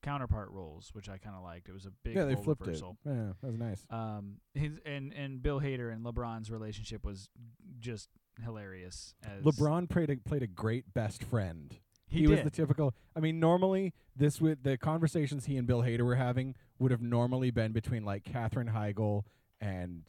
counterpart 0.07 0.49
roles, 0.51 0.89
which 0.93 1.09
I 1.09 1.17
kind 1.17 1.35
of 1.35 1.43
liked. 1.43 1.67
It 1.67 1.73
was 1.73 1.85
a 1.85 1.91
big 2.03 2.15
yeah, 2.15 2.23
they 2.25 2.35
flipped 2.35 2.61
reversal. 2.61 2.97
it. 3.05 3.09
Yeah, 3.09 3.33
that 3.41 3.47
was 3.47 3.57
nice. 3.57 3.85
Um, 3.89 4.37
his 4.53 4.79
and 4.85 5.13
and 5.13 5.41
Bill 5.41 5.59
Hader 5.59 5.91
and 5.91 6.05
LeBron's 6.05 6.49
relationship 6.49 7.05
was 7.05 7.29
just 7.79 8.09
hilarious. 8.43 9.13
As 9.23 9.43
LeBron 9.43 9.89
played 9.89 10.09
a, 10.09 10.15
played 10.17 10.43
a 10.43 10.47
great 10.47 10.93
best 10.93 11.23
friend. 11.23 11.75
he, 12.07 12.27
was 12.27 12.37
did. 12.37 12.45
the 12.45 12.51
typical. 12.51 12.95
I 13.15 13.19
mean, 13.19 13.39
normally 13.39 13.93
this 14.15 14.39
would 14.39 14.63
the 14.63 14.77
conversations 14.77 15.45
he 15.45 15.57
and 15.57 15.67
Bill 15.67 15.81
Hader 15.81 16.05
were 16.05 16.15
having 16.15 16.55
would 16.79 16.91
have 16.91 17.01
normally 17.01 17.51
been 17.51 17.73
between 17.73 18.05
like 18.05 18.23
Katherine 18.23 18.69
Heigl 18.69 19.23
and 19.59 20.03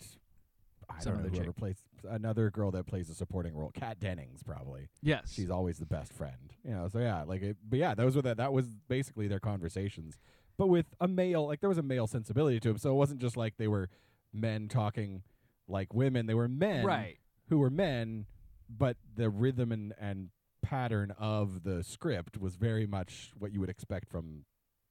I 0.89 1.01
Some 1.01 1.15
don't 1.15 1.23
know 1.25 1.29
whoever 1.31 1.47
chick. 1.47 1.57
plays 1.57 1.77
another 2.09 2.51
girl 2.51 2.71
that 2.73 2.87
plays 2.87 3.09
a 3.09 3.15
supporting 3.15 3.55
role. 3.55 3.71
Kat 3.75 3.99
Dennings 4.01 4.43
probably. 4.43 4.89
yes, 5.03 5.33
She's 5.33 5.51
always 5.51 5.79
the 5.79 5.87
best 5.87 6.13
friend. 6.13 6.55
You 6.65 6.73
know. 6.73 6.89
So 6.89 6.99
yeah, 6.99 7.23
like 7.23 7.43
it, 7.43 7.57
but 7.69 7.79
yeah, 7.79 7.95
those 7.95 8.17
were 8.17 8.23
the, 8.23 8.35
that 8.35 8.53
was 8.53 8.69
basically 8.89 9.29
their 9.29 9.41
conversations. 9.41 10.19
But 10.57 10.69
with 10.69 10.87
a 11.01 11.09
male, 11.09 11.47
like 11.47 11.61
there 11.61 11.69
was 11.69 11.79
a 11.79 11.83
male 11.83 12.07
sensibility 12.07 12.61
to 12.61 12.71
him, 12.71 12.79
so 12.79 12.91
it 12.91 12.95
wasn't 12.95 13.21
just 13.21 13.37
like 13.37 13.57
they 13.59 13.69
were 13.69 13.89
men 14.33 14.69
talking 14.69 15.23
like 15.69 15.95
women. 15.95 16.27
They 16.27 16.35
were 16.35 16.49
men 16.49 16.85
right. 16.85 17.19
who 17.49 17.59
were 17.59 17.71
men, 17.71 18.27
but 18.69 18.97
the 19.15 19.31
rhythm 19.31 19.71
and, 19.73 19.95
and 20.01 20.31
pattern 20.63 21.13
of 21.19 21.63
the 21.63 21.85
script 21.85 22.39
was 22.39 22.57
very 22.57 22.87
much 22.87 23.33
what 23.39 23.53
you 23.53 23.61
would 23.61 23.71
expect 23.71 24.11
from 24.11 24.45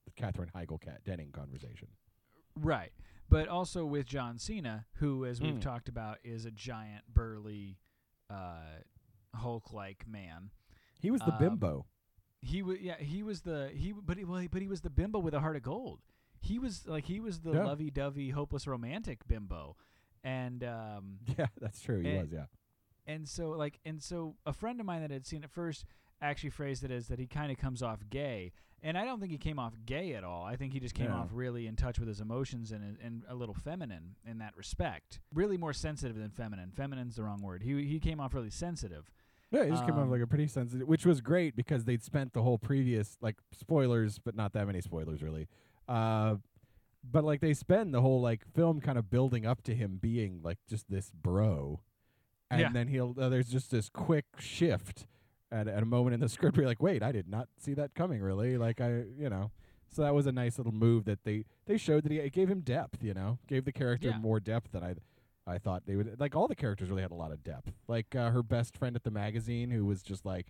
the 0.05 0.11
Katherine 0.11 0.49
Heigl 0.55 0.79
Kat 0.79 1.03
Denning 1.03 1.31
conversation. 1.31 1.89
Right. 2.59 2.91
But 3.29 3.47
also 3.49 3.85
with 3.85 4.05
John 4.05 4.37
Cena, 4.39 4.85
who, 4.95 5.25
as 5.25 5.41
we've 5.41 5.55
Mm. 5.55 5.61
talked 5.61 5.89
about, 5.89 6.17
is 6.23 6.45
a 6.45 6.51
giant, 6.51 7.13
burly, 7.13 7.77
uh, 8.29 8.81
Hulk-like 9.35 10.07
man. 10.07 10.51
He 10.99 11.11
was 11.11 11.21
the 11.21 11.33
Um, 11.33 11.39
bimbo. 11.39 11.85
He 12.41 12.61
was, 12.61 12.79
yeah, 12.79 12.97
he 12.97 13.23
was 13.23 13.41
the 13.41 13.69
he, 13.73 13.91
but 13.93 14.17
he, 14.17 14.23
well, 14.23 14.39
he- 14.39 14.47
but 14.47 14.61
he 14.61 14.67
was 14.67 14.81
the 14.81 14.89
bimbo 14.89 15.19
with 15.19 15.33
a 15.33 15.39
heart 15.39 15.55
of 15.55 15.63
gold. 15.63 16.01
He 16.39 16.57
was 16.59 16.87
like 16.87 17.05
he 17.05 17.19
was 17.19 17.41
the 17.41 17.51
Yeah. 17.53 17.65
lovey-dovey, 17.65 18.29
hopeless 18.29 18.67
romantic 18.67 19.27
bimbo, 19.27 19.75
and 20.23 20.63
um, 20.63 21.19
Yeah, 21.37 21.47
that's 21.59 21.81
true. 21.81 21.99
He 22.01 22.09
and- 22.11 22.21
was, 22.21 22.31
yeah. 22.31 22.45
and 23.05 23.27
so 23.27 23.49
like 23.49 23.79
and 23.85 24.01
so 24.01 24.37
a 24.45 24.53
friend 24.53 24.79
of 24.79 24.85
mine 24.85 25.01
that 25.01 25.11
had 25.11 25.25
seen 25.25 25.43
it 25.43 25.49
first 25.51 25.85
actually 26.21 26.49
phrased 26.49 26.83
it 26.83 26.91
as 26.91 27.07
that 27.07 27.19
he 27.19 27.27
kind 27.27 27.51
of 27.51 27.57
comes 27.57 27.81
off 27.83 27.99
gay. 28.09 28.51
And 28.83 28.95
i 28.95 29.05
don't 29.05 29.19
think 29.19 29.31
he 29.31 29.37
came 29.39 29.57
off 29.57 29.73
gay 29.85 30.13
at 30.13 30.23
all. 30.23 30.43
I 30.45 30.55
think 30.55 30.71
he 30.73 30.79
just 30.79 30.93
came 30.93 31.07
Yeah. 31.07 31.15
off 31.17 31.29
really 31.33 31.65
in 31.65 31.75
touch 31.75 31.97
with 31.99 32.07
his 32.07 32.21
emotions 32.21 32.71
and 32.71 32.97
and 33.03 33.23
a 33.27 33.33
little 33.35 33.55
feminine 33.55 34.15
in 34.25 34.37
that 34.37 34.55
respect. 34.55 35.19
Really 35.33 35.57
more 35.57 35.73
sensitive 35.73 36.15
than 36.17 36.29
feminine. 36.29 36.71
Feminine's 36.71 37.15
the 37.15 37.23
wrong 37.23 37.41
word. 37.41 37.63
He 37.63 37.85
he 37.85 37.99
came 37.99 38.19
off 38.19 38.33
really 38.35 38.51
sensitive. 38.51 39.09
Yeah, 39.49 39.63
he 39.63 39.69
just 39.71 39.85
came 39.85 39.95
off 39.95 40.01
Um, 40.03 40.11
like 40.11 40.21
a 40.21 40.27
pretty 40.27 40.47
sensitive, 40.47 40.87
which 40.87 41.05
was 41.05 41.21
great 41.21 41.55
because 41.55 41.85
they'd 41.85 42.03
spent 42.03 42.33
the 42.33 42.43
whole 42.43 42.57
previous 42.59 43.17
like 43.21 43.37
spoilers, 43.51 44.19
but 44.19 44.35
not 44.35 44.53
that 44.53 44.67
many 44.67 44.81
spoilers 44.81 45.23
really. 45.23 45.47
Uh, 45.87 46.35
but 47.09 47.23
like 47.23 47.39
they 47.41 47.53
spend 47.53 47.93
the 47.93 48.01
whole 48.01 48.21
like 48.21 48.45
film 48.53 48.79
kind 48.81 48.97
of 48.99 49.09
building 49.09 49.45
up 49.45 49.63
to 49.63 49.73
him 49.73 49.97
being 50.01 50.41
like 50.43 50.57
just 50.69 50.89
this 50.89 51.09
bro, 51.11 51.81
and 52.51 52.61
Yeah. 52.61 52.71
then 52.71 52.89
he'll 52.89 53.15
uh, 53.17 53.29
there's 53.29 53.49
just 53.49 53.71
this 53.71 53.89
quick 53.89 54.25
shift 54.37 55.07
at 55.51 55.67
at 55.67 55.83
a 55.83 55.85
moment 55.85 56.13
in 56.13 56.19
the 56.19 56.29
script 56.35 56.57
where 56.57 56.63
you're 56.63 56.69
like, 56.69 56.81
wait, 56.81 57.03
I 57.03 57.11
did 57.11 57.27
not 57.27 57.47
see 57.57 57.73
that 57.75 57.93
coming 57.95 58.21
really. 58.21 58.57
Like 58.57 58.81
I, 58.81 59.03
you 59.17 59.29
know. 59.29 59.51
So 59.89 60.01
that 60.01 60.13
was 60.13 60.27
a 60.27 60.31
nice 60.33 60.57
little 60.57 60.73
move 60.73 61.05
that 61.05 61.23
they 61.23 61.45
they 61.65 61.77
showed 61.77 62.03
that 62.03 62.11
he 62.11 62.19
it 62.19 62.33
gave 62.33 62.49
him 62.49 62.59
depth, 62.61 63.01
you 63.03 63.13
know, 63.13 63.39
gave 63.47 63.63
the 63.65 63.71
character 63.71 64.09
Yeah. 64.09 64.17
more 64.17 64.39
depth 64.39 64.71
than 64.73 64.83
I 64.83 64.95
I 65.49 65.57
thought 65.59 65.83
they 65.85 65.95
would. 65.95 66.19
Like 66.19 66.35
all 66.35 66.47
the 66.49 66.55
characters 66.55 66.89
really 66.89 67.01
had 67.01 67.11
a 67.11 67.15
lot 67.15 67.31
of 67.31 67.41
depth. 67.43 67.71
Like 67.87 68.13
uh, 68.15 68.31
her 68.31 68.43
best 68.43 68.75
friend 68.77 68.95
at 68.97 69.03
the 69.03 69.11
magazine, 69.11 69.69
who 69.69 69.85
was 69.85 70.03
just 70.03 70.25
like, 70.25 70.47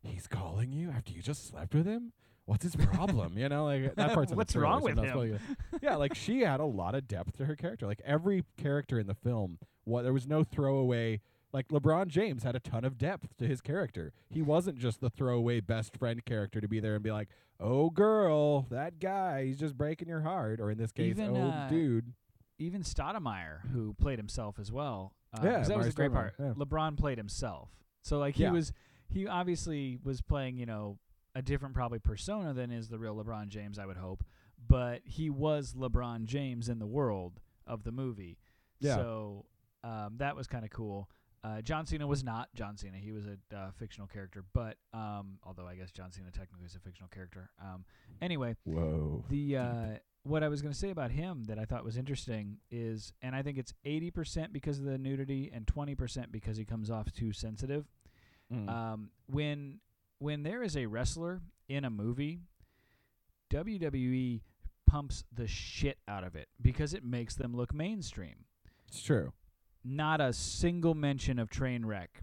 "He's 0.00 0.26
calling 0.26 0.72
you 0.72 0.88
after 0.90 1.12
you 1.12 1.20
just 1.20 1.46
slept 1.48 1.74
with 1.74 1.86
him. 1.86 2.12
What's 2.46 2.62
his 2.64 2.74
problem?" 2.74 3.36
you 3.36 3.46
know, 3.50 3.66
like 3.66 3.94
that 3.96 4.14
part's 4.14 4.32
What's 4.34 4.54
trailer, 4.54 4.64
wrong 4.70 4.80
so 4.80 4.84
with 4.86 4.98
I'm 4.98 5.04
him? 5.32 5.38
yeah, 5.82 5.96
like 5.96 6.14
she 6.14 6.40
had 6.40 6.60
a 6.60 6.64
lot 6.64 6.94
of 6.94 7.06
depth 7.06 7.36
to 7.36 7.44
her 7.44 7.56
character. 7.56 7.86
Like 7.86 8.00
every 8.06 8.42
character 8.56 8.98
in 8.98 9.06
the 9.06 9.14
film, 9.14 9.58
what 9.84 10.00
there 10.02 10.14
was 10.14 10.26
no 10.26 10.44
throwaway. 10.44 11.20
Like 11.52 11.68
LeBron 11.68 12.08
James 12.08 12.42
had 12.42 12.54
a 12.54 12.60
ton 12.60 12.84
of 12.84 12.98
depth 12.98 13.36
to 13.38 13.46
his 13.46 13.60
character. 13.60 14.12
He 14.28 14.42
wasn't 14.42 14.78
just 14.78 15.00
the 15.00 15.08
throwaway 15.10 15.60
best 15.60 15.96
friend 15.96 16.24
character 16.24 16.60
to 16.60 16.68
be 16.68 16.78
there 16.80 16.94
and 16.94 17.02
be 17.02 17.10
like, 17.10 17.28
"Oh 17.58 17.88
girl, 17.90 18.66
that 18.70 18.98
guy, 19.00 19.46
he's 19.46 19.58
just 19.58 19.76
breaking 19.76 20.08
your 20.08 20.20
heart," 20.20 20.60
or 20.60 20.70
in 20.70 20.76
this 20.78 20.92
case, 20.92 21.16
Even, 21.18 21.36
"Oh 21.36 21.48
uh, 21.48 21.68
dude." 21.68 22.12
even 22.60 22.82
Stoudemire, 22.82 23.60
who 23.72 23.94
played 23.94 24.18
himself 24.18 24.58
as 24.58 24.72
well. 24.72 25.14
Uh, 25.32 25.40
Yeah, 25.44 25.62
that 25.62 25.76
was 25.78 25.86
a 25.86 25.92
great 25.92 26.12
part. 26.12 26.34
Yeah. 26.40 26.54
LeBron 26.56 26.96
played 26.98 27.16
himself, 27.16 27.70
so 28.02 28.18
like 28.18 28.34
he 28.34 28.42
Yeah. 28.42 28.50
was, 28.50 28.72
he 29.08 29.26
obviously 29.28 29.96
was 30.02 30.20
playing, 30.20 30.56
you 30.56 30.66
know, 30.66 30.98
a 31.36 31.40
different 31.42 31.74
probably 31.74 32.00
persona 32.00 32.52
than 32.52 32.72
is 32.72 32.88
the 32.88 32.98
real 32.98 33.14
LeBron 33.14 33.46
James, 33.48 33.78
I 33.78 33.86
would 33.86 33.96
hope. 33.96 34.24
But 34.66 35.02
he 35.04 35.30
was 35.30 35.74
LeBron 35.74 36.24
James 36.24 36.68
in 36.68 36.80
the 36.80 36.86
world 36.86 37.38
of 37.64 37.84
the 37.84 37.92
movie. 37.92 38.38
Yeah. 38.80 38.96
So 38.96 39.46
um, 39.84 40.16
that 40.16 40.34
was 40.34 40.48
kind 40.48 40.64
of 40.64 40.70
cool. 40.70 41.08
Uh, 41.44 41.60
John 41.60 41.86
Cena 41.86 42.06
was 42.06 42.24
not 42.24 42.48
John 42.54 42.76
Cena. 42.76 42.96
He 42.96 43.12
was 43.12 43.24
a 43.26 43.56
uh, 43.56 43.70
fictional 43.78 44.06
character, 44.06 44.44
but 44.54 44.76
um, 44.92 45.38
although 45.44 45.66
I 45.66 45.74
guess 45.76 45.90
John 45.90 46.10
Cena 46.10 46.30
technically 46.30 46.66
is 46.66 46.74
a 46.74 46.80
fictional 46.80 47.08
character. 47.08 47.50
Um, 47.62 47.84
anyway, 48.20 48.56
Whoa. 48.64 49.24
the 49.28 49.56
uh, 49.56 49.86
what 50.24 50.42
I 50.42 50.48
was 50.48 50.62
going 50.62 50.72
to 50.72 50.78
say 50.78 50.90
about 50.90 51.10
him 51.10 51.44
that 51.44 51.58
I 51.58 51.64
thought 51.64 51.84
was 51.84 51.96
interesting 51.96 52.58
is, 52.70 53.12
and 53.22 53.36
I 53.36 53.42
think 53.42 53.58
it's 53.58 53.72
eighty 53.84 54.10
percent 54.10 54.52
because 54.52 54.78
of 54.78 54.84
the 54.84 54.98
nudity 54.98 55.50
and 55.52 55.66
twenty 55.66 55.94
percent 55.94 56.32
because 56.32 56.56
he 56.56 56.64
comes 56.64 56.90
off 56.90 57.12
too 57.12 57.32
sensitive. 57.32 57.86
Mm. 58.52 58.68
Um, 58.68 59.10
when 59.26 59.80
when 60.18 60.42
there 60.42 60.62
is 60.62 60.76
a 60.76 60.86
wrestler 60.86 61.40
in 61.68 61.84
a 61.84 61.90
movie, 61.90 62.40
WWE 63.50 64.40
pumps 64.86 65.24
the 65.32 65.46
shit 65.46 65.98
out 66.08 66.24
of 66.24 66.34
it 66.34 66.48
because 66.60 66.94
it 66.94 67.04
makes 67.04 67.34
them 67.34 67.54
look 67.54 67.74
mainstream. 67.74 68.46
it's 68.88 69.02
true. 69.02 69.32
Not 69.84 70.20
a 70.20 70.32
single 70.32 70.94
mention 70.94 71.38
of 71.38 71.48
train 71.50 71.84
wreck 71.86 72.22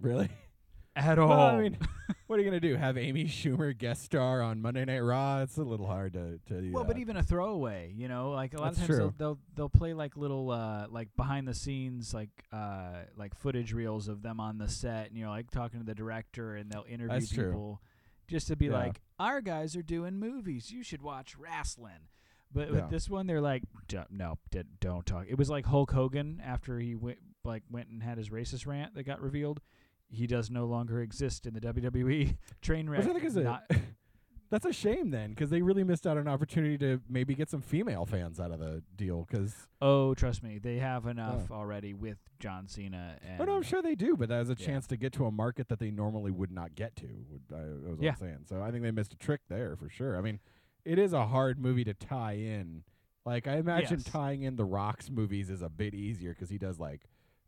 Really? 0.00 0.28
at 0.96 1.18
all. 1.18 1.28
Well, 1.28 1.40
I 1.40 1.60
mean, 1.60 1.78
what 2.26 2.38
are 2.38 2.42
you 2.42 2.48
gonna 2.48 2.60
do? 2.60 2.74
Have 2.76 2.98
Amy 2.98 3.24
Schumer 3.24 3.76
guest 3.76 4.02
star 4.04 4.42
on 4.42 4.60
Monday 4.60 4.84
Night 4.84 5.00
Raw? 5.00 5.42
It's 5.42 5.56
a 5.58 5.62
little 5.62 5.86
hard 5.86 6.12
to 6.14 6.38
to 6.46 6.60
do 6.60 6.72
well, 6.72 6.84
that. 6.84 6.88
but 6.88 6.98
even 6.98 7.16
a 7.16 7.22
throwaway, 7.22 7.92
you 7.96 8.08
know, 8.08 8.30
like 8.30 8.52
a 8.54 8.58
lot 8.58 8.74
That's 8.74 8.78
of 8.80 8.86
times 8.86 8.98
they'll, 8.98 9.08
true. 9.08 9.14
they'll 9.18 9.38
they'll 9.54 9.68
play 9.68 9.94
like 9.94 10.16
little 10.16 10.50
uh 10.50 10.86
like 10.90 11.08
behind 11.16 11.46
the 11.48 11.54
scenes 11.54 12.12
like 12.12 12.30
uh 12.52 13.02
like 13.16 13.34
footage 13.34 13.72
reels 13.72 14.08
of 14.08 14.22
them 14.22 14.40
on 14.40 14.58
the 14.58 14.68
set, 14.68 15.08
and 15.08 15.16
you're 15.18 15.28
like 15.30 15.50
talking 15.50 15.80
to 15.80 15.86
the 15.86 15.94
director, 15.94 16.56
and 16.56 16.70
they'll 16.70 16.84
interview 16.88 17.08
That's 17.20 17.30
true. 17.30 17.44
people 17.50 17.82
just 18.28 18.48
to 18.48 18.56
be 18.56 18.66
Yeah. 18.66 18.72
like, 18.78 19.00
our 19.20 19.40
guys 19.40 19.76
are 19.76 19.82
doing 19.82 20.18
movies, 20.18 20.70
you 20.72 20.82
should 20.82 21.00
watch 21.00 21.36
wrestling. 21.38 22.08
But 22.52 22.68
Yeah. 22.68 22.74
with 22.82 22.90
this 22.90 23.10
one, 23.10 23.26
they're 23.26 23.40
like, 23.40 23.64
"D- 23.88 23.98
no, 24.10 24.38
d- 24.50 24.62
don't 24.80 25.04
talk. 25.04 25.26
It 25.28 25.36
was 25.36 25.50
like 25.50 25.66
Hulk 25.66 25.90
Hogan 25.92 26.40
after 26.44 26.78
he 26.78 26.94
went 26.94 27.18
like 27.44 27.62
went 27.70 27.88
and 27.88 28.02
had 28.02 28.18
his 28.18 28.30
racist 28.30 28.66
rant 28.66 28.94
that 28.94 29.04
got 29.04 29.20
revealed. 29.20 29.60
He 30.08 30.26
does 30.26 30.50
no 30.50 30.66
longer 30.66 31.00
exist 31.00 31.46
in 31.46 31.54
the 31.54 31.60
WWE 31.60 32.36
train 32.62 32.88
wreck. 32.90 33.00
Which 33.00 33.08
I 33.10 33.12
think 33.12 33.24
is 33.24 33.36
a 33.36 33.42
not- 33.42 33.70
that's 34.50 34.64
a 34.64 34.72
shame 34.72 35.10
then, 35.10 35.30
because 35.30 35.50
they 35.50 35.60
really 35.62 35.82
missed 35.84 36.06
out 36.06 36.12
on 36.16 36.22
an 36.22 36.28
opportunity 36.28 36.78
to 36.78 37.00
maybe 37.08 37.34
get 37.34 37.50
some 37.50 37.60
female 37.60 38.06
fans 38.06 38.38
out 38.40 38.50
of 38.52 38.58
the 38.60 38.82
deal. 38.96 39.26
Because 39.28 39.66
Oh, 39.80 40.14
trust 40.14 40.42
me, 40.42 40.58
they 40.58 40.78
have 40.78 41.06
enough 41.06 41.50
already 41.50 41.92
with 41.94 42.18
John 42.38 42.66
Cena. 42.68 43.18
And 43.22 43.40
oh 43.40 43.44
no, 43.44 43.56
I'm 43.56 43.62
sure 43.62 43.82
they 43.82 43.94
do, 43.96 44.16
but 44.16 44.28
that 44.28 44.38
was 44.38 44.50
a 44.50 44.56
Yeah. 44.58 44.66
chance 44.66 44.86
to 44.88 44.96
get 44.96 45.12
to 45.14 45.26
a 45.26 45.30
market 45.32 45.68
that 45.68 45.78
they 45.80 45.90
normally 45.90 46.30
would 46.30 46.50
not 46.52 46.74
get 46.76 46.94
to. 46.96 47.06
Would, 47.30 47.42
I, 47.52 47.62
was 47.64 47.82
what 47.96 48.02
Yeah. 48.02 48.10
I'm 48.12 48.16
saying. 48.16 48.38
So 48.46 48.62
I 48.62 48.70
think 48.70 48.82
they 48.84 48.90
missed 48.92 49.12
a 49.12 49.16
trick 49.16 49.40
there 49.48 49.76
for 49.76 49.88
sure. 49.88 50.16
I 50.16 50.20
mean, 50.20 50.38
it 50.86 50.98
is 50.98 51.12
a 51.12 51.26
hard 51.26 51.58
movie 51.58 51.84
to 51.84 51.94
tie 51.94 52.34
in. 52.36 52.84
Like 53.24 53.46
I 53.46 53.56
imagine 53.56 53.98
Yes. 53.98 54.04
tying 54.04 54.42
in 54.42 54.56
the 54.56 54.64
Rock's 54.64 55.10
movies 55.10 55.50
is 55.50 55.60
a 55.62 55.68
bit 55.68 55.94
easier 55.94 56.32
because 56.32 56.48
he 56.48 56.58
does 56.58 56.78
like 56.78 57.02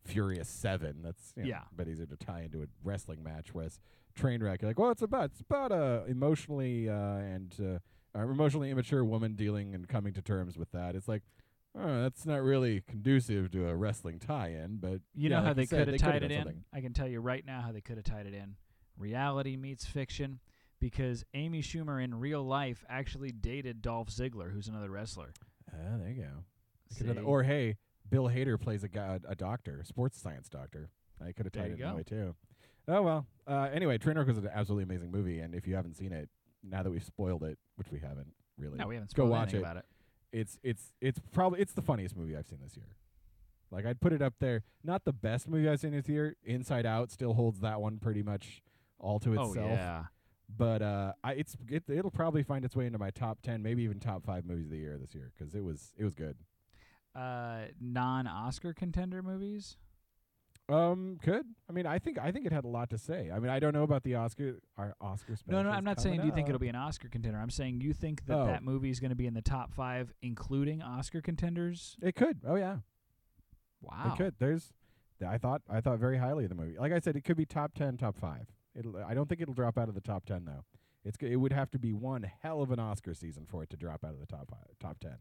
Furious 0.04 0.48
Seven. 0.48 1.02
That's 1.02 1.32
you 1.36 1.44
know, 1.44 1.48
Yeah. 1.50 1.62
a 1.70 1.74
bit 1.74 1.88
easier 1.88 2.06
to 2.06 2.16
tie 2.16 2.42
into 2.42 2.62
a 2.62 2.66
wrestling 2.82 3.22
match. 3.22 3.54
Whereas 3.54 3.78
Trainwreck, 4.18 4.60
you're 4.62 4.70
like, 4.70 4.78
well, 4.78 4.90
it's 4.90 5.02
about 5.02 5.26
it's 5.26 5.40
about 5.40 5.70
a 5.70 6.04
emotionally 6.08 6.88
uh, 6.88 6.94
and 7.18 7.54
uh, 7.60 8.18
uh, 8.18 8.22
emotionally 8.28 8.70
immature 8.70 9.04
woman 9.04 9.34
dealing 9.36 9.74
and 9.74 9.86
coming 9.88 10.12
to 10.14 10.22
terms 10.22 10.56
with 10.58 10.70
that. 10.72 10.94
It's 10.94 11.08
like. 11.08 11.22
Oh, 11.78 12.00
that's 12.02 12.24
not 12.26 12.42
really 12.42 12.80
conducive 12.80 13.50
to 13.52 13.68
a 13.68 13.76
wrestling 13.76 14.18
tie-in, 14.18 14.78
but 14.78 15.00
you 15.14 15.28
yeah, 15.28 15.28
know 15.28 15.36
how 15.42 15.46
like 15.48 15.56
they 15.56 15.66
could 15.66 15.86
have 15.86 15.98
tied 15.98 16.22
it 16.24 16.32
in? 16.32 16.38
something. 16.42 16.64
I 16.72 16.80
can 16.80 16.92
tell 16.94 17.06
you 17.06 17.20
right 17.20 17.44
now 17.44 17.60
how 17.60 17.70
they 17.70 17.82
could 17.82 17.98
have 17.98 18.04
tied 18.06 18.26
it 18.26 18.32
in. 18.34 18.56
Reality 18.96 19.56
meets 19.56 19.84
fiction 19.84 20.40
because 20.80 21.24
Amy 21.34 21.62
Schumer 21.62 22.02
in 22.02 22.14
real 22.14 22.42
life 22.42 22.84
actually 22.88 23.30
dated 23.30 23.82
Dolph 23.82 24.08
Ziggler, 24.08 24.52
who's 24.52 24.68
another 24.68 24.90
wrestler. 24.90 25.32
Ah, 25.72 25.96
there 25.98 26.08
you 26.10 26.22
go. 26.22 26.28
They 26.90 26.96
could've 26.96 27.06
done 27.06 27.16
that. 27.16 27.22
See? 27.22 27.26
Or 27.26 27.42
hey, 27.42 27.76
Bill 28.08 28.24
Hader 28.24 28.60
plays 28.60 28.84
a 28.84 28.88
guy, 28.88 29.18
a 29.28 29.34
doctor, 29.34 29.80
a 29.80 29.84
sports 29.84 30.20
science 30.20 30.48
doctor. 30.48 30.90
I 31.20 31.32
could 31.32 31.46
have 31.46 31.52
tied 31.52 31.72
it 31.72 31.80
that 31.80 31.96
way 31.96 32.02
too. 32.04 32.34
Oh 32.86 33.02
well. 33.02 33.26
Uh, 33.46 33.68
anyway, 33.72 33.98
Trainwreck 33.98 34.26
was 34.26 34.38
an 34.38 34.48
absolutely 34.52 34.84
amazing 34.84 35.10
movie, 35.10 35.40
and 35.40 35.54
if 35.54 35.66
you 35.66 35.74
haven't 35.74 35.96
seen 35.96 36.12
it, 36.12 36.28
now 36.62 36.82
that 36.82 36.90
we've 36.90 37.04
spoiled 37.04 37.42
it, 37.42 37.58
which 37.76 37.90
we 37.90 37.98
haven't 37.98 38.32
really, 38.56 38.78
no, 38.78 38.86
we 38.86 38.94
haven't 38.94 39.12
go 39.14 39.26
watch 39.26 39.54
it. 39.54 39.58
about 39.58 39.76
it. 39.76 39.84
it's 40.32 40.58
it's 40.62 40.92
it's 41.00 41.20
probably 41.32 41.60
it's 41.60 41.72
the 41.72 41.82
funniest 41.82 42.16
movie 42.16 42.36
I've 42.36 42.46
seen 42.46 42.60
this 42.62 42.76
year. 42.76 42.96
Like 43.70 43.84
I'd 43.84 44.00
put 44.00 44.12
it 44.12 44.22
up 44.22 44.34
there. 44.40 44.62
Not 44.82 45.04
the 45.04 45.12
best 45.12 45.48
movie 45.48 45.68
I've 45.68 45.80
seen 45.80 45.92
this 45.92 46.08
year. 46.08 46.36
Inside 46.44 46.86
Out 46.86 47.10
still 47.10 47.34
holds 47.34 47.60
that 47.60 47.80
one 47.80 47.98
pretty 47.98 48.22
much 48.22 48.62
all 48.98 49.18
to 49.20 49.32
itself. 49.32 49.48
Oh 49.48 49.52
itself. 49.52 49.70
yeah. 49.70 50.04
But 50.56 50.80
uh, 50.82 51.12
I, 51.22 51.32
it's 51.32 51.56
it, 51.68 51.84
it'll 51.88 52.10
probably 52.10 52.42
find 52.42 52.64
its 52.64 52.74
way 52.74 52.86
into 52.86 52.98
my 52.98 53.10
top 53.10 53.42
ten, 53.42 53.62
maybe 53.62 53.82
even 53.82 54.00
top 54.00 54.24
five 54.24 54.44
movies 54.46 54.66
of 54.66 54.70
the 54.70 54.78
year 54.78 54.96
this 54.98 55.14
year 55.14 55.30
because 55.36 55.54
it 55.54 55.62
was 55.62 55.92
it 55.96 56.04
was 56.04 56.14
good. 56.14 56.36
Uh, 57.14 57.66
non-Oscar 57.80 58.72
contender 58.72 59.22
movies. 59.22 59.76
Um, 60.70 61.18
could 61.22 61.44
I 61.68 61.72
mean 61.72 61.86
I 61.86 61.98
think 61.98 62.18
I 62.18 62.30
think 62.30 62.44
it 62.46 62.52
had 62.52 62.64
a 62.64 62.68
lot 62.68 62.90
to 62.90 62.98
say. 62.98 63.30
I 63.34 63.38
mean 63.38 63.50
I 63.50 63.58
don't 63.58 63.72
know 63.72 63.82
about 63.84 64.04
the 64.04 64.16
Oscar 64.16 64.58
our 64.76 64.94
Oscar 65.00 65.34
special. 65.36 65.62
No, 65.62 65.68
no, 65.68 65.74
I'm 65.74 65.84
not 65.84 66.00
saying 66.00 66.20
do 66.20 66.26
you 66.26 66.32
think 66.32 66.48
it'll 66.48 66.58
be 66.58 66.68
an 66.68 66.76
Oscar 66.76 67.08
contender. 67.08 67.38
I'm 67.38 67.48
saying 67.50 67.80
you 67.80 67.92
think 67.94 68.26
that 68.26 68.36
Oh. 68.38 68.46
that 68.46 68.62
movie 68.62 68.90
is 68.90 69.00
going 69.00 69.10
to 69.10 69.16
be 69.16 69.26
in 69.26 69.32
the 69.34 69.40
top 69.42 69.72
five, 69.72 70.12
including 70.22 70.82
Oscar 70.82 71.22
contenders. 71.22 71.96
It 72.02 72.14
could. 72.16 72.40
Oh 72.46 72.56
yeah, 72.56 72.78
Wow. 73.80 74.12
it 74.12 74.16
could. 74.18 74.34
There's, 74.38 74.72
I 75.26 75.38
thought 75.38 75.62
I 75.70 75.80
thought 75.80 75.98
very 75.98 76.18
highly 76.18 76.44
of 76.44 76.50
the 76.50 76.56
movie. 76.56 76.76
Like 76.78 76.92
I 76.92 76.98
said, 77.00 77.16
it 77.16 77.24
could 77.24 77.36
be 77.38 77.46
top 77.46 77.72
ten, 77.74 77.96
top 77.96 78.16
five. 78.18 78.46
It'll. 78.78 78.96
I 79.04 79.14
don't 79.14 79.28
think 79.28 79.40
it'll 79.40 79.54
drop 79.54 79.76
out 79.78 79.88
of 79.88 79.94
the 79.94 80.00
top 80.00 80.24
ten 80.24 80.44
though. 80.44 80.64
It's 81.04 81.16
g- 81.18 81.32
it 81.32 81.36
would 81.36 81.52
have 81.52 81.70
to 81.72 81.78
be 81.78 81.92
one 81.92 82.30
hell 82.42 82.62
of 82.62 82.70
an 82.70 82.78
Oscar 82.78 83.14
season 83.14 83.44
for 83.46 83.62
it 83.62 83.70
to 83.70 83.76
drop 83.76 84.04
out 84.04 84.12
of 84.12 84.20
the 84.20 84.26
top 84.26 84.48
five, 84.50 84.66
top 84.80 84.98
ten. 85.00 85.16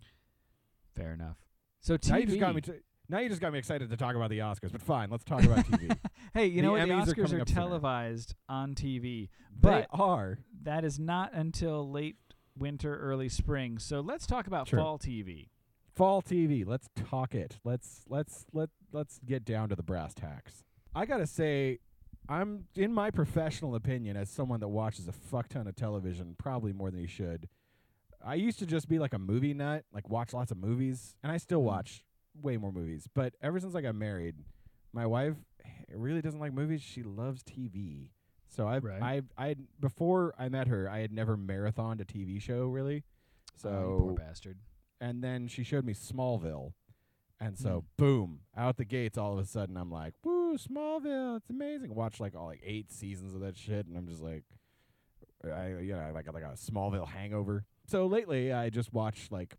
Fair 0.95 1.13
enough. 1.13 1.37
So 1.81 1.97
TV. 1.97 2.09
Now 2.09 2.17
you 2.17 2.25
just 2.27 2.39
got 2.39 2.55
me. 2.55 2.61
To, 2.61 2.73
now 3.09 3.19
you 3.19 3.29
just 3.29 3.41
got 3.41 3.53
me 3.53 3.59
excited 3.59 3.89
to 3.89 3.97
talk 3.97 4.15
about 4.15 4.29
the 4.29 4.39
Oscars. 4.39 4.71
But 4.71 4.81
fine, 4.81 5.09
let's 5.09 5.23
talk 5.23 5.43
about 5.43 5.65
TV. 5.65 5.95
hey, 6.33 6.47
you 6.47 6.57
The 6.57 6.61
know 6.63 6.71
what? 6.73 6.81
The 6.81 6.93
Oscars 6.93 7.25
are, 7.25 7.27
sooner. 7.27 7.45
televised 7.45 8.35
on 8.49 8.75
TV, 8.75 9.29
they 9.29 9.29
but 9.61 9.87
are. 9.91 10.39
that 10.63 10.83
is 10.83 10.99
not 10.99 11.33
until 11.33 11.89
late 11.89 12.17
winter, 12.57 12.97
early 12.99 13.29
spring. 13.29 13.77
So 13.79 14.01
let's 14.01 14.25
talk 14.27 14.47
about 14.47 14.67
Sure. 14.67 14.79
fall 14.79 14.97
TV. 14.99 15.49
Fall 15.95 16.21
TV. 16.21 16.65
Let's 16.65 16.89
talk 16.95 17.33
it. 17.33 17.57
Let's 17.63 18.01
let's 18.09 18.45
let 18.53 18.69
let's 18.91 19.19
get 19.25 19.45
down 19.45 19.69
to 19.69 19.75
the 19.75 19.83
brass 19.83 20.13
tacks. 20.13 20.63
I 20.93 21.05
gotta 21.05 21.27
say, 21.27 21.79
I'm 22.29 22.65
in 22.75 22.93
my 22.93 23.09
professional 23.11 23.75
opinion, 23.75 24.17
as 24.17 24.29
someone 24.29 24.59
that 24.59 24.67
watches 24.67 25.07
a 25.07 25.11
fuck 25.13 25.49
ton 25.49 25.67
of 25.67 25.75
television, 25.75 26.35
probably 26.37 26.73
more 26.73 26.91
than 26.91 26.99
he 26.99 27.07
should. 27.07 27.47
I 28.23 28.35
used 28.35 28.59
to 28.59 28.65
just 28.65 28.89
be 28.89 28.99
like 28.99 29.13
a 29.13 29.19
movie 29.19 29.53
nut, 29.53 29.85
like 29.93 30.09
watch 30.09 30.33
lots 30.33 30.51
of 30.51 30.57
movies, 30.57 31.15
and 31.23 31.31
I 31.31 31.37
still 31.37 31.61
Mm. 31.61 31.65
watch 31.65 32.03
way 32.41 32.57
more 32.57 32.71
movies. 32.71 33.07
But 33.13 33.35
ever 33.41 33.59
since 33.59 33.75
I 33.75 33.81
got 33.81 33.95
married, 33.95 34.35
my 34.91 35.05
wife 35.05 35.35
really 35.93 36.21
doesn't 36.21 36.39
like 36.39 36.53
movies. 36.53 36.81
She 36.81 37.03
loves 37.03 37.43
TV. 37.43 38.09
So 38.49 38.67
I've 38.67 38.83
Right. 38.83 39.01
I've 39.01 39.31
I 39.37 39.55
before 39.79 40.33
I 40.37 40.49
met 40.49 40.67
her, 40.67 40.89
I 40.89 40.99
had 40.99 41.11
never 41.11 41.37
marathoned 41.37 42.01
a 42.01 42.05
TV 42.05 42.39
show 42.41 42.67
really. 42.67 43.03
So 43.55 43.69
oh, 43.69 43.97
you 43.97 44.03
poor 44.03 44.13
bastard. 44.15 44.59
and 44.99 45.23
then 45.23 45.47
she 45.47 45.63
showed 45.63 45.85
me 45.85 45.93
Smallville. 45.93 46.73
And 47.39 47.57
so, 47.57 47.81
Hmm. 47.97 48.03
boom, 48.03 48.39
out 48.55 48.77
the 48.77 48.85
gates, 48.85 49.17
all 49.17 49.33
of 49.33 49.39
a 49.39 49.45
sudden, 49.45 49.77
I'm 49.77 49.91
like, 49.91 50.13
woo, 50.23 50.57
Smallville, 50.57 51.37
it's 51.37 51.49
amazing. 51.49 51.93
Watch 51.93 52.19
like 52.19 52.35
all 52.35 52.47
like 52.47 52.61
eight 52.65 52.91
seasons 52.91 53.35
of 53.35 53.41
that 53.41 53.55
shit, 53.57 53.85
and 53.85 53.95
I'm 53.95 54.07
just 54.07 54.23
like, 54.23 54.43
I, 55.43 55.67
you 55.79 55.93
know, 55.95 56.11
like 56.13 56.31
like 56.33 56.43
a 56.43 56.55
Smallville 56.55 57.07
hangover. 57.07 57.63
So 57.85 58.07
lately, 58.07 58.51
I 58.51 58.69
just 58.71 58.91
watch 58.91 59.27
like, 59.29 59.55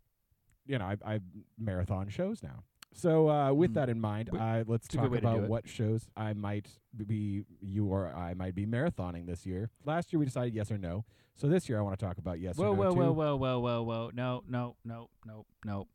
you 0.65 0.77
know, 0.77 0.85
I, 0.85 0.97
I 1.05 1.19
marathon 1.57 2.09
shows 2.09 2.43
now. 2.43 2.63
So 2.93 3.29
uh, 3.29 3.53
with 3.53 3.69
Hmm. 3.71 3.75
that 3.75 3.89
in 3.89 4.01
mind, 4.01 4.29
uh, 4.37 4.63
let's 4.67 4.87
it's 4.87 4.95
talk 4.95 5.09
way 5.09 5.19
to 5.21 5.27
do 5.27 5.27
about 5.37 5.49
what 5.49 5.69
shows 5.69 6.09
I 6.17 6.33
might 6.33 6.67
be, 7.07 7.43
you 7.61 7.85
or 7.85 8.13
I 8.13 8.33
might 8.33 8.55
be 8.55 8.65
marathoning 8.65 9.25
this 9.25 9.45
year. 9.45 9.69
Last 9.85 10.11
year 10.11 10.19
we 10.19 10.25
decided 10.25 10.53
yes 10.53 10.69
or 10.69 10.77
no. 10.77 11.05
So 11.35 11.47
this 11.47 11.69
year 11.69 11.79
I 11.79 11.81
want 11.81 11.97
to 11.97 12.05
talk 12.05 12.17
about 12.17 12.39
yes 12.41 12.57
Whoa, 12.57 12.73
or 12.73 12.75
no 12.75 12.83
whoa, 12.83 12.93
too. 12.93 12.99
whoa, 12.99 13.13
whoa, 13.13 13.37
whoa, 13.37 13.59
whoa, 13.59 13.83
whoa! 13.83 14.11
No, 14.13 14.43
no, 14.49 14.75
no, 14.83 15.09
no, 15.25 15.45
no. 15.63 15.87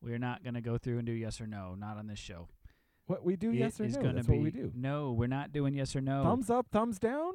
We're 0.00 0.18
not 0.18 0.44
gonna 0.44 0.60
go 0.60 0.78
through 0.78 0.98
and 0.98 1.06
do 1.06 1.12
yes 1.12 1.40
or 1.40 1.46
no. 1.46 1.74
Not 1.74 1.96
on 1.96 2.06
this 2.06 2.18
show. 2.18 2.48
What 3.06 3.24
we 3.24 3.36
do 3.36 3.50
It 3.50 3.56
yes 3.56 3.80
or 3.80 3.84
is 3.84 3.96
no? 3.96 4.02
gonna 4.02 4.14
That's 4.14 4.26
be 4.26 4.34
what 4.34 4.42
we 4.44 4.50
do. 4.50 4.72
no. 4.74 5.12
We're 5.12 5.26
not 5.28 5.52
doing 5.52 5.74
yes 5.74 5.96
or 5.96 6.00
no. 6.00 6.22
Thumbs 6.22 6.50
up, 6.50 6.66
thumbs 6.70 6.98
down. 6.98 7.34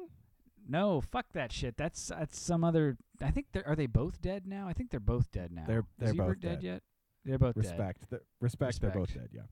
No, 0.66 1.00
fuck 1.02 1.26
that 1.32 1.52
shit. 1.52 1.76
That's 1.76 2.06
that's 2.08 2.38
some 2.38 2.64
other. 2.64 2.96
I 3.20 3.30
think 3.30 3.48
they're 3.52 3.66
are 3.68 3.76
they 3.76 3.86
both 3.86 4.20
dead 4.22 4.46
now? 4.46 4.66
I 4.66 4.72
think 4.72 4.90
they're 4.90 5.00
both 5.00 5.30
dead 5.30 5.52
now. 5.52 5.64
They're- 5.66 5.84
they're 5.98 6.10
Ebert 6.10 6.26
both 6.26 6.40
dead 6.40 6.60
dead. 6.60 6.62
yet? 6.62 6.82
They're 7.24 7.38
both 7.38 7.54
dead. 7.54 7.64
Respect. 7.64 8.10
The, 8.10 8.20
respect, 8.40 8.80
They're 8.80 8.90
both 8.90 9.12
dead. 9.14 9.28
Yeah. 9.32 9.42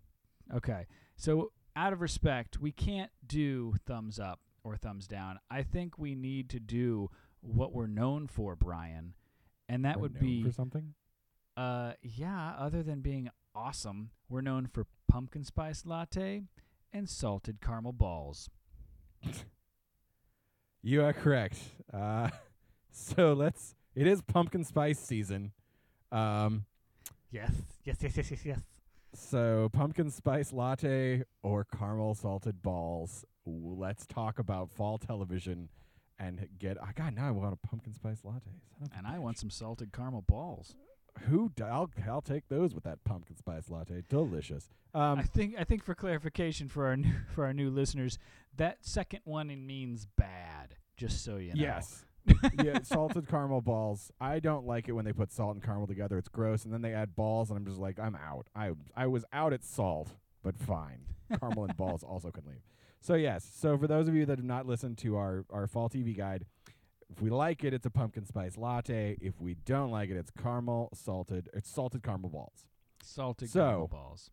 Okay. 0.55 0.87
So 1.17 1.53
out 1.77 1.93
of 1.93 2.01
respect, 2.01 2.59
we 2.61 2.71
can't 2.73 3.11
do 3.27 3.75
thumbs 3.87 4.19
up 4.19 4.41
or 4.65 4.77
thumbs 4.77 5.07
down. 5.07 5.39
I 5.51 5.63
think 5.63 5.99
we 5.99 6.15
need 6.15 6.49
to 6.51 6.61
do 6.61 7.11
what 7.41 7.73
we're 7.73 7.87
known 7.87 8.27
for, 8.27 8.55
Brian, 8.57 9.15
and 9.69 9.85
that 9.85 9.97
We're 9.97 10.03
would 10.03 10.15
known 10.15 10.21
be 10.23 10.43
for 10.45 10.53
something. 10.53 10.95
Uh 11.57 11.93
yeah. 12.03 12.55
Other 12.59 12.83
than 12.83 13.01
being 13.01 13.29
awesome, 13.55 14.11
we're 14.29 14.41
known 14.41 14.67
for 14.67 14.87
pumpkin 15.09 15.45
spice 15.45 15.85
latte 15.85 16.45
and 16.93 17.09
salted 17.09 17.61
caramel 17.61 17.93
balls. 17.93 18.51
You 20.85 21.05
are 21.05 21.13
correct. 21.13 21.59
Uh, 21.95 22.29
so 22.91 23.35
let's. 23.35 23.77
It 23.95 24.09
is 24.09 24.21
pumpkin 24.21 24.65
spice 24.65 24.99
season. 24.99 25.53
Um, 26.11 26.65
Yes, 27.33 27.51
yes, 27.85 27.97
yes, 28.03 28.15
yes, 28.19 28.31
yes, 28.31 28.45
yes. 28.45 28.61
So, 29.15 29.71
pumpkin 29.73 30.11
spice 30.11 30.53
latte 30.53 31.23
or 31.43 31.65
caramel 31.65 32.15
salted 32.15 32.61
balls. 32.61 33.25
Ooh, 33.49 33.75
let's 33.79 34.07
talk 34.07 34.39
about 34.39 34.71
fall 34.71 34.99
television 34.99 35.71
and 36.19 36.47
get. 36.59 36.77
I 36.83 36.93
God, 36.93 37.15
now 37.15 37.29
I 37.29 37.31
want 37.31 37.55
a 37.55 37.67
pumpkin 37.67 37.95
spice 37.95 38.21
latte. 38.23 38.51
And 38.95 39.07
I 39.07 39.19
want 39.19 39.39
some 39.39 39.49
salted 39.49 39.93
caramel 39.93 40.23
balls. 40.29 40.77
Who? 41.29 41.53
d- 41.55 41.63
I'll 41.63 41.91
I'll 42.09 42.21
take 42.23 42.49
those 42.49 42.75
with 42.75 42.85
that 42.85 43.05
pumpkin 43.05 43.37
spice 43.37 43.69
latte. 43.71 44.03
Delicious. 44.09 44.69
Um, 44.95 45.19
I 45.19 45.23
think 45.23 45.55
I 45.59 45.65
think 45.65 45.85
for 45.85 45.95
clarification 45.95 46.69
for 46.69 46.87
our 46.87 46.97
new 46.97 47.13
for 47.35 47.45
our 47.45 47.53
new 47.53 47.71
listeners, 47.71 48.19
that 48.57 48.79
second 48.81 49.21
one 49.25 49.49
means 49.67 50.07
bad. 50.17 50.77
Just 50.97 51.25
so 51.25 51.37
you 51.37 51.55
know. 51.55 51.61
Yes. 51.61 52.05
yeah, 52.63 52.79
salted 52.83 53.29
caramel 53.29 53.61
balls. 53.61 54.13
I 54.21 54.39
don't 54.39 54.67
like 54.67 54.89
it 54.89 54.93
when 54.93 55.05
they 55.05 55.13
put 55.13 55.33
salt 55.33 55.55
and 55.55 55.63
caramel 55.63 55.87
together. 55.89 56.19
It's 56.19 56.29
gross. 56.29 56.65
And 56.65 56.73
then 56.73 56.81
they 56.83 56.93
add 56.95 57.17
balls, 57.17 57.51
and 57.51 57.59
I'm 57.59 57.65
just 57.67 57.79
like, 57.81 57.99
I'm 57.99 58.15
out. 58.15 58.49
I 58.55 58.73
I 58.97 59.07
was 59.07 59.25
out 59.33 59.53
at 59.53 59.65
salt, 59.65 60.11
but 60.43 60.57
fine. 60.57 61.01
Caramel 61.41 61.65
and 61.65 61.77
balls 61.77 62.03
also 62.03 62.31
can 62.31 62.45
leave. 62.47 62.63
So 63.01 63.15
yes. 63.15 63.51
So 63.55 63.77
for 63.77 63.87
those 63.89 64.07
of 64.07 64.15
you 64.15 64.25
that 64.27 64.39
have 64.39 64.45
not 64.45 64.67
listened 64.67 64.99
to 64.99 65.17
our 65.17 65.45
our 65.51 65.67
fall 65.67 65.89
TV 65.89 66.17
guide, 66.17 66.45
if 67.13 67.21
we 67.23 67.31
like 67.31 67.63
it, 67.65 67.75
it's 67.75 67.87
a 67.87 67.91
pumpkin 67.91 68.25
spice 68.27 68.57
latte. 68.57 69.17
If 69.21 69.41
we 69.41 69.55
don't 69.65 69.91
like 69.91 70.11
it, 70.11 70.17
it's 70.17 70.31
caramel 70.31 70.89
salted. 70.95 71.49
It's 71.53 71.71
salted 71.71 72.03
caramel 72.03 72.31
balls. 72.31 72.67
Salted 73.03 73.51
So- 73.51 73.61
caramel 73.61 73.89
balls. 73.89 74.31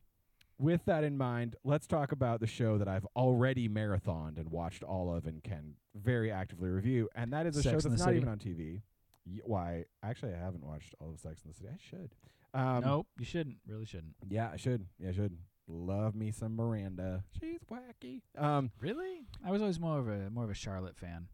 With 0.57 0.83
that 0.85 1.05
in 1.05 1.15
mind, 1.17 1.55
let's 1.63 1.87
talk 1.87 2.11
about 2.11 2.41
the 2.41 2.47
show 2.47 2.77
that 2.77 2.87
I've 2.89 3.05
already 3.15 3.69
marathoned 3.69 4.37
and 4.37 4.49
watched 4.51 4.83
all 4.83 5.13
of 5.13 5.25
and 5.25 5.41
can 5.41 5.75
very 5.95 6.31
actively 6.31 6.69
review, 6.69 7.07
and 7.15 7.31
that 7.31 7.45
is 7.45 7.55
a 7.55 7.63
Sex 7.63 7.83
show 7.83 7.89
that's 7.89 7.99
not 8.01 8.05
City. 8.07 8.17
even 8.17 8.27
on 8.27 8.39
TV. 8.39 8.81
Y- 9.25 9.39
why? 9.45 9.85
Actually, 10.03 10.33
I 10.33 10.37
haven't 10.39 10.65
watched 10.65 10.93
all 10.99 11.11
of 11.11 11.19
Sex 11.21 11.43
in 11.45 11.51
the 11.51 11.53
City. 11.55 11.69
I 11.69 11.77
should. 11.77 12.13
Um, 12.53 12.81
nope, 12.83 13.07
you 13.17 13.23
shouldn't. 13.23 13.57
Really 13.67 13.85
shouldn't. 13.85 14.15
Yeah, 14.29 14.49
I 14.51 14.57
should. 14.57 14.85
Yeah, 14.99 15.09
I 15.09 15.11
should. 15.13 15.37
Love 15.69 16.13
me 16.15 16.29
some 16.31 16.55
Miranda. 16.57 17.23
She's 17.39 17.61
wacky. 17.71 18.23
Um. 18.37 18.71
Really? 18.81 19.27
I 19.45 19.51
was 19.51 19.61
always 19.61 19.79
more 19.79 19.99
of 19.99 20.09
a 20.09 20.29
more 20.29 20.43
of 20.43 20.49
a 20.49 20.55
Charlotte 20.55 20.97
fan. 20.97 21.27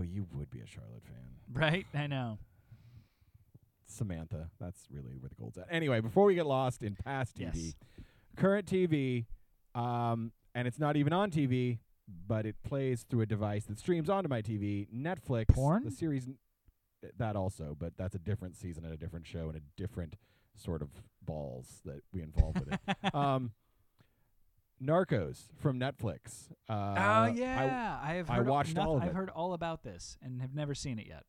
Oh, 0.00 0.02
you 0.02 0.26
would 0.32 0.50
be 0.50 0.60
a 0.60 0.66
Charlotte 0.66 1.04
fan. 1.04 1.16
Right? 1.52 1.86
I 1.94 2.06
know. 2.06 2.38
Samantha. 3.86 4.50
That's 4.60 4.86
really 4.90 5.16
where 5.18 5.28
the 5.28 5.34
gold's 5.34 5.58
at. 5.58 5.66
Anyway, 5.70 6.00
before 6.00 6.24
we 6.24 6.34
get 6.34 6.46
lost 6.46 6.82
in 6.82 6.94
past 6.96 7.36
TV, 7.36 7.50
Yes. 7.54 7.74
current 8.36 8.66
TV, 8.66 9.26
um, 9.74 10.32
and 10.54 10.66
it's 10.68 10.78
not 10.78 10.96
even 10.96 11.12
on 11.12 11.30
TV, 11.30 11.78
but 12.26 12.46
it 12.46 12.56
plays 12.62 13.02
through 13.08 13.22
a 13.22 13.26
device 13.26 13.64
that 13.66 13.78
streams 13.78 14.08
onto 14.08 14.28
my 14.28 14.42
TV. 14.42 14.88
Netflix. 14.94 15.48
Porn? 15.48 15.84
The 15.84 15.90
series. 15.90 16.26
n- 16.26 16.36
That 17.16 17.34
also, 17.36 17.74
but 17.78 17.96
that's 17.96 18.14
a 18.14 18.18
different 18.18 18.56
season 18.56 18.84
and 18.84 18.92
a 18.92 18.96
different 18.96 19.26
show 19.26 19.48
and 19.48 19.56
a 19.56 19.60
different 19.76 20.16
sort 20.54 20.82
of 20.82 20.90
balls 21.22 21.80
that 21.84 22.02
we 22.12 22.20
involve 22.22 22.56
with 22.56 22.72
it. 22.72 22.80
Um, 23.14 23.52
Narcos 24.82 25.48
from 25.58 25.78
Netflix. 25.78 26.48
Uh, 26.68 26.72
oh 26.72 26.74
I- 26.74 27.32
yeah, 27.36 27.98
I, 28.02 28.14
have. 28.14 28.30
I 28.30 28.36
Heard 28.36 28.46
watched 28.46 28.74
noth- 28.76 28.86
all 28.86 28.96
of 28.96 29.02
I've 29.02 29.14
heard 29.14 29.30
all 29.30 29.52
about 29.52 29.82
this 29.82 30.16
and 30.22 30.40
have 30.40 30.54
never 30.54 30.74
seen 30.74 30.98
it 30.98 31.06
yet. 31.06 31.24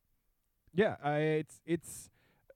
Yeah, 0.74 0.96
I, 1.04 1.18
it's 1.18 1.62
it's 1.66 2.10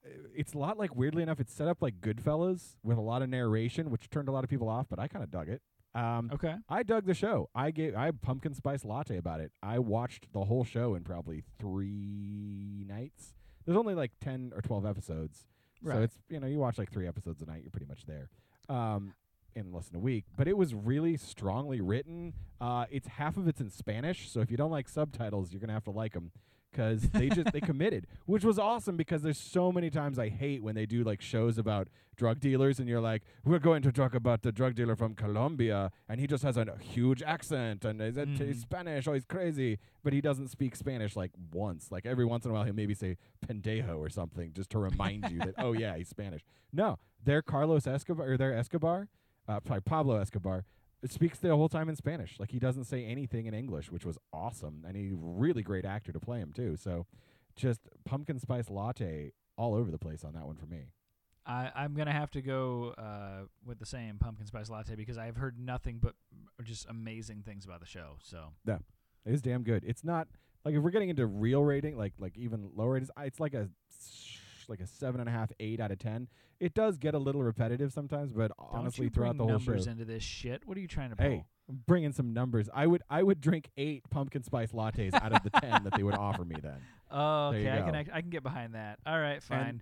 uh, 0.06 0.10
it's 0.34 0.54
a 0.54 0.58
lot 0.58 0.78
like 0.78 0.96
weirdly 0.96 1.22
enough, 1.24 1.40
it's 1.40 1.54
set 1.54 1.68
up 1.68 1.82
like 1.82 2.00
Goodfellas 2.00 2.76
with 2.84 2.98
a 2.98 3.02
lot 3.02 3.22
of 3.22 3.30
narration, 3.30 3.90
which 3.90 4.10
turned 4.10 4.30
a 4.30 4.32
lot 4.32 4.44
of 4.46 4.50
people 4.50 4.70
off, 4.70 4.88
but 4.90 5.00
I 5.00 5.08
kind 5.10 5.24
of 5.24 5.32
dug 5.32 5.50
it. 5.50 5.62
Um, 5.94 6.30
Okay. 6.34 6.56
I 6.70 6.84
dug 6.84 7.06
the 7.06 7.14
show. 7.14 7.50
I 7.56 7.72
gave 7.72 7.96
I 7.96 8.06
had 8.06 8.22
pumpkin 8.22 8.54
spice 8.54 8.86
latte 8.86 9.18
about 9.18 9.40
it. 9.42 9.52
I 9.64 9.80
watched 9.80 10.32
the 10.34 10.46
whole 10.46 10.64
show 10.64 10.96
in 10.96 11.04
probably 11.04 11.44
three 11.60 12.86
nights. 12.88 13.34
There's 13.66 13.78
only 13.78 13.96
like 13.96 14.12
ten 14.22 14.52
or 14.56 14.62
twelve 14.62 14.86
episodes, 14.86 15.46
right. 15.82 15.96
so 15.96 16.02
it's 16.04 16.18
you 16.30 16.40
know 16.40 16.48
you 16.48 16.58
watch 16.60 16.78
like 16.78 16.92
three 16.92 17.08
episodes 17.08 17.42
a 17.42 17.46
night, 17.46 17.64
you're 17.64 17.72
pretty 17.72 17.88
much 17.88 18.06
there. 18.06 18.30
Um, 18.70 19.14
in 19.56 19.72
less 19.72 19.88
than 19.88 19.98
a 19.98 20.00
week, 20.00 20.26
but 20.38 20.48
it 20.48 20.58
was 20.58 20.74
really 20.74 21.18
strongly 21.18 21.82
written. 21.82 22.34
Uh, 22.60 22.86
it's 22.90 23.08
half 23.08 23.38
of 23.38 23.48
it's 23.48 23.62
in 23.62 23.70
Spanish, 23.70 24.30
so 24.30 24.42
if 24.42 24.52
you 24.52 24.58
don't 24.58 24.72
like 24.72 24.90
subtitles, 24.90 25.52
you're 25.52 25.60
gonna 25.62 25.74
have 25.74 25.84
to 25.86 25.92
like 25.92 26.14
them 26.14 26.32
because 26.76 27.02
they 27.10 27.30
just 27.30 27.52
they 27.54 27.62
committed, 27.62 28.08
which 28.26 28.44
was 28.44 28.60
awesome 28.60 28.98
because 28.98 29.22
there's 29.22 29.38
so 29.38 29.72
many 29.72 29.90
times 29.90 30.20
I 30.20 30.30
hate 30.30 30.62
when 30.62 30.76
they 30.76 30.86
do 30.86 31.04
like 31.04 31.22
shows 31.22 31.58
about 31.58 31.88
drug 32.16 32.40
dealers 32.40 32.80
and 32.80 32.88
you're 32.88 33.02
like, 33.02 33.24
we're 33.44 33.60
going 33.60 33.82
to 33.84 33.92
talk 33.92 34.14
about 34.14 34.42
the 34.42 34.52
drug 34.52 34.76
dealer 34.76 34.96
from 34.96 35.16
Colombia 35.16 35.92
and 36.10 36.20
he 36.20 36.28
just 36.28 36.44
has 36.44 36.58
a 36.58 36.66
huge 36.80 37.22
accent 37.24 37.86
and 37.86 38.02
is 38.02 38.18
it 38.18 38.28
he's. 38.30 38.62
Spanish, 38.62 39.08
oh 39.08 39.14
he's 39.14 39.26
crazy, 39.26 39.80
but 40.04 40.12
he 40.12 40.22
doesn't 40.22 40.50
speak 40.50 40.76
Spanish 40.76 41.16
like 41.16 41.32
once. 41.54 41.92
Like 41.92 42.06
every 42.06 42.26
once 42.26 42.46
in 42.46 42.52
a 42.52 42.54
while 42.54 42.64
he'll 42.64 42.74
maybe 42.74 42.94
say 42.94 43.18
pendejo 43.48 43.98
or 43.98 44.10
something 44.10 44.52
just 44.54 44.70
to 44.72 44.80
remind 44.80 45.30
you 45.30 45.40
that 45.40 45.56
oh 45.58 45.74
yeah 45.74 45.96
he's 45.96 46.10
Spanish. 46.10 46.42
No, 46.74 47.00
they're 47.24 47.42
Carlos 47.42 47.88
Escobar 47.88 48.32
or 48.32 48.38
they're 48.38 48.56
Escobar, 48.56 49.08
uh, 49.48 49.60
sorry 49.68 49.82
Pablo 49.82 50.18
Escobar 50.18 50.66
speaks 51.08 51.38
the 51.40 51.56
whole 51.56 51.70
time 51.70 51.88
in 51.90 51.96
Spanish. 51.96 52.40
Like 52.40 52.52
he 52.52 52.60
doesn't 52.60 52.86
say 52.86 53.06
anything 53.06 53.46
in 53.46 53.54
English, 53.54 53.92
which 53.92 54.06
was 54.06 54.18
awesome. 54.34 54.84
And 54.88 54.96
he's 54.98 55.14
a 55.14 55.18
really 55.18 55.62
great 55.62 55.86
actor 55.86 56.12
to 56.12 56.20
play 56.20 56.40
him 56.40 56.52
too. 56.54 56.76
So 56.78 57.06
just 57.56 57.82
pumpkin 58.06 58.40
spice 58.40 58.70
latte 58.70 59.32
all 59.58 59.76
over 59.76 59.92
the 59.92 60.00
place 60.00 60.24
on 60.24 60.34
that 60.34 60.46
one 60.46 60.56
for 60.56 60.66
me. 60.66 60.88
I, 61.46 61.70
I'm 61.76 61.94
gonna 61.94 62.12
have 62.12 62.32
to 62.32 62.42
go 62.42 62.96
uh, 62.98 63.46
with 63.64 63.78
the 63.78 63.86
same 63.86 64.18
pumpkin 64.18 64.48
spice 64.48 64.68
latte 64.70 64.96
because 64.96 65.18
I've 65.20 65.36
heard 65.38 65.60
nothing 65.60 66.00
but 66.02 66.16
just 66.64 66.88
amazing 66.90 67.44
things 67.44 67.66
about 67.66 67.82
the 67.82 67.86
show. 67.86 68.18
So 68.24 68.48
yeah, 68.66 68.80
It 69.26 69.34
is 69.36 69.42
damn 69.44 69.62
good. 69.62 69.84
It's 69.86 70.04
not 70.04 70.28
like 70.64 70.74
if 70.74 70.82
we're 70.82 70.90
getting 70.90 71.10
into 71.10 71.28
real 71.28 71.64
rating, 71.64 71.98
like 72.00 72.14
like 72.18 72.36
even 72.36 72.72
lower 72.76 72.94
ratings, 72.94 73.12
I- 73.16 73.26
it's 73.26 73.40
like 73.40 73.54
a 73.54 73.70
like 74.70 74.80
a 74.80 74.88
seven 74.88 75.20
and 75.20 75.30
a 75.30 75.32
half, 75.32 75.52
eight 75.60 75.80
out 75.80 75.92
of 75.92 76.00
ten. 76.00 76.28
It 76.60 76.74
does 76.74 76.98
get 76.98 77.14
a 77.14 77.20
little 77.20 77.44
repetitive 77.44 77.92
sometimes, 77.92 78.32
but 78.34 78.52
honestly, 78.58 79.06
don't 79.06 79.06
you 79.06 79.10
throughout 79.10 79.38
bring 79.38 79.38
the 79.38 79.44
whole 79.44 79.60
numbers 79.60 79.86
show, 79.86 79.92
into 79.92 80.06
this 80.06 80.24
shit. 80.24 80.62
What 80.66 80.78
are 80.78 80.82
you 80.82 80.88
trying 80.88 81.10
to 81.12 81.16
pull? 81.16 81.26
hey, 81.26 81.46
I'm 81.70 81.82
bringing 81.88 82.12
some 82.12 82.34
numbers. 82.34 82.70
I 82.74 82.88
would 82.88 83.02
I 83.10 83.24
would 83.24 83.42
drink 83.42 83.70
eight 83.78 84.04
pumpkin 84.10 84.44
spice 84.44 84.72
lattes 84.72 85.14
out 85.14 85.34
of 85.34 85.44
the 85.44 85.50
ten 85.62 85.84
that 85.84 85.94
they 85.96 86.04
would 86.04 86.16
offer 86.16 86.46
me 86.46 86.56
then. 86.62 86.78
Oh, 87.12 87.52
There 87.52 87.62
you 87.62 87.68
okay, 87.70 87.78
I 87.78 87.82
can 87.82 87.92
go. 87.94 87.98
act- 88.00 88.10
I 88.14 88.22
can 88.22 88.30
get 88.30 88.44
behind 88.44 88.76
that. 88.76 89.00
All 89.06 89.20
right, 89.20 89.42
fine. 89.42 89.82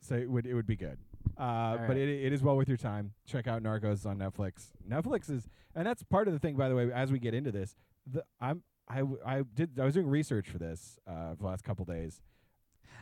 So 0.00 0.14
it 0.16 0.28
would 0.30 0.46
it 0.46 0.54
would 0.54 0.66
be 0.66 0.76
good. 0.76 0.98
Uh, 1.38 1.42
right. 1.78 1.84
but 1.88 1.96
it 1.96 2.08
it 2.08 2.32
is 2.32 2.42
well 2.42 2.56
worth 2.56 2.68
your 2.68 2.76
time. 2.76 3.12
Check 3.26 3.46
out 3.46 3.62
Narcos 3.62 4.04
on 4.04 4.18
Netflix. 4.18 4.66
Netflix 4.88 5.30
is, 5.30 5.48
and 5.74 5.86
that's 5.86 6.02
part 6.02 6.26
of 6.28 6.34
the 6.34 6.40
thing. 6.40 6.56
By 6.56 6.68
the 6.68 6.74
way, 6.74 6.90
as 6.92 7.10
we 7.12 7.18
get 7.18 7.34
into 7.34 7.50
this, 7.52 7.74
the 8.06 8.24
I'm 8.40 8.62
I 8.88 8.98
w- 8.98 9.18
I 9.24 9.42
did 9.54 9.78
I 9.80 9.84
was 9.84 9.94
doing 9.94 10.08
research 10.08 10.48
for 10.48 10.58
this 10.58 10.98
uh, 11.06 11.34
the 11.38 11.44
last 11.46 11.62
couple 11.64 11.84
days. 11.84 12.20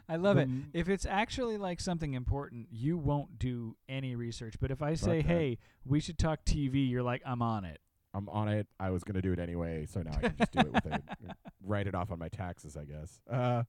I 0.09 0.17
love 0.17 0.37
the 0.37 0.43
it. 0.43 0.49
If 0.73 0.89
it's 0.89 1.07
actually 1.07 1.57
like 1.57 1.81
something 1.81 2.15
important, 2.15 2.69
you 2.71 2.99
won't 2.99 3.39
do 3.39 3.77
any 3.89 4.15
research. 4.17 4.55
But 4.61 4.71
if 4.71 4.83
I 4.83 4.95
say. 4.95 5.23
"Hey, 5.23 5.59
we 5.85 6.01
should 6.01 6.19
talk 6.19 6.45
TV," 6.45 6.89
you're 6.89 7.03
like, 7.03 7.23
"I'm 7.25 7.43
on 7.43 7.65
it." 7.65 7.81
I'm 8.13 8.29
on 8.29 8.49
it. 8.49 8.67
I 8.79 8.91
was 8.91 9.05
gonna 9.05 9.23
do 9.23 9.33
it 9.33 9.39
anyway, 9.39 9.87
so 9.87 10.03
now 10.03 10.13
I 10.17 10.21
can 10.21 10.37
just 10.37 10.53
do 10.53 10.61
it 10.61 10.73
with 10.73 10.87
it. 10.87 11.03
Write 11.65 11.87
it 11.87 11.95
off 11.95 12.11
on 12.11 12.19
my 12.19 12.29
taxes, 12.29 12.77
I 12.77 12.85
guess. 12.85 13.21
Uh, 13.31 13.63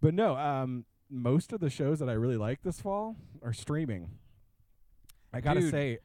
but 0.00 0.14
no, 0.14 0.36
um, 0.36 0.84
most 1.08 1.52
of 1.52 1.60
the 1.60 1.70
shows 1.70 2.00
that 2.00 2.08
I 2.08 2.14
really 2.14 2.36
like 2.36 2.62
this 2.62 2.80
fall 2.80 3.16
are 3.42 3.52
streaming. 3.52 4.10
I 5.32 5.40
gotta 5.40 5.60
Dude, 5.60 5.70
say, 5.70 5.98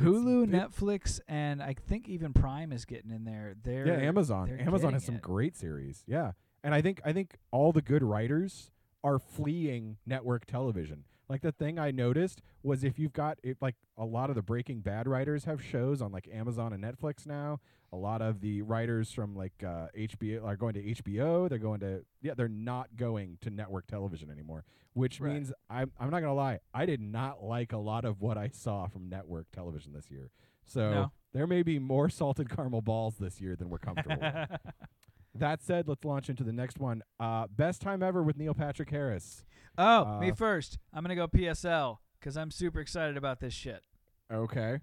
Hulu, 0.00 0.46
Netflix, 0.46 1.20
and 1.28 1.62
I 1.62 1.74
think 1.74 2.08
even 2.08 2.32
Prime 2.32 2.72
is 2.72 2.84
getting 2.84 3.10
in 3.10 3.24
there. 3.24 3.54
They're 3.62 3.86
yeah, 3.86 3.94
Amazon. 3.94 4.48
they're 4.48 4.60
Amazon 4.60 4.92
has 4.92 5.04
some 5.04 5.16
it. 5.16 5.22
great 5.22 5.56
series. 5.56 6.04
Yeah, 6.06 6.32
and 6.64 6.74
I 6.74 6.80
think 6.82 7.00
I 7.04 7.12
think 7.12 7.36
all 7.50 7.72
the 7.72 7.82
good 7.82 8.02
writers 8.02 8.70
are 9.04 9.18
fleeing 9.18 9.96
network 10.06 10.46
television. 10.46 11.04
Like 11.28 11.40
the 11.40 11.52
thing 11.52 11.78
I 11.78 11.90
noticed 11.90 12.42
was 12.62 12.84
if 12.84 12.98
you've 12.98 13.12
got 13.14 13.38
it, 13.42 13.56
like 13.60 13.76
a 13.96 14.04
lot 14.04 14.28
of 14.28 14.36
the 14.36 14.42
Breaking 14.42 14.80
Bad 14.80 15.08
writers 15.08 15.44
have 15.44 15.62
shows 15.62 16.02
on 16.02 16.12
like 16.12 16.28
Amazon 16.32 16.72
and 16.72 16.84
Netflix 16.84 17.26
now. 17.26 17.60
A 17.92 17.96
lot 17.96 18.22
of 18.22 18.40
the 18.40 18.62
writers 18.62 19.10
from 19.12 19.34
like 19.34 19.62
uh, 19.66 19.86
HBO 19.96 20.44
are 20.44 20.56
going 20.56 20.74
to 20.74 20.82
HBO. 20.82 21.48
They're 21.48 21.58
going 21.58 21.80
to 21.80 22.04
yeah, 22.20 22.34
they're 22.34 22.48
not 22.48 22.96
going 22.96 23.38
to 23.42 23.50
network 23.50 23.86
television 23.86 24.30
anymore. 24.30 24.64
Which 24.94 25.20
Right. 25.20 25.32
means 25.32 25.52
I'm 25.70 25.90
I'm 25.98 26.10
not 26.10 26.20
gonna 26.20 26.34
lie, 26.34 26.58
I 26.74 26.84
did 26.86 27.00
not 27.00 27.42
like 27.42 27.72
a 27.72 27.78
lot 27.78 28.04
of 28.04 28.20
what 28.20 28.36
I 28.36 28.48
saw 28.48 28.86
from 28.88 29.08
network 29.08 29.46
television 29.52 29.94
this 29.94 30.10
year. 30.10 30.30
So 30.66 30.90
No. 30.90 31.12
there 31.32 31.46
may 31.46 31.62
be 31.62 31.78
more 31.78 32.08
salted 32.10 32.50
caramel 32.50 32.82
balls 32.82 33.16
this 33.18 33.40
year 33.40 33.56
than 33.56 33.70
we're 33.70 33.78
comfortable 33.78 34.20
with. 34.20 34.50
That 35.34 35.62
said, 35.62 35.88
let's 35.88 36.04
launch 36.04 36.28
into 36.28 36.44
the 36.44 36.52
next 36.52 36.78
one. 36.78 37.02
Uh, 37.18 37.46
best 37.48 37.80
time 37.80 38.02
ever 38.02 38.22
with 38.22 38.36
Neil 38.36 38.54
Patrick 38.54 38.90
Harris. 38.90 39.44
oh, 39.78 40.18
me 40.20 40.30
Uh, 40.30 40.34
first. 40.34 40.78
I'm 40.92 41.02
gonna 41.02 41.14
go 41.16 41.26
PSL 41.26 41.98
because 42.20 42.36
I'm 42.36 42.50
super 42.50 42.80
excited 42.80 43.16
about 43.16 43.40
this 43.40 43.54
shit. 43.54 43.82
Okay. 44.30 44.80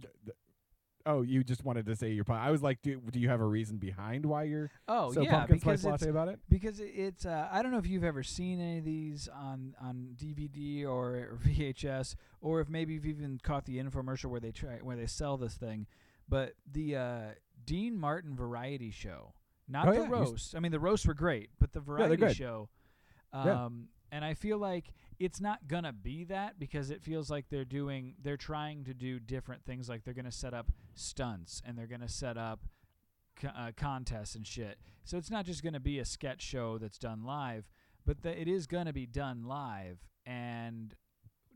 D- 0.00 0.08
d- 0.24 0.32
oh, 1.06 1.22
you 1.22 1.42
just 1.44 1.64
wanted 1.64 1.86
to 1.86 1.96
say 1.96 2.10
your. 2.12 2.24
pu- 2.24 2.32
I 2.32 2.50
was 2.50 2.62
like, 2.62 2.80
do, 2.82 3.00
do 3.10 3.18
you 3.18 3.28
have 3.28 3.40
a 3.40 3.46
reason 3.46 3.76
behind 3.78 4.24
why 4.26 4.44
you're 4.44 4.70
Oh 4.88 5.12
so 5.12 5.20
yeah, 5.22 5.30
pumpkin 5.32 5.56
because 5.56 5.80
spice 5.80 5.90
latte 5.90 6.08
about 6.10 6.28
it? 6.28 6.38
because 6.48 6.80
it's 6.80 7.26
uh, 7.26 7.48
I 7.50 7.62
don't 7.62 7.72
know 7.72 7.78
if 7.78 7.86
you've 7.88 8.04
ever 8.04 8.22
seen 8.22 8.60
any 8.60 8.78
of 8.78 8.84
these 8.84 9.28
on 9.28 9.74
on 9.80 10.10
DVD 10.16 10.84
or, 10.84 11.14
or 11.16 11.38
VHS 11.44 12.14
or 12.40 12.60
if 12.60 12.68
maybe 12.68 12.94
you've 12.94 13.06
even 13.06 13.38
caught 13.42 13.64
the 13.66 13.78
infomercial 13.78 14.26
where 14.26 14.40
they 14.40 14.52
try 14.52 14.76
where 14.82 14.96
they 14.96 15.06
sell 15.06 15.36
this 15.36 15.54
thing, 15.54 15.86
but 16.28 16.54
the 16.70 16.96
uh, 16.96 17.20
Dean 17.64 17.96
Martin 17.98 18.34
variety 18.36 18.90
show, 18.90 19.34
not 19.68 19.88
Oh, 19.88 19.92
the 19.92 20.00
yeah, 20.00 20.06
roast. 20.08 20.54
I 20.54 20.60
mean 20.60 20.72
the 20.72 20.80
roasts 20.80 21.06
were 21.06 21.14
great, 21.14 21.50
but 21.60 21.72
the 21.72 21.80
variety 21.80 22.16
good. 22.16 22.36
show. 22.36 22.68
Yeah. 23.32 23.64
Um, 23.64 23.88
and 24.12 24.24
I 24.24 24.34
feel 24.34 24.58
like 24.58 24.92
it's 25.18 25.40
not 25.40 25.66
gonna 25.66 25.92
be 25.92 26.24
that 26.24 26.58
because 26.58 26.90
it 26.90 27.02
feels 27.02 27.30
like 27.30 27.46
they're 27.48 27.64
doing 27.64 28.14
they're 28.22 28.36
trying 28.36 28.84
to 28.84 28.94
do 28.94 29.18
different 29.18 29.64
things. 29.64 29.88
Like 29.88 30.04
they're 30.04 30.14
gonna 30.14 30.30
set 30.30 30.54
up 30.54 30.70
stunts 30.94 31.60
and 31.66 31.76
they're 31.76 31.86
gonna 31.88 32.08
set 32.08 32.36
up 32.36 32.60
co- 33.40 33.48
uh, 33.48 33.72
contests 33.76 34.34
and 34.36 34.46
shit. 34.46 34.78
So 35.04 35.16
it's 35.18 35.30
not 35.30 35.46
just 35.46 35.64
gonna 35.64 35.80
be 35.80 35.98
a 35.98 36.04
sketch 36.04 36.42
show 36.42 36.78
that's 36.78 36.98
done 36.98 37.24
live, 37.24 37.68
but 38.06 38.22
the, 38.22 38.38
it 38.40 38.46
is 38.48 38.66
gonna 38.68 38.92
be 38.92 39.06
done 39.06 39.42
live. 39.44 39.98
And 40.26 40.94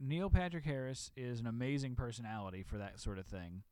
Neil 0.00 0.28
Patrick 0.30 0.64
Harris 0.64 1.10
is 1.16 1.38
an 1.40 1.46
amazing 1.46 1.94
personality 1.94 2.62
for 2.64 2.76
that 2.78 2.98
sort 3.00 3.18
of 3.18 3.26
thing. 3.26 3.62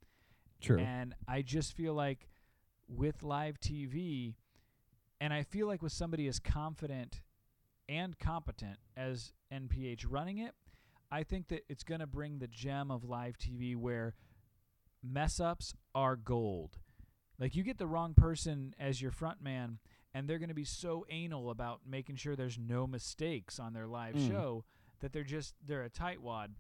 True. 0.61 0.79
And 0.79 1.15
I 1.29 1.43
just 1.43 1.77
feel 1.77 1.95
like 1.95 2.29
with 2.89 3.23
live 3.23 3.59
TV, 3.61 4.35
and 5.21 5.33
I 5.33 5.43
feel 5.43 5.67
like 5.67 5.83
with 5.83 5.93
somebody 5.93 6.27
as 6.29 6.39
confident 6.39 7.21
and 7.89 8.19
competent 8.19 8.79
as 8.97 9.33
NPH 9.53 10.05
running 10.09 10.39
it, 10.39 10.55
I 11.11 11.23
think 11.23 11.49
that 11.49 11.65
it's 11.69 11.85
going 11.85 12.01
to 12.01 12.07
bring 12.07 12.39
the 12.39 12.49
gem 12.49 12.91
of 12.91 13.05
live 13.05 13.39
TV 13.39 13.77
where 13.77 14.15
mess 15.03 15.39
ups 15.41 15.75
are 15.95 16.17
gold. 16.17 16.79
Like 17.39 17.55
you 17.55 17.63
get 17.63 17.79
the 17.79 17.87
wrong 17.87 18.15
person 18.15 18.75
as 18.79 19.01
your 19.03 19.11
front 19.11 19.43
man, 19.43 19.79
and 20.15 20.29
they're 20.29 20.39
going 20.39 20.49
to 20.49 20.55
be 20.55 20.65
so 20.65 21.05
anal 21.11 21.51
about 21.51 21.81
making 21.87 22.17
sure 22.17 22.35
there's 22.35 22.59
no 22.59 22.87
mistakes 22.87 23.59
on 23.61 23.73
their 23.73 23.87
live 23.87 24.15
Mm. 24.15 24.29
show 24.29 24.65
that 25.01 25.13
they're 25.13 25.23
just 25.23 25.55
they're 25.65 25.85
a 25.85 25.91
tightwad. 25.91 26.55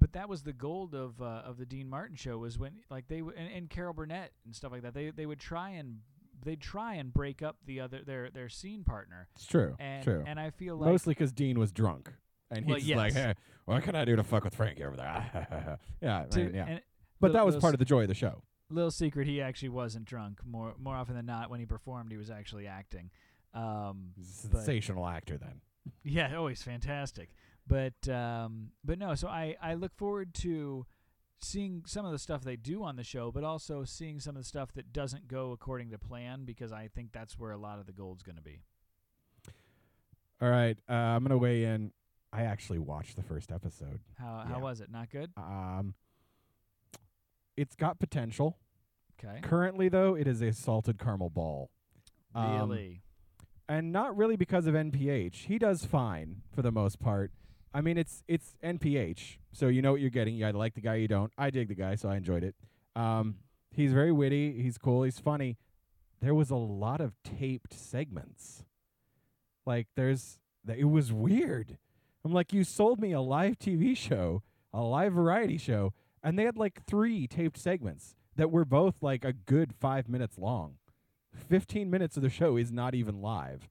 But 0.00 0.12
that 0.12 0.28
was 0.28 0.42
the 0.42 0.52
gold 0.52 0.94
of 0.94 1.20
uh, 1.20 1.42
of 1.44 1.58
the 1.58 1.66
Dean 1.66 1.88
Martin 1.88 2.16
show 2.16 2.38
was 2.38 2.58
when 2.58 2.72
like 2.90 3.08
they 3.08 3.18
w- 3.18 3.36
and, 3.36 3.50
and 3.52 3.70
Carol 3.70 3.92
Burnett 3.92 4.32
and 4.44 4.54
stuff 4.54 4.70
like 4.72 4.82
that. 4.82 4.94
They 4.94 5.10
they 5.10 5.26
would 5.26 5.40
try 5.40 5.70
and 5.70 5.98
they'd 6.44 6.60
try 6.60 6.94
and 6.94 7.12
break 7.12 7.42
up 7.42 7.56
the 7.66 7.80
other 7.80 8.02
their 8.04 8.30
their 8.30 8.48
scene 8.48 8.84
partner. 8.84 9.28
it's 9.34 9.46
true. 9.46 9.74
And 9.80 10.04
true. 10.04 10.22
and 10.26 10.38
I 10.38 10.50
feel 10.50 10.76
like 10.76 10.90
Mostly 10.92 11.14
because 11.14 11.32
Dean 11.32 11.58
was 11.58 11.72
drunk. 11.72 12.12
And 12.50 12.64
he's 12.64 12.70
Well, 12.70 12.78
just 12.78 12.94
like, 12.96 13.12
hey, 13.12 13.34
what 13.66 13.82
can 13.82 13.94
I 13.94 14.04
do 14.04 14.16
to 14.16 14.22
fuck 14.24 14.44
with 14.44 14.54
Frankie 14.54 14.82
over 14.84 14.96
there? 14.96 15.78
yeah, 16.00 16.24
to- 16.30 16.38
mean, 16.44 16.54
yeah. 16.54 16.78
But 17.20 17.32
that 17.32 17.44
was 17.44 17.56
part 17.56 17.74
of 17.74 17.78
the 17.78 17.84
joy 17.84 18.02
of 18.02 18.08
the 18.08 18.14
show. 18.14 18.42
little 18.70 18.90
secret 18.92 19.26
he 19.26 19.42
actually 19.42 19.68
wasn't 19.70 20.04
drunk 20.04 20.40
more 20.46 20.74
more 20.78 20.94
often 20.94 21.14
than 21.16 21.26
not 21.26 21.50
when 21.50 21.58
he 21.60 21.66
performed 21.66 22.10
he 22.12 22.16
was 22.16 22.30
actually 22.30 22.66
acting 22.66 23.10
um 23.54 24.12
sensational 24.22 25.06
actor 25.06 25.38
then. 25.38 25.60
yeah 26.04 26.36
always 26.36 26.62
fantastic 26.62 27.30
but 27.68 28.08
um 28.08 28.70
but 28.84 28.98
no 28.98 29.14
so 29.14 29.28
i 29.28 29.54
i 29.62 29.74
look 29.74 29.94
forward 29.94 30.32
to 30.34 30.86
seeing 31.40 31.82
some 31.86 32.04
of 32.04 32.10
the 32.12 32.18
stuff 32.18 32.42
they 32.42 32.56
do 32.56 32.82
on 32.82 32.96
the 32.96 33.04
show 33.04 33.30
but 33.30 33.44
also 33.44 33.84
seeing 33.84 34.18
some 34.18 34.34
of 34.36 34.42
the 34.42 34.48
stuff 34.48 34.72
that 34.72 34.92
doesn't 34.92 35.28
go 35.28 35.52
according 35.52 35.90
to 35.90 35.98
plan 35.98 36.44
because 36.44 36.72
i 36.72 36.88
think 36.88 37.12
that's 37.12 37.38
where 37.38 37.52
a 37.52 37.56
lot 37.58 37.78
of 37.78 37.86
the 37.86 37.92
gold's 37.92 38.22
going 38.22 38.36
to 38.36 38.42
be 38.42 38.62
All 40.40 40.48
right, 40.50 40.78
uh, 40.88 40.92
I'm 40.92 41.22
gonna 41.24 41.36
weigh 41.38 41.64
in. 41.64 41.92
I 42.32 42.42
actually 42.42 42.78
watched 42.78 43.16
the 43.16 43.22
first 43.22 43.50
episode. 43.52 44.00
how 44.18 44.44
Yeah. 44.46 44.54
how 44.54 44.60
was 44.60 44.80
it 44.80 44.90
not 44.90 45.10
good 45.10 45.30
Um, 45.36 45.94
it's 47.56 47.74
got 47.74 47.98
potential. 47.98 48.56
okay 49.18 49.40
Currently, 49.42 49.88
though, 49.88 50.14
it 50.14 50.26
is 50.28 50.40
a 50.42 50.52
salted 50.52 50.98
caramel 50.98 51.30
ball. 51.30 51.70
Um, 52.34 52.68
really 52.70 53.02
and 53.68 53.92
not 53.92 54.16
really 54.16 54.36
because 54.36 54.66
of 54.66 54.74
NPH. 54.74 55.46
He 55.46 55.58
does 55.58 55.84
fine 55.84 56.42
for 56.54 56.62
the 56.62 56.70
most 56.72 56.98
part. 57.00 57.32
I 57.72 57.80
mean, 57.80 57.98
it's 57.98 58.22
it's 58.26 58.56
NPH, 58.64 59.36
so 59.52 59.68
you 59.68 59.82
know 59.82 59.92
what 59.92 60.00
you're 60.00 60.10
getting. 60.10 60.34
You 60.34 60.46
either 60.46 60.58
like 60.58 60.74
the 60.74 60.80
guy, 60.80 60.94
or 60.94 60.96
you 60.98 61.08
don't. 61.08 61.32
I 61.36 61.50
dig 61.50 61.68
the 61.68 61.74
guy, 61.74 61.94
so 61.94 62.08
I 62.08 62.16
enjoyed 62.16 62.42
it. 62.42 62.54
Um, 62.96 63.36
he's 63.70 63.92
very 63.92 64.12
witty. 64.12 64.60
He's 64.62 64.78
cool. 64.78 65.02
He's 65.02 65.18
funny. 65.18 65.56
There 66.20 66.34
was 66.34 66.50
a 66.50 66.56
lot 66.56 67.00
of 67.00 67.12
taped 67.22 67.72
segments. 67.72 68.64
Like 69.64 69.86
there's, 69.96 70.38
th- 70.66 70.78
it 70.78 70.86
was 70.86 71.12
weird. 71.12 71.78
I'm 72.24 72.32
like, 72.32 72.52
you 72.52 72.64
sold 72.64 73.00
me 73.00 73.12
a 73.12 73.20
live 73.20 73.58
TV 73.58 73.96
show, 73.96 74.42
a 74.72 74.80
live 74.80 75.12
variety 75.12 75.58
show, 75.58 75.92
and 76.22 76.38
they 76.38 76.44
had 76.44 76.56
like 76.56 76.84
three 76.86 77.26
taped 77.26 77.58
segments 77.58 78.16
that 78.36 78.50
were 78.50 78.64
both 78.64 78.96
like 79.02 79.24
a 79.24 79.32
good 79.32 79.74
five 79.78 80.08
minutes 80.08 80.38
long. 80.38 80.76
15 81.48 81.88
minutes 81.90 82.16
of 82.16 82.22
the 82.22 82.30
show 82.30 82.56
is 82.56 82.72
not 82.72 82.94
even 82.94 83.20
live. 83.20 83.68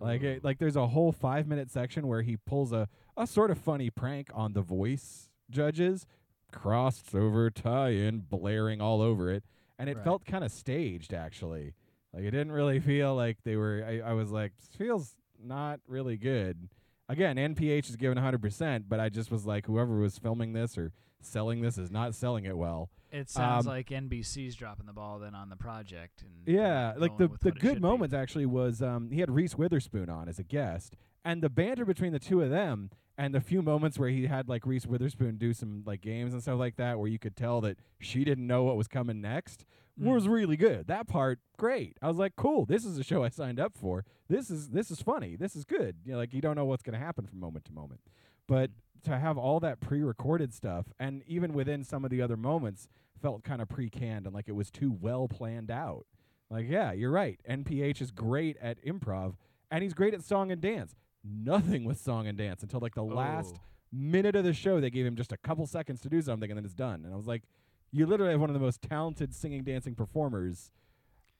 Like 0.00 0.22
it, 0.22 0.44
like 0.44 0.58
there's 0.58 0.76
a 0.76 0.86
whole 0.88 1.12
5 1.12 1.46
minute 1.46 1.70
section 1.70 2.06
where 2.06 2.22
he 2.22 2.36
pulls 2.36 2.72
a 2.72 2.88
a 3.16 3.26
sort 3.26 3.50
of 3.50 3.58
funny 3.58 3.90
prank 3.90 4.30
on 4.32 4.52
the 4.52 4.62
voice 4.62 5.28
judges, 5.50 6.06
crossed 6.52 7.14
over 7.14 7.50
tie-in 7.50 8.20
blaring 8.20 8.80
all 8.80 9.00
over 9.02 9.30
it, 9.30 9.44
and 9.78 9.88
it 9.88 9.96
Right. 9.96 10.04
felt 10.04 10.24
kind 10.24 10.44
of 10.44 10.52
staged 10.52 11.12
actually. 11.12 11.74
Like 12.12 12.22
it 12.24 12.30
didn't 12.30 12.52
really 12.52 12.80
feel 12.80 13.14
like 13.14 13.38
they 13.44 13.56
were 13.56 13.84
I, 13.86 14.10
I 14.10 14.12
was 14.12 14.30
like 14.30 14.52
this 14.56 14.68
feels 14.76 15.14
not 15.42 15.80
really 15.86 16.16
good. 16.16 16.68
Again, 17.08 17.36
NPH 17.36 17.88
is 17.88 17.96
given 17.96 18.18
100%, 18.18 18.84
but 18.88 19.00
I 19.00 19.08
just 19.08 19.30
was 19.30 19.46
like 19.46 19.66
whoever 19.66 19.98
was 19.98 20.18
filming 20.18 20.52
this 20.52 20.76
or 20.76 20.92
selling 21.20 21.62
this 21.62 21.78
is 21.78 21.90
not 21.90 22.14
selling 22.14 22.44
it 22.44 22.56
well. 22.56 22.90
It 23.10 23.30
sounds 23.30 23.66
um, 23.66 23.72
like 23.72 23.88
nbc's 23.88 24.54
dropping 24.54 24.86
the 24.86 24.92
ball 24.92 25.18
then 25.18 25.34
on 25.34 25.48
the 25.48 25.56
project 25.56 26.22
and 26.22 26.30
Yeah, 26.56 26.94
like 26.96 27.16
the 27.18 27.28
the 27.40 27.50
good 27.52 27.62
should 27.62 27.74
be. 27.76 27.80
moments 27.80 28.14
actually 28.14 28.46
was 28.46 28.82
um 28.82 29.10
he 29.10 29.20
had 29.20 29.30
Reese 29.30 29.56
Witherspoon 29.56 30.08
on 30.10 30.28
as 30.28 30.38
a 30.38 30.42
guest, 30.44 30.96
and 31.24 31.42
the 31.42 31.48
banter 31.50 31.84
between 31.84 32.12
the 32.12 32.18
two 32.18 32.42
of 32.42 32.50
them, 32.50 32.90
and 33.16 33.34
the 33.34 33.40
few 33.40 33.62
moments 33.62 33.98
where 33.98 34.08
he 34.10 34.26
had 34.26 34.48
like 34.48 34.66
Reese 34.66 34.86
Witherspoon 34.86 35.36
do 35.38 35.52
some 35.52 35.82
like 35.86 36.00
games 36.00 36.32
and 36.32 36.42
stuff 36.42 36.58
like 36.58 36.76
that, 36.76 36.98
where 36.98 37.08
you 37.08 37.18
could 37.18 37.36
tell 37.36 37.60
that 37.62 37.78
she 37.98 38.24
didn't 38.24 38.46
know 38.46 38.64
what 38.64 38.76
was 38.76 38.88
coming 38.88 39.20
next, 39.20 39.64
was 39.98 40.26
Mm. 40.26 40.30
really 40.32 40.56
good. 40.56 40.86
That 40.86 41.08
part, 41.08 41.40
great. 41.56 41.96
I 42.00 42.06
was 42.08 42.18
like, 42.18 42.36
cool. 42.36 42.66
This 42.66 42.84
is 42.84 42.98
a 42.98 43.02
show 43.02 43.24
I 43.24 43.30
signed 43.30 43.58
up 43.58 43.74
for. 43.76 44.04
This 44.28 44.48
is 44.50 44.68
this 44.68 44.90
is 44.90 45.00
funny. 45.02 45.34
This 45.34 45.56
is 45.56 45.64
good. 45.64 45.96
You 46.04 46.12
know, 46.12 46.18
like 46.18 46.32
you 46.34 46.40
don't 46.40 46.54
know 46.56 46.66
what's 46.66 46.82
going 46.82 46.98
to 46.98 47.04
happen 47.04 47.26
from 47.26 47.40
moment 47.40 47.64
to 47.64 47.72
moment, 47.72 48.00
but 48.48 48.70
to 49.04 49.16
have 49.16 49.38
all 49.38 49.60
that 49.60 49.78
pre-recorded 49.80 50.52
stuff, 50.52 50.86
and 50.98 51.22
even 51.28 51.52
within 51.52 51.84
some 51.84 52.04
of 52.04 52.10
the 52.10 52.20
other 52.20 52.36
moments, 52.36 52.88
felt 53.22 53.44
kind 53.44 53.62
of 53.62 53.68
pre-canned 53.68 54.26
and 54.26 54.34
like 54.34 54.48
it 54.48 54.52
was 54.56 54.70
too 54.70 54.90
well 55.00 55.28
planned 55.28 55.70
out. 55.70 56.06
Like, 56.50 56.66
yeah, 56.68 56.92
you're 56.92 57.10
right. 57.12 57.38
NPH 57.48 58.00
is 58.00 58.10
great 58.10 58.56
at 58.60 58.84
improv, 58.84 59.34
and 59.70 59.82
he's 59.84 59.94
great 59.94 60.14
at 60.14 60.22
song 60.24 60.50
and 60.50 60.60
dance. 60.60 60.94
Nothing 61.22 61.84
with 61.84 61.98
song 62.00 62.26
and 62.26 62.36
dance 62.36 62.62
until 62.62 62.80
like 62.80 62.94
the 62.94 63.04
last 63.04 63.54
Oh. 63.56 63.60
minute 63.92 64.34
of 64.34 64.44
the 64.44 64.52
show. 64.52 64.80
They 64.80 64.90
gave 64.90 65.04
him 65.06 65.14
just 65.16 65.30
a 65.32 65.36
couple 65.36 65.66
seconds 65.66 66.00
to 66.02 66.08
do 66.08 66.20
something, 66.22 66.50
and 66.50 66.56
then 66.58 66.64
it's 66.64 66.74
done. 66.74 67.04
And 67.04 67.12
I 67.12 67.16
was 67.16 67.26
like, 67.26 67.42
you 67.90 68.06
literally 68.06 68.32
have 68.32 68.40
one 68.40 68.50
of 68.50 68.54
the 68.54 68.60
most 68.60 68.82
talented 68.82 69.34
singing, 69.34 69.62
dancing 69.64 69.94
performers 69.94 70.70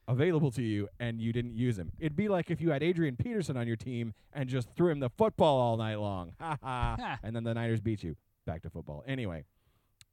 available 0.08 0.50
to 0.52 0.62
you, 0.62 0.88
and 0.98 1.20
you 1.20 1.32
didn't 1.32 1.54
use 1.54 1.78
him. 1.78 1.92
It'd 2.00 2.16
be 2.16 2.28
like 2.28 2.50
if 2.50 2.60
you 2.60 2.70
had 2.70 2.82
Adrian 2.82 3.14
Peterson 3.16 3.56
on 3.56 3.66
your 3.68 3.76
team 3.76 4.14
and 4.32 4.48
just 4.48 4.68
threw 4.76 4.90
him 4.90 4.98
the 4.98 5.10
football 5.10 5.58
all 5.60 5.76
night 5.76 5.96
long. 6.00 6.32
Ha 6.40 6.56
ha. 6.62 7.18
And 7.22 7.36
then 7.36 7.44
the 7.44 7.54
Niners 7.54 7.80
beat 7.80 8.02
you. 8.02 8.16
Back 8.46 8.62
to 8.62 8.70
football. 8.70 9.04
Anyway, 9.06 9.44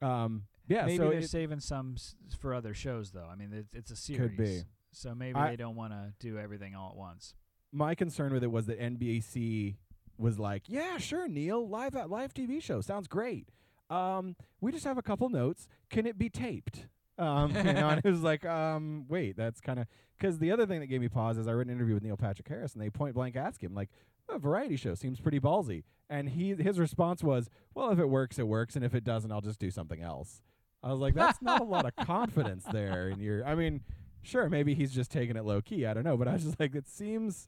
um, 0.02 0.44
yeah. 0.68 0.86
maybe 0.86 0.98
so 0.98 1.10
they're 1.10 1.22
saving 1.24 1.62
some 1.62 1.94
s- 1.98 2.16
for 2.40 2.54
other 2.54 2.74
shows 2.74 3.12
though 3.12 3.28
i 3.32 3.36
mean 3.36 3.54
it's, 3.54 3.74
it's 3.74 3.92
a 3.92 3.96
series 3.96 4.20
Could 4.22 4.38
be. 4.38 4.64
so 4.92 5.16
maybe 5.16 5.38
I- 5.38 5.52
they 5.52 5.56
don't 5.56 5.76
want 5.76 5.94
to 5.94 6.14
do 6.20 6.38
everything 6.38 6.76
all 6.76 6.90
at 6.90 6.96
once 6.98 7.34
my 7.72 7.96
concern 7.96 8.34
with 8.34 8.44
it 8.44 8.52
was 8.52 8.66
that 8.68 8.80
NBC 8.80 9.76
was 10.18 10.40
like, 10.40 10.64
"Yeah, 10.68 10.98
sure, 10.98 11.28
Neil, 11.28 11.68
live 11.68 11.96
at 11.96 12.10
live 12.10 12.34
TV 12.34 12.62
show 12.62 12.80
sounds 12.80 13.08
great. 13.10 13.50
Um, 13.90 14.36
we 14.62 14.72
just 14.72 14.86
have 14.86 14.98
a 14.98 15.02
couple 15.02 15.28
notes. 15.30 15.68
Can 15.90 16.06
it 16.06 16.18
be 16.18 16.30
taped?" 16.30 16.88
Um, 17.18 17.56
you 17.56 17.64
know, 17.64 17.90
and 17.90 18.02
it 18.04 18.10
was 18.10 18.22
like, 18.22 18.46
um, 18.46 19.06
wait, 19.08 19.38
that's 19.38 19.62
kind 19.62 19.80
of 19.80 19.88
because 20.18 20.40
the 20.40 20.52
other 20.52 20.66
thing 20.66 20.80
that 20.80 20.88
gave 20.88 21.02
me 21.02 21.10
pause 21.10 21.38
is 21.38 21.48
I 21.48 21.52
read 21.52 21.68
an 21.68 21.74
interview 21.74 21.94
with 21.94 22.04
Neil 22.04 22.18
Patrick 22.18 22.48
Harris, 22.48 22.74
and 22.74 22.82
they 22.82 22.90
point 22.90 23.16
blank 23.16 23.36
ask 23.36 23.64
him 23.64 23.74
like, 23.74 23.90
"A 24.30 24.38
variety 24.38 24.76
show 24.76 24.96
seems 24.96 25.20
pretty 25.20 25.40
ballsy," 25.40 25.84
and 26.10 26.30
he 26.30 26.54
his 26.56 26.80
response 26.80 27.24
was, 27.24 27.50
"Well, 27.74 27.92
if 27.92 28.00
it 28.00 28.10
works, 28.10 28.38
it 28.40 28.48
works, 28.48 28.76
and 28.76 28.84
if 28.84 28.94
it 28.94 29.04
doesn't, 29.04 29.32
I'll 29.32 29.42
just 29.42 29.60
do 29.60 29.72
something 29.72 30.02
else." 30.02 30.42
I 30.84 30.92
was 30.92 31.00
like, 31.00 31.14
"That's 31.16 31.42
not 31.42 31.62
a 31.62 31.66
lot 31.66 31.86
of 31.86 31.96
confidence 31.96 32.66
there." 32.72 33.08
And 33.10 33.22
you're, 33.22 33.46
I 33.46 33.56
mean, 33.56 33.82
sure, 34.26 34.50
maybe 34.50 34.74
he's 34.74 34.92
just 34.94 35.12
taking 35.12 35.36
it 35.36 35.46
low 35.46 35.62
key. 35.62 35.86
I 35.86 35.94
don't 35.94 36.04
know, 36.04 36.18
but 36.18 36.28
I 36.28 36.34
was 36.34 36.44
just 36.44 36.60
like, 36.60 36.76
it 36.76 36.88
seems 36.88 37.48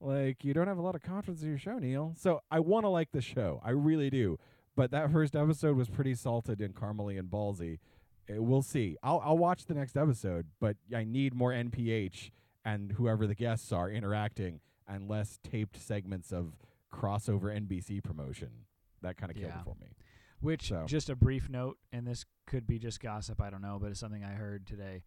like 0.00 0.44
you 0.44 0.54
don't 0.54 0.68
have 0.68 0.78
a 0.78 0.82
lot 0.82 0.94
of 0.94 1.02
confidence 1.02 1.42
in 1.42 1.48
your 1.48 1.58
show, 1.58 1.78
Neil. 1.78 2.14
So 2.16 2.42
I 2.50 2.60
want 2.60 2.84
to 2.84 2.88
like 2.88 3.10
the 3.12 3.20
show, 3.20 3.60
I 3.64 3.70
really 3.70 4.10
do. 4.10 4.38
But 4.76 4.92
that 4.92 5.10
first 5.10 5.34
episode 5.34 5.76
was 5.76 5.88
pretty 5.88 6.14
salted 6.14 6.60
and 6.60 6.72
caramely 6.74 7.18
and 7.18 7.28
ballsy. 7.28 7.78
Uh, 8.30 8.42
we'll 8.42 8.62
see. 8.62 8.96
I'll 9.02 9.20
I'll 9.24 9.38
watch 9.38 9.64
the 9.66 9.74
next 9.74 9.96
episode, 9.96 10.46
but 10.60 10.76
I 10.94 11.04
need 11.04 11.34
more 11.34 11.52
NPH 11.52 12.30
and 12.64 12.92
whoever 12.92 13.26
the 13.26 13.34
guests 13.34 13.72
are 13.72 13.90
interacting, 13.90 14.60
and 14.86 15.08
less 15.08 15.38
taped 15.42 15.76
segments 15.80 16.32
of 16.32 16.54
crossover 16.92 17.54
NBC 17.54 18.02
promotion. 18.02 18.50
That 19.02 19.16
kind 19.16 19.30
of 19.30 19.36
killed 19.36 19.52
Yeah. 19.54 19.60
it 19.60 19.64
for 19.64 19.76
me. 19.80 19.94
Which, 20.40 20.68
So- 20.68 20.84
just 20.86 21.08
a 21.10 21.16
brief 21.16 21.48
note, 21.48 21.78
and 21.92 22.06
this 22.06 22.24
could 22.46 22.66
be 22.66 22.78
just 22.78 23.00
gossip, 23.00 23.40
I 23.40 23.50
don't 23.50 23.62
know, 23.62 23.78
but 23.80 23.90
it's 23.90 24.00
something 24.00 24.22
I 24.24 24.32
heard 24.34 24.66
today. 24.66 25.02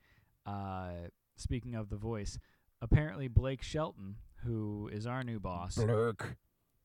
Uh, 0.46 1.10
speaking 1.36 1.76
of 1.76 1.90
The 1.90 1.96
Voice, 1.98 2.38
apparently 2.82 3.28
Blake 3.28 3.62
Shelton, 3.62 4.18
who 4.44 4.90
is 4.92 5.06
our 5.08 5.24
new 5.24 5.40
boss, 5.40 5.76
Blurk. 5.78 6.36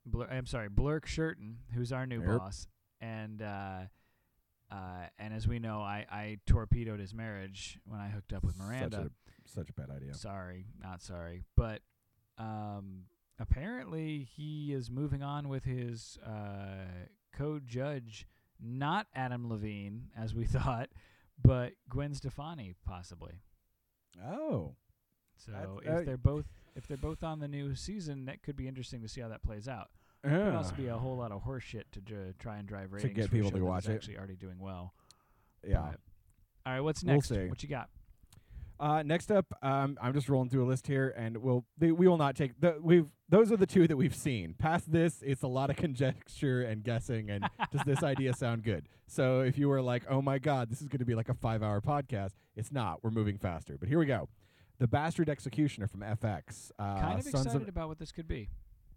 Blur, 0.04 0.26
I'm 0.30 0.46
sorry, 0.46 0.68
Blurk 0.68 1.06
Shelton, 1.06 1.58
who's 1.74 1.92
our 1.92 2.06
new 2.06 2.20
Yep. 2.20 2.38
boss, 2.38 2.68
and 3.00 3.42
uh, 3.42 3.86
uh, 4.70 5.06
and 5.18 5.32
as 5.32 5.46
we 5.46 5.58
know, 5.58 5.80
I, 5.80 6.06
I 6.10 6.38
torpedoed 6.46 7.00
his 7.00 7.14
marriage 7.14 7.78
when 7.84 8.00
I 8.00 8.08
hooked 8.08 8.32
up 8.32 8.44
with 8.44 8.58
Miranda. 8.58 8.96
Such 8.96 9.06
a, 9.06 9.10
such 9.44 9.70
a 9.70 9.72
bad 9.72 9.90
idea. 9.94 10.14
Sorry, 10.14 10.66
not 10.82 11.02
sorry, 11.02 11.44
but 11.56 11.82
um, 12.38 13.04
apparently 13.38 14.26
he 14.36 14.72
is 14.72 14.90
moving 14.90 15.22
on 15.22 15.48
with 15.48 15.64
his 15.64 16.18
uh, 16.26 16.86
co-judge, 17.32 18.26
not 18.60 19.06
Adam 19.14 19.48
Levine 19.48 20.08
as 20.18 20.34
we 20.34 20.44
thought, 20.46 20.88
but 21.42 21.72
Gwen 21.88 22.14
Stefani 22.14 22.74
possibly. 22.84 23.40
Oh, 24.24 24.74
So 25.36 25.52
That's- 25.52 25.68
if 25.84 26.02
uh, 26.02 26.04
they're 26.04 26.16
both 26.16 26.46
if 26.74 26.86
they're 26.86 26.96
both 26.98 27.22
on 27.22 27.38
the 27.40 27.48
new 27.48 27.74
season, 27.74 28.26
that 28.26 28.42
could 28.42 28.56
be 28.56 28.68
interesting 28.68 29.00
to 29.02 29.08
see 29.08 29.20
how 29.22 29.28
that 29.28 29.42
plays 29.42 29.66
out. 29.68 29.88
Yeah. 30.26 30.56
also 30.56 30.74
be 30.74 30.88
a 30.88 30.96
whole 30.96 31.16
lot 31.16 31.32
of 31.32 31.42
horse 31.42 31.64
shit 31.64 31.86
to 31.92 32.32
try 32.38 32.58
and 32.58 32.66
drive 32.66 32.92
ratings 32.92 33.14
get 33.14 33.28
for 33.28 33.36
a 33.36 33.38
people 33.38 33.50
show 33.50 33.56
to 33.56 33.60
that 33.60 33.64
watch 33.64 33.84
is 33.84 33.90
it. 33.90 33.94
Actually, 33.94 34.18
already 34.18 34.36
doing 34.36 34.58
well. 34.58 34.92
yeah. 35.66 35.88
But- 35.90 36.00
all 36.66 36.72
right, 36.72 36.80
what's 36.80 37.04
We'll 37.04 37.14
next? 37.14 37.28
see. 37.28 37.46
What 37.46 37.62
you 37.62 37.68
got? 37.68 37.88
Uh, 38.78 39.02
next 39.02 39.30
up, 39.32 39.46
um, 39.62 39.96
I'm 40.02 40.12
just 40.12 40.28
rolling 40.28 40.50
through 40.50 40.64
a 40.64 40.68
list 40.68 40.86
here, 40.86 41.14
and 41.16 41.38
we'll 41.38 41.64
they, 41.78 41.92
we 41.92 42.08
will 42.08 42.18
not 42.18 42.36
take 42.36 42.60
the 42.60 42.76
we've 42.82 43.06
those 43.28 43.50
are 43.50 43.56
the 43.56 43.66
two 43.66 43.86
that 43.88 43.96
we've 43.96 44.14
seen. 44.14 44.54
Past 44.58 44.90
this, 44.92 45.22
it's 45.22 45.42
a 45.42 45.48
lot 45.48 45.70
of 45.70 45.76
conjecture 45.86 46.62
and 46.62 46.82
guessing, 46.82 47.30
and 47.30 47.48
does 47.72 47.80
this 47.86 48.02
idea 48.02 48.34
sound 48.34 48.64
good? 48.64 48.88
So 49.06 49.40
if 49.40 49.56
you 49.56 49.68
were 49.68 49.80
like, 49.80 50.02
oh 50.10 50.20
my 50.20 50.38
god, 50.38 50.68
this 50.70 50.82
is 50.82 50.88
going 50.88 50.98
to 50.98 51.06
be 51.06 51.14
like 51.14 51.28
a 51.30 51.34
five 51.34 51.62
hour 51.62 51.80
podcast, 51.80 52.32
it's 52.54 52.70
not. 52.70 53.02
We're 53.02 53.10
moving 53.12 53.38
faster, 53.38 53.76
but 53.78 53.88
here 53.88 53.98
we 53.98 54.06
go. 54.06 54.28
The 54.78 54.86
Bastard 54.88 55.30
Executioner 55.30 55.86
from 55.86 56.00
FX. 56.00 56.70
Uh, 56.78 57.00
kind 57.00 57.18
of 57.18 57.24
Sons 57.24 57.46
excited 57.46 57.68
about 57.70 57.88
what 57.88 57.98
this 57.98 58.12
could 58.12 58.28
be. 58.28 58.50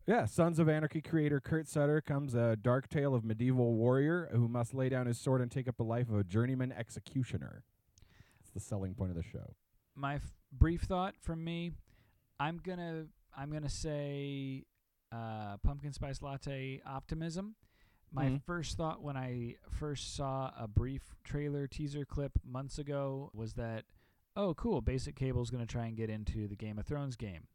Yeah, 0.10 0.26
Sons 0.26 0.58
of 0.58 0.68
Anarchy 0.68 1.02
creator 1.02 1.40
Kurt 1.40 1.68
Sutter 1.68 2.02
comes 2.02 2.34
a 2.34 2.56
dark 2.56 2.90
tale 2.90 3.14
of 3.14 3.24
medieval 3.24 3.76
warrior 3.76 4.28
who 4.32 4.48
must 4.48 4.74
lay 4.74 4.90
down 4.90 5.06
his 5.06 5.20
sword 5.20 5.40
and 5.40 5.52
take 5.52 5.68
up 5.68 5.78
the 5.78 5.84
life 5.84 6.10
of 6.10 6.16
a 6.16 6.24
journeyman 6.24 6.72
executioner. 6.72 7.62
It's 8.42 8.50
the 8.50 8.60
selling 8.60 8.96
point 8.96 9.12
of 9.12 9.18
the 9.18 9.22
show. 9.24 9.54
my 9.96 10.16
f- 10.16 10.34
brief 10.52 10.82
thought 10.82 11.14
from 11.20 11.44
me 11.44 11.72
i'm 12.40 12.58
gonna 12.64 13.06
i'm 13.38 13.52
gonna 13.52 13.70
say 13.70 14.64
uh, 15.12 15.58
pumpkin 15.58 15.92
spice 15.94 16.22
latte 16.24 16.82
optimism 16.88 17.54
my 18.12 18.26
Mhm. 18.26 18.42
first 18.44 18.78
thought 18.78 19.04
when 19.04 19.16
i 19.18 19.56
first 19.70 20.16
saw 20.16 20.52
a 20.58 20.68
brief 20.68 21.16
trailer 21.24 21.68
teaser 21.68 22.04
clip 22.06 22.32
months 22.44 22.80
ago 22.80 23.30
was 23.34 23.54
that 23.56 23.84
oh 24.36 24.54
cool 24.56 24.80
basic 24.82 25.16
cable's 25.16 25.50
gonna 25.52 25.66
try 25.68 25.86
and 25.86 25.96
get 25.98 26.10
into 26.10 26.48
the 26.48 26.56
game 26.56 26.80
of 26.80 26.86
thrones 26.88 27.16
game 27.16 27.46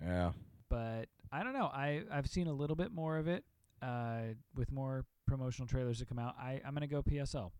Yeah. 0.00 0.32
but 0.68 1.08
i 1.32 1.42
don't 1.42 1.52
know 1.52 1.66
i 1.66 2.02
i've 2.12 2.26
seen 2.28 2.46
a 2.46 2.52
little 2.52 2.76
bit 2.76 2.92
more 2.92 3.16
of 3.18 3.28
it 3.28 3.44
uh, 3.82 4.20
with 4.56 4.72
more 4.72 5.04
promotional 5.26 5.66
trailers 5.68 5.98
that 6.00 6.08
come 6.08 6.18
out 6.18 6.34
i 6.40 6.60
i'm 6.66 6.74
gonna 6.74 6.86
go 6.86 7.02
psl 7.02 7.50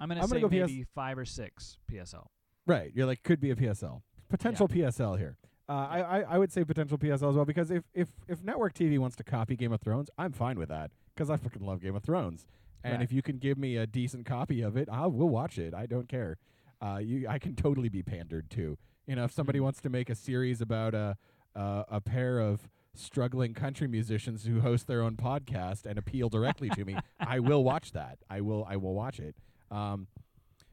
i'm 0.00 0.08
gonna 0.08 0.20
I'm 0.22 0.28
say 0.28 0.40
gonna 0.40 0.58
go 0.60 0.66
PS 0.66 0.72
five 0.94 1.18
or 1.18 1.24
six 1.24 1.78
psl 1.90 2.26
Right. 2.66 2.92
You're 2.94 3.06
like 3.06 3.22
could 3.24 3.40
be 3.40 3.50
a 3.50 3.56
PSL. 3.56 4.02
Potential 4.28 4.68
PSL 4.68 5.18
here. 5.18 5.36
Uh, 5.68 5.72
I, 5.72 6.00
I 6.00 6.20
I 6.34 6.38
would 6.38 6.52
say 6.52 6.62
potential 6.62 6.98
PSL 6.98 7.30
as 7.30 7.34
well 7.36 7.44
because 7.46 7.70
if 7.72 7.82
if 7.94 8.08
if 8.28 8.44
network 8.44 8.74
TV 8.74 8.96
wants 8.98 9.16
to 9.16 9.24
copy 9.24 9.56
Game 9.56 9.72
of 9.72 9.80
Thrones, 9.80 10.08
I'm 10.18 10.30
fine 10.32 10.56
with 10.58 10.68
that 10.68 10.92
because 11.14 11.30
I 11.30 11.36
fucking 11.36 11.64
love 11.64 11.80
Game 11.80 11.96
of 11.96 12.04
Thrones. 12.04 12.44
And 12.84 12.94
Right. 12.96 13.02
if 13.02 13.12
you 13.12 13.22
can 13.22 13.38
give 13.38 13.58
me 13.58 13.76
a 13.76 13.86
decent 13.88 14.24
copy 14.26 14.60
of 14.62 14.76
it, 14.76 14.88
I 14.92 15.06
will 15.06 15.28
watch 15.30 15.58
it. 15.58 15.74
I 15.74 15.86
don't 15.86 16.06
care. 16.08 16.36
Uh, 16.80 16.98
you 17.02 17.26
I 17.28 17.38
can 17.40 17.56
totally 17.56 17.88
be 17.88 18.02
pandered 18.04 18.50
to. 18.50 18.76
You 19.06 19.16
know, 19.16 19.24
if 19.24 19.32
somebody 19.32 19.58
Mhm. 19.58 19.62
wants 19.62 19.80
to 19.80 19.88
make 19.88 20.10
a 20.10 20.14
series 20.14 20.60
about 20.60 20.94
a 20.94 21.16
uh, 21.56 21.84
a 21.88 22.00
pair 22.00 22.38
of 22.38 22.68
struggling 22.94 23.54
country 23.54 23.86
musicians 23.86 24.44
who 24.44 24.60
host 24.60 24.86
their 24.86 25.02
own 25.02 25.16
podcast 25.16 25.86
and 25.86 25.98
appeal 25.98 26.28
directly 26.28 26.68
to 26.70 26.84
me, 26.84 26.96
I 27.20 27.38
will 27.38 27.62
watch 27.64 27.92
that. 27.92 28.18
I 28.28 28.40
will 28.40 28.66
I 28.68 28.76
will 28.76 28.94
watch 28.94 29.20
it. 29.20 29.36
Um, 29.70 30.08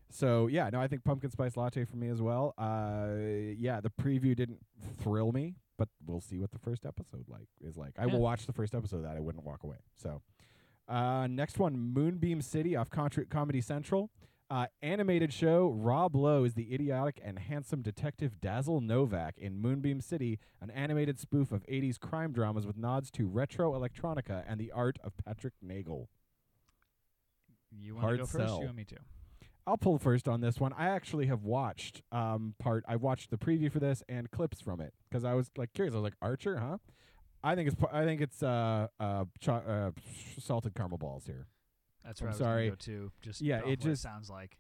so 0.10 0.48
yeah, 0.48 0.70
no, 0.72 0.80
I 0.80 0.88
think 0.88 1.04
pumpkin 1.04 1.30
spice 1.32 1.58
latte 1.58 1.86
for 1.86 1.98
me 1.98 2.10
as 2.10 2.22
well. 2.22 2.54
Uh, 2.58 3.54
yeah, 3.58 3.82
the 3.82 3.90
preview 4.02 4.36
didn't 4.36 4.60
thrill 4.98 5.32
me, 5.32 5.56
but 5.78 5.90
we'll 6.06 6.22
see 6.22 6.40
what 6.40 6.52
the 6.52 6.60
first 6.60 6.86
episode 6.86 7.26
like 7.30 7.48
is 7.62 7.78
like. 7.78 7.94
I 8.00 8.06
Yeah. 8.06 8.14
will 8.14 8.22
watch 8.22 8.46
the 8.46 8.54
first 8.54 8.74
episode 8.74 8.98
of 8.98 9.04
that. 9.04 9.18
I 9.18 9.20
wouldn't 9.20 9.44
walk 9.46 9.64
away. 9.64 9.78
So, 9.96 10.22
uh, 10.88 11.28
next 11.30 11.60
one, 11.60 11.78
Moonbeam 11.94 12.42
City 12.42 12.76
off 12.76 12.90
Contra- 12.90 13.26
Comedy 13.26 13.60
Central. 13.62 14.10
Uh, 14.50 14.68
animated 14.82 15.34
show. 15.34 15.68
Rob 15.68 16.16
Lowe 16.16 16.46
is 16.46 16.54
the 16.54 16.74
idiotic 16.74 17.20
and 17.22 17.38
handsome 17.38 17.82
detective 17.82 18.40
Dazzle 18.40 18.80
Novak 18.80 19.38
in 19.38 19.62
Moonbeam 19.62 20.00
City, 20.00 20.40
an 20.62 20.72
animated 20.72 21.20
spoof 21.20 21.52
of 21.52 21.66
80s 21.66 22.00
crime 22.00 22.32
dramas 22.32 22.66
with 22.66 22.78
nods 22.78 23.12
to 23.12 23.28
retro 23.28 23.74
electronica 23.74 24.46
and 24.48 24.58
the 24.58 24.72
art 24.72 25.00
of 25.04 25.12
Patrick 25.18 25.54
Nagel. 25.62 26.08
you 27.72 27.96
want 27.96 28.08
to 28.10 28.18
go 28.18 28.26
first 28.26 28.54
you 28.60 28.66
want 28.68 28.76
me 28.78 28.86
to 28.86 28.96
I'll 29.66 29.76
pull 29.76 30.00
first 30.00 30.30
on 30.30 30.40
this 30.40 30.62
one. 30.62 30.72
I 30.78 30.88
actually 30.88 31.26
have 31.26 31.44
watched 31.44 32.02
um 32.14 32.56
part. 32.58 32.86
I 32.88 32.96
watched 32.96 33.32
the 33.32 33.38
preview 33.38 33.70
for 33.70 33.82
this 33.82 34.02
and 34.08 34.32
clips 34.32 34.62
from 34.62 34.80
it 34.80 34.94
because 35.10 35.26
I 35.26 35.34
was 35.34 35.52
like 35.58 35.74
curious. 35.74 35.94
I 35.94 35.98
was 35.98 36.04
like 36.04 36.16
Archer, 36.22 36.58
huh? 36.58 36.78
I 37.44 37.56
think 37.56 37.68
it's 37.68 37.76
I 37.92 38.06
think 38.06 38.22
it's 38.22 38.42
uh 38.42 38.88
uh, 38.98 39.26
cho- 39.42 39.54
uh 39.56 39.92
salted 40.40 40.74
caramel 40.74 41.00
balls 41.00 41.26
here. 41.26 41.48
That's 42.08 42.22
I'm 42.22 42.28
I 42.28 42.30
was 42.32 42.38
sorry. 42.38 42.64
gonna 42.68 42.70
go 42.72 42.76
to. 42.78 43.12
Just 43.22 43.42
Yeah, 43.42 43.62
it 43.66 43.82
just- 43.82 44.02
sounds 44.02 44.30
like. 44.30 44.58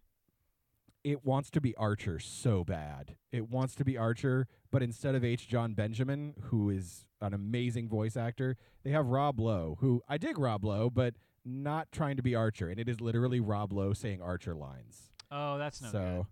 It 1.03 1.23
wants 1.23 1.49
to 1.51 1.61
be 1.61 1.73
Archer 1.75 2.19
so 2.19 2.65
bad. 2.65 3.15
It 3.31 3.49
wants 3.49 3.75
to 3.75 3.85
be 3.85 3.97
Archer, 3.97 4.47
but 4.71 4.83
instead 4.83 5.15
of 5.15 5.23
H. 5.23 5.47
John 5.47 5.73
Benjamin, 5.73 6.33
who 6.45 6.69
is 6.69 7.05
an 7.21 7.33
amazing 7.33 7.87
voice 7.87 8.17
actor, 8.17 8.57
they 8.83 8.89
have 8.91 9.05
Rob 9.05 9.39
Lowe, 9.39 9.77
who 9.79 10.03
I 10.09 10.17
dig 10.17 10.37
Rob 10.37 10.65
Lowe, 10.65 10.89
but 10.89 11.13
not 11.45 11.93
trying 11.93 12.17
to 12.17 12.21
be 12.23 12.35
Archer, 12.35 12.67
and 12.67 12.77
it 12.77 12.89
is 12.89 12.99
literally 12.99 13.39
Rob 13.39 13.71
Lowe 13.71 13.93
saying 13.93 14.21
Archer 14.21 14.53
lines. 14.53 15.13
Oh, 15.31 15.57
that's 15.57 15.81
no 15.81 15.91
so, 15.91 16.27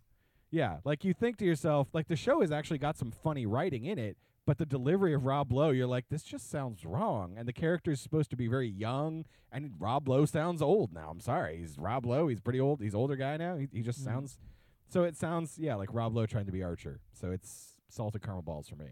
yeah, 0.52 0.80
like 0.84 1.06
you 1.06 1.14
think 1.14 1.38
to 1.38 1.46
yourself, 1.46 1.88
like 1.94 2.10
the 2.10 2.18
show 2.18 2.42
has 2.42 2.52
actually 2.52 2.80
got 2.80 2.98
some 2.98 3.12
funny 3.12 3.46
writing 3.46 3.86
in 3.86 3.98
it, 3.98 4.18
but 4.46 4.58
the 4.58 4.66
delivery 4.66 5.14
of 5.14 5.26
Rob 5.26 5.52
Lowe, 5.52 5.72
you're 5.72 5.88
like, 5.88 6.06
this 6.10 6.24
just 6.24 6.50
sounds 6.50 6.86
wrong. 6.86 7.36
And 7.38 7.48
the 7.48 7.54
character 7.54 7.92
is 7.92 8.00
supposed 8.02 8.30
to 8.30 8.36
be 8.36 8.48
very 8.48 8.70
young, 8.70 9.26
and 9.52 9.72
Rob 9.80 10.08
Lowe 10.08 10.26
sounds 10.26 10.62
old 10.62 10.94
now. 10.94 11.10
I'm 11.10 11.20
sorry, 11.20 11.58
he's 11.58 11.78
Rob 11.78 12.06
Lowe. 12.06 12.28
He's 12.28 12.40
pretty 12.42 12.60
old. 12.60 12.82
He's 12.82 12.96
older 12.96 13.16
guy 13.16 13.38
now. 13.38 13.56
He, 13.58 13.68
he 13.72 13.82
just 13.82 14.02
Mhm. 14.02 14.06
sounds. 14.06 14.38
So 14.88 15.04
it 15.04 15.16
sounds, 15.18 15.58
yeah, 15.58 15.76
like 15.76 15.94
Rob 15.94 16.16
Lowe 16.16 16.26
trying 16.28 16.46
to 16.46 16.52
be 16.52 16.62
Archer. 16.64 17.02
So 17.14 17.32
it's 17.32 17.76
salted 17.90 18.22
caramel 18.22 18.44
balls 18.44 18.70
for 18.70 18.76
me. 18.76 18.90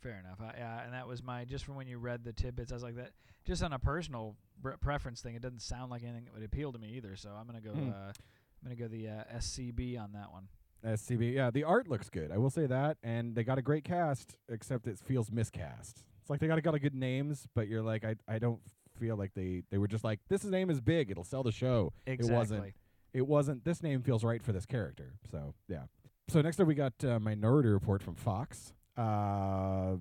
Fair 0.00 0.18
enough. 0.18 0.40
I, 0.40 0.54
yeah, 0.58 0.82
and 0.84 0.92
that 0.94 1.06
was 1.08 1.22
my 1.22 1.44
just 1.44 1.64
from 1.64 1.74
when 1.76 1.86
you 1.88 1.98
read 1.98 2.24
the 2.24 2.32
tidbits. 2.32 2.70
I 2.72 2.74
was 2.76 2.82
like 2.84 2.96
that. 2.96 3.12
Just 3.44 3.62
on 3.62 3.72
a 3.72 3.78
personal 3.78 4.36
bre- 4.60 4.72
preference 4.80 5.20
thing, 5.20 5.34
it 5.34 5.42
doesn't 5.42 5.62
sound 5.62 5.90
like 5.90 6.02
anything 6.02 6.24
that 6.26 6.34
would 6.34 6.42
appeal 6.44 6.72
to 6.72 6.78
me 6.78 6.88
either. 6.96 7.16
So 7.16 7.30
I'm 7.30 7.46
gonna 7.46 7.60
go. 7.60 7.70
Hmm. 7.72 7.90
Uh, 7.90 8.12
I'm 8.12 8.64
gonna 8.64 8.76
go 8.76 8.88
the 8.88 9.08
uh, 9.08 9.24
SCB 9.36 9.96
on 9.98 10.12
that 10.12 10.32
one. 10.32 10.48
SCB, 10.84 11.34
yeah, 11.34 11.50
the 11.50 11.64
art 11.64 11.88
looks 11.88 12.08
good. 12.08 12.30
I 12.30 12.38
will 12.38 12.50
say 12.50 12.66
that, 12.66 12.98
and 13.02 13.34
they 13.34 13.44
got 13.44 13.58
a 13.58 13.62
great 13.62 13.84
cast, 13.84 14.36
except 14.48 14.86
it 14.86 14.98
feels 14.98 15.30
miscast. 15.30 16.04
It's 16.20 16.30
like 16.30 16.40
they 16.40 16.46
got 16.46 16.58
a, 16.58 16.62
got 16.62 16.74
a 16.74 16.78
good 16.78 16.94
names, 16.94 17.46
but 17.54 17.68
you're 17.68 17.82
like, 17.82 18.04
I 18.04 18.14
I 18.28 18.38
don't 18.38 18.60
feel 18.98 19.16
like 19.16 19.32
they 19.34 19.62
they 19.70 19.78
were 19.78 19.88
just 19.88 20.04
like 20.04 20.20
this 20.28 20.44
name 20.44 20.70
is 20.70 20.80
big, 20.80 21.10
it'll 21.10 21.24
sell 21.24 21.42
the 21.42 21.52
show. 21.52 21.92
Exactly. 22.06 22.36
wasn't. 22.36 22.74
It 23.12 23.26
wasn't. 23.26 23.64
This 23.64 23.82
name 23.82 24.02
feels 24.02 24.24
right 24.24 24.42
for 24.42 24.52
this 24.52 24.66
character. 24.66 25.14
So 25.30 25.54
yeah. 25.68 25.84
So 26.28 26.42
next 26.42 26.60
up, 26.60 26.66
we 26.66 26.74
got 26.74 26.92
uh, 27.02 27.18
Minority 27.18 27.70
Report 27.70 28.02
from 28.02 28.14
Fox. 28.14 28.74
Uh, 28.96 29.96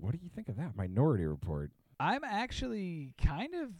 what 0.00 0.12
do 0.12 0.18
you 0.22 0.28
think 0.28 0.48
of 0.48 0.56
that 0.56 0.76
Minority 0.76 1.24
Report? 1.24 1.70
I'm 1.98 2.24
actually 2.24 3.14
kind 3.24 3.54
of 3.54 3.70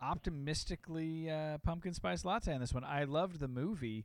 optimistically 0.00 1.30
uh, 1.30 1.58
pumpkin 1.58 1.94
spice 1.94 2.24
latte 2.24 2.52
on 2.52 2.60
this 2.60 2.74
one. 2.74 2.84
I 2.84 3.04
loved 3.04 3.40
the 3.40 3.48
movie, 3.48 4.04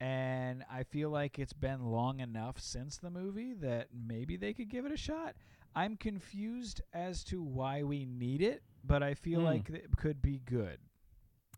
and 0.00 0.64
I 0.70 0.82
feel 0.82 1.10
like 1.10 1.38
it's 1.38 1.52
been 1.52 1.84
long 1.86 2.20
enough 2.20 2.58
since 2.60 2.98
the 2.98 3.10
movie 3.10 3.54
that 3.54 3.88
maybe 3.94 4.36
they 4.36 4.52
could 4.52 4.68
give 4.68 4.84
it 4.84 4.92
a 4.92 4.96
shot. 4.96 5.34
I'm 5.74 5.96
confused 5.96 6.80
as 6.92 7.22
to 7.24 7.42
why 7.42 7.82
we 7.82 8.04
need 8.06 8.40
it, 8.42 8.62
but 8.84 9.02
I 9.02 9.14
feel 9.14 9.40
Hmm. 9.40 9.46
like 9.46 9.68
it 9.70 9.96
could 9.96 10.22
be 10.22 10.40
good. 10.44 10.78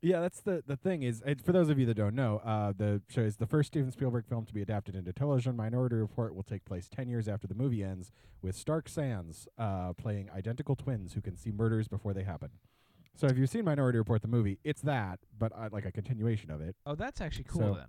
Yeah, 0.01 0.21
that's 0.21 0.41
the 0.41 0.63
the 0.65 0.77
thing 0.77 1.03
is 1.03 1.23
uh, 1.27 1.35
for 1.45 1.51
those 1.51 1.69
of 1.71 1.79
you 1.81 1.85
that 1.87 1.95
don't 1.95 2.15
know, 2.15 2.39
uh, 2.45 2.73
the 2.77 3.03
show 3.09 3.23
is 3.23 3.37
the 3.37 3.47
first 3.49 3.67
Steven 3.69 3.91
Spielberg 3.91 4.27
film 4.27 4.47
to 4.47 4.55
be 4.55 4.63
adapted 4.63 4.95
into 4.95 5.13
television. 5.13 5.57
Minority 5.57 5.97
Report 5.97 6.37
will 6.37 6.45
take 6.45 6.65
place 6.65 6.89
ten 6.89 7.09
years 7.09 7.27
after 7.27 7.49
the 7.49 7.55
movie 7.55 7.83
ends, 7.83 8.13
with 8.41 8.55
Stark 8.55 8.89
Sands 8.89 9.49
uh, 9.59 9.93
playing 9.95 10.31
identical 10.31 10.77
twins 10.77 11.15
who 11.15 11.21
can 11.21 11.37
see 11.37 11.51
murders 11.51 11.89
before 11.89 12.15
they 12.15 12.23
happen. 12.23 12.51
So 13.17 13.27
if 13.27 13.37
you've 13.37 13.51
seen 13.51 13.65
Minority 13.65 13.99
Report, 13.99 14.23
the 14.23 14.29
movie, 14.29 14.61
it's 14.63 14.83
that, 14.83 15.19
but 15.37 15.51
uh, 15.53 15.69
like 15.73 15.85
a 15.85 15.91
continuation 15.91 16.53
of 16.53 16.61
it. 16.61 16.77
Oh, 16.87 16.95
that's 16.95 17.21
actually 17.21 17.47
cool 17.49 17.63
So- 17.63 17.75
then. 17.75 17.87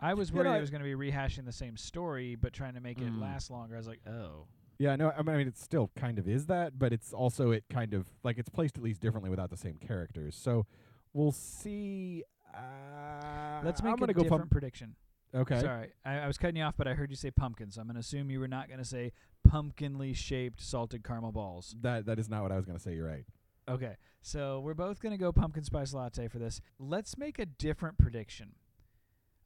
I 0.00 0.14
was 0.14 0.30
Yeah, 0.30 0.36
worried 0.36 0.44
no, 0.44 0.52
it 0.52 0.56
I- 0.56 0.60
was 0.60 0.70
going 0.70 0.82
to 0.82 0.96
be 0.96 1.10
rehashing 1.10 1.44
the 1.44 1.52
same 1.52 1.76
story, 1.76 2.34
but 2.34 2.52
trying 2.52 2.74
to 2.74 2.80
make 2.80 2.98
it 3.00 3.12
Mm. 3.12 3.20
last 3.20 3.50
longer. 3.50 3.74
I 3.74 3.78
was 3.78 3.86
like, 3.88 4.00
oh. 4.08 4.46
Yeah, 4.78 4.96
no, 4.96 5.12
I 5.16 5.20
mean 5.22 5.46
it 5.46 5.58
still 5.58 5.90
kind 5.94 6.18
of 6.18 6.26
is 6.26 6.46
that, 6.46 6.78
but 6.78 6.90
it's 6.92 7.12
also 7.12 7.50
it 7.50 7.64
kind 7.68 7.92
of 7.92 8.06
like 8.24 8.38
it's 8.38 8.48
placed 8.48 8.78
at 8.78 8.82
least 8.82 9.02
differently 9.02 9.28
without 9.28 9.50
the 9.50 9.56
same 9.58 9.76
characters. 9.76 10.34
So 10.34 10.64
we'll 11.12 11.32
see. 11.32 12.24
Uh, 12.54 13.60
Let's 13.64 13.82
make 13.82 13.92
I'm 13.92 13.98
gonna 13.98 14.12
a 14.12 14.14
go 14.14 14.22
different 14.22 14.42
pump. 14.44 14.50
prediction. 14.52 14.94
Okay. 15.34 15.60
Sorry, 15.60 15.92
I, 16.04 16.20
I 16.20 16.26
was 16.26 16.38
cutting 16.38 16.56
you 16.56 16.62
off, 16.64 16.74
but 16.76 16.88
I 16.88 16.94
heard 16.94 17.10
you 17.10 17.16
say 17.16 17.30
pumpkin, 17.30 17.70
so 17.70 17.80
I'm 17.80 17.86
going 17.86 17.94
to 17.94 18.00
assume 18.00 18.30
you 18.32 18.40
were 18.40 18.48
not 18.48 18.66
going 18.66 18.80
to 18.80 18.84
say 18.84 19.12
pumpkinly 19.46 20.12
shaped 20.12 20.60
salted 20.60 21.04
caramel 21.04 21.30
balls. 21.30 21.76
That 21.82 22.06
that 22.06 22.18
is 22.18 22.28
not 22.28 22.42
what 22.42 22.50
I 22.50 22.56
was 22.56 22.64
gonna 22.64 22.80
say. 22.80 22.94
You're 22.94 23.06
right. 23.06 23.24
Okay, 23.68 23.96
so 24.22 24.58
we're 24.60 24.74
both 24.74 25.00
going 25.00 25.12
to 25.12 25.18
go 25.18 25.30
pumpkin 25.30 25.62
spice 25.62 25.92
latte 25.92 26.26
for 26.26 26.38
this. 26.40 26.60
Let's 26.80 27.16
make 27.16 27.38
a 27.38 27.46
different 27.46 27.98
prediction. 27.98 28.52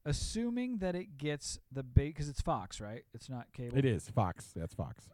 Assuming 0.07 0.78
that 0.78 0.94
it 0.94 1.16
gets 1.16 1.59
the 1.72 1.82
big, 1.82 2.14
because 2.14 2.28
it's 2.28 2.40
Fox, 2.42 2.80
right? 2.80 3.05
It's 3.14 3.30
not 3.30 3.46
cable. 3.52 3.78
It 3.78 3.84
is 3.84 4.09
Fox. 4.09 4.52
That's 4.55 4.74
Fox. 4.74 5.09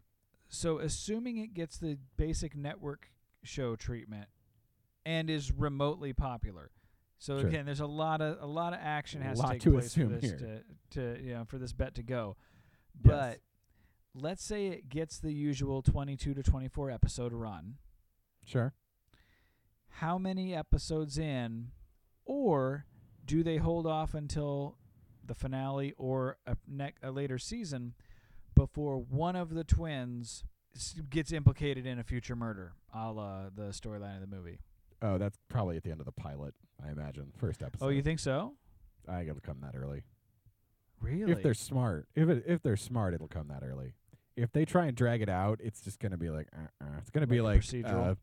So 0.48 0.78
assuming 0.78 1.38
it 1.38 1.54
gets 1.54 1.78
the 1.78 1.96
basic 2.16 2.56
network 2.56 3.08
show 3.44 3.76
treatment 3.76 4.26
and 5.06 5.30
is 5.30 5.52
remotely 5.52 6.12
popular. 6.12 6.70
So 7.18 7.38
Sure. 7.38 7.48
again, 7.48 7.66
there's 7.66 7.80
a 7.80 7.86
lot 7.86 8.20
of 8.20 8.38
a 8.42 8.46
lot 8.46 8.72
of 8.72 8.80
action 8.82 9.20
has 9.22 9.38
to 9.40 9.46
take 9.48 9.60
to 9.62 9.72
place 9.72 9.86
assume 9.86 10.08
for 10.14 10.14
this 10.20 10.30
here. 10.30 10.62
to 10.90 11.14
to 11.16 11.22
you 11.22 11.34
know 11.34 11.44
for 11.44 11.58
this 11.58 11.72
bet 11.72 11.94
to 11.94 12.02
go. 12.02 12.36
Yes. 13.04 13.12
But 13.12 13.40
let's 14.20 14.42
say 14.42 14.66
it 14.68 14.88
gets 14.88 15.18
the 15.20 15.32
usual 15.32 15.82
22 15.82 16.34
to 16.34 16.42
24 16.42 16.90
episode 16.90 17.32
run. 17.32 17.76
Sure. 18.44 18.74
How 19.94 20.18
many 20.18 20.54
episodes 20.54 21.16
in 21.18 21.68
or 22.24 22.86
do 23.24 23.42
they 23.44 23.58
hold 23.58 23.86
off 23.86 24.14
until 24.14 24.76
the 25.24 25.34
finale 25.34 25.94
or 25.96 26.36
a, 26.46 26.56
nec- 26.68 26.96
a 27.02 27.10
later 27.10 27.38
season 27.38 27.94
before 28.54 28.98
one 28.98 29.36
of 29.36 29.54
the 29.54 29.64
twins 29.64 30.44
s- 30.74 30.96
gets 31.08 31.32
implicated 31.32 31.86
in 31.86 31.98
a 31.98 32.04
future 32.04 32.36
murder, 32.36 32.72
a 32.94 33.10
la 33.12 33.44
the 33.54 33.68
storyline 33.70 34.22
of 34.22 34.28
the 34.28 34.36
movie? 34.36 34.58
Oh, 35.02 35.18
that's 35.18 35.38
probably 35.48 35.76
at 35.76 35.82
the 35.82 35.90
end 35.90 36.00
of 36.00 36.06
the 36.06 36.12
pilot, 36.12 36.54
I 36.84 36.90
imagine. 36.90 37.32
First 37.38 37.62
episode. 37.62 37.86
Oh, 37.86 37.88
you 37.88 38.02
think 38.02 38.18
so? 38.18 38.54
I 39.08 39.24
gotta 39.24 39.40
come 39.40 39.58
that 39.62 39.74
early. 39.76 40.02
Really? 41.00 41.32
If 41.32 41.42
they're 41.42 41.54
smart, 41.54 42.06
if 42.14 42.28
it, 42.28 42.44
if 42.46 42.62
they're 42.62 42.76
smart, 42.76 43.14
it'll 43.14 43.28
come 43.28 43.48
that 43.48 43.62
early. 43.64 43.94
If 44.36 44.52
they 44.52 44.64
try 44.64 44.86
and 44.86 44.96
drag 44.96 45.22
it 45.22 45.28
out, 45.30 45.60
it's 45.62 45.80
just 45.80 45.98
gonna 45.98 46.18
be 46.18 46.28
like, 46.30 46.48
uh, 46.54 46.84
uh. 46.84 46.98
it's 46.98 47.10
gonna 47.10 47.26
be 47.26 47.40
Like 47.40 47.54
a 47.54 47.76
like 47.76 47.84
procedural? 47.84 48.10
Uh, 48.10 48.14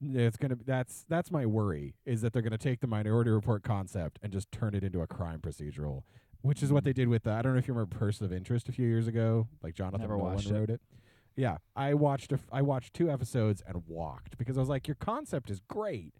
it's 0.00 0.36
gonna. 0.36 0.56
That's 0.64 1.04
that's 1.08 1.30
my 1.30 1.46
worry 1.46 1.94
is 2.04 2.20
that 2.22 2.32
they're 2.32 2.42
gonna 2.42 2.58
take 2.58 2.80
the 2.80 2.86
Minority 2.86 3.30
Report 3.30 3.62
concept 3.62 4.18
and 4.22 4.32
just 4.32 4.50
turn 4.52 4.74
it 4.74 4.84
into 4.84 5.00
a 5.00 5.06
crime 5.06 5.40
procedural, 5.40 6.02
which 6.42 6.62
is 6.62 6.72
what 6.72 6.84
they 6.84 6.92
did 6.92 7.08
with. 7.08 7.22
The, 7.24 7.32
I 7.32 7.42
don't 7.42 7.52
know 7.52 7.58
if 7.58 7.66
you 7.68 7.74
remember 7.74 7.96
Person 7.98 8.26
of 8.26 8.32
Interest 8.32 8.68
a 8.68 8.72
few 8.72 8.86
years 8.86 9.06
ago, 9.08 9.48
like 9.62 9.74
Jonathan 9.74 10.00
Never 10.02 10.16
Nolan 10.16 10.34
watched 10.34 10.50
wrote 10.50 10.70
it. 10.70 10.80
Yeah, 11.36 11.58
I 11.74 11.94
watched 11.94 12.32
a 12.32 12.38
I 12.52 12.62
watched 12.62 12.94
two 12.94 13.10
episodes 13.10 13.62
and 13.66 13.82
walked 13.86 14.38
because 14.38 14.56
I 14.56 14.60
was 14.60 14.68
like, 14.68 14.86
your 14.88 14.94
concept 14.96 15.50
is 15.50 15.60
great, 15.68 16.14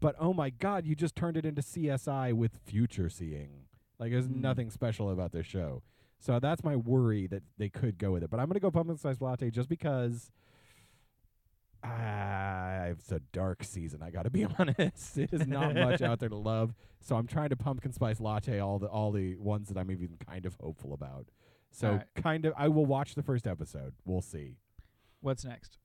but 0.00 0.14
oh 0.18 0.32
my 0.32 0.50
god, 0.50 0.86
you 0.86 0.94
just 0.94 1.16
turned 1.16 1.36
it 1.36 1.44
into 1.46 1.62
CSI 1.62 2.32
with 2.32 2.58
future 2.64 3.08
seeing. 3.08 3.66
Like, 3.98 4.10
there's 4.12 4.26
Mm. 4.28 4.40
nothing 4.40 4.70
special 4.70 5.10
about 5.10 5.32
this 5.32 5.46
show. 5.46 5.82
So 6.18 6.38
that's 6.40 6.64
my 6.64 6.74
worry 6.76 7.26
that 7.28 7.42
they 7.58 7.68
could 7.68 7.98
go 7.98 8.12
with 8.12 8.22
it. 8.22 8.30
But 8.30 8.40
I'm 8.40 8.46
gonna 8.46 8.60
go 8.60 8.70
pumpkin 8.70 8.96
spice 8.98 9.20
latte 9.20 9.50
just 9.50 9.68
because. 9.68 10.30
Ah, 11.84 12.84
it's 12.84 13.10
a 13.10 13.20
dark 13.32 13.64
season. 13.64 14.02
I 14.02 14.10
got 14.10 14.22
to 14.22 14.30
be 14.30 14.44
honest. 14.58 15.18
It 15.18 15.30
is 15.32 15.46
not 15.46 15.74
much 15.74 16.00
out 16.02 16.20
there 16.20 16.28
to 16.28 16.36
love. 16.36 16.74
So 17.00 17.16
I'm 17.16 17.26
trying 17.26 17.48
to 17.48 17.56
pumpkin 17.56 17.92
spice 17.92 18.20
latte 18.20 18.60
all 18.60 18.78
the 18.78 18.86
all 18.86 19.10
the 19.10 19.36
ones 19.36 19.68
that 19.68 19.78
I'm 19.78 19.90
even 19.90 20.16
kind 20.24 20.46
of 20.46 20.56
hopeful 20.60 20.94
about. 20.94 21.28
So 21.72 21.88
Alright. 21.88 22.06
kind 22.14 22.44
of, 22.44 22.52
I 22.56 22.68
will 22.68 22.86
watch 22.86 23.14
the 23.14 23.22
first 23.22 23.46
episode. 23.46 23.94
We'll 24.04 24.20
see. 24.20 24.56
What's 25.20 25.44
next? 25.44 25.78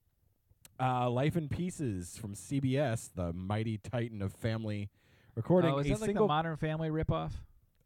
Uh, 0.80 1.10
Life 1.10 1.36
in 1.38 1.48
Pieces 1.50 2.18
from 2.18 2.36
CBS, 2.36 3.10
the 3.16 3.34
mighty 3.34 3.78
titan 3.78 4.22
of 4.22 4.34
family 4.34 4.90
recording. 5.34 5.74
Oh, 5.74 5.78
is 5.80 5.88
a 5.88 5.90
that 5.92 6.02
like 6.02 6.14
the 6.14 6.28
Modern 6.28 6.58
Family 6.58 6.90
ripoff? 6.90 7.32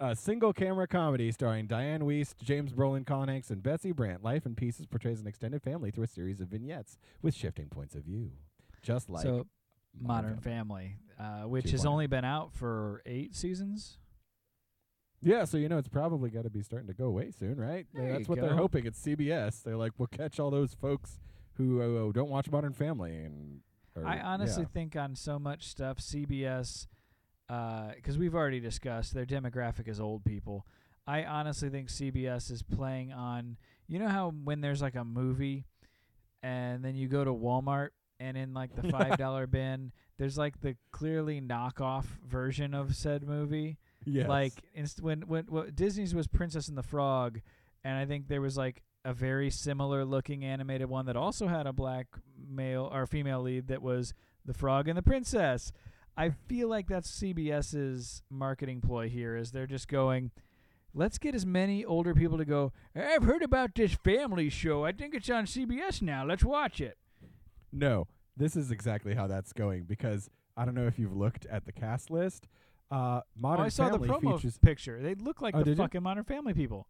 A 0.03 0.15
single 0.15 0.51
camera 0.51 0.87
comedy 0.87 1.31
starring 1.31 1.67
Dianne 1.67 2.01
Wiest, 2.01 2.33
James 2.41 2.73
Brolin, 2.73 3.05
Colin 3.05 3.29
Hanks, 3.29 3.51
and 3.51 3.61
Betsy 3.61 3.91
Brandt. 3.91 4.23
Life 4.23 4.47
in 4.47 4.55
Pieces 4.55 4.87
portrays 4.87 5.21
an 5.21 5.27
extended 5.27 5.61
family 5.61 5.91
through 5.91 6.05
a 6.05 6.07
series 6.07 6.41
of 6.41 6.47
vignettes 6.47 6.97
with 7.21 7.35
shifting 7.35 7.67
points 7.67 7.93
of 7.93 8.01
view. 8.01 8.31
Just 8.81 9.11
like 9.11 9.21
so 9.21 9.45
Modern 9.99 10.39
Family, 10.39 10.95
uh, 11.19 11.43
which 11.43 11.69
has 11.69 11.83
2.0. 11.83 11.85
only 11.85 12.07
been 12.07 12.25
out 12.25 12.51
for 12.51 13.03
eight 13.05 13.35
seasons. 13.35 13.99
Yeah, 15.21 15.45
so 15.45 15.57
you 15.57 15.69
know 15.69 15.77
it's 15.77 15.87
probably 15.87 16.31
got 16.31 16.45
to 16.45 16.49
be 16.49 16.63
starting 16.63 16.87
to 16.87 16.95
go 16.95 17.05
away 17.05 17.29
soon, 17.29 17.59
right? 17.59 17.85
There 17.93 18.13
That's 18.13 18.27
what 18.27 18.41
they're 18.41 18.55
hoping. 18.55 18.87
It's 18.87 18.99
CBS. 18.99 19.61
They're 19.61 19.77
like, 19.77 19.91
we'll 19.99 20.07
catch 20.07 20.39
all 20.39 20.49
those 20.49 20.73
folks 20.73 21.19
who 21.57 21.79
uh, 21.79 22.11
don't 22.11 22.31
watch 22.31 22.49
Modern 22.49 22.73
Family. 22.73 23.17
And 23.17 23.59
or- 23.95 24.07
I 24.07 24.19
honestly 24.19 24.63
yeah. 24.63 24.69
think 24.73 24.95
on 24.95 25.15
so 25.15 25.37
much 25.37 25.67
stuff, 25.67 25.99
CBS, 25.99 26.87
Uh, 27.51 27.91
because 27.95 28.17
we've 28.17 28.33
already 28.33 28.61
discussed 28.61 29.13
their 29.13 29.25
demographic 29.25 29.89
is 29.89 29.99
old 29.99 30.23
people. 30.23 30.65
I 31.05 31.25
honestly 31.25 31.67
think 31.69 31.89
CBS 31.89 32.49
is 32.49 32.63
playing 32.63 33.11
on. 33.11 33.57
You 33.87 33.99
know 33.99 34.07
how 34.07 34.33
when 34.43 34.61
there's 34.61 34.81
like 34.81 34.95
a 34.95 35.03
movie, 35.03 35.65
and 36.41 36.81
then 36.85 36.95
you 36.95 37.09
go 37.09 37.25
to 37.25 37.33
Walmart, 37.33 37.89
and 38.21 38.37
in 38.37 38.53
like 38.53 38.73
the 38.75 38.89
five 38.89 39.17
dollar 39.17 39.47
bin, 39.47 39.91
there's 40.17 40.37
like 40.37 40.61
the 40.61 40.77
clearly 40.93 41.41
knockoff 41.41 42.05
version 42.25 42.73
of 42.73 42.95
said 42.95 43.23
movie. 43.23 43.77
yes. 44.05 44.29
Like 44.29 44.53
inst- 44.73 45.01
when 45.01 45.21
when 45.21 45.43
what 45.45 45.75
Disney's 45.75 46.15
was 46.15 46.27
Princess 46.27 46.69
and 46.69 46.77
the 46.77 46.83
Frog, 46.83 47.41
and 47.83 47.97
I 47.97 48.05
think 48.05 48.29
there 48.29 48.41
was 48.41 48.55
like 48.55 48.81
a 49.03 49.13
very 49.13 49.49
similar 49.49 50.05
looking 50.05 50.45
animated 50.45 50.87
one 50.87 51.05
that 51.07 51.17
also 51.17 51.47
had 51.47 51.67
a 51.67 51.73
black 51.73 52.07
male 52.49 52.89
or 52.93 53.05
female 53.07 53.41
lead 53.41 53.67
that 53.67 53.81
was 53.81 54.13
the 54.45 54.53
Frog 54.53 54.87
and 54.87 54.97
the 54.97 55.01
Princess. 55.01 55.73
I 56.17 56.29
feel 56.47 56.67
like 56.67 56.87
that's 56.87 57.09
CBS's 57.21 58.21
marketing 58.29 58.81
ploy 58.81 59.09
here 59.09 59.35
is 59.35 59.51
they're 59.51 59.67
just 59.67 59.87
going 59.87 60.31
let's 60.93 61.17
get 61.17 61.33
as 61.33 61.45
many 61.45 61.85
older 61.85 62.13
people 62.13 62.37
to 62.37 62.45
go 62.45 62.73
I've 62.95 63.23
heard 63.23 63.41
about 63.43 63.75
this 63.75 63.93
family 63.93 64.49
show. 64.49 64.83
I 64.85 64.91
think 64.91 65.13
it's 65.15 65.29
on 65.29 65.45
CBS 65.45 66.01
now. 66.01 66.25
Let's 66.25 66.43
watch 66.43 66.81
it. 66.81 66.97
No, 67.71 68.07
this 68.35 68.55
is 68.55 68.71
exactly 68.71 69.15
how 69.15 69.27
that's 69.27 69.53
going 69.53 69.83
because 69.83 70.29
I 70.57 70.65
don't 70.65 70.75
know 70.75 70.87
if 70.87 70.99
you've 70.99 71.15
looked 71.15 71.45
at 71.45 71.65
the 71.65 71.71
cast 71.71 72.11
list. 72.11 72.47
Uh, 72.91 73.21
Modern 73.37 73.63
oh, 73.63 73.65
I 73.67 73.69
saw 73.69 73.89
Family 73.89 74.07
the 74.09 74.13
promo 74.13 74.35
features. 74.35 74.57
picture. 74.57 75.01
They 75.01 75.15
look 75.15 75.41
like 75.41 75.55
Oh, 75.55 75.59
the 75.59 75.63
did 75.65 75.77
you? 75.77 75.83
fucking 75.83 76.03
Modern 76.03 76.25
Family 76.25 76.53
people. 76.53 76.87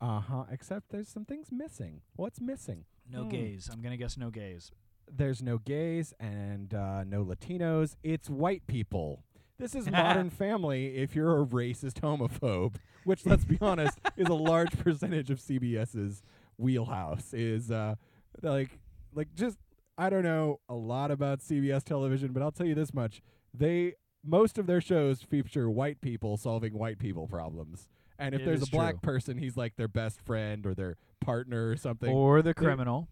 Uh 0.00 0.20
huh. 0.20 0.44
Except 0.50 0.90
there's 0.90 1.08
some 1.08 1.24
things 1.24 1.48
missing. 1.50 2.02
What's 2.14 2.40
missing? 2.40 2.84
No 3.10 3.24
Hmm. 3.24 3.30
gays. 3.30 3.68
I'm 3.72 3.82
going 3.82 3.90
to 3.90 3.96
guess 3.96 4.16
no 4.16 4.30
gays. 4.30 4.70
There's 5.12 5.42
no 5.42 5.58
gays 5.58 6.14
and 6.20 6.72
uh, 6.72 7.04
no 7.04 7.24
Latinos. 7.24 7.96
It's 8.02 8.30
white 8.30 8.66
people. 8.66 9.24
This 9.58 9.74
is 9.74 9.90
Modern 9.90 10.30
Family 10.30 10.96
if 10.96 11.14
you're 11.14 11.40
a 11.42 11.44
racist 11.44 12.00
homophobe, 12.00 12.76
which 13.04 13.26
let's 13.26 13.44
be 13.44 13.58
honest 13.60 13.98
is 14.16 14.28
a 14.28 14.34
large 14.34 14.70
percentage 14.78 15.30
of 15.30 15.38
CBS's 15.38 16.22
wheelhouse. 16.56 17.34
Is 17.34 17.70
uh, 17.70 17.96
like 18.42 18.78
like 19.14 19.34
just 19.34 19.58
I 19.98 20.08
don't 20.08 20.22
know 20.22 20.60
a 20.68 20.74
lot 20.74 21.10
about 21.10 21.40
CBS 21.40 21.82
television, 21.84 22.32
but 22.32 22.42
I'll 22.42 22.52
tell 22.52 22.66
you 22.66 22.74
this 22.74 22.94
much: 22.94 23.20
they 23.52 23.94
most 24.24 24.56
of 24.58 24.66
their 24.66 24.80
shows 24.80 25.22
feature 25.22 25.68
white 25.68 26.00
people 26.00 26.36
solving 26.36 26.72
white 26.78 26.98
people 26.98 27.26
problems. 27.26 27.88
And 28.18 28.34
if 28.34 28.42
It 28.42 28.44
there's 28.44 28.62
a 28.62 28.70
black 28.70 29.00
true. 29.02 29.12
person, 29.14 29.38
he's 29.38 29.56
like 29.56 29.76
their 29.76 29.88
best 29.88 30.20
friend 30.20 30.66
or 30.66 30.74
their 30.74 30.96
partner 31.20 31.70
or 31.70 31.76
something 31.76 32.10
Or 32.12 32.42
the 32.42 32.52
criminal. 32.52 33.08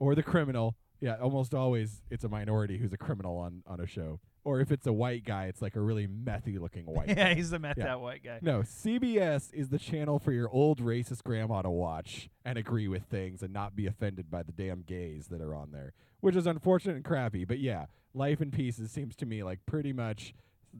or 0.00 0.14
the 0.16 0.22
criminal. 0.22 0.74
Yeah, 1.00 1.16
almost 1.20 1.54
always 1.54 2.02
it's 2.10 2.24
a 2.24 2.28
minority 2.28 2.76
who's 2.78 2.92
a 2.92 2.96
criminal 2.98 3.36
on 3.38 3.62
on 3.66 3.80
a 3.80 3.86
show. 3.86 4.20
Or 4.44 4.60
if 4.60 4.72
it's 4.72 4.86
a 4.86 4.92
white 4.92 5.24
guy, 5.24 5.44
it's 5.46 5.60
like 5.60 5.76
a 5.76 5.80
really 5.80 6.06
methy 6.08 6.58
looking 6.58 6.86
white 6.86 7.08
yeah, 7.08 7.14
guy. 7.14 7.34
he's 7.34 7.50
the 7.50 7.58
methed 7.58 7.76
Yeah. 7.78 7.94
out 7.94 8.00
white 8.00 8.22
guy. 8.24 8.38
No, 8.42 8.60
CBS 8.60 9.52
is 9.52 9.68
the 9.68 9.78
channel 9.78 10.18
for 10.18 10.32
your 10.32 10.48
old 10.48 10.80
racist 10.80 11.22
grandma 11.22 11.62
to 11.62 11.70
watch 11.70 12.30
and 12.44 12.56
agree 12.58 12.88
with 12.88 13.04
things 13.04 13.42
and 13.42 13.52
not 13.52 13.76
be 13.76 13.86
offended 13.86 14.30
by 14.30 14.42
the 14.42 14.52
damn 14.52 14.82
gays 14.82 15.26
that 15.28 15.40
are 15.42 15.54
on 15.54 15.70
there, 15.72 15.92
which 16.20 16.34
is 16.34 16.46
unfortunate 16.46 16.96
and 16.96 17.04
crappy. 17.04 17.44
But 17.44 17.58
yeah, 17.58 17.86
Life 18.14 18.40
in 18.40 18.50
Pieces 18.50 18.90
seems 18.90 19.14
to 19.16 19.26
me 19.26 19.42
like 19.42 19.60
pretty 19.66 19.92
much 19.92 20.34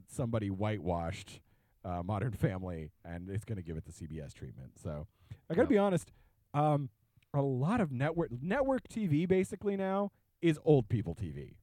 somebody 0.09 0.49
whitewashed 0.49 1.41
uh, 1.85 2.03
Modern 2.03 2.33
Family, 2.33 2.91
and 3.05 3.29
it's 3.31 3.45
going 3.45 3.57
to 3.57 3.63
give 3.63 3.77
it 3.77 3.85
the 3.85 3.93
CBS 3.93 4.33
treatment. 4.33 4.73
So 4.83 5.07
I 5.51 5.55
got 5.55 5.63
to 5.63 5.65
Yep. 5.65 5.69
be 5.69 5.79
honest. 5.79 6.11
Um, 6.55 6.89
a 7.35 7.43
lot 7.43 7.81
of 7.81 7.93
network 7.93 8.31
network 8.41 8.89
TV 8.89 9.29
basically 9.29 9.77
now 9.77 10.11
is 10.41 10.59
old 10.65 10.89
people 10.89 11.15
TV 11.15 11.55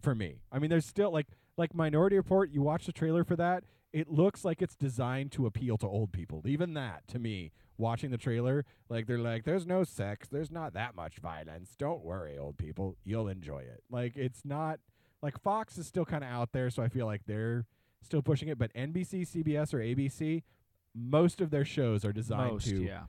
for 0.00 0.14
me. 0.14 0.40
I 0.50 0.58
mean, 0.58 0.70
there's 0.70 0.86
still 0.86 1.10
like 1.10 1.26
like 1.56 1.74
Minority 1.74 2.16
Report. 2.16 2.50
You 2.50 2.62
watch 2.62 2.86
the 2.86 2.92
trailer 2.92 3.24
for 3.24 3.36
that, 3.36 3.64
it 3.92 4.10
looks 4.10 4.44
like 4.44 4.60
it's 4.60 4.74
designed 4.74 5.30
to 5.32 5.46
appeal 5.46 5.78
to 5.78 5.86
old 5.86 6.12
people. 6.12 6.42
Even 6.46 6.74
that, 6.74 7.06
to 7.08 7.18
me, 7.18 7.52
watching 7.78 8.10
the 8.10 8.18
trailer, 8.18 8.64
like 8.88 9.06
they're 9.06 9.18
like, 9.18 9.44
"There's 9.44 9.66
no 9.66 9.84
sex. 9.84 10.28
There's 10.28 10.50
not 10.50 10.74
that 10.74 10.96
much 10.96 11.18
violence. 11.18 11.74
Don't 11.78 12.04
worry, 12.04 12.36
old 12.36 12.58
people. 12.58 12.96
You'll 13.04 13.28
enjoy 13.28 13.60
it." 13.60 13.84
Like 13.88 14.16
it's 14.16 14.44
not 14.44 14.80
like 15.22 15.40
Fox 15.40 15.78
is 15.78 15.86
still 15.86 16.04
kind 16.04 16.24
of 16.24 16.30
out 16.30 16.52
there, 16.52 16.70
so 16.70 16.82
I 16.82 16.88
feel 16.88 17.06
like 17.06 17.22
they're 17.26 17.66
still 18.02 18.20
pushing 18.20 18.48
it. 18.48 18.58
But 18.58 18.72
NBC, 18.74 19.26
CBS, 19.26 19.72
or 19.72 19.78
ABC, 19.78 20.42
most 20.92 21.40
of 21.40 21.50
their 21.50 21.64
shows 21.64 22.04
are 22.04 22.12
designed 22.12 22.54
Most, 22.54 22.66
to 22.66 22.82
yeah. 22.82 23.04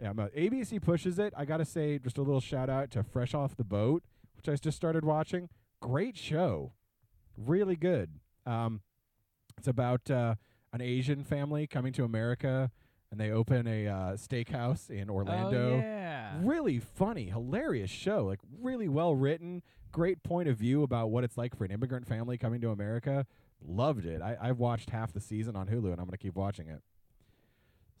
Yeah, 0.00 0.12
mo- 0.12 0.30
ABC 0.36 0.80
pushes 0.82 1.18
it. 1.18 1.32
I 1.36 1.44
gotta 1.44 1.64
say, 1.64 1.98
just 1.98 2.18
a 2.18 2.22
little 2.22 2.40
shout 2.40 2.70
out 2.70 2.90
to 2.92 3.02
Fresh 3.02 3.34
Off 3.34 3.56
the 3.56 3.64
Boat, 3.64 4.02
which 4.36 4.48
I 4.48 4.54
just 4.54 4.76
started 4.76 5.04
watching. 5.04 5.48
Great 5.80 6.16
show, 6.16 6.72
really 7.36 7.76
good. 7.76 8.18
Um, 8.46 8.80
it's 9.58 9.68
about 9.68 10.10
uh, 10.10 10.36
an 10.72 10.80
Asian 10.80 11.22
family 11.24 11.66
coming 11.66 11.92
to 11.94 12.04
America, 12.04 12.70
and 13.10 13.20
they 13.20 13.30
open 13.30 13.66
a 13.66 13.86
uh, 13.86 13.94
steakhouse 14.12 14.88
in 14.88 15.10
Orlando. 15.10 15.74
Oh, 15.74 15.78
yeah. 15.78 16.38
Really 16.42 16.78
funny, 16.78 17.26
hilarious 17.28 17.90
show. 17.90 18.24
Like 18.24 18.40
really 18.60 18.88
well 18.88 19.14
written. 19.14 19.62
Great 19.92 20.22
point 20.22 20.48
of 20.48 20.56
view 20.56 20.82
about 20.82 21.10
what 21.10 21.24
it's 21.24 21.36
like 21.36 21.56
for 21.56 21.64
an 21.64 21.72
immigrant 21.72 22.06
family 22.06 22.38
coming 22.38 22.60
to 22.60 22.70
America. 22.70 23.26
Loved 23.62 24.06
it. 24.06 24.22
I, 24.22 24.36
I've 24.40 24.58
watched 24.58 24.90
half 24.90 25.12
the 25.12 25.20
season 25.20 25.56
on 25.56 25.66
Hulu, 25.66 25.90
and 25.92 26.00
I'm 26.00 26.06
gonna 26.06 26.16
keep 26.16 26.36
watching 26.36 26.68
it. 26.68 26.82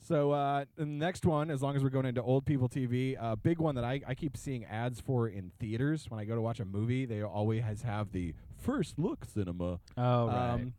So 0.00 0.32
uh, 0.32 0.64
the 0.76 0.86
next 0.86 1.26
one, 1.26 1.50
as 1.50 1.62
long 1.62 1.76
as 1.76 1.82
we're 1.82 1.90
going 1.90 2.06
into 2.06 2.22
old 2.22 2.46
people 2.46 2.68
TV, 2.68 3.16
a 3.16 3.22
uh, 3.22 3.36
big 3.36 3.58
one 3.58 3.74
that 3.74 3.84
I, 3.84 4.00
I 4.06 4.14
keep 4.14 4.36
seeing 4.36 4.64
ads 4.64 5.00
for 5.00 5.28
in 5.28 5.52
theaters 5.60 6.06
when 6.08 6.18
I 6.18 6.24
go 6.24 6.34
to 6.34 6.40
watch 6.40 6.58
a 6.58 6.64
movie. 6.64 7.04
They 7.04 7.22
always 7.22 7.82
have 7.82 8.12
the 8.12 8.34
first 8.56 8.98
look 8.98 9.24
cinema. 9.24 9.80
Oh 9.96 10.26
right. 10.26 10.50
Um, 10.50 10.74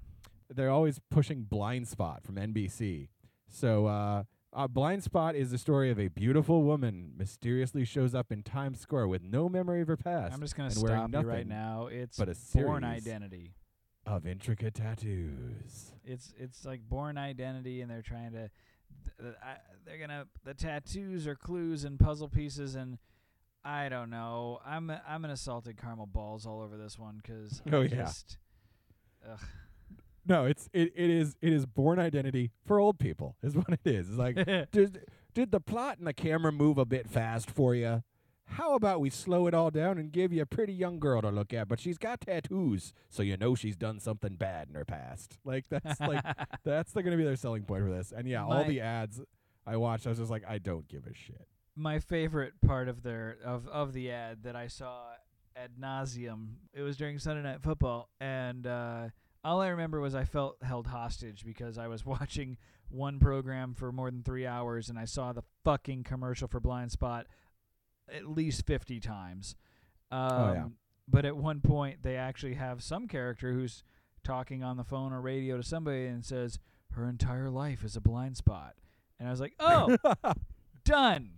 they're 0.49 0.72
always 0.72 0.99
pushing 1.09 1.43
Blind 1.43 1.88
Spot 1.88 2.24
from 2.24 2.36
NBC. 2.36 3.09
So 3.47 3.86
uh, 3.86 4.24
uh, 4.53 4.67
Blind 4.67 5.03
Spot 5.03 5.36
is 5.36 5.51
the 5.51 5.57
story 5.57 5.91
of 5.91 5.99
a 5.99 6.09
beautiful 6.09 6.63
woman 6.63 7.13
mysteriously 7.17 7.86
shows 7.86 8.13
up 8.13 8.32
in 8.32 8.43
Times 8.43 8.80
Square 8.80 9.07
with 9.07 9.24
no 9.24 9.47
memory 9.47 9.82
of 9.82 9.88
her 9.88 9.97
past. 9.97 10.34
I'm 10.34 10.41
just 10.41 10.55
gonna 10.55 10.72
stop 10.72 11.11
you 11.13 11.19
right 11.19 11.47
now. 11.47 11.88
It's 11.88 12.17
but 12.17 12.30
a 12.30 12.36
Bourne 12.53 12.84
Identity. 12.84 13.53
of 14.05 14.26
intricate 14.26 14.74
tattoos. 14.74 15.93
It's 16.03 16.34
it's 16.38 16.65
like 16.65 16.82
Bourne 16.82 17.17
Identity, 17.17 17.82
and 17.82 17.89
they're 17.89 18.01
trying 18.01 18.34
to. 18.34 18.49
Th- 19.19 19.33
th- 19.33 19.35
I, 19.43 19.57
they're 19.85 19.97
gonna 19.97 20.27
the 20.43 20.53
tattoos 20.53 21.27
are 21.27 21.35
clues 21.35 21.83
and 21.83 21.99
puzzle 21.99 22.27
pieces, 22.29 22.75
and 22.75 22.97
I 23.63 23.89
don't 23.89 24.09
know. 24.09 24.59
I'm 24.65 24.91
I'm 25.07 25.25
an 25.25 25.31
assaulted 25.31 25.77
caramel 25.77 26.07
balls 26.07 26.45
all 26.45 26.61
over 26.61 26.77
this 26.77 26.97
one 26.97 27.19
because 27.21 27.61
Oh, 27.71 27.81
yeah. 27.81 27.95
just. 27.95 28.37
Ugh. 29.29 29.39
No, 30.25 30.45
it's 30.45 30.69
it, 30.73 30.93
it 30.95 31.09
is 31.09 31.35
it 31.41 31.51
is 31.51 31.65
Bourne 31.65 31.99
Identity 31.99 32.51
for 32.65 32.79
old 32.79 32.99
people 32.99 33.35
is 33.41 33.55
what 33.55 33.69
it 33.69 33.79
is. 33.85 34.09
It's 34.09 34.17
like 34.17 34.35
did 34.71 35.05
did 35.33 35.51
the 35.51 35.59
plot 35.59 35.97
and 35.97 36.05
the 36.07 36.13
camera 36.13 36.51
move 36.51 36.77
a 36.77 36.85
bit 36.85 37.09
fast 37.09 37.49
for 37.49 37.73
you? 37.73 38.03
How 38.52 38.76
about 38.76 38.99
we 38.99 39.10
slow 39.10 39.47
it 39.47 39.54
all 39.54 39.72
down 39.72 39.97
and 39.97 40.12
give 40.12 40.34
you 40.34 40.41
a 40.41 40.45
pretty 40.45 40.74
young 40.74 40.99
girl 40.99 41.22
to 41.22 41.30
look 41.30 41.54
at, 41.54 41.68
but 41.68 41.80
she's 41.80 41.97
got 41.97 42.22
tattoos, 42.22 42.93
so 43.10 43.24
you 43.24 43.38
know 43.38 43.56
she's 43.56 43.76
done 43.78 43.99
something 43.99 44.36
bad 44.36 44.68
in 44.70 44.76
her 44.76 44.86
past. 44.86 45.38
Like 45.45 45.66
that's 45.70 45.99
like 45.99 46.24
that's 46.64 46.93
going 46.93 47.06
to 47.12 47.18
be 47.18 47.24
their 47.24 47.36
selling 47.36 47.64
point 47.64 47.84
for 47.84 47.89
this. 47.89 48.14
And 48.16 48.28
yeah, 48.28 48.43
all 48.45 48.64
the 48.64 48.82
ads 48.82 49.22
I 49.66 49.78
watched, 49.78 50.06
I 50.06 50.10
was 50.10 50.20
just 50.20 50.32
like, 50.32 50.43
I 50.47 50.58
don't 50.58 50.88
give 50.88 51.06
a 51.08 51.14
shit. 51.14 51.47
my 51.76 51.99
favorite 51.99 52.54
part 52.66 52.88
of 52.88 53.04
their 53.04 53.38
of 53.43 53.68
of 53.68 53.93
the 53.93 54.12
ad 54.12 54.43
that 54.43 54.56
I 54.56 54.68
saw 54.68 55.04
ad 55.56 55.72
nauseum. 55.80 56.56
It 56.74 56.82
was 56.82 56.97
during 56.97 57.20
Sunday 57.20 57.43
Night 57.43 57.62
Football, 57.62 58.10
and 58.20 58.66
uh, 58.68 59.10
all 59.43 59.62
I 59.62 59.70
remember 59.70 59.99
was 59.99 60.14
I 60.16 60.24
felt 60.26 60.58
held 60.62 60.88
hostage 60.88 61.45
because 61.45 61.78
I 61.78 61.88
was 61.88 62.06
watching 62.16 62.58
one 62.89 63.20
program 63.20 63.74
for 63.74 63.91
more 63.91 64.12
than 64.12 64.24
three 64.24 64.45
hours, 64.45 64.89
and 64.89 64.99
I 64.99 65.06
saw 65.06 65.32
the 65.34 65.43
fucking 65.64 66.04
commercial 66.04 66.47
for 66.47 66.60
Blind 66.60 66.91
Spot 66.91 67.26
at 68.14 68.28
least 68.28 68.66
fifty 68.66 68.99
times. 68.99 69.55
Um, 70.12 70.20
Oh, 70.32 70.53
yeah. 70.53 70.66
But 71.07 71.26
at 71.26 71.36
one 71.36 71.59
point, 71.62 72.03
they 72.03 72.16
actually 72.16 72.53
have 72.53 72.82
some 72.84 73.07
character 73.07 73.51
who's 73.53 73.84
talking 74.24 74.64
on 74.64 74.78
the 74.78 74.84
phone 74.84 75.12
or 75.12 75.20
radio 75.20 75.57
to 75.57 75.64
somebody 75.64 76.05
and 76.05 76.24
says 76.24 76.59
her 76.91 77.07
entire 77.09 77.49
life 77.49 77.84
is 77.84 77.95
a 77.95 78.01
blind 78.01 78.38
spot, 78.38 78.76
and 79.20 79.28
I 79.28 79.32
was 79.32 79.41
like, 79.41 79.53
oh, 79.59 79.97
done. 80.86 81.34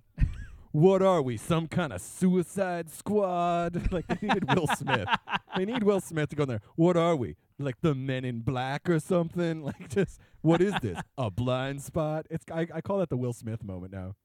what 0.71 1.01
are 1.01 1.21
we? 1.21 1.37
Some 1.37 1.67
kind 1.67 1.93
of 1.93 2.01
suicide 2.01 2.89
squad? 2.89 3.91
like 3.91 4.07
they 4.07 4.27
needed 4.27 4.53
Will 4.55 4.67
Smith. 4.67 5.07
They 5.55 5.65
need 5.65 5.83
Will 5.83 6.01
Smith 6.01 6.29
to 6.29 6.35
go 6.35 6.43
in 6.43 6.49
there. 6.49 6.61
What 6.75 6.97
are 6.97 7.15
we? 7.15 7.35
Like 7.59 7.81
the 7.81 7.95
Men 7.95 8.25
in 8.25 8.41
Black 8.41 8.89
or 8.89 8.99
something? 8.99 9.61
Like 9.63 9.89
just 9.89 10.19
what 10.41 10.61
is 10.61 10.73
this? 10.81 10.99
A 11.17 11.31
blind 11.31 11.81
spot? 11.81 12.25
It's 12.29 12.43
I, 12.51 12.67
I 12.73 12.81
call 12.81 12.97
that 12.99 13.09
the 13.09 13.17
Will 13.17 13.33
Smith 13.33 13.63
moment 13.63 13.93
now. 13.93 14.15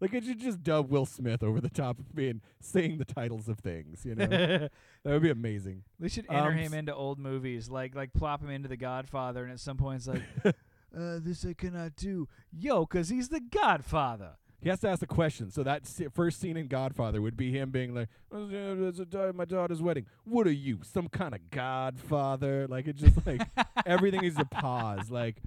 Like 0.00 0.14
it 0.14 0.24
should 0.24 0.38
just 0.40 0.62
dub 0.62 0.90
Will 0.90 1.06
Smith 1.06 1.42
over 1.42 1.60
the 1.60 1.70
top 1.70 1.98
of 1.98 2.14
being 2.14 2.40
saying 2.60 2.98
the 2.98 3.04
titles 3.04 3.48
of 3.48 3.58
things. 3.58 4.04
You 4.04 4.14
know 4.14 4.26
that 4.28 4.70
would 5.04 5.22
be 5.22 5.30
amazing. 5.30 5.82
They 5.98 6.08
should 6.08 6.26
enter 6.30 6.50
Um, 6.50 6.56
him 6.56 6.74
into 6.74 6.94
old 6.94 7.18
movies, 7.18 7.68
like 7.68 7.94
like 7.94 8.12
plop 8.12 8.42
him 8.42 8.50
into 8.50 8.68
The 8.68 8.76
Godfather, 8.76 9.42
and 9.44 9.52
at 9.52 9.60
some 9.60 9.76
point 9.76 9.96
it's 9.96 10.06
like, 10.08 10.22
uh, 10.44 11.18
"This 11.20 11.44
I 11.44 11.54
cannot 11.54 11.96
do, 11.96 12.28
yo," 12.52 12.84
because 12.86 13.08
he's 13.08 13.28
the 13.28 13.40
Godfather." 13.40 14.36
He 14.60 14.68
has 14.70 14.80
to 14.80 14.88
ask 14.88 14.98
the 14.98 15.06
question. 15.06 15.52
So 15.52 15.62
that 15.62 15.82
first 16.12 16.40
scene 16.40 16.56
in 16.56 16.66
Godfather 16.66 17.22
would 17.22 17.36
be 17.36 17.52
him 17.52 17.70
being 17.70 17.94
like, 17.94 18.08
"Oh, 18.32 18.46
"There's 18.48 18.98
a 19.00 19.32
my 19.32 19.44
daughter's 19.44 19.80
wedding. 19.80 20.06
What 20.24 20.46
are 20.48 20.52
you, 20.52 20.80
some 20.82 21.08
kind 21.08 21.32
of 21.34 21.50
Godfather?" 21.50 22.66
Like 22.68 22.86
it's 22.88 23.00
just 23.00 23.24
like 23.26 23.42
everything 23.86 24.20
needs 24.22 24.36
to 24.36 24.44
pause. 24.50 25.10
Like, 25.10 25.42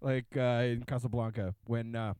like 0.00 0.34
uh, 0.36 0.62
in 0.64 0.84
Casablanca 0.84 1.54
when 1.66 1.94
uh, 1.94 2.14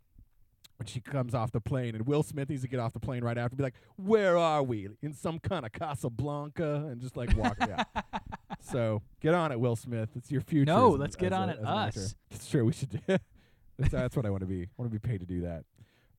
when 0.79 0.87
she 0.87 1.01
comes 1.01 1.35
off 1.35 1.51
the 1.53 1.61
plane 1.61 1.95
and 1.95 2.07
Will 2.07 2.23
Smith 2.23 2.49
needs 2.49 2.63
to 2.63 2.69
get 2.69 2.79
off 2.81 2.93
the 2.93 3.01
plane 3.01 3.23
right 3.25 3.37
after, 3.37 3.57
be 3.57 3.63
like, 3.65 3.75
"Where 3.97 4.37
are 4.39 4.63
we? 4.63 4.89
In 5.03 5.13
some 5.13 5.39
kind 5.41 5.67
of 5.67 5.73
Casablanca?" 5.73 6.87
And 6.91 7.01
just 7.01 7.17
like 7.17 7.37
walk 7.37 7.59
out. 7.61 7.87
So 8.61 9.03
get 9.21 9.35
on 9.35 9.51
it, 9.53 9.59
Will 9.61 9.77
Smith. 9.77 10.11
It's 10.15 10.31
your 10.31 10.41
future. 10.41 10.67
No, 10.67 10.91
let's 10.91 11.17
get 11.17 11.33
on 11.33 11.49
a- 11.49 11.53
it, 11.53 11.59
as 11.59 11.63
an 11.63 11.67
actor. 11.79 12.01
us. 12.01 12.15
It's 12.31 12.51
true. 12.51 12.65
We 12.67 12.73
should. 12.73 12.91
do 12.91 12.99
that's, 13.79 13.91
that's 13.93 14.17
what 14.17 14.27
I 14.27 14.31
want 14.31 14.41
to 14.41 14.47
be. 14.47 14.63
I 14.65 14.69
want 14.77 14.93
to 14.93 14.99
be 14.99 15.07
paid 15.07 15.21
to 15.21 15.27
do 15.27 15.41
that. 15.43 15.65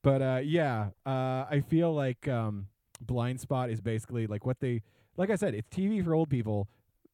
But 0.02 0.22
uh, 0.22 0.40
yeah, 0.44 0.88
uh, 1.06 1.46
I 1.50 1.62
feel 1.68 1.94
like 1.94 2.28
um, 2.28 2.68
Blind 3.02 3.40
Spot 3.42 3.70
is 3.70 3.82
basically 3.82 4.26
like 4.26 4.46
what 4.46 4.60
they. 4.62 4.82
Like 5.18 5.30
I 5.30 5.36
said, 5.36 5.54
it's 5.54 5.68
TV 5.70 6.04
for 6.04 6.14
old 6.16 6.30
people. 6.30 6.70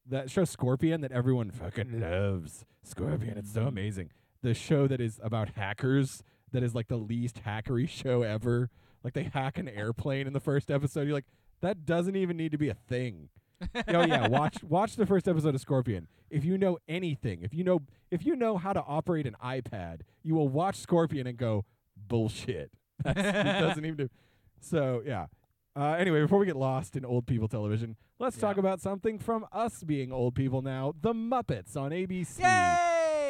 That 0.07 0.29
show 0.29 0.45
Scorpion 0.45 1.01
that 1.01 1.11
everyone 1.11 1.49
fucking 1.49 1.99
loves. 1.99 2.63
Scorpion, 2.83 3.37
it's 3.37 3.51
so 3.51 3.63
amazing. 3.63 4.11
The 4.43 4.53
show 4.53 4.87
that 4.87 5.01
is 5.01 5.19
about 5.23 5.49
hackers. 5.55 6.23
That 6.51 6.63
is 6.63 6.73
like 6.73 6.87
the 6.87 6.97
least 6.97 7.41
hackery 7.45 7.89
show 7.89 8.21
ever. 8.21 8.69
Like 9.03 9.13
they 9.13 9.23
hack 9.23 9.57
an 9.57 9.69
airplane 9.69 10.27
in 10.27 10.33
the 10.33 10.39
first 10.39 10.71
episode. 10.71 11.01
You're 11.01 11.13
like, 11.13 11.25
that 11.61 11.85
doesn't 11.85 12.15
even 12.15 12.37
need 12.37 12.51
to 12.51 12.57
be 12.57 12.69
a 12.69 12.73
thing 12.73 13.29
oh 13.87 14.05
yeah, 14.05 14.27
watch 14.27 14.63
watch 14.63 14.95
the 14.95 15.05
first 15.05 15.27
episode 15.27 15.55
of 15.55 15.61
Scorpion. 15.61 16.07
If 16.29 16.43
you 16.45 16.57
know 16.57 16.77
anything, 16.87 17.41
if 17.41 17.53
you 17.53 17.63
know 17.63 17.81
if 18.11 18.25
you 18.25 18.35
know 18.35 18.57
how 18.57 18.73
to 18.73 18.81
operate 18.81 19.27
an 19.27 19.35
iPad, 19.43 20.01
you 20.23 20.35
will 20.35 20.47
watch 20.47 20.77
Scorpion 20.77 21.27
and 21.27 21.37
go 21.37 21.65
bullshit. 21.95 22.71
That's, 23.03 23.19
it 23.19 23.61
doesn't 23.61 23.85
even 23.85 23.97
do. 23.97 24.09
So 24.59 25.01
yeah. 25.05 25.27
Uh, 25.77 25.95
anyway, 25.99 26.21
before 26.21 26.39
we 26.39 26.45
get 26.45 26.55
lost 26.55 26.95
in 26.95 27.03
old 27.03 27.27
people 27.27 27.49
television, 27.49 27.97
let's 28.17 28.37
talk 28.37 28.55
about 28.55 28.79
something 28.79 29.19
from 29.19 29.45
us 29.51 29.83
being 29.83 30.09
old 30.09 30.33
people 30.33 30.61
now: 30.61 30.93
The 31.01 31.13
Muppets 31.13 31.75
on 31.75 31.91
ABC. 31.91 32.39
Yay! 32.39 32.84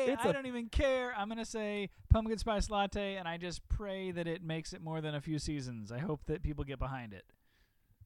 It's 0.07 0.25
I 0.25 0.29
a- 0.29 0.33
don't 0.33 0.45
even 0.45 0.69
care. 0.69 1.13
I'm 1.17 1.27
gonna 1.29 1.45
say 1.45 1.89
pumpkin 2.09 2.37
spice 2.37 2.69
latte, 2.69 3.15
and 3.15 3.27
I 3.27 3.37
just 3.37 3.67
pray 3.69 4.11
that 4.11 4.27
it 4.27 4.43
makes 4.43 4.73
it 4.73 4.81
more 4.81 5.01
than 5.01 5.15
a 5.15 5.21
few 5.21 5.39
seasons. 5.39 5.91
I 5.91 5.99
hope 5.99 6.21
that 6.27 6.43
people 6.43 6.63
get 6.63 6.79
behind 6.79 7.13
it. 7.13 7.25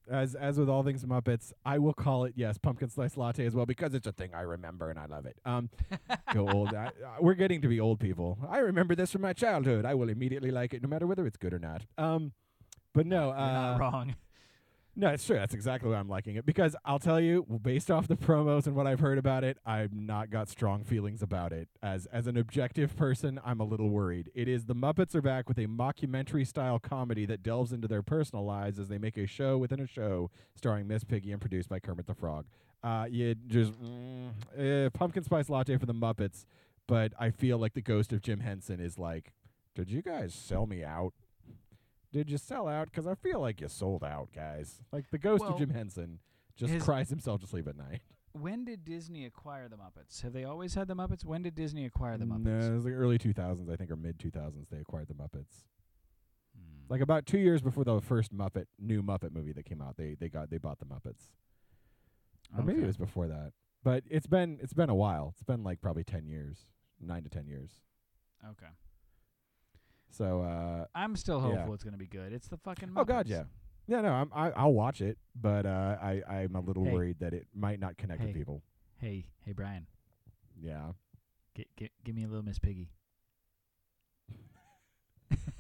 As 0.10 0.34
as 0.34 0.58
with 0.58 0.70
all 0.70 0.82
things 0.82 1.06
Muppets, 1.06 1.52
I 1.66 1.78
will 1.78 1.94
call 1.94 2.24
it 2.26 2.34
yes, 2.36 2.58
pumpkin 2.58 2.90
spice 2.90 3.16
latte 3.16 3.46
as 3.46 3.54
well 3.54 3.68
because 3.68 3.94
it's 3.94 4.08
a 4.08 4.12
thing 4.12 4.34
I 4.34 4.42
remember 4.42 4.90
and 4.90 4.98
I 4.98 5.06
love 5.06 5.26
it. 5.28 5.38
Um, 5.46 5.70
go 6.34 6.50
old. 6.50 6.74
I, 6.74 6.88
uh, 6.88 6.92
we're 7.22 7.36
getting 7.36 7.62
to 7.62 7.68
be 7.68 7.80
old 7.80 8.00
people. 8.00 8.40
I 8.50 8.58
remember 8.60 8.96
this 8.96 9.12
from 9.12 9.22
my 9.22 9.34
childhood. 9.34 9.86
I 9.86 9.94
will 9.94 10.10
immediately 10.10 10.50
like 10.50 10.74
it, 10.74 10.82
no 10.82 10.90
matter 10.90 11.06
whether 11.06 11.28
it's 11.28 11.38
good 11.38 11.54
or 11.54 11.60
not. 11.60 11.84
Um, 12.00 12.32
but 12.94 13.06
no, 13.06 13.28
You're 13.28 13.38
uh, 13.38 13.52
not 13.52 13.80
wrong. 13.80 14.16
No, 15.00 15.08
it's 15.08 15.26
true. 15.26 15.38
That's 15.38 15.54
exactly 15.54 15.90
why 15.90 15.96
I'm 15.96 16.10
liking 16.10 16.36
it 16.36 16.46
because 16.46 16.76
I'll 16.84 17.00
tell 17.00 17.22
you, 17.22 17.46
based 17.62 17.90
off 17.90 18.10
the 18.10 18.18
promos 18.18 18.68
and 18.68 18.76
what 18.76 18.86
I've 18.86 19.00
heard 19.00 19.18
about 19.18 19.46
it, 19.46 19.58
I've 19.66 19.94
not 19.94 20.30
got 20.30 20.50
strong 20.50 20.84
feelings 20.84 21.22
about 21.22 21.54
it. 21.54 21.70
As 21.82 22.06
as 22.08 22.28
an 22.28 22.36
objective 22.36 22.98
person, 22.98 23.40
I'm 23.46 23.62
a 23.62 23.64
little 23.64 23.90
worried. 23.90 24.30
It 24.36 24.50
is 24.50 24.66
the 24.66 24.76
Muppets 24.76 25.16
are 25.16 25.22
back 25.22 25.48
with 25.48 25.58
a 25.58 25.68
mockumentary 25.68 26.46
style 26.46 26.80
comedy 26.80 27.26
that 27.28 27.42
delves 27.42 27.72
into 27.72 27.88
their 27.88 28.02
personal 28.02 28.44
lives 28.44 28.78
as 28.78 28.90
they 28.90 28.98
make 28.98 29.16
a 29.16 29.26
show 29.26 29.58
within 29.58 29.80
a 29.80 29.88
show, 29.88 30.32
starring 30.56 30.86
Miss 30.86 31.06
Piggy 31.06 31.32
and 31.32 31.40
produced 31.40 31.70
by 31.70 31.80
Kermit 31.80 32.06
the 32.06 32.14
Frog. 32.14 32.46
Uh, 32.84 33.06
you 33.10 33.36
just 33.48 33.72
mm, 33.82 34.86
uh, 34.86 34.90
pumpkin 34.90 35.24
spice 35.24 35.50
latte 35.50 35.78
for 35.78 35.86
the 35.86 35.94
Muppets, 35.94 36.44
but 36.88 37.14
I 37.18 37.30
feel 37.30 37.58
like 37.58 37.74
the 37.74 37.82
ghost 37.82 38.12
of 38.12 38.22
Jim 38.22 38.42
Henson 38.42 38.82
is 38.82 38.98
like, 38.98 39.32
did 39.76 39.90
you 39.90 40.02
guys 40.02 40.34
sell 40.34 40.66
me 40.66 40.84
out? 40.84 41.14
Did 42.12 42.30
you 42.32 42.38
sell 42.38 42.68
out? 42.68 42.86
Because 42.92 43.06
I 43.08 43.16
feel 43.16 43.40
like 43.40 43.62
you 43.62 43.68
sold 43.68 44.04
out, 44.04 44.30
guys. 44.34 44.82
Like 44.92 45.10
the 45.12 45.18
ghost 45.18 45.42
Well, 45.42 45.54
of 45.54 45.60
Jim 45.60 45.70
Henson 45.70 46.20
just 46.56 46.80
cries 46.80 47.10
himself 47.10 47.42
to 47.42 47.48
sleep 47.48 47.68
at 47.68 47.78
night. 47.78 48.02
When 48.32 48.64
did 48.64 48.86
Disney 48.86 49.26
acquire 49.26 49.68
the 49.68 49.76
Muppets? 49.76 50.22
Have 50.22 50.34
they 50.34 50.44
always 50.44 50.76
had 50.76 50.88
the 50.88 50.96
Muppets? 50.96 51.26
When 51.26 51.42
did 51.42 51.56
Disney 51.56 51.86
acquire 51.86 52.16
the 52.16 52.26
Muppets? 52.26 52.62
No, 52.62 52.72
it 52.72 52.76
was 52.76 52.86
like 52.86 52.94
early 52.94 53.18
2000s, 53.18 53.74
I 53.74 53.76
think, 53.76 53.90
or 53.90 53.96
mid 53.96 54.20
2000s. 54.20 54.70
They 54.70 54.78
acquired 54.78 55.08
the 55.08 55.16
Muppets. 55.16 55.64
Hmm. 56.56 56.84
Like 56.90 57.02
about 57.02 57.26
two 57.26 57.40
years 57.40 57.64
before 57.64 57.84
the 57.84 58.00
first 58.00 58.32
Muppet, 58.32 58.66
new 58.78 59.02
Muppet 59.02 59.32
movie 59.32 59.52
that 59.54 59.66
came 59.66 59.82
out, 59.82 59.98
they 59.98 60.16
they 60.20 60.30
got 60.30 60.52
they 60.52 60.60
bought 60.60 60.78
the 60.78 60.86
Muppets, 60.86 61.32
or 62.56 62.64
maybe 62.64 62.84
it 62.84 62.88
was 62.88 62.98
before 62.98 63.28
that. 63.28 63.52
But 63.84 64.04
it's 64.10 64.28
been 64.28 64.60
it's 64.62 64.74
been 64.74 64.92
a 64.92 64.96
while. 64.96 65.30
It's 65.34 65.44
been 65.44 65.64
like 65.64 65.82
probably 65.82 66.04
10 66.04 66.28
years, 66.28 66.60
nine 67.02 67.24
to 67.24 67.30
10 67.30 67.48
years. 67.48 67.72
okay. 68.52 68.68
So 70.12 70.42
uh, 70.42 70.86
I'm 70.96 71.16
still 71.16 71.40
Yeah. 71.42 71.56
hopeful 71.58 71.74
it's 71.76 71.84
gonna 71.84 71.98
be 71.98 72.08
good. 72.08 72.34
It's 72.34 72.48
the 72.48 72.58
fucking. 72.58 72.90
Muppets. 72.90 73.02
oh 73.02 73.06
god, 73.06 73.28
yeah, 73.28 73.44
yeah. 73.88 74.02
No, 74.02 74.10
I'm 74.12 74.32
I, 74.34 74.52
I'll 74.52 74.74
watch 74.74 75.02
it, 75.02 75.18
but 75.40 75.66
uh, 75.66 75.98
I 76.02 76.22
I'm 76.28 76.56
a 76.56 76.62
little 76.62 76.84
Hey. 76.86 76.92
worried 76.94 77.18
that 77.20 77.34
it 77.34 77.48
might 77.56 77.80
not 77.80 77.98
connect 77.98 78.22
Hey. 78.22 78.28
with 78.28 78.36
people. 78.36 78.62
Hey, 78.98 79.26
hey, 79.46 79.54
Brian, 79.54 79.86
Yeah. 80.62 80.92
get, 81.56 81.68
get, 81.78 81.92
give 82.04 82.16
me 82.16 82.24
a 82.26 82.28
little 82.28 82.44
Miss 82.44 82.60
Piggy. 82.60 82.90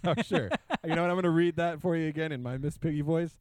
Oh, 0.05 0.13
sure. 0.23 0.49
you 0.85 0.95
know 0.95 1.01
what? 1.01 1.09
I'm 1.09 1.15
going 1.15 1.23
to 1.23 1.29
read 1.29 1.57
that 1.57 1.81
for 1.81 1.95
you 1.95 2.07
again 2.07 2.31
in 2.31 2.41
my 2.41 2.57
Miss 2.57 2.77
Piggy 2.77 3.01
voice. 3.01 3.33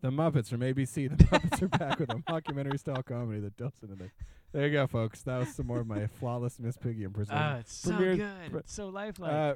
The 0.00 0.10
Muppets 0.10 0.48
from 0.48 0.60
ABC. 0.60 1.08
The 1.16 1.24
Muppets 1.24 1.62
are 1.62 1.68
back 1.68 1.98
with 2.00 2.10
a 2.10 2.16
mockumentary 2.16 2.78
style 2.78 3.02
comedy 3.02 3.40
that 3.40 3.56
delves 3.56 3.82
into 3.82 3.94
the. 3.94 4.10
There 4.52 4.66
you 4.66 4.72
go, 4.72 4.86
folks. 4.86 5.22
That 5.22 5.38
was 5.38 5.48
some 5.54 5.66
more 5.66 5.80
of 5.80 5.86
my 5.86 6.06
flawless 6.06 6.58
Miss 6.58 6.76
Piggy 6.78 7.04
impersonation. 7.04 7.46
Ah, 7.46 7.56
it's 7.58 7.74
so 7.74 7.96
good. 7.98 8.20
pre- 8.50 8.60
so 8.64 8.88
lifelike. 8.88 9.32
Uh, 9.32 9.54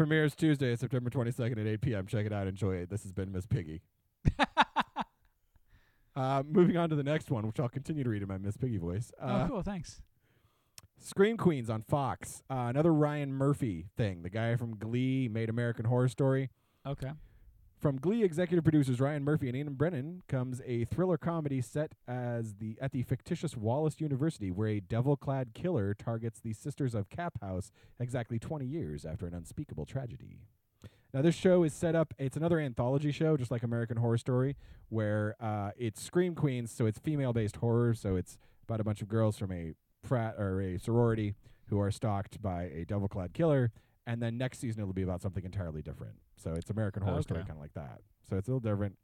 Premieres 0.00 0.34
Tuesday, 0.34 0.74
September 0.76 1.10
22nd 1.10 1.60
at 1.60 1.66
8 1.66 1.80
p.m. 1.82 2.06
Check 2.06 2.24
it 2.24 2.32
out. 2.32 2.46
Enjoy 2.46 2.74
it. 2.76 2.88
This 2.88 3.02
has 3.02 3.12
been 3.12 3.30
Miss 3.32 3.44
Piggy. 3.44 3.82
Uh, 6.16 6.42
moving 6.50 6.76
on 6.76 6.90
to 6.90 6.96
the 6.96 7.04
next 7.04 7.30
one, 7.30 7.46
which 7.46 7.60
I'll 7.60 7.68
continue 7.68 8.02
to 8.02 8.10
read 8.10 8.20
in 8.20 8.28
my 8.28 8.36
Miss 8.36 8.56
Piggy 8.56 8.78
voice. 8.78 9.12
Uh, 9.18 9.44
oh, 9.44 9.48
cool. 9.48 9.62
Thanks. 9.62 10.02
Scream 10.98 11.36
Queens 11.36 11.70
on 11.70 11.82
Fox. 11.82 12.42
Uh, 12.50 12.66
another 12.68 12.92
Ryan 12.92 13.32
Murphy 13.32 13.86
thing. 13.96 14.22
The 14.22 14.28
guy 14.28 14.56
from 14.56 14.76
Glee 14.76 15.28
made 15.28 15.48
American 15.48 15.84
Horror 15.84 16.08
Story. 16.08 16.50
Okay. 16.84 17.12
From 17.80 17.96
Glee 17.96 18.22
executive 18.22 18.62
producers 18.62 19.00
Ryan 19.00 19.24
Murphy 19.24 19.48
and 19.48 19.56
Ian 19.56 19.72
Brennan 19.72 20.22
comes 20.28 20.60
a 20.66 20.84
thriller 20.84 21.16
comedy 21.16 21.62
set 21.62 21.94
as 22.06 22.56
the 22.56 22.76
at 22.78 22.92
the 22.92 23.02
fictitious 23.02 23.56
Wallace 23.56 24.02
University, 24.02 24.50
where 24.50 24.68
a 24.68 24.80
devil-clad 24.80 25.54
killer 25.54 25.94
targets 25.94 26.40
the 26.40 26.52
Sisters 26.52 26.94
of 26.94 27.08
Cap 27.08 27.40
House 27.40 27.72
exactly 27.98 28.38
20 28.38 28.66
years 28.66 29.06
after 29.06 29.26
an 29.26 29.32
unspeakable 29.32 29.86
tragedy. 29.86 30.40
Now, 31.14 31.22
this 31.22 31.34
show 31.34 31.62
is 31.62 31.72
set 31.72 31.96
up. 31.96 32.12
It's 32.18 32.36
another 32.36 32.60
anthology 32.60 33.12
show, 33.12 33.38
just 33.38 33.50
like 33.50 33.62
American 33.62 33.96
Horror 33.96 34.18
Story, 34.18 34.56
where 34.90 35.34
uh, 35.40 35.70
it's 35.78 36.02
Scream 36.02 36.34
Queens, 36.34 36.70
so 36.70 36.84
it's 36.84 36.98
female-based 36.98 37.56
horror. 37.56 37.94
So 37.94 38.14
it's 38.14 38.36
about 38.68 38.80
a 38.80 38.84
bunch 38.84 39.00
of 39.00 39.08
girls 39.08 39.38
from 39.38 39.52
a 39.52 39.72
frat 40.06 40.34
or 40.36 40.60
a 40.60 40.78
sorority 40.78 41.34
who 41.70 41.80
are 41.80 41.90
stalked 41.90 42.42
by 42.42 42.64
a 42.64 42.84
devil-clad 42.84 43.32
killer, 43.32 43.72
and 44.10 44.20
then 44.22 44.36
next 44.36 44.58
season 44.58 44.82
it'll 44.82 44.92
be 44.92 45.02
about 45.02 45.22
something 45.22 45.44
entirely 45.44 45.82
different. 45.82 46.14
So 46.36 46.52
it's 46.54 46.70
American 46.70 47.02
Horror 47.02 47.22
Story, 47.22 47.40
kind 47.40 47.52
of 47.52 47.58
like 47.58 47.74
that. 47.74 48.00
So 48.28 48.36
it's 48.36 48.48
a 48.48 48.50
little 48.50 48.60
different. 48.60 48.96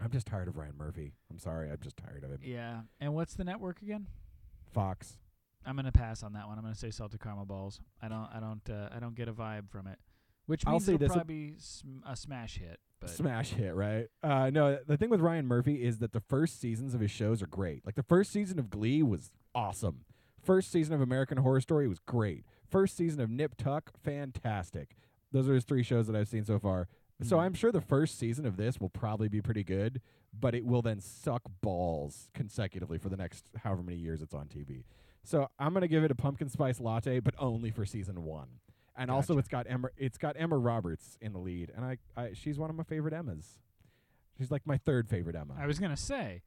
I'm 0.00 0.10
just 0.10 0.26
tired 0.26 0.48
of 0.48 0.56
Ryan 0.56 0.74
Murphy. 0.76 1.12
I'm 1.30 1.38
sorry, 1.38 1.70
I'm 1.70 1.78
just 1.80 1.96
tired 1.96 2.24
of 2.24 2.30
him. 2.30 2.38
Yeah. 2.42 2.80
And 3.00 3.14
what's 3.14 3.34
the 3.34 3.44
network 3.44 3.82
again? 3.82 4.06
Fox. 4.72 5.18
I'm 5.64 5.76
gonna 5.76 5.92
pass 5.92 6.22
on 6.22 6.32
that 6.32 6.46
one. 6.48 6.58
I'm 6.58 6.64
gonna 6.64 6.74
say 6.74 6.90
salted 6.90 7.20
caramel 7.20 7.44
balls. 7.46 7.80
I 8.00 8.08
don't. 8.08 8.28
I 8.34 8.40
don't. 8.40 8.68
Uh, 8.70 8.88
I 8.94 8.98
don't 8.98 9.14
get 9.14 9.28
a 9.28 9.32
vibe 9.32 9.70
from 9.70 9.86
it. 9.86 9.98
Which 10.46 10.64
I'll 10.66 10.72
means 10.74 10.86
say 10.86 10.94
it'll 10.94 11.06
this- 11.06 11.12
probably 11.14 11.54
sm- 11.58 11.98
a 12.06 12.16
smash 12.16 12.58
hit. 12.58 12.78
But 13.00 13.10
Smash 13.10 13.50
hit, 13.50 13.74
right? 13.74 14.06
Uh, 14.22 14.50
no, 14.50 14.78
the 14.86 14.96
thing 14.96 15.10
with 15.10 15.20
Ryan 15.20 15.46
Murphy 15.48 15.82
is 15.82 15.98
that 15.98 16.12
the 16.12 16.20
first 16.20 16.60
seasons 16.60 16.94
of 16.94 17.00
his 17.00 17.10
shows 17.10 17.42
are 17.42 17.48
great. 17.48 17.84
Like 17.84 17.96
the 17.96 18.04
first 18.04 18.30
season 18.30 18.60
of 18.60 18.70
Glee 18.70 19.02
was 19.02 19.32
awesome. 19.56 20.04
First 20.40 20.70
season 20.70 20.94
of 20.94 21.00
American 21.00 21.38
Horror 21.38 21.60
Story 21.60 21.88
was 21.88 21.98
great. 21.98 22.44
First 22.72 22.96
season 22.96 23.20
of 23.20 23.28
Nip 23.30 23.54
Tuck, 23.56 23.92
fantastic. 24.02 24.96
Those 25.30 25.48
are 25.48 25.54
his 25.54 25.64
three 25.64 25.82
shows 25.82 26.06
that 26.06 26.16
I've 26.16 26.26
seen 26.28 26.44
so 26.44 26.58
far. 26.58 26.88
So 27.22 27.36
Mm. 27.36 27.40
I'm 27.40 27.54
sure 27.54 27.70
the 27.70 27.80
first 27.82 28.18
season 28.18 28.46
of 28.46 28.56
this 28.56 28.80
will 28.80 28.88
probably 28.88 29.28
be 29.28 29.40
pretty 29.42 29.62
good, 29.62 30.00
but 30.32 30.54
it 30.54 30.64
will 30.64 30.80
then 30.82 30.98
suck 31.00 31.42
balls 31.60 32.28
consecutively 32.34 32.96
for 32.98 33.10
the 33.10 33.16
next 33.16 33.44
however 33.58 33.82
many 33.82 33.98
years 33.98 34.22
it's 34.22 34.34
on 34.34 34.48
TV. 34.48 34.84
So 35.22 35.48
I'm 35.58 35.72
gonna 35.74 35.86
give 35.86 36.02
it 36.02 36.10
a 36.10 36.14
pumpkin 36.16 36.48
spice 36.48 36.80
latte, 36.80 37.20
but 37.20 37.34
only 37.38 37.70
for 37.70 37.84
season 37.84 38.24
one. 38.24 38.48
And 38.96 39.10
also, 39.10 39.38
it's 39.38 39.48
got 39.48 39.66
Emma. 39.68 39.88
It's 39.96 40.18
got 40.18 40.36
Emma 40.38 40.56
Roberts 40.58 41.16
in 41.20 41.32
the 41.32 41.38
lead, 41.38 41.70
and 41.74 41.84
I, 41.84 41.98
I, 42.16 42.32
she's 42.34 42.58
one 42.58 42.68
of 42.70 42.76
my 42.76 42.82
favorite 42.82 43.14
Emmas. 43.14 43.58
She's 44.36 44.50
like 44.50 44.66
my 44.66 44.76
third 44.78 45.08
favorite 45.08 45.36
Emma. 45.36 45.54
I 45.58 45.66
was 45.66 45.78
gonna 45.78 45.96
say. 45.96 46.42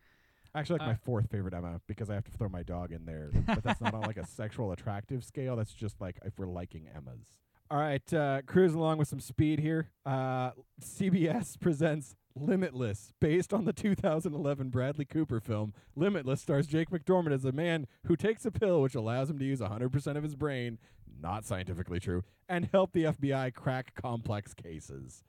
Actually, 0.55 0.79
like 0.79 0.87
uh, 0.87 0.91
my 0.91 0.95
fourth 0.95 1.29
favorite 1.29 1.53
Emma 1.53 1.81
because 1.87 2.09
I 2.09 2.15
have 2.15 2.23
to 2.25 2.31
throw 2.31 2.49
my 2.49 2.63
dog 2.63 2.91
in 2.91 3.05
there. 3.05 3.29
but 3.45 3.63
that's 3.63 3.81
not 3.81 3.93
on 3.93 4.01
like 4.01 4.17
a 4.17 4.25
sexual 4.27 4.71
attractive 4.71 5.23
scale. 5.23 5.55
That's 5.55 5.73
just 5.73 5.99
like 6.01 6.17
if 6.23 6.37
we're 6.39 6.47
liking 6.47 6.87
Emmas. 6.95 7.27
All 7.71 7.79
right, 7.79 8.13
uh, 8.13 8.41
cruising 8.45 8.79
along 8.79 8.99
with 8.99 9.07
some 9.07 9.19
speed 9.19 9.59
here. 9.59 9.89
Uh, 10.05 10.51
CBS 10.81 11.59
presents 11.59 12.15
Limitless, 12.37 13.11
based 13.21 13.53
on 13.53 13.65
the 13.65 13.73
2011 13.73 14.69
Bradley 14.69 15.05
Cooper 15.05 15.39
film. 15.39 15.73
Limitless 15.95 16.41
stars 16.41 16.67
Jake 16.67 16.89
McDorman 16.89 17.31
as 17.31 17.45
a 17.45 17.51
man 17.51 17.87
who 18.07 18.15
takes 18.15 18.45
a 18.45 18.51
pill 18.51 18.81
which 18.81 18.93
allows 18.93 19.29
him 19.29 19.39
to 19.39 19.45
use 19.45 19.61
100% 19.61 20.17
of 20.17 20.23
his 20.23 20.35
brain, 20.35 20.77
not 21.19 21.45
scientifically 21.45 21.99
true, 21.99 22.23
and 22.49 22.69
help 22.71 22.91
the 22.91 23.05
FBI 23.05 23.53
crack 23.53 23.95
complex 23.95 24.53
cases. 24.53 25.23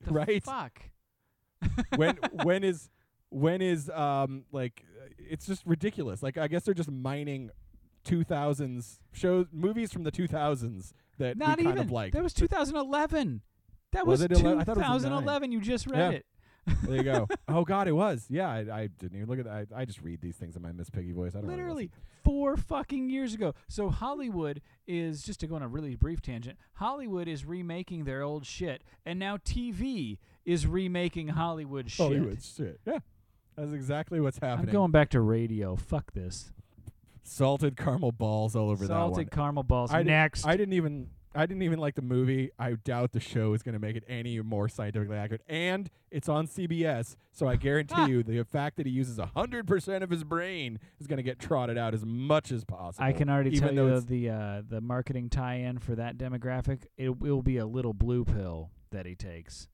The 0.00 0.12
Right? 0.12 0.44
Fuck. 0.44 0.82
when 1.96 2.16
when 2.44 2.62
is 2.64 2.90
when 3.34 3.60
is 3.60 3.90
um 3.90 4.44
like 4.52 4.84
it's 5.18 5.46
just 5.46 5.62
ridiculous. 5.66 6.22
Like 6.22 6.38
I 6.38 6.48
guess 6.48 6.62
they're 6.64 6.74
just 6.74 6.90
mining 6.90 7.50
2000s 8.06 8.98
shows 9.12 9.46
movies 9.52 9.92
from 9.92 10.02
the 10.04 10.12
2000s 10.12 10.92
that 11.18 11.36
Not 11.38 11.58
we 11.58 11.64
kind 11.64 11.76
even. 11.76 11.86
of 11.86 11.90
like. 11.92 12.12
That 12.12 12.22
was 12.22 12.34
2011. 12.34 13.40
That 13.92 14.06
Was 14.06 14.20
was, 14.20 14.30
it 14.30 14.44
ele- 14.44 14.58
I 14.60 14.64
thought 14.64 14.76
it 14.76 14.80
was 14.80 15.02
2011. 15.02 15.52
You 15.52 15.60
just 15.60 15.86
read 15.86 15.98
Yeah. 15.98 16.10
it. 16.10 16.26
there 16.84 16.96
you 16.96 17.02
go. 17.02 17.28
oh 17.48 17.64
God, 17.64 17.88
it 17.88 17.92
was. 17.92 18.26
Yeah, 18.28 18.48
I, 18.50 18.58
I 18.58 18.86
didn't 18.86 19.16
even 19.16 19.28
look 19.28 19.38
at 19.38 19.44
that. 19.44 19.68
I, 19.76 19.82
I 19.82 19.84
just 19.84 20.00
read 20.02 20.20
these 20.20 20.36
things 20.36 20.56
in 20.56 20.62
my 20.62 20.72
Miss 20.72 20.90
Piggy 20.90 21.12
voice. 21.12 21.34
I 21.34 21.40
don't 21.40 21.48
Literally 21.48 21.90
four 22.24 22.56
fucking 22.56 23.10
years 23.10 23.34
ago. 23.34 23.54
So 23.68 23.90
Hollywood 23.90 24.60
is 24.86 25.22
just 25.22 25.40
to 25.40 25.46
go 25.46 25.56
on 25.56 25.62
a 25.62 25.68
really 25.68 25.94
brief 25.94 26.22
tangent. 26.22 26.58
Hollywood 26.74 27.28
is 27.28 27.44
remaking 27.44 28.04
their 28.04 28.22
old 28.22 28.46
shit, 28.46 28.82
and 29.04 29.18
now 29.18 29.36
TV 29.36 30.18
is 30.44 30.66
remaking 30.66 31.28
Hollywood 31.28 31.90
shit. 31.90 32.04
Hollywood 32.06 32.42
shit. 32.42 32.80
Yeah, 32.86 32.98
that's 33.56 33.72
exactly 33.72 34.20
what's 34.20 34.38
happening. 34.38 34.68
I'm 34.68 34.72
going 34.72 34.90
back 34.90 35.10
to 35.10 35.20
radio. 35.20 35.76
Fuck 35.76 36.12
this. 36.12 36.52
Salted 37.22 37.76
caramel 37.76 38.12
balls 38.12 38.54
all 38.54 38.68
over 38.70 38.86
that 38.86 38.92
one. 38.92 39.10
Salted 39.14 39.30
caramel 39.30 39.62
balls. 39.62 39.90
I 39.92 39.98
didn't- 39.98 40.08
Next. 40.08 40.46
I 40.46 40.56
didn't 40.56 40.74
even 40.74 41.08
I 41.36 41.46
didn't 41.46 41.62
even 41.64 41.80
like 41.80 41.96
the 41.96 42.02
movie. 42.02 42.50
I 42.60 42.74
doubt 42.74 43.10
the 43.10 43.18
show 43.18 43.54
is 43.54 43.62
going 43.64 43.72
to 43.72 43.80
make 43.80 43.96
it 43.96 44.04
any 44.06 44.40
more 44.40 44.68
scientifically 44.68 45.16
accurate. 45.16 45.42
And 45.48 45.90
it's 46.12 46.28
on 46.28 46.46
CBS, 46.46 47.16
so 47.32 47.48
I 47.48 47.56
guarantee 47.56 48.04
you 48.08 48.22
the 48.22 48.44
fact 48.44 48.76
that 48.76 48.86
he 48.86 48.92
uses 48.92 49.18
100% 49.18 50.02
of 50.04 50.10
his 50.10 50.22
brain 50.22 50.78
is 51.00 51.08
going 51.08 51.16
to 51.16 51.24
get 51.24 51.40
trotted 51.40 51.76
out 51.76 51.92
as 51.92 52.04
much 52.06 52.52
as 52.52 52.64
possible. 52.64 53.04
I 53.04 53.12
can 53.12 53.28
already 53.28 53.58
tell 53.58 53.72
you 53.74 54.00
the 54.00 54.30
uh, 54.30 54.62
the 54.68 54.80
marketing 54.80 55.28
tie-in 55.28 55.78
for 55.78 55.96
that 55.96 56.16
demographic. 56.16 56.84
It 56.96 57.18
will 57.18 57.42
be 57.42 57.56
a 57.56 57.66
little 57.66 57.94
blue 57.94 58.24
pill 58.24 58.70
that 58.92 59.04
he 59.04 59.16
takes. 59.16 59.66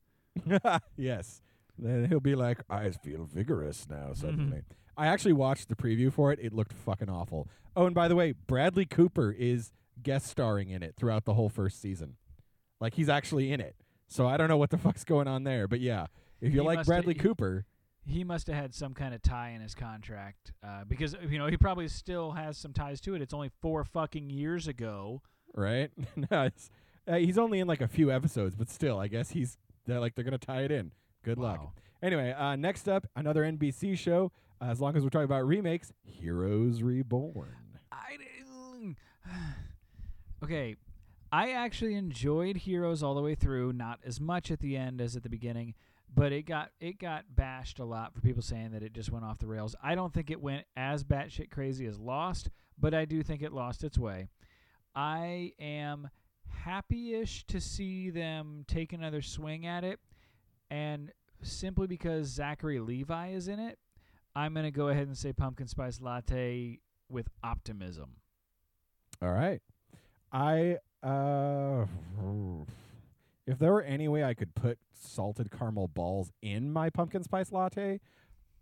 yes. 0.96 1.42
Then 1.82 2.06
he'll 2.08 2.20
be 2.20 2.34
like, 2.34 2.58
I 2.68 2.90
feel 2.90 3.24
vigorous 3.24 3.86
Mm-hmm. 3.86 4.06
now 4.08 4.12
suddenly. 4.14 4.62
I 4.96 5.06
actually 5.06 5.32
watched 5.32 5.68
the 5.68 5.76
preview 5.76 6.12
for 6.12 6.30
it. 6.32 6.38
It 6.42 6.52
looked 6.52 6.72
fucking 6.74 7.08
awful. 7.08 7.48
Oh, 7.74 7.86
and 7.86 7.94
by 7.94 8.06
the 8.08 8.16
way, 8.16 8.32
Bradley 8.32 8.84
Cooper 8.84 9.30
is 9.32 9.72
guest 10.02 10.26
starring 10.26 10.68
in 10.70 10.82
it 10.82 10.94
throughout 10.96 11.24
the 11.24 11.34
whole 11.34 11.48
first 11.48 11.80
season. 11.80 12.16
Like 12.80 12.94
he's 12.94 13.08
actually 13.08 13.50
in 13.52 13.60
it. 13.60 13.76
So 14.08 14.26
I 14.26 14.36
don't 14.36 14.48
know 14.48 14.56
what 14.58 14.70
the 14.70 14.78
fuck's 14.86 15.04
going 15.04 15.28
on 15.28 15.44
there, 15.44 15.66
but 15.68 15.80
yeah, 15.80 16.06
if 16.40 16.52
you 16.52 16.60
He 16.60 16.66
like 16.66 16.78
must- 16.78 16.86
Bradley 16.88 17.14
he- 17.14 17.20
Cooper, 17.20 17.64
He 18.04 18.24
must 18.24 18.46
have 18.48 18.56
had 18.56 18.74
some 18.74 18.92
kind 18.94 19.14
of 19.14 19.22
tie 19.22 19.50
in 19.50 19.60
his 19.60 19.74
contract 19.74 20.52
uh, 20.66 20.84
because 20.86 21.14
you 21.28 21.38
know 21.38 21.46
he 21.46 21.56
probably 21.56 21.86
still 21.88 22.32
has 22.32 22.58
some 22.58 22.72
ties 22.72 23.00
to 23.02 23.14
it. 23.14 23.22
It's 23.22 23.34
only 23.34 23.50
four 23.62 23.84
fucking 23.84 24.28
years 24.30 24.66
ago. 24.68 25.22
right? 25.54 25.90
no, 26.30 26.42
it's, 26.44 26.70
uh, 27.06 27.14
he's 27.16 27.38
only 27.38 27.60
in 27.60 27.68
like 27.68 27.80
a 27.80 27.88
few 27.88 28.10
episodes, 28.10 28.54
but 28.56 28.68
still, 28.68 28.98
I 28.98 29.08
guess 29.08 29.30
he's 29.30 29.56
they're 29.86 30.00
like 30.00 30.14
they're 30.14 30.24
gonna 30.24 30.38
tie 30.38 30.62
it 30.62 30.70
in. 30.72 30.92
Good 31.22 31.38
luck. 31.38 31.74
Anyway, 32.02 32.32
uh, 32.32 32.56
next 32.56 32.88
up, 32.88 33.06
another 33.14 33.42
NBC 33.42 33.96
show. 33.96 34.32
Uh, 34.60 34.66
as 34.66 34.80
long 34.80 34.96
as 34.96 35.02
we're 35.02 35.10
talking 35.10 35.24
about 35.24 35.46
remakes, 35.46 35.92
Heroes 36.02 36.82
Reborn. 36.82 37.78
I 37.92 38.16
didn't- 38.16 38.96
okay, 40.42 40.76
I 41.32 41.50
actually 41.52 41.94
enjoyed 41.94 42.56
Heroes 42.58 43.02
all 43.02 43.14
the 43.14 43.22
way 43.22 43.34
through. 43.34 43.72
Not 43.72 44.00
as 44.04 44.20
much 44.20 44.50
at 44.50 44.60
the 44.60 44.76
end 44.76 45.00
as 45.00 45.14
at 45.16 45.22
the 45.22 45.28
beginning, 45.28 45.74
but 46.14 46.32
it 46.32 46.42
got 46.42 46.70
it 46.80 46.98
got 46.98 47.24
bashed 47.36 47.78
a 47.78 47.84
lot 47.84 48.12
for 48.14 48.20
people 48.20 48.42
saying 48.42 48.72
that 48.72 48.82
it 48.82 48.92
just 48.92 49.12
went 49.12 49.24
off 49.24 49.38
the 49.38 49.46
rails. 49.46 49.76
I 49.82 49.94
don't 49.94 50.12
think 50.12 50.30
it 50.30 50.40
went 50.40 50.66
as 50.76 51.04
batshit 51.04 51.50
crazy 51.50 51.86
as 51.86 51.98
Lost, 51.98 52.50
but 52.78 52.94
I 52.94 53.04
do 53.04 53.22
think 53.22 53.42
it 53.42 53.52
lost 53.52 53.84
its 53.84 53.98
way. 53.98 54.28
I 54.94 55.52
am 55.60 56.08
happy-ish 56.48 57.44
to 57.46 57.60
see 57.60 58.10
them 58.10 58.64
take 58.66 58.92
another 58.92 59.22
swing 59.22 59.66
at 59.66 59.84
it, 59.84 60.00
and 60.70 61.12
simply 61.42 61.86
because 61.86 62.28
Zachary 62.28 62.78
Levi 62.78 63.30
is 63.30 63.48
in 63.48 63.58
it, 63.58 63.78
I'm 64.34 64.54
gonna 64.54 64.70
go 64.70 64.88
ahead 64.88 65.06
and 65.06 65.16
say 65.16 65.32
pumpkin 65.32 65.66
spice 65.66 66.00
latte 66.00 66.78
with 67.08 67.28
optimism. 67.42 68.16
All 69.20 69.32
right. 69.32 69.60
I 70.32 70.78
uh 71.02 71.86
if 73.46 73.58
there 73.58 73.72
were 73.72 73.82
any 73.82 74.06
way 74.06 74.22
I 74.22 74.34
could 74.34 74.54
put 74.54 74.78
salted 74.94 75.50
caramel 75.50 75.88
balls 75.88 76.30
in 76.40 76.72
my 76.72 76.90
pumpkin 76.90 77.24
spice 77.24 77.50
latte, 77.50 78.00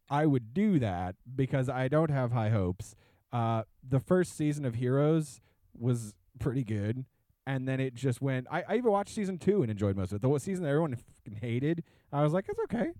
I 0.09 0.24
would 0.24 0.55
do 0.55 0.78
that 0.78 1.16
because 1.36 1.68
I 1.68 1.89
don't 1.89 2.10
have 2.10 2.32
high 2.32 2.51
hopes. 2.51 2.94
Uh 3.32 3.64
the 3.86 4.01
first 4.01 4.36
season 4.36 4.64
of 4.64 4.76
Heroes 4.76 5.40
was 5.78 6.14
pretty 6.39 6.64
good 6.64 7.05
and 7.48 7.66
then 7.66 7.80
it 7.80 7.94
just 7.94 8.20
went 8.20 8.46
I, 8.50 8.62
I 8.68 8.76
even 8.76 8.90
watched 8.92 9.14
season 9.14 9.38
2 9.38 9.62
and 9.62 9.70
enjoyed 9.70 9.96
most 9.96 10.12
of 10.12 10.16
it. 10.16 10.22
The 10.22 10.38
season 10.38 10.64
that 10.64 10.70
everyone 10.70 10.94
fucking 10.94 11.38
hated, 11.40 11.82
I 12.12 12.22
was 12.22 12.32
like 12.32 12.46
it's 12.48 12.60
okay. 12.60 12.92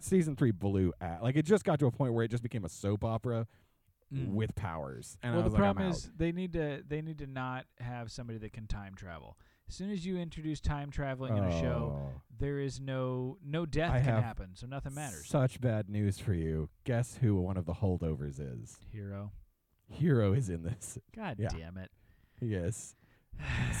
Season 0.00 0.34
3 0.34 0.50
blew 0.52 0.92
at. 1.00 1.22
Like 1.22 1.36
it 1.36 1.44
just 1.44 1.64
got 1.64 1.78
to 1.80 1.86
a 1.86 1.90
point 1.90 2.14
where 2.14 2.24
it 2.24 2.28
just 2.30 2.42
became 2.42 2.64
a 2.64 2.68
soap 2.68 3.04
opera 3.04 3.46
Mm. 4.12 4.30
with 4.32 4.56
powers. 4.56 5.16
And 5.22 5.34
well, 5.34 5.42
I 5.42 5.44
was 5.44 5.52
the 5.52 5.60
like, 5.60 5.62
problem 5.76 5.88
is 5.92 6.10
they 6.16 6.32
need 6.32 6.52
to 6.54 6.82
they 6.84 7.00
need 7.00 7.18
to 7.18 7.28
not 7.28 7.66
have 7.78 8.10
somebody 8.10 8.40
that 8.40 8.52
can 8.52 8.66
time 8.66 8.96
travel. 8.96 9.36
As 9.68 9.76
soon 9.76 9.92
as 9.92 10.04
you 10.04 10.18
introduce 10.18 10.60
time 10.60 10.90
traveling 10.90 11.36
in 11.36 11.44
a 11.44 11.60
show, 11.60 11.96
Oh. 11.96 12.20
there 12.36 12.58
is 12.58 12.80
no 12.80 13.38
no 13.44 13.66
death 13.66 13.92
I 13.92 14.00
can 14.00 14.20
happen, 14.20 14.56
so 14.56 14.66
nothing 14.66 14.94
matters. 14.94 15.28
Such 15.28 15.60
bad 15.60 15.88
news 15.88 16.18
for 16.18 16.34
you. 16.34 16.70
Guess 16.82 17.18
who 17.20 17.36
one 17.36 17.56
of 17.56 17.66
the 17.66 17.74
holdovers 17.74 18.40
is? 18.40 18.78
Hero. 18.90 19.30
Hero 19.88 20.32
is 20.32 20.48
in 20.50 20.64
this. 20.64 20.98
God 21.14 21.36
Yeah. 21.38 21.50
damn 21.50 21.76
it. 21.76 21.92
Yes. 22.40 22.96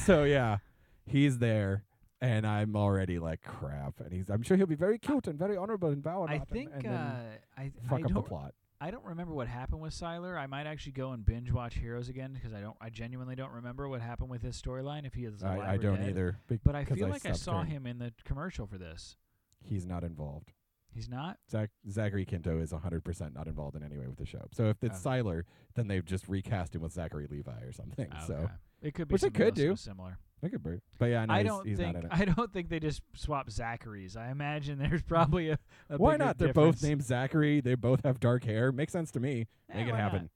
So 0.04 0.24
yeah, 0.24 0.58
he's 1.06 1.38
there. 1.38 1.84
And 2.22 2.46
I'm 2.46 2.76
already 2.76 3.18
like 3.18 3.42
crap, 3.42 4.00
and 4.00 4.12
he's. 4.12 4.28
I'm 4.28 4.42
sure 4.42 4.56
he'll 4.58 4.66
be 4.66 4.74
very 4.74 4.98
cute 4.98 5.26
and 5.26 5.38
very 5.38 5.56
honorable 5.56 5.88
and 5.88 6.02
bow 6.02 6.26
I 6.28 6.38
think 6.38 6.70
and 6.74 6.82
then 6.82 6.92
uh, 6.92 7.22
I, 7.56 7.62
I 7.62 7.70
fuck 7.88 8.00
up 8.00 8.08
the 8.08 8.14
don't 8.14 8.26
plot. 8.26 8.54
I 8.82 8.90
don't 8.90 9.04
remember 9.04 9.32
what 9.32 9.48
happened 9.48 9.80
with 9.80 9.94
Sylar. 9.94 10.38
I 10.38 10.46
might 10.46 10.66
actually 10.66 10.92
go 10.92 11.12
and 11.12 11.24
binge 11.24 11.50
watch 11.50 11.76
Heroes 11.76 12.10
again 12.10 12.32
because 12.34 12.52
I 12.52 12.60
don't. 12.60 12.76
I 12.78 12.90
genuinely 12.90 13.36
don't 13.36 13.52
remember 13.52 13.88
what 13.88 14.02
happened 14.02 14.28
with 14.28 14.42
his 14.42 14.60
storyline. 14.60 15.06
If 15.06 15.14
he 15.14 15.24
is 15.24 15.40
alive 15.40 15.60
I, 15.60 15.72
I 15.72 15.76
don't 15.78 16.00
dead. 16.00 16.10
either. 16.10 16.38
But 16.62 16.74
I 16.74 16.84
feel 16.84 17.08
like 17.08 17.24
I 17.24 17.32
saw 17.32 17.62
caring. 17.62 17.70
him 17.70 17.86
in 17.86 17.98
the 17.98 18.12
commercial 18.24 18.66
for 18.66 18.76
this. 18.76 19.16
He's 19.62 19.86
not 19.86 20.04
involved. 20.04 20.52
He's 20.92 21.08
not. 21.08 21.38
Zach, 21.50 21.70
Zachary 21.88 22.24
Quinto 22.26 22.58
is 22.58 22.72
100% 22.72 23.34
not 23.34 23.46
involved 23.46 23.76
in 23.76 23.82
any 23.84 23.96
way 23.96 24.08
with 24.08 24.16
the 24.18 24.26
show. 24.26 24.46
So 24.52 24.64
if 24.70 24.82
it's 24.82 25.06
Oh. 25.06 25.10
Sylar, 25.10 25.42
then 25.74 25.86
they've 25.86 26.04
just 26.04 26.28
recast 26.28 26.74
him 26.74 26.82
with 26.82 26.92
Zachary 26.92 27.28
Levi 27.30 27.60
or 27.62 27.72
something. 27.72 28.08
So 28.26 28.34
Okay. 28.34 28.52
It 28.82 28.94
could 28.94 29.08
be 29.08 29.12
Which 29.14 29.22
they 29.22 29.30
could 29.30 29.54
do. 29.54 29.76
similar. 29.76 30.18
they 30.42 30.48
could 30.48 30.62
be. 30.62 30.80
But 30.98 31.06
yeah, 31.06 31.26
I 31.28 31.38
he's, 31.38 31.46
don't 31.46 31.66
he's 31.66 31.78
think 31.78 31.94
not 31.94 32.04
in 32.04 32.10
it. 32.10 32.16
I 32.20 32.24
don't 32.24 32.52
think 32.52 32.68
they 32.68 32.80
just 32.80 33.02
swap 33.14 33.50
Zachary's. 33.50 34.16
I 34.16 34.30
imagine 34.30 34.78
there's 34.78 35.02
probably 35.02 35.50
a, 35.50 35.58
a 35.88 35.96
Why 35.98 36.16
not? 36.16 36.38
They're 36.38 36.52
both 36.52 36.82
named 36.82 37.02
Zachary. 37.04 37.60
They 37.60 37.74
both 37.74 38.02
have 38.04 38.20
dark 38.20 38.44
hair. 38.44 38.72
Makes 38.72 38.92
sense 38.92 39.10
to 39.12 39.20
me. 39.20 39.46
Eh, 39.70 39.78
Make 39.78 39.88
it 39.88 39.94
happen. 39.94 40.30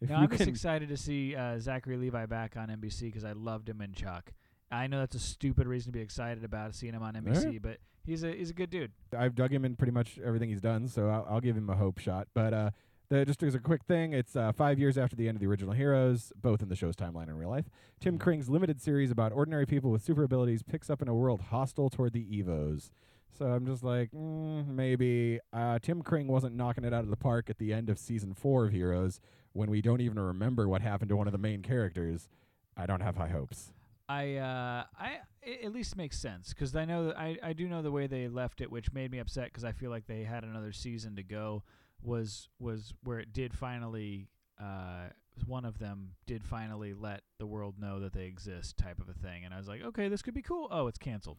No, 0.00 0.14
I'm 0.16 0.28
just 0.30 0.46
excited 0.48 0.90
to 0.90 0.96
see 0.96 1.34
uh, 1.34 1.58
Zachary 1.58 1.96
Levi 1.96 2.26
back 2.26 2.56
on 2.56 2.68
NBC 2.68 3.02
because 3.02 3.24
I 3.24 3.32
loved 3.32 3.68
him 3.68 3.80
in 3.80 3.92
Chuck. 3.94 4.32
I 4.70 4.88
know 4.88 4.98
that's 4.98 5.14
a 5.14 5.20
stupid 5.20 5.66
reason 5.66 5.90
to 5.92 5.96
be 5.98 6.02
excited 6.02 6.44
about 6.44 6.74
seeing 6.74 6.92
him 6.92 7.02
on 7.02 7.14
NBC, 7.14 7.62
but 7.62 7.78
he's 8.04 8.22
a 8.24 8.32
he's 8.32 8.50
a 8.50 8.54
good 8.54 8.68
dude. 8.68 8.92
I've 9.16 9.34
dug 9.34 9.52
him 9.52 9.64
in 9.64 9.74
pretty 9.76 9.92
much 9.92 10.18
everything 10.22 10.50
he's 10.50 10.60
done, 10.60 10.88
so 10.88 11.08
I'll, 11.08 11.26
I'll 11.30 11.40
give 11.40 11.56
him 11.56 11.70
a 11.70 11.76
hope 11.76 11.98
shot. 11.98 12.28
But 12.34 12.52
uh, 12.52 12.70
the, 13.08 13.24
just 13.24 13.42
as 13.42 13.54
a 13.54 13.58
quick 13.58 13.84
thing, 13.84 14.12
it's 14.12 14.36
uh, 14.36 14.52
five 14.52 14.78
years 14.78 14.98
after 14.98 15.16
the 15.16 15.28
end 15.28 15.36
of 15.36 15.40
the 15.40 15.46
original 15.46 15.72
Heroes, 15.72 16.32
both 16.40 16.62
in 16.62 16.68
the 16.68 16.76
show's 16.76 16.96
timeline 16.96 17.24
and 17.24 17.38
real 17.38 17.50
life. 17.50 17.66
Tim 18.00 18.18
Kring's 18.18 18.48
limited 18.48 18.80
series 18.80 19.10
about 19.10 19.32
ordinary 19.32 19.66
people 19.66 19.90
with 19.90 20.02
super 20.02 20.22
abilities 20.24 20.62
picks 20.62 20.90
up 20.90 21.02
in 21.02 21.08
a 21.08 21.14
world 21.14 21.40
hostile 21.50 21.90
toward 21.90 22.12
the 22.12 22.24
Evos. 22.24 22.90
So 23.36 23.46
I'm 23.46 23.66
just 23.66 23.84
like, 23.84 24.10
mm, 24.12 24.66
maybe 24.66 25.40
uh, 25.52 25.78
Tim 25.80 26.02
Kring 26.02 26.26
wasn't 26.26 26.56
knocking 26.56 26.84
it 26.84 26.94
out 26.94 27.04
of 27.04 27.10
the 27.10 27.16
park 27.16 27.50
at 27.50 27.58
the 27.58 27.72
end 27.72 27.90
of 27.90 27.98
season 27.98 28.32
four 28.34 28.66
of 28.66 28.72
Heroes 28.72 29.20
when 29.52 29.70
we 29.70 29.82
don't 29.82 30.00
even 30.00 30.18
remember 30.18 30.68
what 30.68 30.80
happened 30.82 31.10
to 31.10 31.16
one 31.16 31.26
of 31.26 31.32
the 31.32 31.38
main 31.38 31.62
characters. 31.62 32.28
I 32.76 32.86
don't 32.86 33.00
have 33.00 33.16
high 33.16 33.28
hopes. 33.28 33.72
I 34.08 34.36
uh 34.36 34.84
I 34.98 35.18
it 35.42 35.64
at 35.64 35.72
least 35.72 35.96
makes 35.96 36.18
sense 36.18 36.50
because 36.50 36.76
I 36.76 36.84
know 36.84 37.06
that 37.06 37.18
I 37.18 37.36
I 37.42 37.52
do 37.52 37.66
know 37.66 37.82
the 37.82 37.90
way 37.90 38.06
they 38.06 38.28
left 38.28 38.60
it, 38.60 38.70
which 38.70 38.92
made 38.92 39.10
me 39.10 39.18
upset 39.18 39.46
because 39.46 39.64
I 39.64 39.72
feel 39.72 39.90
like 39.90 40.06
they 40.06 40.22
had 40.22 40.44
another 40.44 40.72
season 40.72 41.16
to 41.16 41.22
go. 41.22 41.64
Was 42.06 42.48
was 42.58 42.94
where 43.02 43.18
it 43.18 43.32
did 43.32 43.52
finally 43.52 44.28
uh 44.60 45.08
one 45.46 45.64
of 45.66 45.78
them 45.78 46.12
did 46.26 46.44
finally 46.44 46.94
let 46.94 47.20
the 47.38 47.46
world 47.46 47.74
know 47.78 48.00
that 48.00 48.12
they 48.14 48.24
exist 48.24 48.78
type 48.78 49.00
of 49.00 49.08
a 49.08 49.12
thing, 49.12 49.44
and 49.44 49.52
I 49.52 49.58
was 49.58 49.68
like, 49.68 49.82
okay, 49.82 50.08
this 50.08 50.22
could 50.22 50.32
be 50.32 50.40
cool. 50.40 50.68
Oh, 50.70 50.86
it's 50.86 50.98
canceled. 50.98 51.36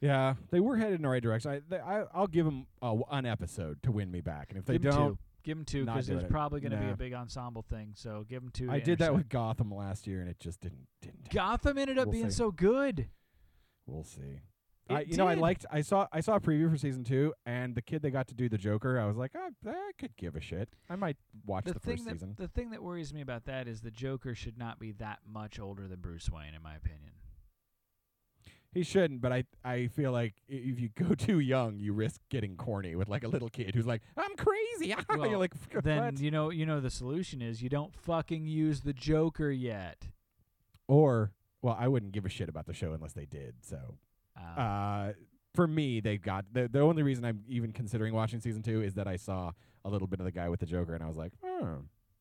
Yeah, 0.00 0.34
they 0.50 0.60
were 0.60 0.76
headed 0.76 0.94
in 0.96 1.02
the 1.02 1.08
right 1.08 1.22
direction. 1.22 1.50
I, 1.50 1.60
they, 1.68 1.78
I 1.78 2.04
I'll 2.14 2.26
give 2.26 2.44
them 2.46 2.66
uh, 2.80 2.94
an 3.10 3.26
episode 3.26 3.82
to 3.82 3.92
win 3.92 4.10
me 4.10 4.20
back, 4.20 4.46
and 4.50 4.58
if 4.58 4.64
they 4.64 4.74
give 4.74 4.92
don't, 4.92 5.14
two. 5.14 5.18
Give 5.42 5.58
them 5.58 5.64
two 5.66 5.84
because 5.84 6.08
it's 6.08 6.22
it. 6.22 6.30
probably 6.30 6.60
going 6.60 6.72
to 6.72 6.78
be 6.78 6.90
a 6.90 6.96
big 6.96 7.12
ensemble 7.12 7.60
thing. 7.62 7.90
So 7.94 8.24
give 8.26 8.40
them 8.40 8.50
two. 8.50 8.70
I 8.70 8.80
did 8.80 9.00
that 9.00 9.14
with. 9.14 9.28
Gotham 9.28 9.70
last 9.74 10.06
year, 10.06 10.20
and 10.20 10.30
it 10.30 10.40
just 10.40 10.60
didn't 10.60 10.86
didn't. 11.02 11.28
Gotham. 11.30 11.76
Ended 11.76 11.98
up 11.98 12.06
We'll 12.06 12.12
being 12.12 12.30
see. 12.30 12.36
so 12.36 12.50
good. 12.50 13.08
We'll 13.86 14.04
see. 14.04 14.40
I, 14.90 15.00
you 15.02 15.16
know, 15.16 15.26
I 15.26 15.34
liked. 15.34 15.64
I 15.70 15.80
saw. 15.80 16.06
I 16.12 16.20
saw 16.20 16.36
a 16.36 16.40
preview 16.40 16.70
for 16.70 16.76
season 16.76 17.04
two, 17.04 17.32
and 17.46 17.74
the 17.74 17.80
kid 17.80 18.02
they 18.02 18.10
got 18.10 18.28
to 18.28 18.34
do 18.34 18.48
the 18.48 18.58
Joker. 18.58 18.98
I 18.98 19.06
was 19.06 19.16
like, 19.16 19.32
oh, 19.34 19.48
I 19.66 19.92
could 19.98 20.14
give 20.16 20.36
a 20.36 20.40
shit. 20.40 20.68
I 20.90 20.96
might 20.96 21.16
watch 21.46 21.64
the 21.64 21.74
the, 21.74 21.80
first 21.80 22.04
that 22.04 22.14
season. 22.14 22.34
the 22.36 22.48
thing 22.48 22.70
that 22.70 22.82
worries 22.82 23.14
me 23.14 23.22
about 23.22 23.46
that 23.46 23.66
is 23.66 23.80
the 23.80 23.90
Joker 23.90 24.34
should 24.34 24.58
not 24.58 24.78
be 24.78 24.92
that 24.92 25.20
much 25.26 25.58
older 25.58 25.88
than 25.88 26.00
Bruce 26.00 26.28
Wayne, 26.30 26.54
in 26.54 26.62
my 26.62 26.74
opinion. 26.74 27.12
He 28.74 28.82
shouldn't, 28.82 29.20
but 29.20 29.32
I 29.32 29.44
I 29.64 29.86
feel 29.86 30.10
like 30.12 30.34
if 30.48 30.80
you 30.80 30.90
go 30.90 31.14
too 31.18 31.38
young, 31.38 31.78
you 31.78 31.92
risk 31.92 32.20
getting 32.28 32.56
corny 32.56 32.96
with 32.96 33.08
like 33.08 33.24
a 33.24 33.28
little 33.28 33.48
kid 33.48 33.74
who's 33.74 33.86
like, 33.86 34.02
I'm 34.16 34.36
crazy. 34.36 34.94
Well, 35.08 35.28
You're 35.28 35.38
like, 35.38 35.54
then 35.84 36.04
what? 36.04 36.20
you 36.20 36.30
know 36.32 36.50
you 36.50 36.66
know 36.66 36.80
the 36.80 36.90
solution 36.90 37.40
is 37.40 37.62
you 37.62 37.68
don't 37.68 37.94
fucking 37.94 38.46
use 38.46 38.80
the 38.80 38.92
Joker 38.92 39.50
yet. 39.50 40.08
Or 40.88 41.32
well, 41.62 41.76
I 41.78 41.88
wouldn't 41.88 42.12
give 42.12 42.26
a 42.26 42.28
shit 42.28 42.48
about 42.48 42.66
the 42.66 42.74
show 42.74 42.92
unless 42.92 43.12
they 43.12 43.24
did. 43.24 43.54
So 43.62 43.94
Uh, 44.38 44.60
uh, 44.60 45.12
for 45.54 45.66
me, 45.66 46.00
they 46.00 46.18
got 46.18 46.44
the 46.52 46.68
the 46.68 46.80
only 46.80 47.02
reason 47.02 47.24
I'm 47.24 47.42
even 47.48 47.72
considering 47.72 48.14
watching 48.14 48.40
season 48.40 48.62
two 48.62 48.82
is 48.82 48.94
that 48.94 49.06
I 49.06 49.16
saw 49.16 49.52
a 49.84 49.88
little 49.90 50.08
bit 50.08 50.18
of 50.20 50.24
the 50.26 50.32
guy 50.32 50.48
with 50.48 50.60
the 50.60 50.66
Joker, 50.66 50.94
and 50.94 51.02
I 51.04 51.06
was 51.06 51.16
like, 51.16 51.32
oh, 51.44 51.78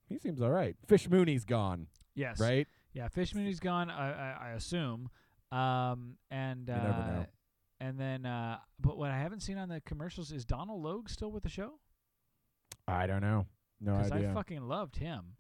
he 0.08 0.18
seems 0.20 0.42
all 0.42 0.52
right. 0.52 0.76
Fish 0.88 1.10
Mooney's 1.10 1.46
gone, 1.46 1.88
yes, 2.16 2.40
right? 2.40 2.68
Yeah, 2.94 3.08
Fish 3.08 3.34
Mooney's 3.34 3.60
gone. 3.60 3.90
I, 3.90 4.12
I, 4.12 4.38
I 4.42 4.50
assume. 4.52 5.10
Um, 5.52 6.18
and 6.30 6.68
You 6.68 6.74
uh, 6.74 6.78
never 6.78 7.12
know. 7.14 7.26
and 7.80 8.00
then, 8.00 8.26
uh, 8.26 8.58
but 8.80 8.98
what 8.98 9.10
I 9.12 9.18
haven't 9.18 9.40
seen 9.42 9.58
on 9.58 9.70
the 9.70 9.82
commercials 9.82 10.32
is 10.32 10.46
Donald 10.46 10.82
Logue 10.84 11.10
still 11.10 11.32
with 11.32 11.44
the 11.44 11.50
show? 11.50 11.80
I 12.88 13.08
don't 13.08 13.22
know. 13.22 13.46
No 13.82 13.98
Because. 13.98 14.12
I 14.12 14.34
fucking 14.34 14.62
loved 14.68 14.98
him. 14.98 15.38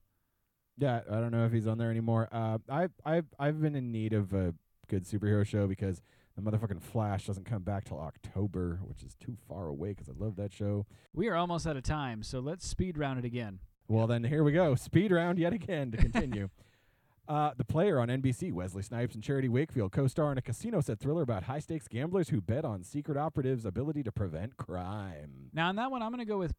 yeah, 0.77 1.01
I 1.09 1.15
don't 1.19 1.31
know 1.31 1.45
if 1.45 1.51
he's 1.51 1.67
on 1.67 1.77
there 1.77 1.91
anymore. 1.91 2.27
Uh, 2.31 2.57
I've 2.69 2.91
I've 3.05 3.25
I've 3.37 3.61
been 3.61 3.75
in 3.75 3.91
need 3.91 4.13
of 4.13 4.33
a 4.33 4.53
good 4.87 5.05
superhero 5.05 5.45
show 5.45 5.67
because 5.67 6.01
the 6.35 6.41
motherfucking 6.41 6.81
Flash 6.81 7.27
doesn't 7.27 7.45
come 7.45 7.61
back 7.63 7.85
till 7.85 7.99
October, 7.99 8.79
which 8.83 9.03
is 9.03 9.15
too 9.15 9.35
far 9.47 9.67
away 9.67 9.93
'cause 9.93 10.09
I 10.09 10.13
love 10.13 10.35
that 10.37 10.51
show. 10.51 10.85
We 11.13 11.27
are 11.29 11.35
almost 11.35 11.67
out 11.67 11.77
of 11.77 11.83
time, 11.83 12.23
so 12.23 12.39
let's 12.39 12.65
speed 12.67 12.97
round 12.97 13.19
it 13.19 13.25
again. 13.25 13.59
Well, 13.87 14.07
then 14.07 14.23
here 14.23 14.43
we 14.43 14.51
go. 14.51 14.75
Speed 14.75 15.11
round 15.11 15.37
yet 15.37 15.53
again 15.53 15.91
to 15.91 15.97
continue. 15.97 16.49
uh, 17.27 17.51
the 17.55 17.65
player 17.65 17.99
on 17.99 18.07
NBC, 18.09 18.51
Wesley 18.51 18.81
Snipes 18.81 19.13
and 19.13 19.23
Charity 19.23 19.49
Wakefield, 19.49 19.91
co 19.91 20.07
star 20.07 20.31
in 20.31 20.37
a 20.37 20.41
casino 20.41 20.81
set 20.81 20.99
thriller 20.99 21.21
about 21.21 21.43
high 21.43 21.59
stakes 21.59 21.87
gamblers 21.87 22.29
who 22.29 22.41
bet 22.41 22.65
on 22.65 22.83
secret 22.83 23.17
operatives' 23.17 23.65
ability 23.65 24.01
to 24.03 24.11
prevent 24.11 24.57
crime. 24.57 25.49
Now 25.53 25.67
on 25.69 25.75
that 25.75 25.91
one, 25.91 26.01
I'm 26.01 26.11
gonna 26.11 26.25
go 26.25 26.37
with 26.39 26.53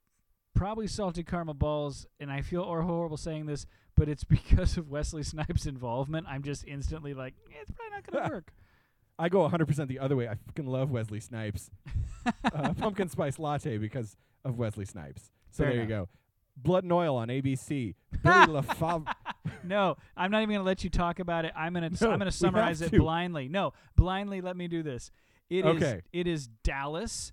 probably 0.55 0.87
salted 0.87 1.27
caramel 1.27 1.55
balls, 1.55 2.07
and 2.21 2.31
I 2.31 2.43
feel 2.43 2.63
or 2.63 2.83
horrible 2.83 3.17
saying 3.17 3.47
this, 3.47 3.67
but 3.97 4.09
it's 4.09 4.25
because 4.25 4.77
of 4.77 4.89
Wesley 4.89 5.23
Snipes' 5.25 5.67
involvement. 5.67 6.27
I'm 6.29 6.43
just 6.43 6.65
instantly 6.67 7.13
like, 7.15 7.35
eh, 7.51 7.57
it's 7.63 7.71
probably 7.73 7.91
not 7.97 8.05
gonna 8.13 8.35
work. 8.35 8.53
I 9.19 9.29
go 9.29 9.49
100% 9.49 9.89
the 9.89 9.99
other 10.01 10.17
way. 10.17 10.29
I 10.29 10.35
fucking 10.47 10.67
love 10.67 10.91
Wesley 10.91 11.21
Snipes. 11.21 11.71
uh, 12.53 12.75
pumpkin 12.79 13.09
spice 13.09 13.39
latte 13.39 13.79
because 13.79 14.17
of 14.45 14.59
Wesley 14.59 14.85
Snipes. 14.85 15.31
So 15.51 15.65
Fair 15.65 15.73
there 15.73 15.83
you 15.83 15.89
go. 15.89 16.09
Blood 16.57 16.85
and 16.85 16.93
Oil 16.93 17.17
on 17.17 17.29
ABC. 17.29 17.95
Billy 18.23 18.47
LaFave. 18.47 19.13
no, 19.65 19.97
I'm 20.17 20.31
not 20.31 20.43
even 20.43 20.55
gonna 20.57 20.65
let 20.65 20.85
you 20.85 20.91
talk 20.91 21.19
about 21.19 21.45
it. 21.45 21.53
I'm 21.57 21.75
gonna 21.75 21.91
No, 22.01 22.11
I'm 22.11 22.19
gonna 22.19 22.31
summarize 22.31 22.81
it 22.81 22.93
blindly. 22.93 23.49
No, 23.49 23.73
blindly. 23.97 24.41
Let 24.41 24.57
me 24.57 24.69
do 24.69 24.83
this. 24.83 25.11
It 25.51 25.65
is 25.67 25.77
Okay. 25.83 26.01
it 26.13 26.27
is 26.27 26.49
Dallas, 26.63 27.33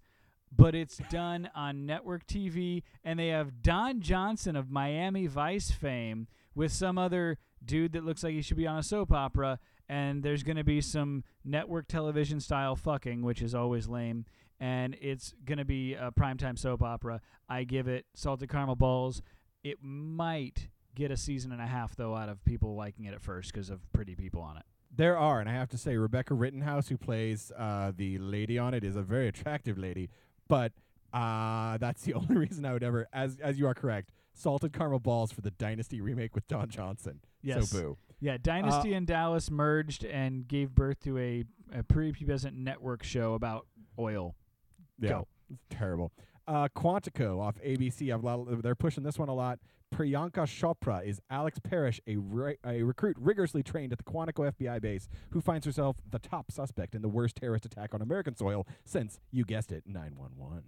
but 0.55 0.75
it's 0.75 0.97
done 1.09 1.49
on 1.55 1.85
network 1.85 2.25
TV, 2.27 2.83
and 3.03 3.19
they 3.19 3.27
have 3.29 3.61
Don 3.61 4.01
Johnson 4.01 4.55
of 4.55 4.69
Miami 4.69 5.27
Vice 5.27 5.71
fame 5.71 6.27
with 6.55 6.71
some 6.71 6.97
other 6.97 7.37
dude 7.63 7.93
that 7.93 8.03
looks 8.03 8.23
like 8.23 8.33
he 8.33 8.41
should 8.41 8.57
be 8.57 8.67
on 8.67 8.77
a 8.79 8.83
soap 8.83 9.11
opera, 9.11 9.59
and 9.91 10.23
there's 10.23 10.41
gonna 10.41 10.63
be 10.63 10.79
some 10.79 11.21
network 11.43 11.85
television 11.85 12.39
style 12.39 12.77
fucking, 12.77 13.21
which 13.23 13.41
is 13.41 13.53
always 13.53 13.89
lame. 13.89 14.25
And 14.57 14.95
it's 15.01 15.33
gonna 15.43 15.65
be 15.65 15.95
a 15.95 16.11
primetime 16.11 16.57
soap 16.57 16.81
opera. 16.81 17.19
I 17.49 17.65
give 17.65 17.89
it 17.89 18.05
salted 18.15 18.49
caramel 18.49 18.77
balls. 18.77 19.21
It 19.65 19.79
might 19.81 20.69
get 20.95 21.11
a 21.11 21.17
season 21.17 21.51
and 21.51 21.61
a 21.61 21.65
half 21.67 21.97
though 21.97 22.15
out 22.15 22.29
of 22.29 22.43
people 22.45 22.73
liking 22.73 23.03
it 23.03 23.13
at 23.13 23.21
first 23.21 23.51
because 23.51 23.69
of 23.69 23.81
pretty 23.91 24.15
people 24.15 24.41
on 24.41 24.55
it. 24.55 24.63
There 24.95 25.17
are, 25.17 25.41
and 25.41 25.49
I 25.49 25.53
have 25.53 25.69
to 25.69 25.77
say, 25.77 25.97
Rebecca 25.97 26.33
Rittenhouse, 26.35 26.87
who 26.87 26.97
plays 26.97 27.51
uh, 27.57 27.91
the 27.95 28.17
lady 28.17 28.57
on 28.57 28.73
it, 28.73 28.83
is 28.85 28.95
a 28.95 29.01
very 29.01 29.27
attractive 29.27 29.77
lady. 29.77 30.09
But 30.47 30.71
uh, 31.13 31.77
that's 31.79 32.03
the 32.03 32.13
only 32.13 32.37
reason 32.37 32.65
I 32.65 32.71
would 32.71 32.83
ever, 32.83 33.07
as 33.11 33.37
as 33.41 33.59
you 33.59 33.67
are 33.67 33.73
correct, 33.73 34.11
salted 34.33 34.71
caramel 34.71 34.99
balls 34.99 35.33
for 35.33 35.41
the 35.41 35.51
Dynasty 35.51 35.99
remake 35.99 36.33
with 36.33 36.47
Don 36.47 36.69
Johnson. 36.69 37.19
Yes. 37.41 37.69
So 37.69 37.77
boo. 37.77 37.97
Yeah, 38.21 38.37
Dynasty 38.41 38.93
and 38.93 39.07
Dallas 39.07 39.49
merged 39.49 40.05
and 40.05 40.47
gave 40.47 40.75
birth 40.75 40.99
to 41.01 41.17
a, 41.17 41.43
a 41.73 41.83
prepubescent 41.83 42.53
network 42.53 43.03
show 43.03 43.33
about 43.33 43.65
oil. 43.97 44.35
Yeah, 44.99 45.09
Go. 45.09 45.27
it's 45.49 45.63
terrible. 45.71 46.11
Uh, 46.47 46.67
Quantico 46.75 47.41
off 47.41 47.55
ABC. 47.65 48.13
I've 48.13 48.23
lot, 48.23 48.61
they're 48.61 48.75
pushing 48.75 49.03
this 49.03 49.17
one 49.17 49.29
a 49.29 49.33
lot. 49.33 49.59
Priyanka 49.93 50.45
Chopra 50.45 51.05
is 51.05 51.19
Alex 51.29 51.59
Parrish, 51.59 51.99
a, 52.07 52.15
re- 52.15 52.57
a 52.65 52.83
recruit 52.83 53.17
rigorously 53.19 53.61
trained 53.61 53.91
at 53.91 53.97
the 53.97 54.05
Quantico 54.05 54.51
FBI 54.53 54.81
base, 54.81 55.09
who 55.31 55.41
finds 55.41 55.65
herself 55.65 55.97
the 56.09 56.19
top 56.19 56.51
suspect 56.51 56.95
in 56.95 57.01
the 57.01 57.09
worst 57.09 57.35
terrorist 57.35 57.65
attack 57.65 57.93
on 57.93 58.01
American 58.01 58.35
soil 58.35 58.65
since, 58.85 59.19
you 59.31 59.43
guessed 59.43 59.71
it, 59.71 59.83
911. 59.85 60.63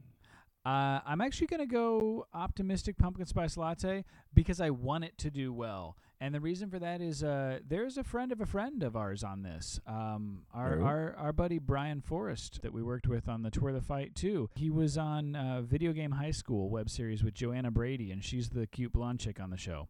Uh, 0.66 1.02
I'm 1.06 1.20
actually 1.20 1.48
going 1.48 1.60
to 1.60 1.66
go 1.66 2.26
optimistic 2.34 2.98
pumpkin 2.98 3.26
spice 3.26 3.58
latte 3.58 4.06
because 4.34 4.62
I 4.62 4.70
want 4.70 5.04
it 5.04 5.18
to 5.20 5.30
do 5.30 5.52
well. 5.52 5.98
And 6.22 6.34
the 6.34 6.40
reason 6.40 6.70
for 6.70 6.80
that 6.80 7.02
is 7.02 7.22
uh, 7.22 7.60
there's 7.68 7.98
a 7.98 8.04
friend 8.04 8.32
of 8.32 8.40
a 8.40 8.46
friend 8.46 8.82
of 8.82 8.96
ours 8.96 9.26
on 9.26 9.44
this. 9.44 9.82
Um, 9.86 10.44
our, 10.54 10.78
Who? 10.78 10.86
our 10.86 11.16
our 11.18 11.34
buddy 11.34 11.60
Brian 11.60 12.00
Forrest 12.00 12.62
that 12.62 12.72
we 12.72 12.82
worked 12.82 13.08
with 13.08 13.28
on 13.28 13.44
the 13.44 13.52
Tour 13.52 13.70
of 13.70 13.76
the 13.76 13.82
Fight 13.82 14.16
too. 14.16 14.50
He 14.56 14.70
was 14.70 14.98
on 14.98 15.36
uh, 15.36 15.62
Video 15.64 15.92
Game 15.92 16.12
High 16.12 16.32
School 16.32 16.70
web 16.70 16.90
series 16.90 17.26
with 17.26 17.34
Johanna 17.34 17.72
Braddy, 17.72 18.10
and 18.12 18.24
she's 18.24 18.50
the 18.50 18.66
cute 18.66 18.94
blonde 18.94 19.20
chick 19.20 19.42
on 19.42 19.50
the 19.50 19.58
show. 19.58 19.90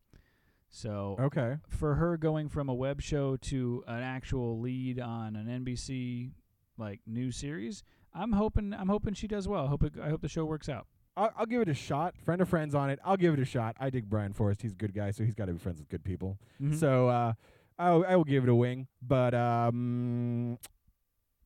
So 0.71 1.17
Okay. 1.19 1.57
for 1.69 1.93
her 1.95 2.17
going 2.17 2.49
from 2.49 2.67
a 2.67 2.73
web 2.73 2.99
show 2.99 3.35
to 3.37 3.83
an 3.85 4.01
actual 4.01 4.59
lead 4.59 4.99
on 4.99 5.35
an 5.35 5.45
NBC 5.63 6.31
like 6.79 7.01
new 7.05 7.31
series, 7.31 7.83
I'm 8.15 8.31
hoping 8.33 8.73
I'm 8.73 8.89
hoping 8.89 9.13
she 9.13 9.27
does 9.27 9.47
well. 9.47 9.65
I 9.65 9.67
hope 9.69 9.83
it, 9.83 9.93
I 10.01 10.09
hope 10.09 10.21
the 10.21 10.27
show 10.27 10.45
works 10.45 10.69
out. 10.69 10.87
I'll, 11.15 11.31
I'll 11.37 11.45
give 11.45 11.61
it 11.61 11.69
a 11.69 11.73
shot. 11.73 12.15
Friend 12.17 12.41
of 12.41 12.49
friends 12.49 12.73
on 12.75 12.89
it. 12.89 12.99
I'll 13.05 13.17
give 13.17 13.33
it 13.33 13.39
a 13.39 13.45
shot. 13.45 13.75
I 13.79 13.89
dig 13.89 14.09
Brian 14.09 14.33
Forrest. 14.33 14.61
He's 14.61 14.71
a 14.71 14.75
good 14.75 14.93
guy, 14.93 15.11
so 15.11 15.23
he's 15.23 15.35
got 15.35 15.45
to 15.45 15.53
be 15.53 15.59
friends 15.59 15.79
with 15.79 15.89
good 15.89 16.03
people. 16.03 16.37
Mhm. 16.61 16.79
So 16.79 17.07
uh, 17.09 17.33
I'll, 17.77 18.03
I 18.07 18.15
will 18.15 18.23
give 18.23 18.43
it 18.43 18.49
a 18.49 18.55
wing, 18.55 18.87
but 19.01 19.33
um, 19.33 20.57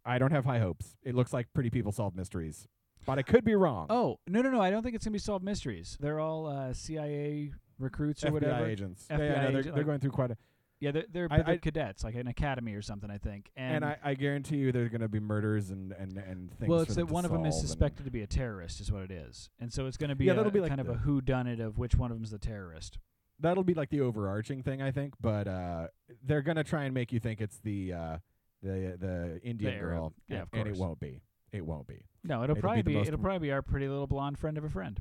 I 0.05 0.17
don't 0.19 0.31
have 0.31 0.45
high 0.45 0.59
hopes. 0.59 0.95
It 1.03 1.15
looks 1.15 1.33
like 1.33 1.47
Pretty 1.53 1.69
People 1.69 1.91
Solve 1.91 2.15
Mysteries, 2.15 2.67
but 3.05 3.17
I 3.19 3.23
could 3.23 3.43
be 3.43 3.55
wrong. 3.55 3.87
oh 3.89 4.19
no 4.27 4.41
no 4.41 4.49
no! 4.51 4.61
I 4.61 4.69
don't 4.69 4.83
think 4.83 4.95
it's 4.95 5.05
gonna 5.05 5.13
be 5.13 5.19
solved 5.19 5.43
mysteries. 5.43 5.97
They're 5.99 6.19
all 6.19 6.47
uh, 6.47 6.73
CIA 6.73 7.51
recruits 7.79 8.23
or 8.23 8.29
FBI 8.29 8.31
whatever. 8.31 8.65
agents. 8.67 9.05
yeah, 9.09 9.17
yeah, 9.17 9.23
FBI 9.23 9.27
no, 9.27 9.33
they're, 9.35 9.49
agent, 9.59 9.63
they're 9.65 9.73
like- 9.75 9.85
going 9.85 9.99
through 9.99 10.11
quite 10.11 10.31
a. 10.31 10.37
Yeah, 10.79 10.91
they're 10.91 11.05
they're, 11.11 11.27
I- 11.31 11.37
they're 11.37 11.47
I- 11.55 11.57
cadets, 11.57 12.03
like 12.03 12.15
an 12.15 12.27
academy 12.27 12.73
or 12.75 12.81
something, 12.81 13.09
I 13.09 13.17
think. 13.17 13.49
And, 13.55 13.77
And, 13.77 13.85
I, 13.85 13.97
I 14.03 14.13
guarantee 14.13 14.57
you, 14.57 14.71
there's 14.71 14.89
going 14.89 15.01
to 15.01 15.07
be 15.07 15.19
murders 15.19 15.71
and 15.71 15.91
and 15.93 16.17
and 16.17 16.51
things. 16.57 16.69
well, 16.69 16.81
it's 16.81 16.95
that 16.95 17.07
one 17.07 17.25
of 17.25 17.31
them 17.31 17.45
is 17.45 17.59
suspected 17.59 18.05
to 18.05 18.11
be 18.11 18.21
a 18.21 18.27
terrorist, 18.27 18.79
is 18.79 18.91
what 18.91 19.01
it 19.03 19.11
is, 19.11 19.49
and 19.59 19.71
so 19.73 19.85
it's 19.87 19.97
going 19.97 20.09
to 20.09 20.15
be 20.15 20.25
Yeah, 20.25 20.33
a, 20.33 20.35
that'll 20.35 20.51
be 20.51 20.59
like 20.59 20.69
kind 20.69 20.81
of 20.81 20.89
a 20.89 20.93
the- 20.93 20.97
who 20.99 21.21
done 21.21 21.47
it 21.47 21.59
of 21.59 21.77
which 21.77 21.95
one 21.95 22.11
of 22.11 22.17
them's 22.17 22.31
the 22.31 22.37
terrorist. 22.39 22.99
That'll 23.39 23.63
be 23.63 23.73
like 23.75 23.89
the 23.89 24.01
overarching 24.01 24.63
thing, 24.63 24.81
I 24.81 24.89
think. 24.91 25.13
But 25.21 25.47
uh, 25.47 25.87
they're 26.23 26.41
going 26.41 26.57
to 26.57 26.63
try 26.63 26.85
and 26.85 26.93
make 26.93 27.11
you 27.11 27.19
think 27.19 27.39
it's 27.41 27.59
the 27.59 27.93
uh, 27.93 28.17
the 28.63 28.97
the 28.99 29.39
Indian 29.43 29.73
Arab. 29.73 29.81
girl, 29.89 30.13
Yeah, 30.27 30.45
and, 30.53 30.61
and 30.67 30.75
it 30.75 30.77
won't 30.79 30.99
be. 30.99 31.21
It 31.51 31.65
won't 31.65 31.87
be. 31.87 32.03
No, 32.23 32.43
it'll, 32.43 32.57
It'll 32.57 32.61
probably 32.61 32.81
the 32.81 32.89
be, 32.95 32.97
it'll 32.99 33.19
probably 33.19 33.47
be 33.47 33.51
our 33.51 33.61
pretty 33.61 33.87
little 33.87 34.07
blonde 34.07 34.37
friend 34.37 34.57
of 34.57 34.63
a 34.63 34.69
friend. 34.69 34.99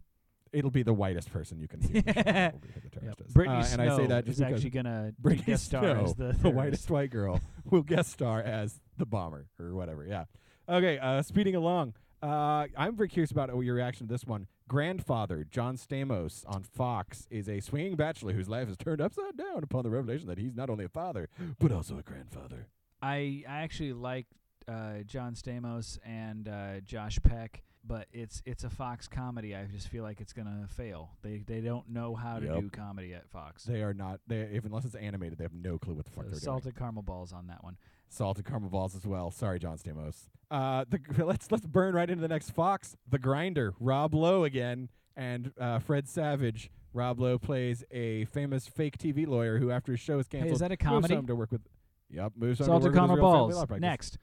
It'll 0.52 0.70
be 0.70 0.82
the 0.82 0.94
whitest 0.94 1.31
person 1.31 1.59
you 1.60 1.68
can 1.68 1.81
see. 1.82 1.98
on 1.98 2.02
Yeah. 2.06 2.52
will 2.52 2.59
be 2.59 2.68
who 2.74 2.81
the 2.81 2.90
terrorist 2.90 3.20
is. 3.20 3.32
Brittany 3.32 3.59
uh, 3.59 3.62
Snow 3.62 3.82
and 3.82 3.93
I 3.93 3.97
say 3.97 4.06
that 4.06 4.24
just 4.24 4.39
is 4.39 4.44
because 4.44 4.55
actually 4.55 4.70
gonna 4.70 5.12
Brittany 5.18 5.44
guest 5.47 5.64
star 5.64 5.82
Snow, 5.82 6.05
as 6.05 6.14
the, 6.14 6.36
the 6.43 6.51
whitest 6.51 6.90
white 6.90 7.10
girl, 7.10 7.40
will 7.64 7.82
guest 7.82 8.12
star 8.12 8.40
as 8.40 8.81
the 8.97 9.06
bomber 9.06 9.47
or 9.59 9.74
whatever. 9.74 10.05
Yeah. 10.06 10.24
Okay. 10.68 10.98
Uh, 10.98 11.23
speeding 11.23 11.55
along. 11.55 11.94
Uh, 12.23 12.66
I'm 12.77 12.97
very 12.97 13.09
curious 13.09 13.31
about 13.31 13.51
your 13.62 13.74
reaction 13.74 14.06
to 14.06 14.12
this 14.12 14.24
one. 14.24 14.47
Grandfather 14.68 15.47
John 15.48 15.77
Stamos 15.77 16.44
on 16.48 16.62
Fox 16.64 17.27
is 17.31 17.48
a 17.48 17.60
swinging 17.60 17.94
bachelor 17.94 18.32
whose 18.32 18.48
life 18.48 18.68
is 18.68 18.77
turned 18.77 19.01
upside 19.01 19.36
down 19.36 19.62
upon 19.62 19.85
the 19.85 19.90
revelation 19.90 20.27
that 20.27 20.39
he's 20.39 20.55
not 20.55 20.70
only 20.70 20.85
a 20.85 20.89
father 20.89 21.28
but 21.60 21.70
also 21.70 21.98
a 21.98 22.02
grandfather. 22.02 22.66
I 23.02 23.44
I 23.48 23.59
actually 23.62 23.93
like 23.93 24.27
uh, 24.66 25.02
John 25.05 25.35
Stamos 25.35 25.98
and 26.05 26.48
uh, 26.48 26.81
Josh 26.81 27.18
Peck, 27.23 27.62
but 27.87 28.07
it's 28.13 28.43
it's 28.45 28.65
a 28.65 28.71
Fox 28.71 29.07
comedy. 29.09 29.55
I 29.55 29.65
just 29.67 29.89
feel 29.89 30.03
like 30.03 30.21
it's 30.21 30.33
gonna 30.33 30.67
fail. 30.69 31.11
They 31.23 31.39
they 31.47 31.61
don't 31.61 31.89
know 31.89 32.15
how 32.15 32.39
to 32.39 32.47
Yep. 32.47 32.61
do 32.61 32.71
comedy 32.71 33.15
at 33.15 33.29
Fox. 33.29 33.65
They 33.65 33.83
are 33.83 33.95
not. 33.95 34.21
They 34.27 34.41
if 34.41 34.65
unless 34.65 34.85
it's 34.85 34.95
animated, 34.95 35.39
they 35.39 35.45
have 35.45 35.55
no 35.55 35.79
clue 35.79 35.95
what 35.95 36.05
the 36.05 36.11
fuck 36.11 36.25
So 36.25 36.31
they're 36.31 36.41
doing. 36.41 36.45
salted 36.45 36.77
caramel 36.77 37.03
balls 37.03 37.33
on 37.33 37.47
that 37.49 37.63
one. 37.65 37.77
salted 38.09 38.45
caramel 38.45 38.71
balls 38.71 38.95
as 38.97 39.07
well. 39.07 39.31
Sorry, 39.31 39.59
John 39.59 39.79
Stamos. 39.79 40.29
Uh, 40.51 40.85
the, 40.89 41.01
let's 41.25 41.51
let's 41.51 41.67
burn 41.67 41.95
right 41.95 42.09
into 42.09 42.21
the 42.23 42.29
next 42.29 42.51
Fox. 42.51 42.97
The 43.09 43.19
Grinder, 43.19 43.75
Rob 43.81 44.15
Lowe 44.15 44.45
again, 44.45 44.89
and 45.17 45.53
uh, 45.61 45.79
Fred 45.81 46.09
Savage. 46.09 46.71
Rob 46.93 47.21
Lowe 47.21 47.39
plays 47.39 47.85
a 47.91 48.25
famous 48.27 48.67
fake 48.67 48.97
TV 48.97 49.27
lawyer 49.27 49.59
who, 49.59 49.71
after 49.71 49.93
his 49.93 50.01
show 50.01 50.19
is 50.19 50.29
canceled, 50.29 50.53
is 50.55 50.59
that 50.61 50.71
a 50.73 50.77
moves 50.77 50.83
comedy? 50.85 51.15
home 51.15 51.27
to 51.27 51.35
work 51.37 51.53
with. 51.53 51.61
Yep, 52.09 52.33
moves 52.37 52.59
home 52.61 52.67
Salted 52.67 52.83
to 52.85 52.89
work 52.89 52.93
with 52.93 52.95
caramel 52.95 53.17
real 53.17 53.25
family 53.27 53.39
balls. 53.53 53.55
law 53.57 53.67
practice. 53.67 53.83
Next. 53.83 54.19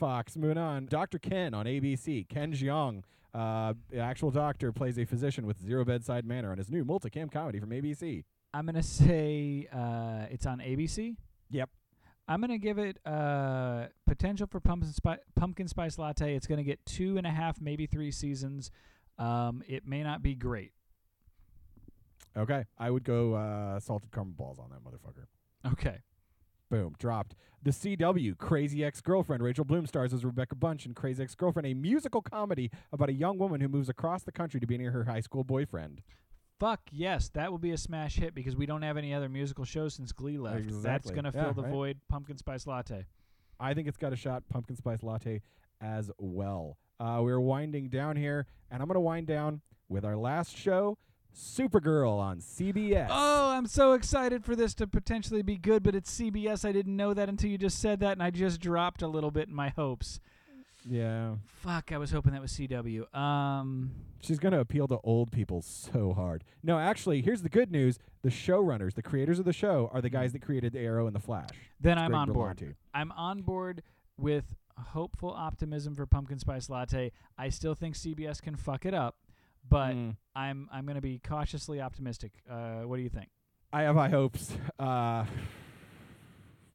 Fox. 0.00 0.34
Moving 0.34 0.56
on. 0.56 0.86
Dr. 0.86 1.18
Ken 1.18 1.52
on 1.52 1.66
ABC. 1.66 2.26
Ken 2.26 2.52
Jeong, 2.54 3.02
uh, 3.34 3.74
the 3.90 3.98
actual 3.98 4.30
doctor, 4.30 4.72
plays 4.72 4.98
a 4.98 5.04
physician 5.04 5.46
with 5.46 5.60
zero 5.62 5.84
bedside 5.84 6.24
manner 6.24 6.50
on 6.50 6.56
his 6.56 6.70
new 6.70 6.84
multicam 6.84 7.30
comedy 7.30 7.60
from 7.60 7.68
ABC. 7.70 8.24
I'm 8.54 8.64
gonna 8.64 8.82
say 8.82 9.68
uh, 9.70 10.24
it's 10.30 10.46
on 10.46 10.58
ABC. 10.60 11.16
Yep. 11.50 11.68
I'm 12.26 12.40
gonna 12.40 12.58
give 12.58 12.78
it 12.78 12.96
uh, 13.04 13.88
potential 14.06 14.46
for 14.50 14.58
pumpkin, 14.58 14.92
spi- 14.92 15.18
pumpkin 15.36 15.68
spice 15.68 15.98
latte. 15.98 16.34
It's 16.34 16.46
gonna 16.46 16.64
get 16.64 16.84
two 16.86 17.18
and 17.18 17.26
a 17.26 17.30
half, 17.30 17.60
maybe 17.60 17.86
three 17.86 18.10
seasons. 18.10 18.70
Um, 19.18 19.62
it 19.68 19.86
may 19.86 20.02
not 20.02 20.22
be 20.22 20.34
great. 20.34 20.72
Okay, 22.36 22.64
I 22.78 22.90
would 22.90 23.04
go 23.04 23.34
uh, 23.34 23.78
salted 23.80 24.10
caramel 24.12 24.34
balls 24.36 24.58
on 24.58 24.70
that 24.70 24.82
motherfucker. 24.82 25.26
Okay. 25.72 25.98
Boom, 26.70 26.94
dropped. 26.98 27.34
The 27.62 27.72
CW, 27.72 28.38
Crazy 28.38 28.84
Ex 28.84 29.00
Girlfriend. 29.00 29.42
Rachel 29.42 29.64
Bloom 29.64 29.86
stars 29.86 30.14
as 30.14 30.24
Rebecca 30.24 30.54
Bunch 30.54 30.86
in 30.86 30.94
Crazy 30.94 31.22
Ex 31.22 31.34
Girlfriend, 31.34 31.66
a 31.66 31.74
musical 31.74 32.22
comedy 32.22 32.70
about 32.92 33.08
a 33.10 33.12
young 33.12 33.38
woman 33.38 33.60
who 33.60 33.68
moves 33.68 33.88
across 33.88 34.22
the 34.22 34.32
country 34.32 34.60
to 34.60 34.66
be 34.66 34.78
near 34.78 34.92
her 34.92 35.04
high 35.04 35.20
school 35.20 35.44
boyfriend. 35.44 36.00
Fuck 36.58 36.80
yes, 36.92 37.28
that 37.30 37.50
will 37.50 37.58
be 37.58 37.72
a 37.72 37.76
smash 37.78 38.16
hit 38.16 38.34
because 38.34 38.54
we 38.54 38.66
don't 38.66 38.82
have 38.82 38.96
any 38.96 39.12
other 39.12 39.28
musical 39.28 39.64
shows 39.64 39.94
since 39.94 40.12
Glee 40.12 40.38
left. 40.38 40.82
That's 40.82 41.10
gonna 41.10 41.32
Yeah, 41.34 41.44
fill 41.44 41.54
the 41.54 41.62
right. 41.62 41.72
void. 41.72 42.00
Pumpkin 42.08 42.38
spice 42.38 42.66
latte. 42.66 43.06
I 43.58 43.74
think 43.74 43.88
it's 43.88 43.96
got 43.96 44.12
a 44.12 44.16
shot. 44.16 44.44
Pumpkin 44.48 44.76
spice 44.76 45.02
latte 45.02 45.42
as 45.80 46.10
well. 46.18 46.78
Uh, 46.98 47.20
we're 47.22 47.40
winding 47.40 47.88
down 47.88 48.14
here, 48.16 48.46
and 48.70 48.82
I'm 48.82 48.86
going 48.88 48.94
to 48.96 49.00
wind 49.00 49.26
down 49.26 49.62
with 49.88 50.04
our 50.04 50.16
last 50.16 50.54
show, 50.56 50.98
Supergirl 51.36 52.18
on 52.18 52.38
CBS. 52.40 53.06
Oh, 53.10 53.50
I'm 53.50 53.66
so 53.66 53.92
excited 53.92 54.44
for 54.44 54.54
this 54.56 54.74
to 54.74 54.86
potentially 54.86 55.42
be 55.42 55.56
good, 55.56 55.82
but 55.82 55.94
it's 55.94 56.10
CBS. 56.18 56.64
I 56.68 56.72
didn't 56.72 56.96
know 56.96 57.14
that 57.14 57.28
until 57.28 57.50
you 57.50 57.58
just 57.58 57.78
said 57.80 58.00
that, 58.00 58.12
and 58.12 58.22
I 58.22 58.30
just 58.30 58.60
dropped 58.60 59.02
a 59.02 59.08
little 59.08 59.30
bit 59.30 59.48
in 59.48 59.54
my 59.54 59.68
hopes. 59.70 60.20
Yeah. 60.88 61.34
Fuck, 61.46 61.92
I 61.92 61.98
was 61.98 62.10
hoping 62.10 62.32
that 62.32 62.40
was 62.40 62.52
CW. 62.52 63.14
Um, 63.14 63.90
She's 64.22 64.38
going 64.38 64.52
to 64.52 64.60
appeal 64.60 64.88
to 64.88 64.98
old 65.04 65.30
people 65.30 65.60
so 65.62 66.12
hard. 66.14 66.42
No, 66.62 66.78
actually, 66.78 67.20
here's 67.22 67.42
the 67.42 67.48
good 67.50 67.70
news. 67.70 67.98
The 68.22 68.30
showrunners, 68.30 68.94
the 68.94 69.02
creators 69.02 69.38
of 69.38 69.44
the 69.44 69.52
show, 69.52 69.90
are 69.92 70.00
the 70.00 70.10
guys 70.10 70.32
that 70.32 70.40
created 70.42 70.72
The 70.72 70.80
Arrow 70.80 71.06
and 71.06 71.14
The 71.14 71.20
Flash. 71.20 71.50
then 71.80 71.98
It's 71.98 72.04
I'm 72.06 72.14
on 72.14 72.32
board. 72.32 72.56
Berlanti. 72.58 72.74
I'm 72.94 73.12
on 73.12 73.42
board 73.42 73.82
with 74.18 74.54
hopeful 74.78 75.30
optimism 75.30 75.94
for 75.94 76.06
pumpkin 76.06 76.38
spice 76.38 76.70
latte. 76.70 77.12
I 77.36 77.50
still 77.50 77.74
think 77.74 77.94
CBS 77.94 78.40
can 78.40 78.56
fuck 78.56 78.86
it 78.86 78.94
up, 78.94 79.16
but 79.68 79.94
Mm. 79.94 80.16
I'm 80.34 80.68
I'm 80.72 80.86
gonna 80.86 81.00
be 81.00 81.18
cautiously 81.18 81.80
optimistic. 81.80 82.32
Uh, 82.48 82.82
what 82.82 82.96
do 82.96 83.02
you 83.02 83.08
think? 83.08 83.28
I 83.72 83.82
have 83.82 83.96
high 83.96 84.08
hopes, 84.08 84.52
uh, 84.78 85.24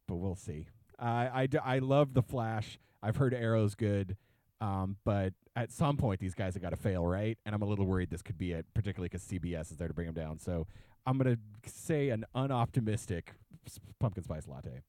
but 0.07 0.15
we'll 0.15 0.35
see. 0.35 0.67
I 0.99 1.29
I, 1.41 1.47
d- 1.47 1.57
I 1.57 1.79
love 1.79 2.13
the 2.13 2.21
Flash. 2.21 2.77
I've 3.03 3.17
heard 3.17 3.33
Arrow's 3.33 3.75
good, 3.75 4.17
um, 4.61 4.97
but 5.03 5.33
at 5.55 5.71
some 5.71 5.97
point 5.97 6.19
these 6.19 6.33
guys 6.33 6.53
have 6.53 6.63
got 6.63 6.71
to 6.71 6.75
fail, 6.75 7.05
right? 7.05 7.37
And 7.45 7.53
I'm 7.55 7.61
a 7.61 7.65
little 7.65 7.85
worried 7.85 8.09
this 8.09 8.21
could 8.21 8.37
be 8.37 8.51
it, 8.51 8.65
particularly 8.73 9.09
because 9.09 9.23
CBS 9.23 9.71
is 9.71 9.77
there 9.77 9.87
to 9.87 9.93
bring 9.93 10.07
them 10.07 10.15
down. 10.15 10.39
So 10.39 10.67
I'm 11.05 11.17
gonna 11.17 11.37
say 11.65 12.09
an 12.09 12.25
unoptimistic 12.35 13.23
pumpkin 13.99 14.23
spice 14.23 14.47
latte. 14.47 14.81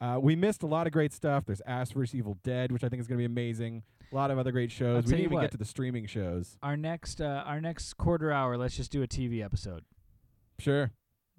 Uh, 0.00 0.18
we 0.22 0.36
missed 0.36 0.62
a 0.62 0.66
lot 0.66 0.86
of 0.86 0.92
great 0.92 1.12
stuff. 1.12 1.44
There's 1.46 1.60
Ash 1.66 1.88
vs. 1.90 2.14
Evil 2.14 2.38
Dead, 2.44 2.70
which 2.70 2.84
I 2.84 2.88
think 2.88 3.00
is 3.00 3.08
going 3.08 3.16
to 3.16 3.20
be 3.20 3.24
amazing. 3.24 3.82
A 4.10 4.14
lot 4.14 4.30
of 4.30 4.38
other 4.38 4.52
great 4.52 4.70
shows. 4.72 5.04
We 5.04 5.10
didn't 5.12 5.24
even 5.24 5.34
what. 5.34 5.40
get 5.42 5.50
to 5.52 5.56
the 5.58 5.64
streaming 5.64 6.06
shows. 6.06 6.56
Our 6.62 6.76
next 6.76 7.20
uh, 7.20 7.42
our 7.46 7.60
next 7.60 7.94
quarter 7.98 8.32
hour. 8.32 8.56
Let's 8.56 8.76
just 8.76 8.90
do 8.90 9.02
a 9.02 9.06
TV 9.08 9.44
episode. 9.44 9.84
Sure. 10.58 10.90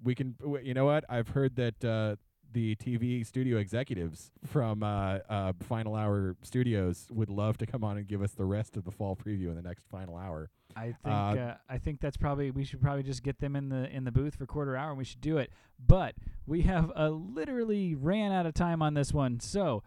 We 0.02 0.14
can. 0.14 0.36
w- 0.40 0.64
You 0.64 0.74
know 0.74 0.84
what? 0.84 1.04
I've 1.08 1.28
heard 1.28 1.56
that 1.56 1.84
uh, 1.84 2.16
the 2.52 2.76
TV 2.76 3.26
studio 3.26 3.58
executives 3.58 4.30
from 4.46 4.82
uh, 4.82 5.18
uh, 5.28 5.52
Final 5.68 5.94
Hour 5.94 6.36
Studios 6.42 7.06
would 7.10 7.28
love 7.30 7.58
to 7.58 7.66
come 7.66 7.84
on 7.84 7.96
and 7.98 8.06
give 8.06 8.22
us 8.22 8.32
the 8.32 8.44
rest 8.44 8.76
of 8.76 8.84
the 8.84 8.90
fall 8.90 9.16
preview 9.16 9.48
in 9.48 9.56
the 9.56 9.62
next 9.62 9.86
final 9.90 10.16
hour. 10.16 10.50
I 10.76 10.84
think 10.86 10.96
Uh, 11.04 11.08
uh, 11.10 11.56
I 11.68 11.78
think 11.78 12.00
that's 12.00 12.16
probably 12.16 12.50
we 12.52 12.64
should 12.64 12.80
probably 12.80 13.02
just 13.02 13.22
get 13.24 13.40
them 13.40 13.56
in 13.56 13.68
the 13.68 13.88
in 13.94 14.04
the 14.04 14.12
booth 14.12 14.36
for 14.36 14.46
quarter 14.46 14.76
hour 14.76 14.90
and 14.90 14.98
we 14.98 15.04
should 15.04 15.20
do 15.20 15.38
it. 15.38 15.50
But 15.84 16.14
we 16.46 16.62
have 16.62 16.92
uh, 16.96 17.08
literally 17.08 17.94
ran 17.96 18.30
out 18.32 18.46
of 18.46 18.54
time 18.54 18.80
on 18.80 18.94
this 18.94 19.12
one. 19.12 19.40
So 19.40 19.82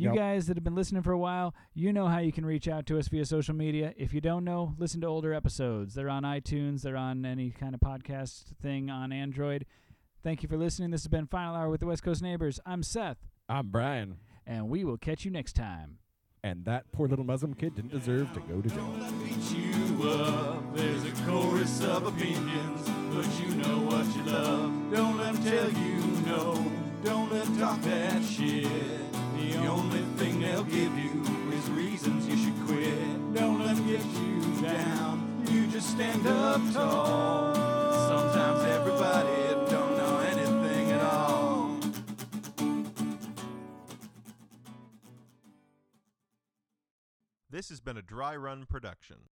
you 0.00 0.08
Yep. 0.08 0.14
guys 0.16 0.46
that 0.46 0.56
have 0.56 0.64
been 0.64 0.74
listening 0.74 1.02
for 1.02 1.12
a 1.12 1.18
while, 1.18 1.54
you 1.74 1.92
know 1.92 2.08
how 2.08 2.18
you 2.18 2.32
can 2.32 2.46
reach 2.46 2.66
out 2.68 2.86
to 2.86 2.98
us 2.98 3.08
via 3.08 3.24
social 3.26 3.54
media. 3.54 3.92
If 3.96 4.14
you 4.14 4.20
don't 4.20 4.44
know, 4.44 4.74
listen 4.78 5.00
to 5.02 5.06
older 5.06 5.32
episodes. 5.34 5.94
They're 5.94 6.08
on 6.08 6.22
iTunes, 6.22 6.82
they're 6.82 6.96
on 6.96 7.24
any 7.26 7.50
kind 7.50 7.74
of 7.74 7.80
podcast 7.80 8.56
thing 8.62 8.88
on 8.90 9.12
Android. 9.12 9.66
Thank 10.22 10.42
you 10.42 10.48
for 10.48 10.56
listening. 10.56 10.90
This 10.90 11.02
has 11.02 11.08
been 11.08 11.26
Final 11.26 11.54
Hour 11.54 11.70
with 11.70 11.80
the 11.80 11.86
West 11.86 12.02
Coast 12.02 12.22
Neighbors. 12.22 12.60
I'm 12.66 12.82
Seth, 12.82 13.18
I'm 13.48 13.68
Brian, 13.68 14.16
and 14.46 14.68
we 14.68 14.84
will 14.84 14.96
catch 14.98 15.24
you 15.24 15.30
next 15.30 15.54
time. 15.54 15.98
and 16.42 16.64
that 16.64 16.90
poor 16.90 17.06
little 17.06 17.22
Muslim 17.26 17.52
kid 17.52 17.74
didn't 17.74 17.90
deserve 17.90 18.32
to 18.32 18.40
go 18.40 18.62
to 18.62 18.68
jail. 18.70 19.12
beat 19.22 19.58
you 19.58 20.08
up. 20.08 20.74
There's 20.74 21.04
a 21.04 21.12
chorus 21.26 21.82
of 21.84 22.06
opinions, 22.06 22.88
but 23.12 23.28
you 23.42 23.54
know 23.56 23.80
what 23.80 24.06
you 24.16 24.22
love. 24.22 24.90
Don't 24.90 25.18
let 25.18 25.34
'em 25.34 25.44
tell 25.44 25.70
you 25.70 25.96
no. 26.24 26.72
Don't 27.04 27.30
let 27.30 27.46
'em 27.46 27.58
talk 27.58 27.82
that 27.82 28.22
shit. 28.24 29.09
The 29.40 29.66
only 29.66 30.02
thing 30.16 30.40
they'll 30.40 30.64
give 30.64 30.96
you 30.98 31.22
is 31.52 31.70
reasons 31.70 32.26
you 32.28 32.36
should 32.36 32.66
quit. 32.66 33.34
Don't 33.34 33.58
let 33.64 33.76
'em 33.76 33.86
get 33.86 34.04
you 34.04 34.62
down. 34.62 35.46
You 35.50 35.66
just 35.66 35.90
stand 35.90 36.26
up 36.26 36.60
tall. 36.72 37.54
Sometimes 37.54 38.62
everybody 38.64 39.70
don't 39.70 39.96
know 39.96 40.18
anything 40.18 40.90
at 40.92 41.00
all. 41.02 41.80
This 47.48 47.68
has 47.70 47.80
been 47.80 47.96
a 47.96 48.02
dry 48.02 48.36
run 48.36 48.66
production. 48.66 49.28